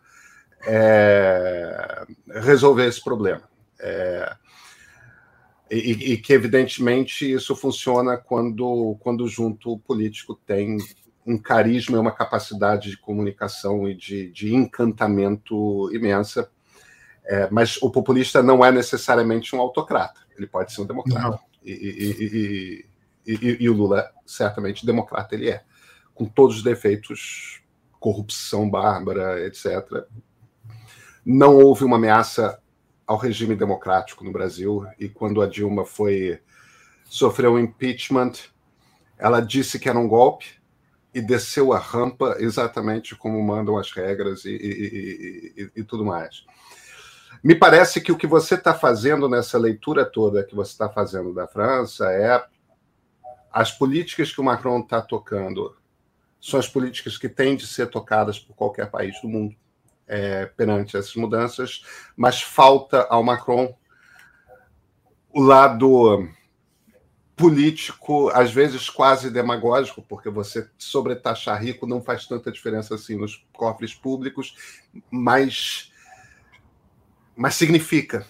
é, 0.66 2.06
resolver 2.42 2.86
esse 2.86 3.02
problema. 3.02 3.42
É, 3.78 4.36
e, 5.78 6.12
e, 6.12 6.18
que, 6.18 6.32
evidentemente, 6.32 7.30
isso 7.30 7.54
funciona 7.56 8.16
quando, 8.16 8.96
quando 9.00 9.26
junto 9.26 9.72
o 9.72 9.78
político 9.78 10.34
tem 10.46 10.78
um 11.26 11.38
carisma 11.38 11.96
e 11.96 12.00
uma 12.00 12.12
capacidade 12.12 12.90
de 12.90 12.98
comunicação 12.98 13.88
e 13.88 13.94
de, 13.94 14.30
de 14.30 14.54
encantamento 14.54 15.90
imensa. 15.94 16.50
É, 17.26 17.48
mas 17.50 17.80
o 17.80 17.90
populista 17.90 18.42
não 18.42 18.64
é 18.64 18.70
necessariamente 18.70 19.56
um 19.56 19.60
autocrata, 19.60 20.20
ele 20.36 20.46
pode 20.46 20.72
ser 20.72 20.82
um 20.82 20.86
democrata. 20.86 21.40
E, 21.64 22.84
e, 23.26 23.56
e, 23.60 23.70
o 23.70 23.72
Lula, 23.72 24.10
certamente, 24.26 24.84
democrata 24.84 25.34
ele 25.34 25.48
é, 25.48 25.62
com 26.14 26.26
todos 26.26 26.58
os 26.58 26.62
defeitos, 26.62 27.62
corrupção 27.98 28.68
bárbara, 28.68 29.46
etc 29.46 30.04
não 31.24 31.56
houve 31.56 31.84
uma 31.84 31.96
ameaça 31.96 32.60
ao 33.06 33.16
regime 33.16 33.54
democrático 33.54 34.24
no 34.24 34.32
Brasil 34.32 34.86
e 34.98 35.08
quando 35.08 35.42
a 35.42 35.46
Dilma 35.46 35.84
foi 35.84 36.40
sofreu 37.04 37.58
impeachment, 37.58 38.32
ela 39.18 39.40
disse 39.40 39.78
que 39.78 39.88
era 39.88 39.98
um 39.98 40.08
golpe 40.08 40.60
e 41.12 41.20
desceu 41.20 41.72
a 41.72 41.78
rampa 41.78 42.36
exatamente 42.40 43.14
como 43.14 43.40
mandam 43.42 43.78
as 43.78 43.92
regras 43.92 44.44
e, 44.44 44.50
e, 44.50 45.52
e, 45.56 45.70
e 45.76 45.84
tudo 45.84 46.04
mais. 46.04 46.44
Me 47.42 47.54
parece 47.54 48.00
que 48.00 48.10
o 48.10 48.16
que 48.16 48.26
você 48.26 48.54
está 48.54 48.74
fazendo 48.74 49.28
nessa 49.28 49.58
leitura 49.58 50.04
toda 50.04 50.42
que 50.42 50.54
você 50.54 50.72
está 50.72 50.88
fazendo 50.88 51.32
da 51.32 51.46
França 51.46 52.10
é 52.10 52.44
as 53.52 53.70
políticas 53.70 54.32
que 54.32 54.40
o 54.40 54.44
Macron 54.44 54.80
está 54.80 55.00
tocando 55.00 55.76
são 56.40 56.58
as 56.58 56.68
políticas 56.68 57.16
que 57.16 57.28
têm 57.28 57.54
de 57.54 57.66
ser 57.66 57.86
tocadas 57.88 58.38
por 58.38 58.56
qualquer 58.56 58.90
país 58.90 59.20
do 59.20 59.28
mundo 59.28 59.54
é, 60.06 60.46
perante 60.46 60.96
essas 60.96 61.14
mudanças, 61.14 61.84
mas 62.16 62.42
falta 62.42 63.06
ao 63.10 63.22
Macron 63.22 63.74
o 65.32 65.40
lado 65.40 66.28
político, 67.36 68.30
às 68.32 68.52
vezes 68.52 68.88
quase 68.88 69.30
demagógico, 69.30 70.02
porque 70.02 70.30
você 70.30 70.68
sobretaxar 70.78 71.60
rico 71.60 71.86
não 71.86 72.00
faz 72.00 72.26
tanta 72.26 72.52
diferença 72.52 72.94
assim 72.94 73.16
nos 73.16 73.44
cofres 73.52 73.92
públicos, 73.92 74.54
mas, 75.10 75.92
mas 77.36 77.54
significa. 77.56 78.24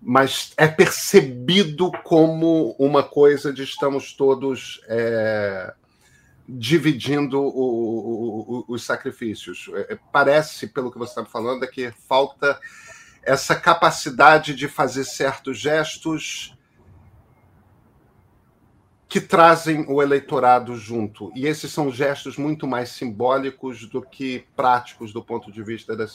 Mas 0.00 0.54
é 0.56 0.66
percebido 0.66 1.92
como 2.02 2.74
uma 2.78 3.02
coisa 3.02 3.52
de 3.52 3.62
estamos 3.62 4.14
todos 4.14 4.80
é, 4.88 5.74
dividindo 6.58 7.40
o, 7.40 8.60
o, 8.60 8.64
os 8.68 8.84
sacrifícios. 8.84 9.70
É, 9.74 9.94
é, 9.94 9.98
parece, 10.12 10.66
pelo 10.66 10.90
que 10.90 10.98
você 10.98 11.12
está 11.12 11.24
falando, 11.24 11.64
é 11.64 11.68
que 11.68 11.92
falta 12.08 12.58
essa 13.22 13.54
capacidade 13.54 14.54
de 14.54 14.66
fazer 14.66 15.04
certos 15.04 15.58
gestos 15.58 16.56
que 19.08 19.20
trazem 19.20 19.84
o 19.88 20.00
eleitorado 20.00 20.76
junto. 20.76 21.32
E 21.34 21.46
esses 21.46 21.72
são 21.72 21.90
gestos 21.90 22.36
muito 22.36 22.66
mais 22.66 22.90
simbólicos 22.90 23.86
do 23.88 24.00
que 24.00 24.46
práticos 24.54 25.12
do 25.12 25.22
ponto 25.22 25.50
de 25.50 25.62
vista 25.62 25.96
da, 25.96 26.06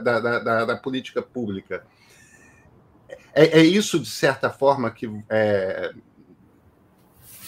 da, 0.00 0.38
da, 0.40 0.64
da 0.64 0.76
política 0.76 1.22
pública. 1.22 1.86
É, 3.32 3.60
é, 3.60 3.62
isso, 3.62 3.98
de 3.98 4.08
certa 4.10 4.50
forma, 4.50 4.90
que 4.90 5.08
é, 5.30 5.92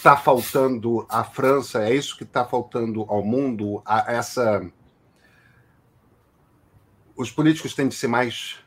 está 0.05 0.19
faltando 0.19 1.07
à 1.09 1.25
França, 1.25 1.83
é 1.83 1.95
isso 1.95 2.15
que 2.15 2.25
está 2.25 2.45
faltando 2.45 3.07
ao 3.09 3.25
mundo, 3.25 3.81
a 3.87 4.13
essa 4.13 4.71
os 7.17 7.31
políticos 7.31 7.75
têm 7.75 7.89
de 7.89 7.95
ser 7.95 8.09
mais 8.09 8.59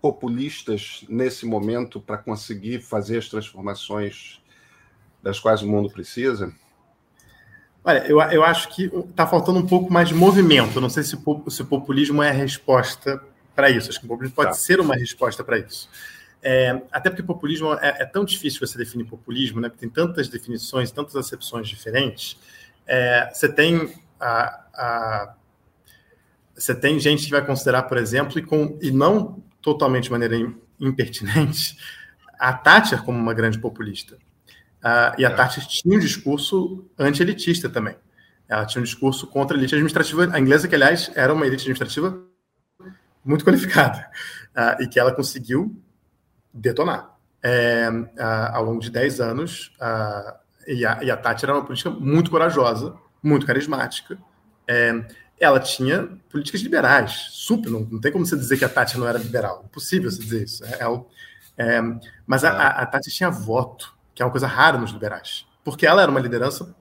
populistas 0.00 1.04
nesse 1.10 1.44
momento 1.44 2.00
para 2.00 2.16
conseguir 2.16 2.80
fazer 2.80 3.18
as 3.18 3.28
transformações 3.28 4.40
das 5.22 5.38
quais 5.38 5.60
o 5.60 5.68
mundo 5.68 5.90
precisa? 5.90 6.50
Olha, 7.84 8.06
eu, 8.06 8.18
eu 8.18 8.42
acho 8.42 8.70
que 8.70 8.86
está 9.10 9.26
faltando 9.26 9.58
um 9.58 9.66
pouco 9.66 9.92
mais 9.92 10.08
de 10.08 10.14
movimento. 10.14 10.80
não 10.80 10.88
sei 10.88 11.02
se, 11.02 11.18
se 11.48 11.62
o 11.62 11.66
populismo 11.66 12.22
é 12.22 12.30
a 12.30 12.32
resposta 12.32 13.22
para 13.54 13.68
isso. 13.68 13.90
Acho 13.90 14.00
que 14.00 14.06
o 14.06 14.08
populismo 14.08 14.34
pode 14.34 14.50
tá. 14.50 14.54
ser 14.54 14.80
uma 14.80 14.94
resposta 14.94 15.44
para 15.44 15.58
isso. 15.58 15.90
É, 16.48 16.80
até 16.92 17.10
porque 17.10 17.24
populismo 17.24 17.74
é, 17.74 18.02
é, 18.02 18.04
tão 18.04 18.24
difícil 18.24 18.64
você 18.64 18.78
definir 18.78 19.02
populismo, 19.02 19.60
né? 19.60 19.68
Porque 19.68 19.80
tem 19.80 19.90
tantas 19.90 20.28
definições, 20.28 20.92
tantas 20.92 21.16
acepções 21.16 21.68
diferentes. 21.68 22.38
É, 22.86 23.28
você 23.34 23.52
tem 23.52 23.92
a, 24.20 24.64
a, 24.72 25.34
você 26.54 26.72
tem 26.72 27.00
gente 27.00 27.24
que 27.24 27.32
vai 27.32 27.44
considerar, 27.44 27.82
por 27.82 27.96
exemplo, 27.98 28.38
e, 28.38 28.42
com, 28.42 28.78
e 28.80 28.92
não 28.92 29.42
totalmente 29.60 30.04
de 30.04 30.12
maneira 30.12 30.36
impertinente, 30.78 31.76
a 32.38 32.52
Thatcher 32.52 33.02
como 33.02 33.18
uma 33.18 33.34
grande 33.34 33.58
populista. 33.58 34.14
Uh, 34.14 35.18
e 35.18 35.26
a 35.26 35.30
é. 35.30 35.34
Thatcher 35.34 35.66
tinha 35.66 35.96
um 35.96 36.00
discurso 36.00 36.88
anti-elitista 36.96 37.68
também. 37.68 37.96
Ela 38.48 38.64
tinha 38.66 38.80
um 38.80 38.84
discurso 38.84 39.26
contra 39.26 39.56
a 39.56 39.58
elite 39.58 39.74
administrativa, 39.74 40.28
a 40.32 40.38
inglesa, 40.38 40.68
que, 40.68 40.76
aliás, 40.76 41.10
era 41.16 41.34
uma 41.34 41.44
elite 41.44 41.62
administrativa 41.62 42.22
muito 43.24 43.44
qualificada, 43.44 44.08
uh, 44.56 44.80
e 44.80 44.86
que 44.86 45.00
ela 45.00 45.12
conseguiu 45.12 45.82
detonar. 46.56 47.16
É, 47.42 47.88
ao 48.52 48.64
longo 48.64 48.80
de 48.80 48.90
10 48.90 49.20
anos, 49.20 49.72
a, 49.80 50.36
e, 50.66 50.84
a, 50.84 50.98
e 51.02 51.10
a 51.10 51.16
Tati 51.16 51.44
era 51.44 51.54
uma 51.54 51.64
política 51.64 51.90
muito 51.90 52.30
corajosa, 52.30 52.94
muito 53.22 53.46
carismática. 53.46 54.18
É, 54.66 55.04
ela 55.38 55.60
tinha 55.60 56.08
políticas 56.28 56.60
liberais, 56.62 57.28
super. 57.30 57.70
Não, 57.70 57.80
não, 57.80 58.00
tem 58.00 58.10
como 58.10 58.26
você 58.26 58.36
dizer 58.36 58.56
que 58.56 58.64
a 58.64 58.68
Tati 58.68 58.98
não 58.98 59.06
era 59.06 59.18
liberal. 59.18 59.62
Impossível 59.64 60.10
você 60.10 60.22
dizer 60.22 60.44
isso. 60.44 60.64
É, 60.64 60.78
é, 61.56 61.76
é 61.76 61.82
mas 62.26 62.42
a, 62.44 62.50
a, 62.50 62.68
a 62.82 62.86
Tati 62.86 63.10
tinha 63.10 63.30
voto, 63.30 63.94
que 64.14 64.22
é 64.22 64.24
uma 64.24 64.32
coisa 64.32 64.46
rara 64.46 64.78
nos 64.78 64.90
liberais. 64.90 65.46
Porque 65.62 65.86
ela 65.86 66.02
era 66.02 66.10
uma 66.10 66.20
liderança 66.20 66.74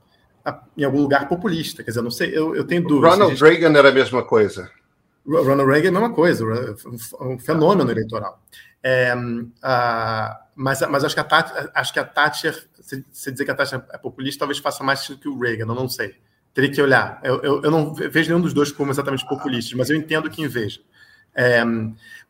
em 0.78 0.84
algum 0.84 1.02
lugar 1.02 1.28
populista. 1.28 1.84
Quer 1.84 1.92
dizer, 1.92 2.02
não 2.02 2.12
sei, 2.12 2.36
eu, 2.36 2.56
eu 2.56 2.66
tenho 2.66 2.84
dúvidas. 2.84 3.12
Ronald 3.12 3.36
gente... 3.36 3.44
Reagan 3.44 3.78
era 3.78 3.90
a 3.90 3.92
mesma 3.92 4.24
coisa. 4.24 4.70
Ronald 5.28 5.70
Reagan 5.70 5.88
é 5.88 5.90
a 5.90 5.94
mesma 5.94 6.14
coisa, 6.14 6.46
um 7.20 7.40
fenômeno 7.40 7.90
eleitoral. 7.90 8.40
É, 8.88 9.16
uh, 9.16 10.46
mas, 10.56 10.80
mas 10.82 11.04
acho 11.04 11.16
que 11.16 11.20
a 11.20 11.24
Tati, 11.24 11.52
acho 11.74 11.92
que 11.92 12.00
a 12.00 12.06
Thatcher, 12.06 12.68
se, 12.80 13.04
se, 13.12 13.32
dizer 13.32 13.44
que 13.44 13.50
a 13.50 13.56
Thatcher 13.56 13.84
é 13.92 13.98
populista, 13.98 14.42
talvez 14.42 14.60
faça 14.60 14.84
mais 14.84 15.00
sentido 15.00 15.22
que 15.22 15.28
o 15.28 15.40
Reagan, 15.40 15.66
eu 15.66 15.74
não 15.74 15.90
sei. 15.90 16.14
Teria 16.54 16.72
que 16.72 16.80
olhar. 16.80 17.20
Eu, 17.24 17.42
eu, 17.42 17.64
eu, 17.64 17.72
não 17.72 17.96
vejo 17.96 18.30
nenhum 18.30 18.42
dos 18.42 18.54
dois 18.54 18.72
como 18.72 18.92
exatamente 18.92 19.28
populistas, 19.28 19.74
mas 19.74 19.90
eu 19.90 19.98
entendo 19.98 20.30
quem 20.30 20.48
veja. 20.48 20.82
É, 21.34 21.64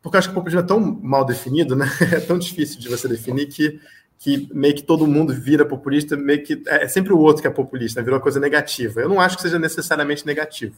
porque 0.00 0.16
eu 0.16 0.18
acho 0.18 0.28
que 0.28 0.32
o 0.32 0.34
populismo 0.34 0.60
é 0.60 0.62
tão 0.62 0.80
mal 0.80 1.26
definido, 1.26 1.76
né? 1.76 1.86
é 2.10 2.20
tão 2.20 2.38
difícil 2.38 2.80
de 2.80 2.88
você 2.88 3.06
definir 3.06 3.48
que, 3.48 3.78
que 4.18 4.48
meio 4.50 4.74
que 4.74 4.82
todo 4.82 5.06
mundo 5.06 5.34
vira 5.34 5.62
populista, 5.62 6.16
meio 6.16 6.42
que 6.42 6.62
é, 6.68 6.84
é 6.84 6.88
sempre 6.88 7.12
o 7.12 7.18
outro 7.18 7.42
que 7.42 7.48
é 7.48 7.50
populista, 7.50 8.02
virou 8.02 8.16
uma 8.16 8.22
coisa 8.22 8.40
negativa. 8.40 9.02
Eu 9.02 9.10
não 9.10 9.20
acho 9.20 9.36
que 9.36 9.42
seja 9.42 9.58
necessariamente 9.58 10.24
negativo. 10.24 10.74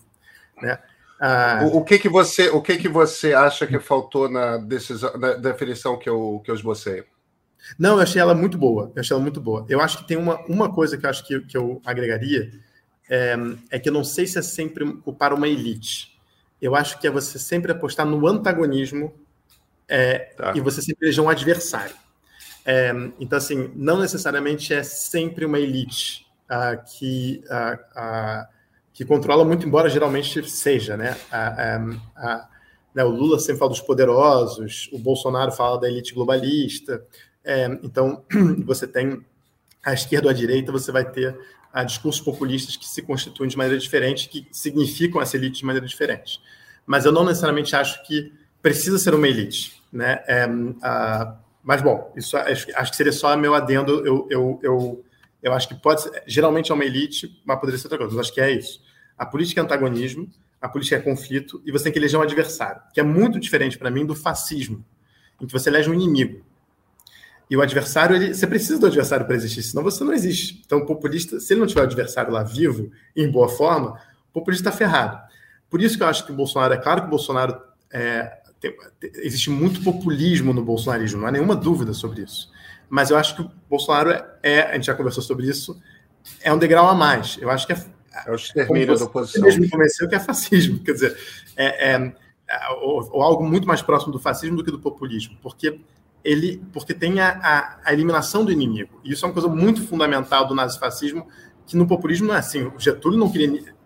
Né? 0.61 0.77
Ah. 1.21 1.61
O, 1.65 1.79
o, 1.79 1.85
que 1.85 1.99
que 1.99 2.09
você 2.09 2.49
o 2.49 2.63
que 2.63 2.77
que 2.77 2.89
você 2.89 3.35
acha 3.35 3.67
que 3.67 3.79
faltou 3.81 4.29
na 4.29 4.57
decisão 4.57 5.17
na 5.19 5.33
definição 5.35 5.99
que 5.99 6.09
eu 6.09 6.41
que 6.45 6.51
eu 6.51 6.55
esbocei? 6.55 7.05
Não, 7.79 7.97
eu 7.97 8.01
achei 8.01 8.21
ela 8.21 8.35
muito 8.35 8.57
boa. 8.57 8.93
Eu 8.95 9.01
achei 9.01 9.15
ela 9.15 9.23
muito 9.23 9.41
boa. 9.41 9.67
Eu 9.69 9.81
acho 9.81 9.99
que 9.99 10.09
tem 10.09 10.17
uma, 10.17 10.41
uma 10.47 10.73
coisa 10.73 10.97
que 10.97 11.05
eu 11.05 11.11
acho 11.11 11.27
que, 11.27 11.41
que 11.41 11.57
eu 11.57 11.83
agregaria 11.85 12.51
é, 13.09 13.37
é 13.71 13.79
que 13.79 13.89
eu 13.89 13.93
não 13.93 14.05
sei 14.05 14.27
se 14.27 14.39
é 14.39 14.43
sempre 14.43 14.91
culpar 14.99 15.33
uma 15.33 15.49
elite. 15.49 16.17
eu 16.61 16.75
acho 16.75 16.99
que 17.01 17.07
é 17.07 17.11
você 17.11 17.39
sempre 17.39 17.73
apostar 17.73 18.07
no 18.07 18.27
antagonismo 18.27 19.13
é, 19.89 20.19
tá. 20.37 20.53
e 20.55 20.61
você 20.61 20.83
sempre 20.83 21.07
eleger 21.07 21.25
um 21.25 21.29
adversário. 21.29 21.97
É, 22.65 22.93
então, 23.19 23.39
assim, 23.39 23.71
não 23.75 23.99
necessariamente 23.99 24.75
é 24.75 24.83
sempre 24.83 25.47
uma 25.47 25.59
elite 25.59 26.27
uh, 26.51 26.85
que, 26.85 27.43
uh, 27.47 27.75
uh, 27.99 28.47
que 28.99 29.05
controla 29.05 29.45
muito, 29.45 29.65
embora 29.65 29.89
geralmente 29.89 30.51
seja, 30.51 30.97
né? 30.97 31.17
né? 32.93 33.05
O 33.05 33.11
Lula 33.11 33.39
sempre 33.39 33.61
fala 33.61 33.71
dos 33.71 33.81
poderosos, 33.81 34.91
o 34.93 34.99
Bolsonaro 34.99 35.53
fala 35.53 35.79
da 35.79 35.89
elite 35.89 36.13
globalista. 36.13 37.07
É, 37.45 37.67
então, 37.85 38.25
você 38.67 38.89
tem 38.89 39.25
a 39.85 39.95
esquerda 39.95 40.27
ou 40.27 40.31
a 40.31 40.35
direita, 40.35 40.73
você 40.73 40.91
vai 40.91 41.09
ter 41.09 41.39
a 41.73 41.85
discursos 41.85 42.21
populistas 42.21 42.77
que 42.77 42.89
se 42.89 43.01
constituem 43.01 43.49
de 43.49 43.57
maneira 43.57 43.79
diferente, 43.79 44.29
que 44.29 44.49
significam 44.51 45.23
essa 45.23 45.37
elite 45.37 45.61
de 45.61 45.65
maneira 45.65 45.87
diferente. 45.87 46.41
Mas 46.85 47.05
eu 47.05 47.13
não 47.13 47.25
necessariamente 47.25 47.77
acho 47.77 48.05
que 48.05 48.33
precisa 48.61 48.99
ser 48.99 49.15
uma 49.15 49.29
elite. 49.29 49.81
Né? 49.93 50.25
É, 50.27 50.49
a, 50.83 51.37
mas, 51.63 51.81
bom, 51.83 52.13
isso 52.17 52.37
acho, 52.37 52.67
acho, 52.75 52.91
que 52.91 52.97
seria 52.97 53.13
só 53.13 53.37
meu 53.37 53.55
adendo. 53.55 54.05
Eu, 54.05 54.27
eu, 54.29 54.61
eu, 54.61 55.05
eu 55.41 55.53
acho 55.53 55.69
que 55.69 55.77
pode 55.77 56.03
ser, 56.03 56.25
geralmente 56.27 56.73
é 56.73 56.75
uma 56.75 56.85
elite, 56.85 57.41
mas 57.45 57.61
poderia 57.61 57.79
ser 57.79 57.87
outra 57.87 57.99
coisa. 57.99 58.17
Mas 58.17 58.27
acho 58.27 58.35
que 58.35 58.41
é 58.41 58.51
isso. 58.51 58.88
A 59.19 59.27
política 59.27 59.61
é 59.61 59.65
antagonismo, 59.65 60.31
a 60.61 60.69
política 60.69 60.97
é 60.97 61.01
conflito, 61.01 61.61
e 61.65 61.73
você 61.73 61.85
tem 61.85 61.93
que 61.93 61.99
eleger 61.99 62.19
um 62.19 62.23
adversário, 62.23 62.81
que 62.93 63.01
é 63.01 63.03
muito 63.03 63.39
diferente 63.39 63.77
para 63.77 63.91
mim 63.91 64.07
do 64.07 64.15
fascismo, 64.15 64.85
em 65.41 65.47
que 65.47 65.53
você 65.53 65.69
elege 65.69 65.91
um 65.91 65.95
inimigo. 65.95 66.45
E 67.51 67.57
o 67.57 67.63
adversário, 67.63 68.15
ele, 68.15 68.35
você 68.35 68.47
precisa 68.47 68.79
do 68.79 68.87
adversário 68.87 69.25
para 69.25 69.35
existir, 69.35 69.63
senão 69.63 69.83
você 69.83 70.05
não 70.05 70.13
existe. 70.13 70.63
Então, 70.65 70.79
o 70.79 70.87
populista, 70.87 71.41
se 71.41 71.53
ele 71.53 71.61
não 71.61 71.67
tiver 71.67 71.81
o 71.81 71.85
adversário 71.85 72.31
lá 72.31 72.43
vivo, 72.43 72.91
em 73.17 73.31
boa 73.31 73.49
forma, 73.49 73.99
o 74.31 74.33
populista 74.35 74.69
está 74.69 74.79
ferrado. 74.79 75.19
Por 75.71 75.81
isso 75.81 75.97
que 75.97 76.03
eu 76.03 76.09
acho 76.09 76.27
que 76.27 76.33
o 76.33 76.35
Bolsonaro, 76.35 76.75
é 76.75 76.77
claro 76.77 77.03
que 77.03 77.07
o 77.07 77.11
Bolsonaro 77.11 77.59
é, 77.91 78.39
tem, 78.61 78.75
existe 79.15 79.51
muito 79.51 79.83
populismo 79.83 80.53
no 80.53 80.65
bolsonarismo, 80.65 81.21
não 81.21 81.29
há 81.29 81.31
nenhuma 81.31 81.57
dúvida 81.57 81.95
sobre 81.95 82.23
isso. 82.23 82.51
Mas 82.89 83.11
eu 83.11 83.17
acho 83.17 83.37
que 83.37 83.43
o 83.43 83.51
Bolsonaro 83.69 84.11
é, 84.11 84.25
é 84.43 84.63
a 84.63 84.75
gente 84.75 84.87
já 84.87 84.95
conversou 84.95 85.23
sobre 85.23 85.47
isso, 85.47 85.81
é 86.43 86.53
um 86.53 86.59
degrau 86.59 86.89
a 86.89 86.95
mais. 86.95 87.39
Eu 87.41 87.51
acho 87.51 87.67
que 87.67 87.73
é. 87.73 87.98
É 88.27 88.31
o 88.31 88.35
extermínio 88.35 88.99
da 88.99 89.05
oposição. 89.05 89.41
Você 89.43 89.47
mesmo 89.47 89.63
me 89.63 89.71
convenceu 89.71 90.09
que 90.09 90.15
é 90.15 90.21
fascismo, 90.21 90.79
quer 90.81 90.93
dizer, 90.93 91.17
é, 91.57 91.93
é, 91.93 92.15
é 92.49 92.69
ou, 92.81 93.09
ou, 93.13 93.23
algo 93.23 93.45
muito 93.45 93.67
mais 93.67 93.83
próximo 93.83 94.13
do 94.13 94.19
fascismo 94.19 94.57
do 94.57 94.65
que 94.65 94.71
do 94.71 94.79
populismo, 94.79 95.37
porque 95.43 95.81
ele, 96.25 96.63
porque 96.73 96.95
tem 96.95 97.21
a, 97.21 97.29
a, 97.31 97.79
a 97.85 97.93
eliminação 97.93 98.45
do 98.45 98.53
inimigo. 98.53 99.01
E 99.05 99.13
isso 99.13 99.25
é 99.25 99.29
uma 99.29 99.35
coisa 99.35 99.49
muito 99.49 99.87
fundamental 99.87 100.47
do 100.47 100.55
nazifascismo, 100.55 101.27
que 101.67 101.77
no 101.77 101.87
populismo 101.87 102.29
não 102.29 102.35
é 102.35 102.39
assim. 102.39 102.65
O 102.65 102.81
Getúlio 102.81 103.19
não 103.19 103.31
queria 103.31 103.77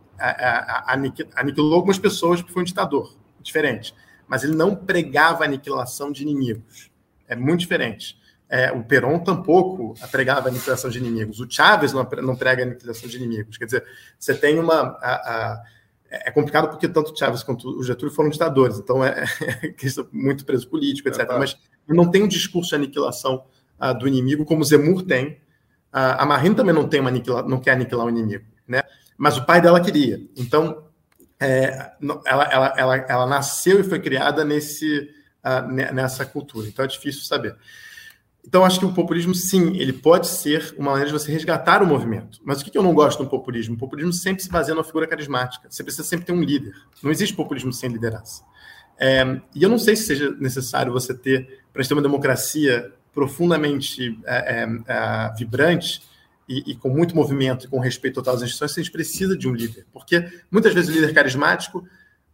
aniquilou 1.35 1.75
algumas 1.75 1.99
pessoas 1.99 2.41
porque 2.41 2.53
foi 2.53 2.63
um 2.63 2.67
ditador, 2.67 3.15
diferente. 3.41 3.95
Mas 4.29 4.45
ele 4.45 4.55
não 4.55 4.75
pregava 4.75 5.43
a 5.43 5.47
aniquilação 5.47 6.13
de 6.13 6.23
inimigos. 6.23 6.91
É 7.27 7.35
muito 7.35 7.61
diferente. 7.61 8.17
É, 8.55 8.71
o 8.71 8.85
Perón 8.85 9.19
tampouco 9.19 9.95
pregava 10.11 10.49
a 10.49 10.51
aniquilação 10.51 10.91
de 10.91 10.99
inimigos. 10.99 11.41
O 11.41 11.51
Chávez 11.51 11.95
não, 11.95 12.07
não 12.23 12.37
prega 12.37 12.63
a 12.63 12.67
aniquilação 12.67 13.09
de 13.09 13.17
inimigos. 13.17 13.57
Quer 13.57 13.65
dizer, 13.65 13.85
você 14.19 14.35
tem 14.35 14.59
uma. 14.59 14.95
A, 15.01 15.15
a, 15.15 15.63
é 16.11 16.31
complicado 16.31 16.69
porque 16.69 16.87
tanto 16.87 17.15
o 17.15 17.17
Chávez 17.17 17.43
quanto 17.43 17.67
o 17.67 17.83
Getúlio 17.83 18.15
foram 18.15 18.29
ditadores, 18.29 18.79
então 18.79 19.03
é, 19.03 19.25
é 19.41 19.73
muito 20.13 20.45
preso 20.45 20.69
político, 20.69 21.09
etc. 21.09 21.23
É, 21.23 21.25
tá. 21.25 21.39
Mas 21.39 21.57
não 21.89 22.11
tem 22.11 22.25
um 22.25 22.29
discurso 22.29 22.69
de 22.69 22.75
aniquilação 22.75 23.47
uh, 23.81 23.99
do 23.99 24.07
inimigo 24.07 24.45
como 24.45 24.63
Zemur 24.63 25.03
tem. 25.03 25.29
Uh, 25.91 26.19
a 26.19 26.27
Marine 26.27 26.55
também 26.55 26.75
não 26.75 26.87
tem 26.87 27.01
uma 27.01 27.09
aniquila, 27.09 27.43
não 27.43 27.59
quer 27.59 27.71
aniquilar 27.71 28.05
o 28.05 28.11
inimigo, 28.11 28.45
né? 28.69 28.83
Mas 29.17 29.39
o 29.39 29.47
pai 29.47 29.63
dela 29.63 29.81
queria. 29.81 30.21
Então, 30.37 30.85
é, 31.41 31.93
ela, 32.27 32.45
ela, 32.45 32.75
ela, 32.77 32.97
ela 32.97 33.27
nasceu 33.27 33.81
e 33.81 33.85
foi 33.85 33.99
criada 33.99 34.45
nesse, 34.45 35.09
uh, 35.43 35.67
nessa 35.95 36.27
cultura. 36.27 36.69
Então 36.69 36.85
é 36.85 36.89
difícil 36.89 37.23
saber. 37.23 37.57
Então, 38.45 38.65
acho 38.65 38.79
que 38.81 38.85
o 38.85 38.93
populismo, 38.93 39.35
sim, 39.35 39.77
ele 39.77 39.93
pode 39.93 40.27
ser 40.27 40.75
uma 40.77 40.91
maneira 40.91 41.11
de 41.11 41.19
você 41.19 41.31
resgatar 41.31 41.83
o 41.83 41.87
movimento. 41.87 42.41
Mas 42.45 42.61
o 42.61 42.65
que 42.65 42.77
eu 42.77 42.83
não 42.83 42.93
gosto 42.93 43.23
do 43.23 43.31
populismo? 43.31 43.77
O 43.77 43.79
populismo 43.79 44.13
sempre 44.13 44.43
se 44.43 44.51
baseia 44.51 44.75
numa 44.75 44.85
figura 44.85 45.07
carismática. 45.07 45.71
Você 45.71 45.83
precisa 45.85 46.03
sempre 46.03 46.27
ter 46.27 46.33
um 46.33 46.43
líder. 46.43 46.75
Não 47.03 47.11
existe 47.11 47.35
populismo 47.35 47.73
sem 47.73 47.89
liderança. 47.89 48.43
É, 48.99 49.41
e 49.55 49.63
eu 49.63 49.69
não 49.69 49.79
sei 49.79 49.97
se 49.97 50.05
seja 50.05 50.31
necessário 50.33 50.93
você 50.93 51.15
ter, 51.15 51.61
para 51.73 51.85
ter 51.85 51.95
uma 51.95 52.03
democracia 52.03 52.93
profundamente 53.15 54.19
é, 54.25 54.63
é, 54.63 54.69
é, 54.87 55.35
vibrante 55.37 56.03
e, 56.49 56.73
e, 56.73 56.77
com 56.77 56.89
muito 56.89 57.15
movimento 57.15 57.67
e 57.67 57.69
com 57.69 57.79
respeito 57.79 58.17
total 58.17 58.35
às 58.35 58.43
instituições, 58.43 58.75
gente 58.75 58.91
precisa 58.91 59.37
de 59.37 59.49
um 59.49 59.55
líder. 59.55 59.87
Porque 59.93 60.29
muitas 60.51 60.75
vezes 60.75 60.91
o 60.91 60.93
líder 60.93 61.15
carismático 61.15 61.87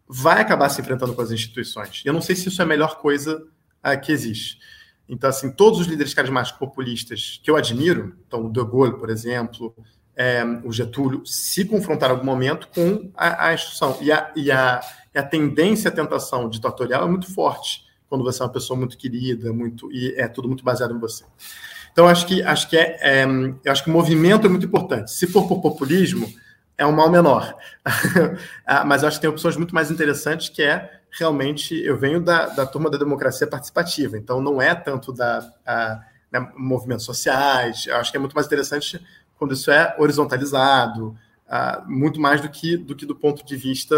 vai 0.07 0.41
acabar 0.41 0.69
se 0.71 0.81
enfrentando 0.81 1.15
com 1.15 1.21
as 1.21 1.31
instituições. 1.31 2.03
E 2.05 2.09
eu 2.09 2.15
não 2.15 2.23
sei 2.23 2.35
se 2.35 2.49
isso 2.49 2.63
é 2.63 2.65
a 2.65 2.69
melhor 2.69 2.99
coisa 2.99 3.47
é, 3.83 3.97
que 3.97 4.11
existe. 4.11 4.59
Então, 5.09 5.31
assim, 5.31 5.51
todos 5.51 5.81
os 5.81 5.87
líderes 5.87 6.13
carismáticos 6.13 6.59
populistas 6.59 7.41
que 7.43 7.51
eu 7.51 7.57
admiro, 7.57 8.15
então 8.27 8.47
o 8.47 8.53
De 8.53 8.63
Gaulle, 8.63 8.99
por 8.99 9.09
exemplo, 9.09 9.75
é, 10.15 10.45
o 10.65 10.73
Getúlio, 10.73 11.25
se 11.25 11.65
confrontaram 11.65 12.15
em 12.15 12.19
algum 12.19 12.31
momento 12.31 12.69
com 12.75 13.11
a, 13.17 13.47
a 13.47 13.55
instituição. 13.55 13.97
E 14.03 14.13
a, 14.13 14.33
e, 14.37 14.51
a, 14.51 14.81
e 15.15 15.19
a 15.19 15.23
tendência 15.23 15.89
à 15.89 15.93
tentação 15.93 16.49
ditatorial 16.49 17.07
é 17.07 17.09
muito 17.09 17.33
forte 17.33 17.87
quando 18.09 18.25
você 18.25 18.43
é 18.43 18.47
uma 18.47 18.53
pessoa 18.53 18.79
muito 18.79 18.99
querida, 18.99 19.53
muito 19.53 19.91
e 19.93 20.15
é 20.17 20.27
tudo 20.29 20.49
muito 20.49 20.65
baseado 20.65 20.95
em 20.95 20.99
você. 20.99 21.25
Então, 21.93 22.07
acho 22.07 22.27
que 22.27 22.43
acho 22.43 22.69
que 22.69 22.77
é, 22.77 22.99
é 23.01 23.25
eu 23.25 23.73
acho 23.73 23.85
que 23.85 23.91
o 23.91 23.93
movimento 23.93 24.47
é 24.47 24.51
muito 24.51 24.67
importante. 24.67 25.11
Se 25.11 25.27
for 25.27 25.47
por 25.47 25.61
populismo, 25.61 26.33
é 26.77 26.87
um 26.87 26.93
mal 26.93 27.11
menor. 27.11 27.55
Ah, 28.71 28.85
mas 28.85 29.03
acho 29.03 29.17
que 29.17 29.23
tem 29.23 29.31
opções 29.31 29.57
muito 29.57 29.75
mais 29.75 29.91
interessantes 29.91 30.51
que 30.51 30.63
é 30.63 30.98
realmente 31.19 31.75
eu 31.75 31.97
venho 31.97 32.21
da, 32.21 32.47
da 32.47 32.67
turma 32.67 32.91
da 32.91 32.99
democracia 32.99 33.47
participativa, 33.47 34.17
então 34.17 34.41
não 34.41 34.61
é 34.61 34.75
tanto 34.75 35.13
da 35.13 35.51
a, 35.67 36.01
né, 36.31 36.53
movimentos 36.57 37.05
sociais. 37.05 37.87
Eu 37.87 37.97
acho 37.97 38.11
que 38.11 38.17
é 38.17 38.21
muito 38.21 38.35
mais 38.35 38.47
interessante 38.47 39.05
quando 39.37 39.55
isso 39.55 39.71
é 39.71 39.95
horizontalizado, 39.99 41.17
muito 41.87 42.21
mais 42.21 42.41
do 42.41 42.49
que 42.49 42.77
do 42.77 42.95
que 42.95 43.07
do 43.07 43.15
ponto 43.15 43.45
de 43.45 43.57
vista 43.57 43.97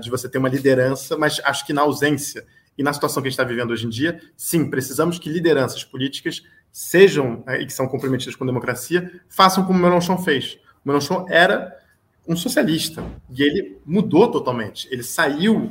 de 0.00 0.10
você 0.10 0.28
ter 0.28 0.38
uma 0.38 0.48
liderança. 0.48 1.16
Mas 1.16 1.40
acho 1.44 1.66
que 1.66 1.72
na 1.72 1.82
ausência 1.82 2.44
e 2.76 2.82
na 2.82 2.92
situação 2.92 3.22
que 3.22 3.28
a 3.28 3.30
gente 3.30 3.38
está 3.38 3.44
vivendo 3.44 3.70
hoje 3.70 3.86
em 3.86 3.90
dia, 3.90 4.20
sim, 4.36 4.68
precisamos 4.68 5.18
que 5.18 5.28
lideranças 5.28 5.84
políticas 5.84 6.42
sejam 6.70 7.44
e 7.60 7.66
que 7.66 7.72
são 7.72 7.86
comprometidas 7.86 8.34
com 8.34 8.44
a 8.44 8.46
democracia 8.46 9.20
façam 9.28 9.64
como 9.64 9.78
o 9.78 9.82
Mélenchon 9.82 10.18
fez. 10.18 10.58
O 10.84 10.88
Mélenchon 10.88 11.26
era 11.28 11.76
um 12.26 12.36
socialista 12.36 13.04
e 13.30 13.42
ele 13.42 13.78
mudou 13.84 14.30
totalmente. 14.30 14.88
Ele 14.90 15.02
saiu 15.02 15.70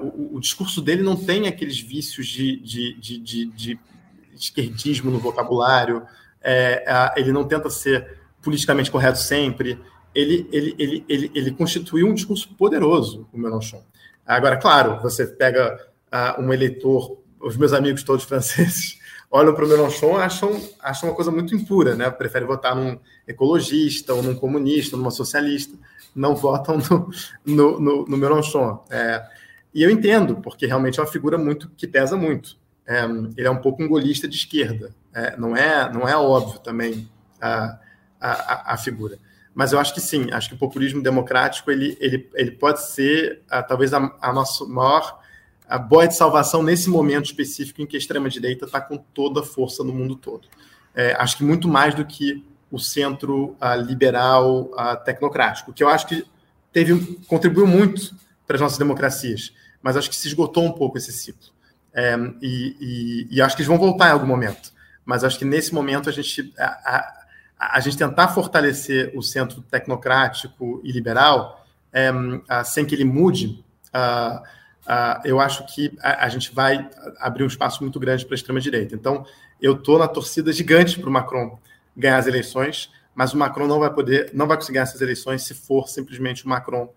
o, 0.00 0.36
o, 0.36 0.40
discurso 0.40 0.80
dele 0.80 1.02
não 1.02 1.16
tem 1.16 1.48
aqueles 1.48 1.80
vícios 1.80 2.28
de, 2.28 2.56
de, 2.58 2.94
de, 3.00 3.18
de, 3.18 3.46
de 3.46 3.80
esquerdismo 4.34 5.10
no 5.10 5.18
vocabulário, 5.18 6.02
é, 6.40 6.84
a, 6.86 7.14
ele 7.16 7.32
não 7.32 7.44
tenta 7.44 7.68
ser 7.68 8.18
politicamente 8.40 8.90
correto 8.90 9.18
sempre. 9.18 9.78
Ele, 10.14 10.48
ele, 10.52 10.74
ele, 10.78 11.04
ele, 11.08 11.30
ele 11.34 11.50
constituiu 11.50 12.06
um 12.06 12.14
discurso 12.14 12.48
poderoso, 12.54 13.28
o 13.32 13.38
Mélenchon. 13.38 13.82
Agora, 14.24 14.56
claro, 14.56 15.00
você 15.02 15.26
pega 15.26 15.78
um 16.38 16.52
eleitor, 16.52 17.18
os 17.40 17.56
meus 17.56 17.72
amigos 17.72 18.02
todos 18.02 18.24
franceses 18.24 18.98
olham 19.30 19.54
para 19.54 19.64
o 19.64 19.68
Mélenchon 19.68 20.16
acham 20.16 20.60
acham 20.80 21.08
uma 21.08 21.14
coisa 21.14 21.30
muito 21.30 21.54
impura, 21.54 21.94
né? 21.94 22.08
Preferem 22.10 22.46
votar 22.46 22.74
num 22.74 22.98
ecologista, 23.26 24.14
ou 24.14 24.22
num 24.22 24.34
comunista, 24.34 24.96
ou 24.96 25.02
numa 25.02 25.10
socialista, 25.10 25.76
não 26.14 26.34
votam 26.34 26.78
no, 26.78 27.10
no, 27.44 27.80
no, 27.80 28.04
no 28.06 28.16
Mélenchon. 28.16 28.84
É, 28.90 29.22
e 29.76 29.82
eu 29.82 29.90
entendo, 29.90 30.36
porque 30.36 30.64
realmente 30.64 30.98
é 30.98 31.02
uma 31.02 31.08
figura 31.08 31.36
muito 31.36 31.68
que 31.76 31.86
pesa 31.86 32.16
muito. 32.16 32.56
É, 32.86 33.04
ele 33.36 33.46
é 33.46 33.50
um 33.50 33.60
pouco 33.60 33.82
um 33.82 33.86
golista 33.86 34.26
de 34.26 34.34
esquerda. 34.34 34.94
É, 35.12 35.36
não, 35.36 35.54
é, 35.54 35.92
não 35.92 36.08
é 36.08 36.16
óbvio 36.16 36.58
também 36.60 37.06
a, 37.38 37.78
a, 38.18 38.72
a, 38.72 38.78
figura. 38.78 39.18
Mas 39.54 39.74
eu 39.74 39.78
acho 39.78 39.92
que 39.92 40.00
sim, 40.00 40.28
acho 40.32 40.48
que 40.48 40.54
o 40.54 40.58
populismo 40.58 41.02
democrático 41.02 41.70
ele, 41.70 41.94
ele, 42.00 42.26
ele 42.32 42.52
pode 42.52 42.86
ser 42.86 43.42
a, 43.50 43.62
talvez 43.62 43.92
a, 43.92 44.16
a 44.18 44.32
nossa 44.32 44.64
maior 44.64 45.20
a 45.68 45.76
boia 45.76 46.08
de 46.08 46.16
salvação 46.16 46.62
nesse 46.62 46.88
momento 46.88 47.26
específico 47.26 47.82
em 47.82 47.86
que 47.86 47.96
a 47.96 47.98
extrema-direita 47.98 48.64
está 48.64 48.80
com 48.80 48.96
toda 48.96 49.40
a 49.40 49.44
força 49.44 49.84
no 49.84 49.92
mundo 49.92 50.16
todo. 50.16 50.48
É, 50.94 51.14
acho 51.18 51.36
que 51.36 51.44
muito 51.44 51.68
mais 51.68 51.94
do 51.94 52.02
que 52.02 52.42
o 52.70 52.78
centro 52.78 53.54
liberal 53.84 54.70
tecnocrático, 55.04 55.70
que 55.74 55.84
eu 55.84 55.88
acho 55.90 56.06
que 56.06 56.24
teve 56.72 57.18
contribuiu 57.26 57.66
muito 57.66 58.14
para 58.46 58.56
as 58.56 58.62
nossas 58.62 58.78
democracias 58.78 59.52
mas 59.86 59.96
acho 59.96 60.10
que 60.10 60.16
se 60.16 60.26
esgotou 60.26 60.64
um 60.64 60.72
pouco 60.72 60.98
esse 60.98 61.12
ciclo. 61.12 61.52
É, 61.94 62.16
e, 62.42 62.76
e, 63.30 63.36
e, 63.36 63.40
acho 63.40 63.54
que 63.54 63.62
eles 63.62 63.68
vão 63.68 63.78
voltar 63.78 64.08
em 64.08 64.10
algum 64.10 64.26
momento. 64.26 64.72
Mas 65.04 65.22
acho 65.22 65.38
que 65.38 65.44
nesse 65.44 65.72
momento 65.72 66.08
a 66.08 66.12
gente, 66.12 66.52
a, 66.58 66.66
a, 67.56 67.76
a 67.76 67.78
gente 67.78 67.96
tentar 67.96 68.26
fortalecer 68.26 69.12
o 69.14 69.22
centro 69.22 69.62
tecnocrático 69.62 70.80
e 70.82 70.90
liberal, 70.90 71.64
é, 71.92 72.10
a, 72.48 72.64
sem 72.64 72.84
que 72.84 72.96
ele 72.96 73.04
mude, 73.04 73.64
eu 75.24 75.38
acho 75.38 75.64
que 75.72 75.96
a, 76.02 76.28
gente 76.28 76.52
vai 76.52 76.90
abrir 77.20 77.44
um 77.44 77.46
espaço 77.46 77.80
muito 77.80 78.00
grande 78.00 78.26
para 78.26 78.34
a 78.34 78.38
extrema-direita. 78.38 78.92
Então, 78.92 79.24
eu 79.62 79.74
estou 79.74 80.00
na 80.00 80.08
torcida 80.08 80.52
gigante 80.52 80.98
para 80.98 81.08
o 81.08 81.12
Macron 81.12 81.60
ganhar 81.96 82.18
as 82.18 82.26
eleições, 82.26 82.90
mas 83.14 83.32
o 83.32 83.38
Macron 83.38 83.68
não 83.68 83.78
vai 83.78 83.94
poder, 83.94 84.32
não 84.34 84.48
vai 84.48 84.56
conseguir 84.56 84.78
essas 84.78 85.00
eleições 85.00 85.44
se 85.44 85.54
for 85.54 85.86
simplesmente 85.86 86.44
o 86.44 86.48
Macron 86.48 86.92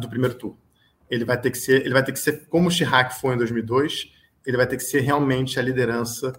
do 0.00 0.08
primeiro 0.08 0.34
turno. 0.34 0.67
Ele 1.10 1.24
vai 1.24 1.40
ter 1.40 1.50
que 1.50 1.58
ser, 1.58 1.80
ele 1.82 1.92
vai 1.92 2.04
ter 2.04 2.12
que 2.12 2.18
ser 2.18 2.46
como 2.48 2.68
o 2.68 2.70
Chirac 2.70 3.18
foi 3.20 3.34
em 3.34 3.38
2002, 3.38 4.12
ele 4.46 4.56
vai 4.56 4.66
ter 4.66 4.76
que 4.76 4.82
ser 4.82 5.00
realmente 5.00 5.58
a 5.58 5.62
liderança 5.62 6.32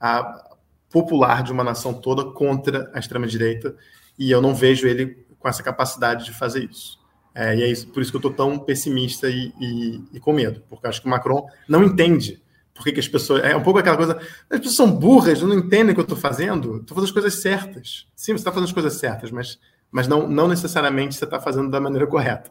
a, 0.00 0.56
popular 0.90 1.42
de 1.42 1.52
uma 1.52 1.64
nação 1.64 1.92
toda 1.94 2.24
contra 2.32 2.90
a 2.94 2.98
extrema 2.98 3.26
direita, 3.26 3.76
e 4.18 4.30
eu 4.30 4.40
não 4.40 4.54
vejo 4.54 4.86
ele 4.86 5.26
com 5.38 5.48
essa 5.48 5.62
capacidade 5.62 6.24
de 6.24 6.32
fazer 6.32 6.64
isso. 6.64 6.98
É, 7.34 7.54
e 7.54 7.62
é 7.62 7.68
isso, 7.68 7.88
por 7.88 8.00
isso 8.00 8.10
que 8.10 8.16
eu 8.16 8.30
estou 8.30 8.32
tão 8.32 8.58
pessimista 8.58 9.28
e, 9.28 9.52
e, 9.60 10.00
e, 10.14 10.20
com 10.20 10.32
medo, 10.32 10.62
porque 10.70 10.86
acho 10.86 11.02
que 11.02 11.06
o 11.06 11.10
Macron 11.10 11.46
não 11.68 11.84
entende 11.84 12.42
por 12.76 12.84
que, 12.84 12.92
que, 12.92 13.00
as 13.00 13.08
pessoas. 13.08 13.42
É 13.42 13.56
um 13.56 13.62
pouco 13.62 13.78
aquela 13.78 13.96
coisa. 13.96 14.18
As 14.50 14.58
pessoas 14.58 14.74
são 14.74 14.90
burras, 14.90 15.40
não 15.42 15.54
entendem 15.54 15.92
o 15.92 15.94
que 15.94 16.00
eu 16.00 16.02
estou 16.02 16.16
fazendo. 16.16 16.76
Estou 16.76 16.94
fazendo 16.94 17.04
as 17.04 17.10
coisas 17.10 17.34
certas. 17.40 18.06
Sim, 18.14 18.32
você 18.32 18.40
está 18.40 18.50
fazendo 18.50 18.66
as 18.66 18.72
coisas 18.72 18.94
certas, 18.94 19.30
mas, 19.30 19.58
mas 19.90 20.06
não, 20.06 20.28
não 20.28 20.46
necessariamente 20.46 21.14
você 21.14 21.24
está 21.24 21.40
fazendo 21.40 21.70
da 21.70 21.80
maneira 21.80 22.06
correta. 22.06 22.50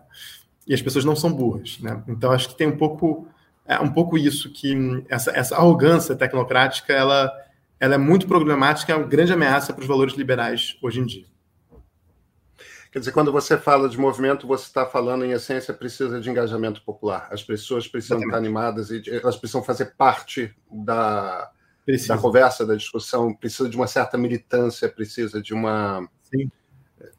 E 0.68 0.74
as 0.74 0.82
pessoas 0.82 1.06
não 1.06 1.16
são 1.16 1.32
burras. 1.32 1.80
Né? 1.80 2.04
Então 2.08 2.32
acho 2.32 2.50
que 2.50 2.58
tem 2.58 2.68
um 2.68 2.78
pouco. 2.78 3.28
É 3.68 3.80
um 3.80 3.92
pouco 3.92 4.18
isso 4.18 4.52
que 4.52 5.04
essa, 5.10 5.32
essa 5.32 5.56
arrogância 5.56 6.16
tecnocrática 6.16 6.94
ela, 6.94 7.32
ela 7.80 7.96
é 7.96 7.98
muito 7.98 8.28
problemática, 8.28 8.94
é 8.94 8.96
uma 8.96 9.08
grande 9.08 9.34
ameaça 9.34 9.74
para 9.74 9.82
os 9.82 9.88
valores 9.88 10.14
liberais 10.14 10.78
hoje 10.84 11.00
em 11.00 11.06
dia. 11.06 11.26
Quer 12.96 13.00
dizer, 13.00 13.12
quando 13.12 13.30
você 13.30 13.58
fala 13.58 13.90
de 13.90 14.00
movimento, 14.00 14.48
você 14.48 14.64
está 14.64 14.86
falando, 14.86 15.26
em 15.26 15.32
essência, 15.32 15.74
precisa 15.74 16.22
de 16.22 16.30
engajamento 16.30 16.82
popular. 16.82 17.28
As 17.30 17.44
pessoas 17.44 17.90
precisam 17.90 18.20
Exatamente. 18.20 18.48
estar 18.48 18.66
animadas 18.70 18.90
e 18.90 19.04
elas 19.22 19.36
precisam 19.36 19.62
fazer 19.62 19.96
parte 19.98 20.56
da, 20.72 21.52
da 22.08 22.18
conversa, 22.18 22.66
da 22.66 22.74
discussão, 22.74 23.34
precisa 23.34 23.68
de 23.68 23.76
uma 23.76 23.86
certa 23.86 24.18
militância, 24.18 24.88
precisa 24.88 25.42
de 25.42 25.54
uma. 25.54 26.08
Sim, 26.24 26.50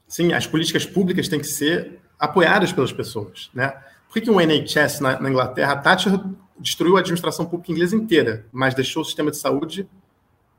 Sim 0.09 0.32
as 0.32 0.47
políticas 0.47 0.86
públicas 0.86 1.28
têm 1.28 1.40
que 1.40 1.47
ser 1.47 2.01
apoiadas 2.18 2.72
pelas 2.72 2.93
pessoas. 2.93 3.51
Né? 3.55 3.74
Por 4.09 4.20
que, 4.20 4.30
o 4.30 4.40
NHS 4.40 5.01
na, 5.01 5.20
na 5.20 5.30
Inglaterra, 5.30 5.72
a 5.72 5.76
Thatcher 5.76 6.18
destruiu 6.59 6.97
a 6.97 7.01
administração 7.01 7.44
pública 7.44 7.72
inglesa 7.72 7.94
inteira, 7.97 8.47
mas 8.51 8.74
deixou 8.74 9.02
o 9.02 9.05
sistema 9.05 9.30
de 9.30 9.36
saúde 9.36 9.88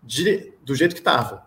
de, 0.03 0.53
do 0.63 0.75
jeito 0.75 0.93
que 0.93 1.01
estava? 1.01 1.45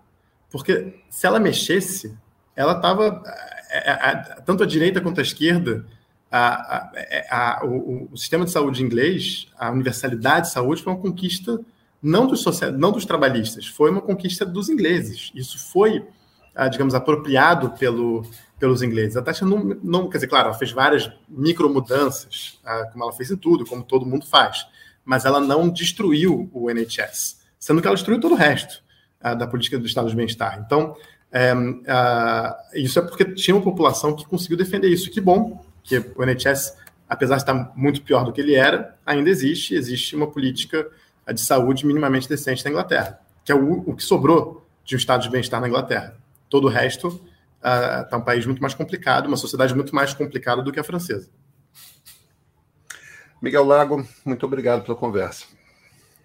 Porque 0.50 1.00
se 1.08 1.26
ela 1.26 1.38
mexesse, 1.38 2.16
ela 2.56 2.72
estava 2.72 3.22
a, 3.24 3.50
é, 3.70 3.90
a, 3.90 4.10
é, 4.10 4.40
tanto 4.42 4.62
a 4.62 4.66
direita 4.66 5.00
quanto 5.00 5.20
a 5.20 5.22
esquerda, 5.22 5.86
a, 6.30 6.90
a, 7.30 7.64
o, 7.64 8.08
o, 8.12 8.16
sistema 8.16 8.44
de 8.44 8.50
saúde 8.50 8.82
inglês, 8.82 9.48
a 9.58 9.70
universalidade 9.70 10.46
de 10.46 10.52
saúde 10.52 10.82
foi 10.82 10.92
uma 10.92 11.00
conquista 11.00 11.60
não 12.02 12.26
dos, 12.26 12.42
social, 12.42 12.72
não 12.72 12.92
dos 12.92 13.04
trabalhistas, 13.04 13.66
foi 13.66 13.90
uma 13.90 14.00
conquista 14.00 14.46
dos 14.46 14.68
ingleses. 14.68 15.30
Isso 15.34 15.58
foi, 15.70 16.06
ah, 16.54 16.68
digamos, 16.68 16.94
apropriado 16.94 17.70
pelo, 17.72 18.24
pelos 18.60 18.82
ingleses. 18.82 19.16
A 19.16 19.22
taxa 19.22 19.44
não, 19.44 19.58
não, 19.82 20.08
quer 20.08 20.18
dizer, 20.18 20.28
claro, 20.28 20.48
ela 20.48 20.58
fez 20.58 20.70
várias 20.70 21.10
micromudanças, 21.28 22.60
ah, 22.64 22.88
como 22.92 23.02
ela 23.02 23.12
fez 23.12 23.30
em 23.30 23.36
tudo, 23.36 23.64
como 23.64 23.82
todo 23.82 24.06
mundo 24.06 24.26
faz, 24.26 24.66
mas 25.04 25.24
ela 25.24 25.40
não 25.40 25.68
destruiu 25.68 26.48
o 26.52 26.70
NHS, 26.70 27.40
sendo 27.58 27.80
que 27.80 27.88
ela 27.88 27.96
destruiu 27.96 28.20
todo 28.20 28.32
o 28.32 28.36
resto 28.36 28.82
ah, 29.20 29.34
da 29.34 29.46
política 29.46 29.78
do 29.78 29.86
Estado 29.86 30.10
de 30.10 30.14
bem-estar. 30.14 30.62
Então, 30.64 30.94
é, 31.32 31.54
uh, 31.54 32.54
isso 32.74 32.98
é 32.98 33.02
porque 33.02 33.24
tinha 33.34 33.56
uma 33.56 33.62
população 33.62 34.14
que 34.14 34.26
conseguiu 34.26 34.58
defender 34.58 34.88
isso. 34.88 35.10
Que 35.10 35.20
bom 35.20 35.64
que 35.82 35.98
o 35.98 36.22
NHS, 36.22 36.76
apesar 37.08 37.36
de 37.36 37.42
estar 37.42 37.72
muito 37.76 38.02
pior 38.02 38.24
do 38.24 38.32
que 38.32 38.40
ele 38.40 38.54
era, 38.54 38.96
ainda 39.06 39.30
existe. 39.30 39.74
Existe 39.74 40.14
uma 40.14 40.26
política 40.26 40.86
de 41.32 41.40
saúde 41.40 41.86
minimamente 41.86 42.28
decente 42.28 42.64
na 42.64 42.70
Inglaterra, 42.70 43.20
que 43.44 43.52
é 43.52 43.54
o, 43.54 43.88
o 43.88 43.94
que 43.94 44.02
sobrou 44.02 44.66
de 44.84 44.96
um 44.96 44.98
estado 44.98 45.22
de 45.22 45.30
bem-estar 45.30 45.60
na 45.60 45.68
Inglaterra. 45.68 46.16
Todo 46.48 46.66
o 46.66 46.68
resto 46.68 47.20
está 47.62 48.16
uh, 48.16 48.18
um 48.18 48.24
país 48.24 48.46
muito 48.46 48.60
mais 48.60 48.74
complicado, 48.74 49.26
uma 49.26 49.36
sociedade 49.36 49.74
muito 49.74 49.94
mais 49.94 50.14
complicada 50.14 50.62
do 50.62 50.72
que 50.72 50.80
a 50.80 50.84
francesa. 50.84 51.30
Miguel 53.40 53.64
Lago, 53.64 54.06
muito 54.24 54.44
obrigado 54.44 54.84
pela 54.84 54.96
conversa. 54.96 55.46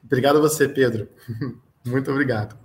Obrigado 0.03 0.37
a 0.37 0.41
você, 0.41 0.67
Pedro. 0.67 1.07
muito 1.85 2.11
obrigado. 2.11 2.64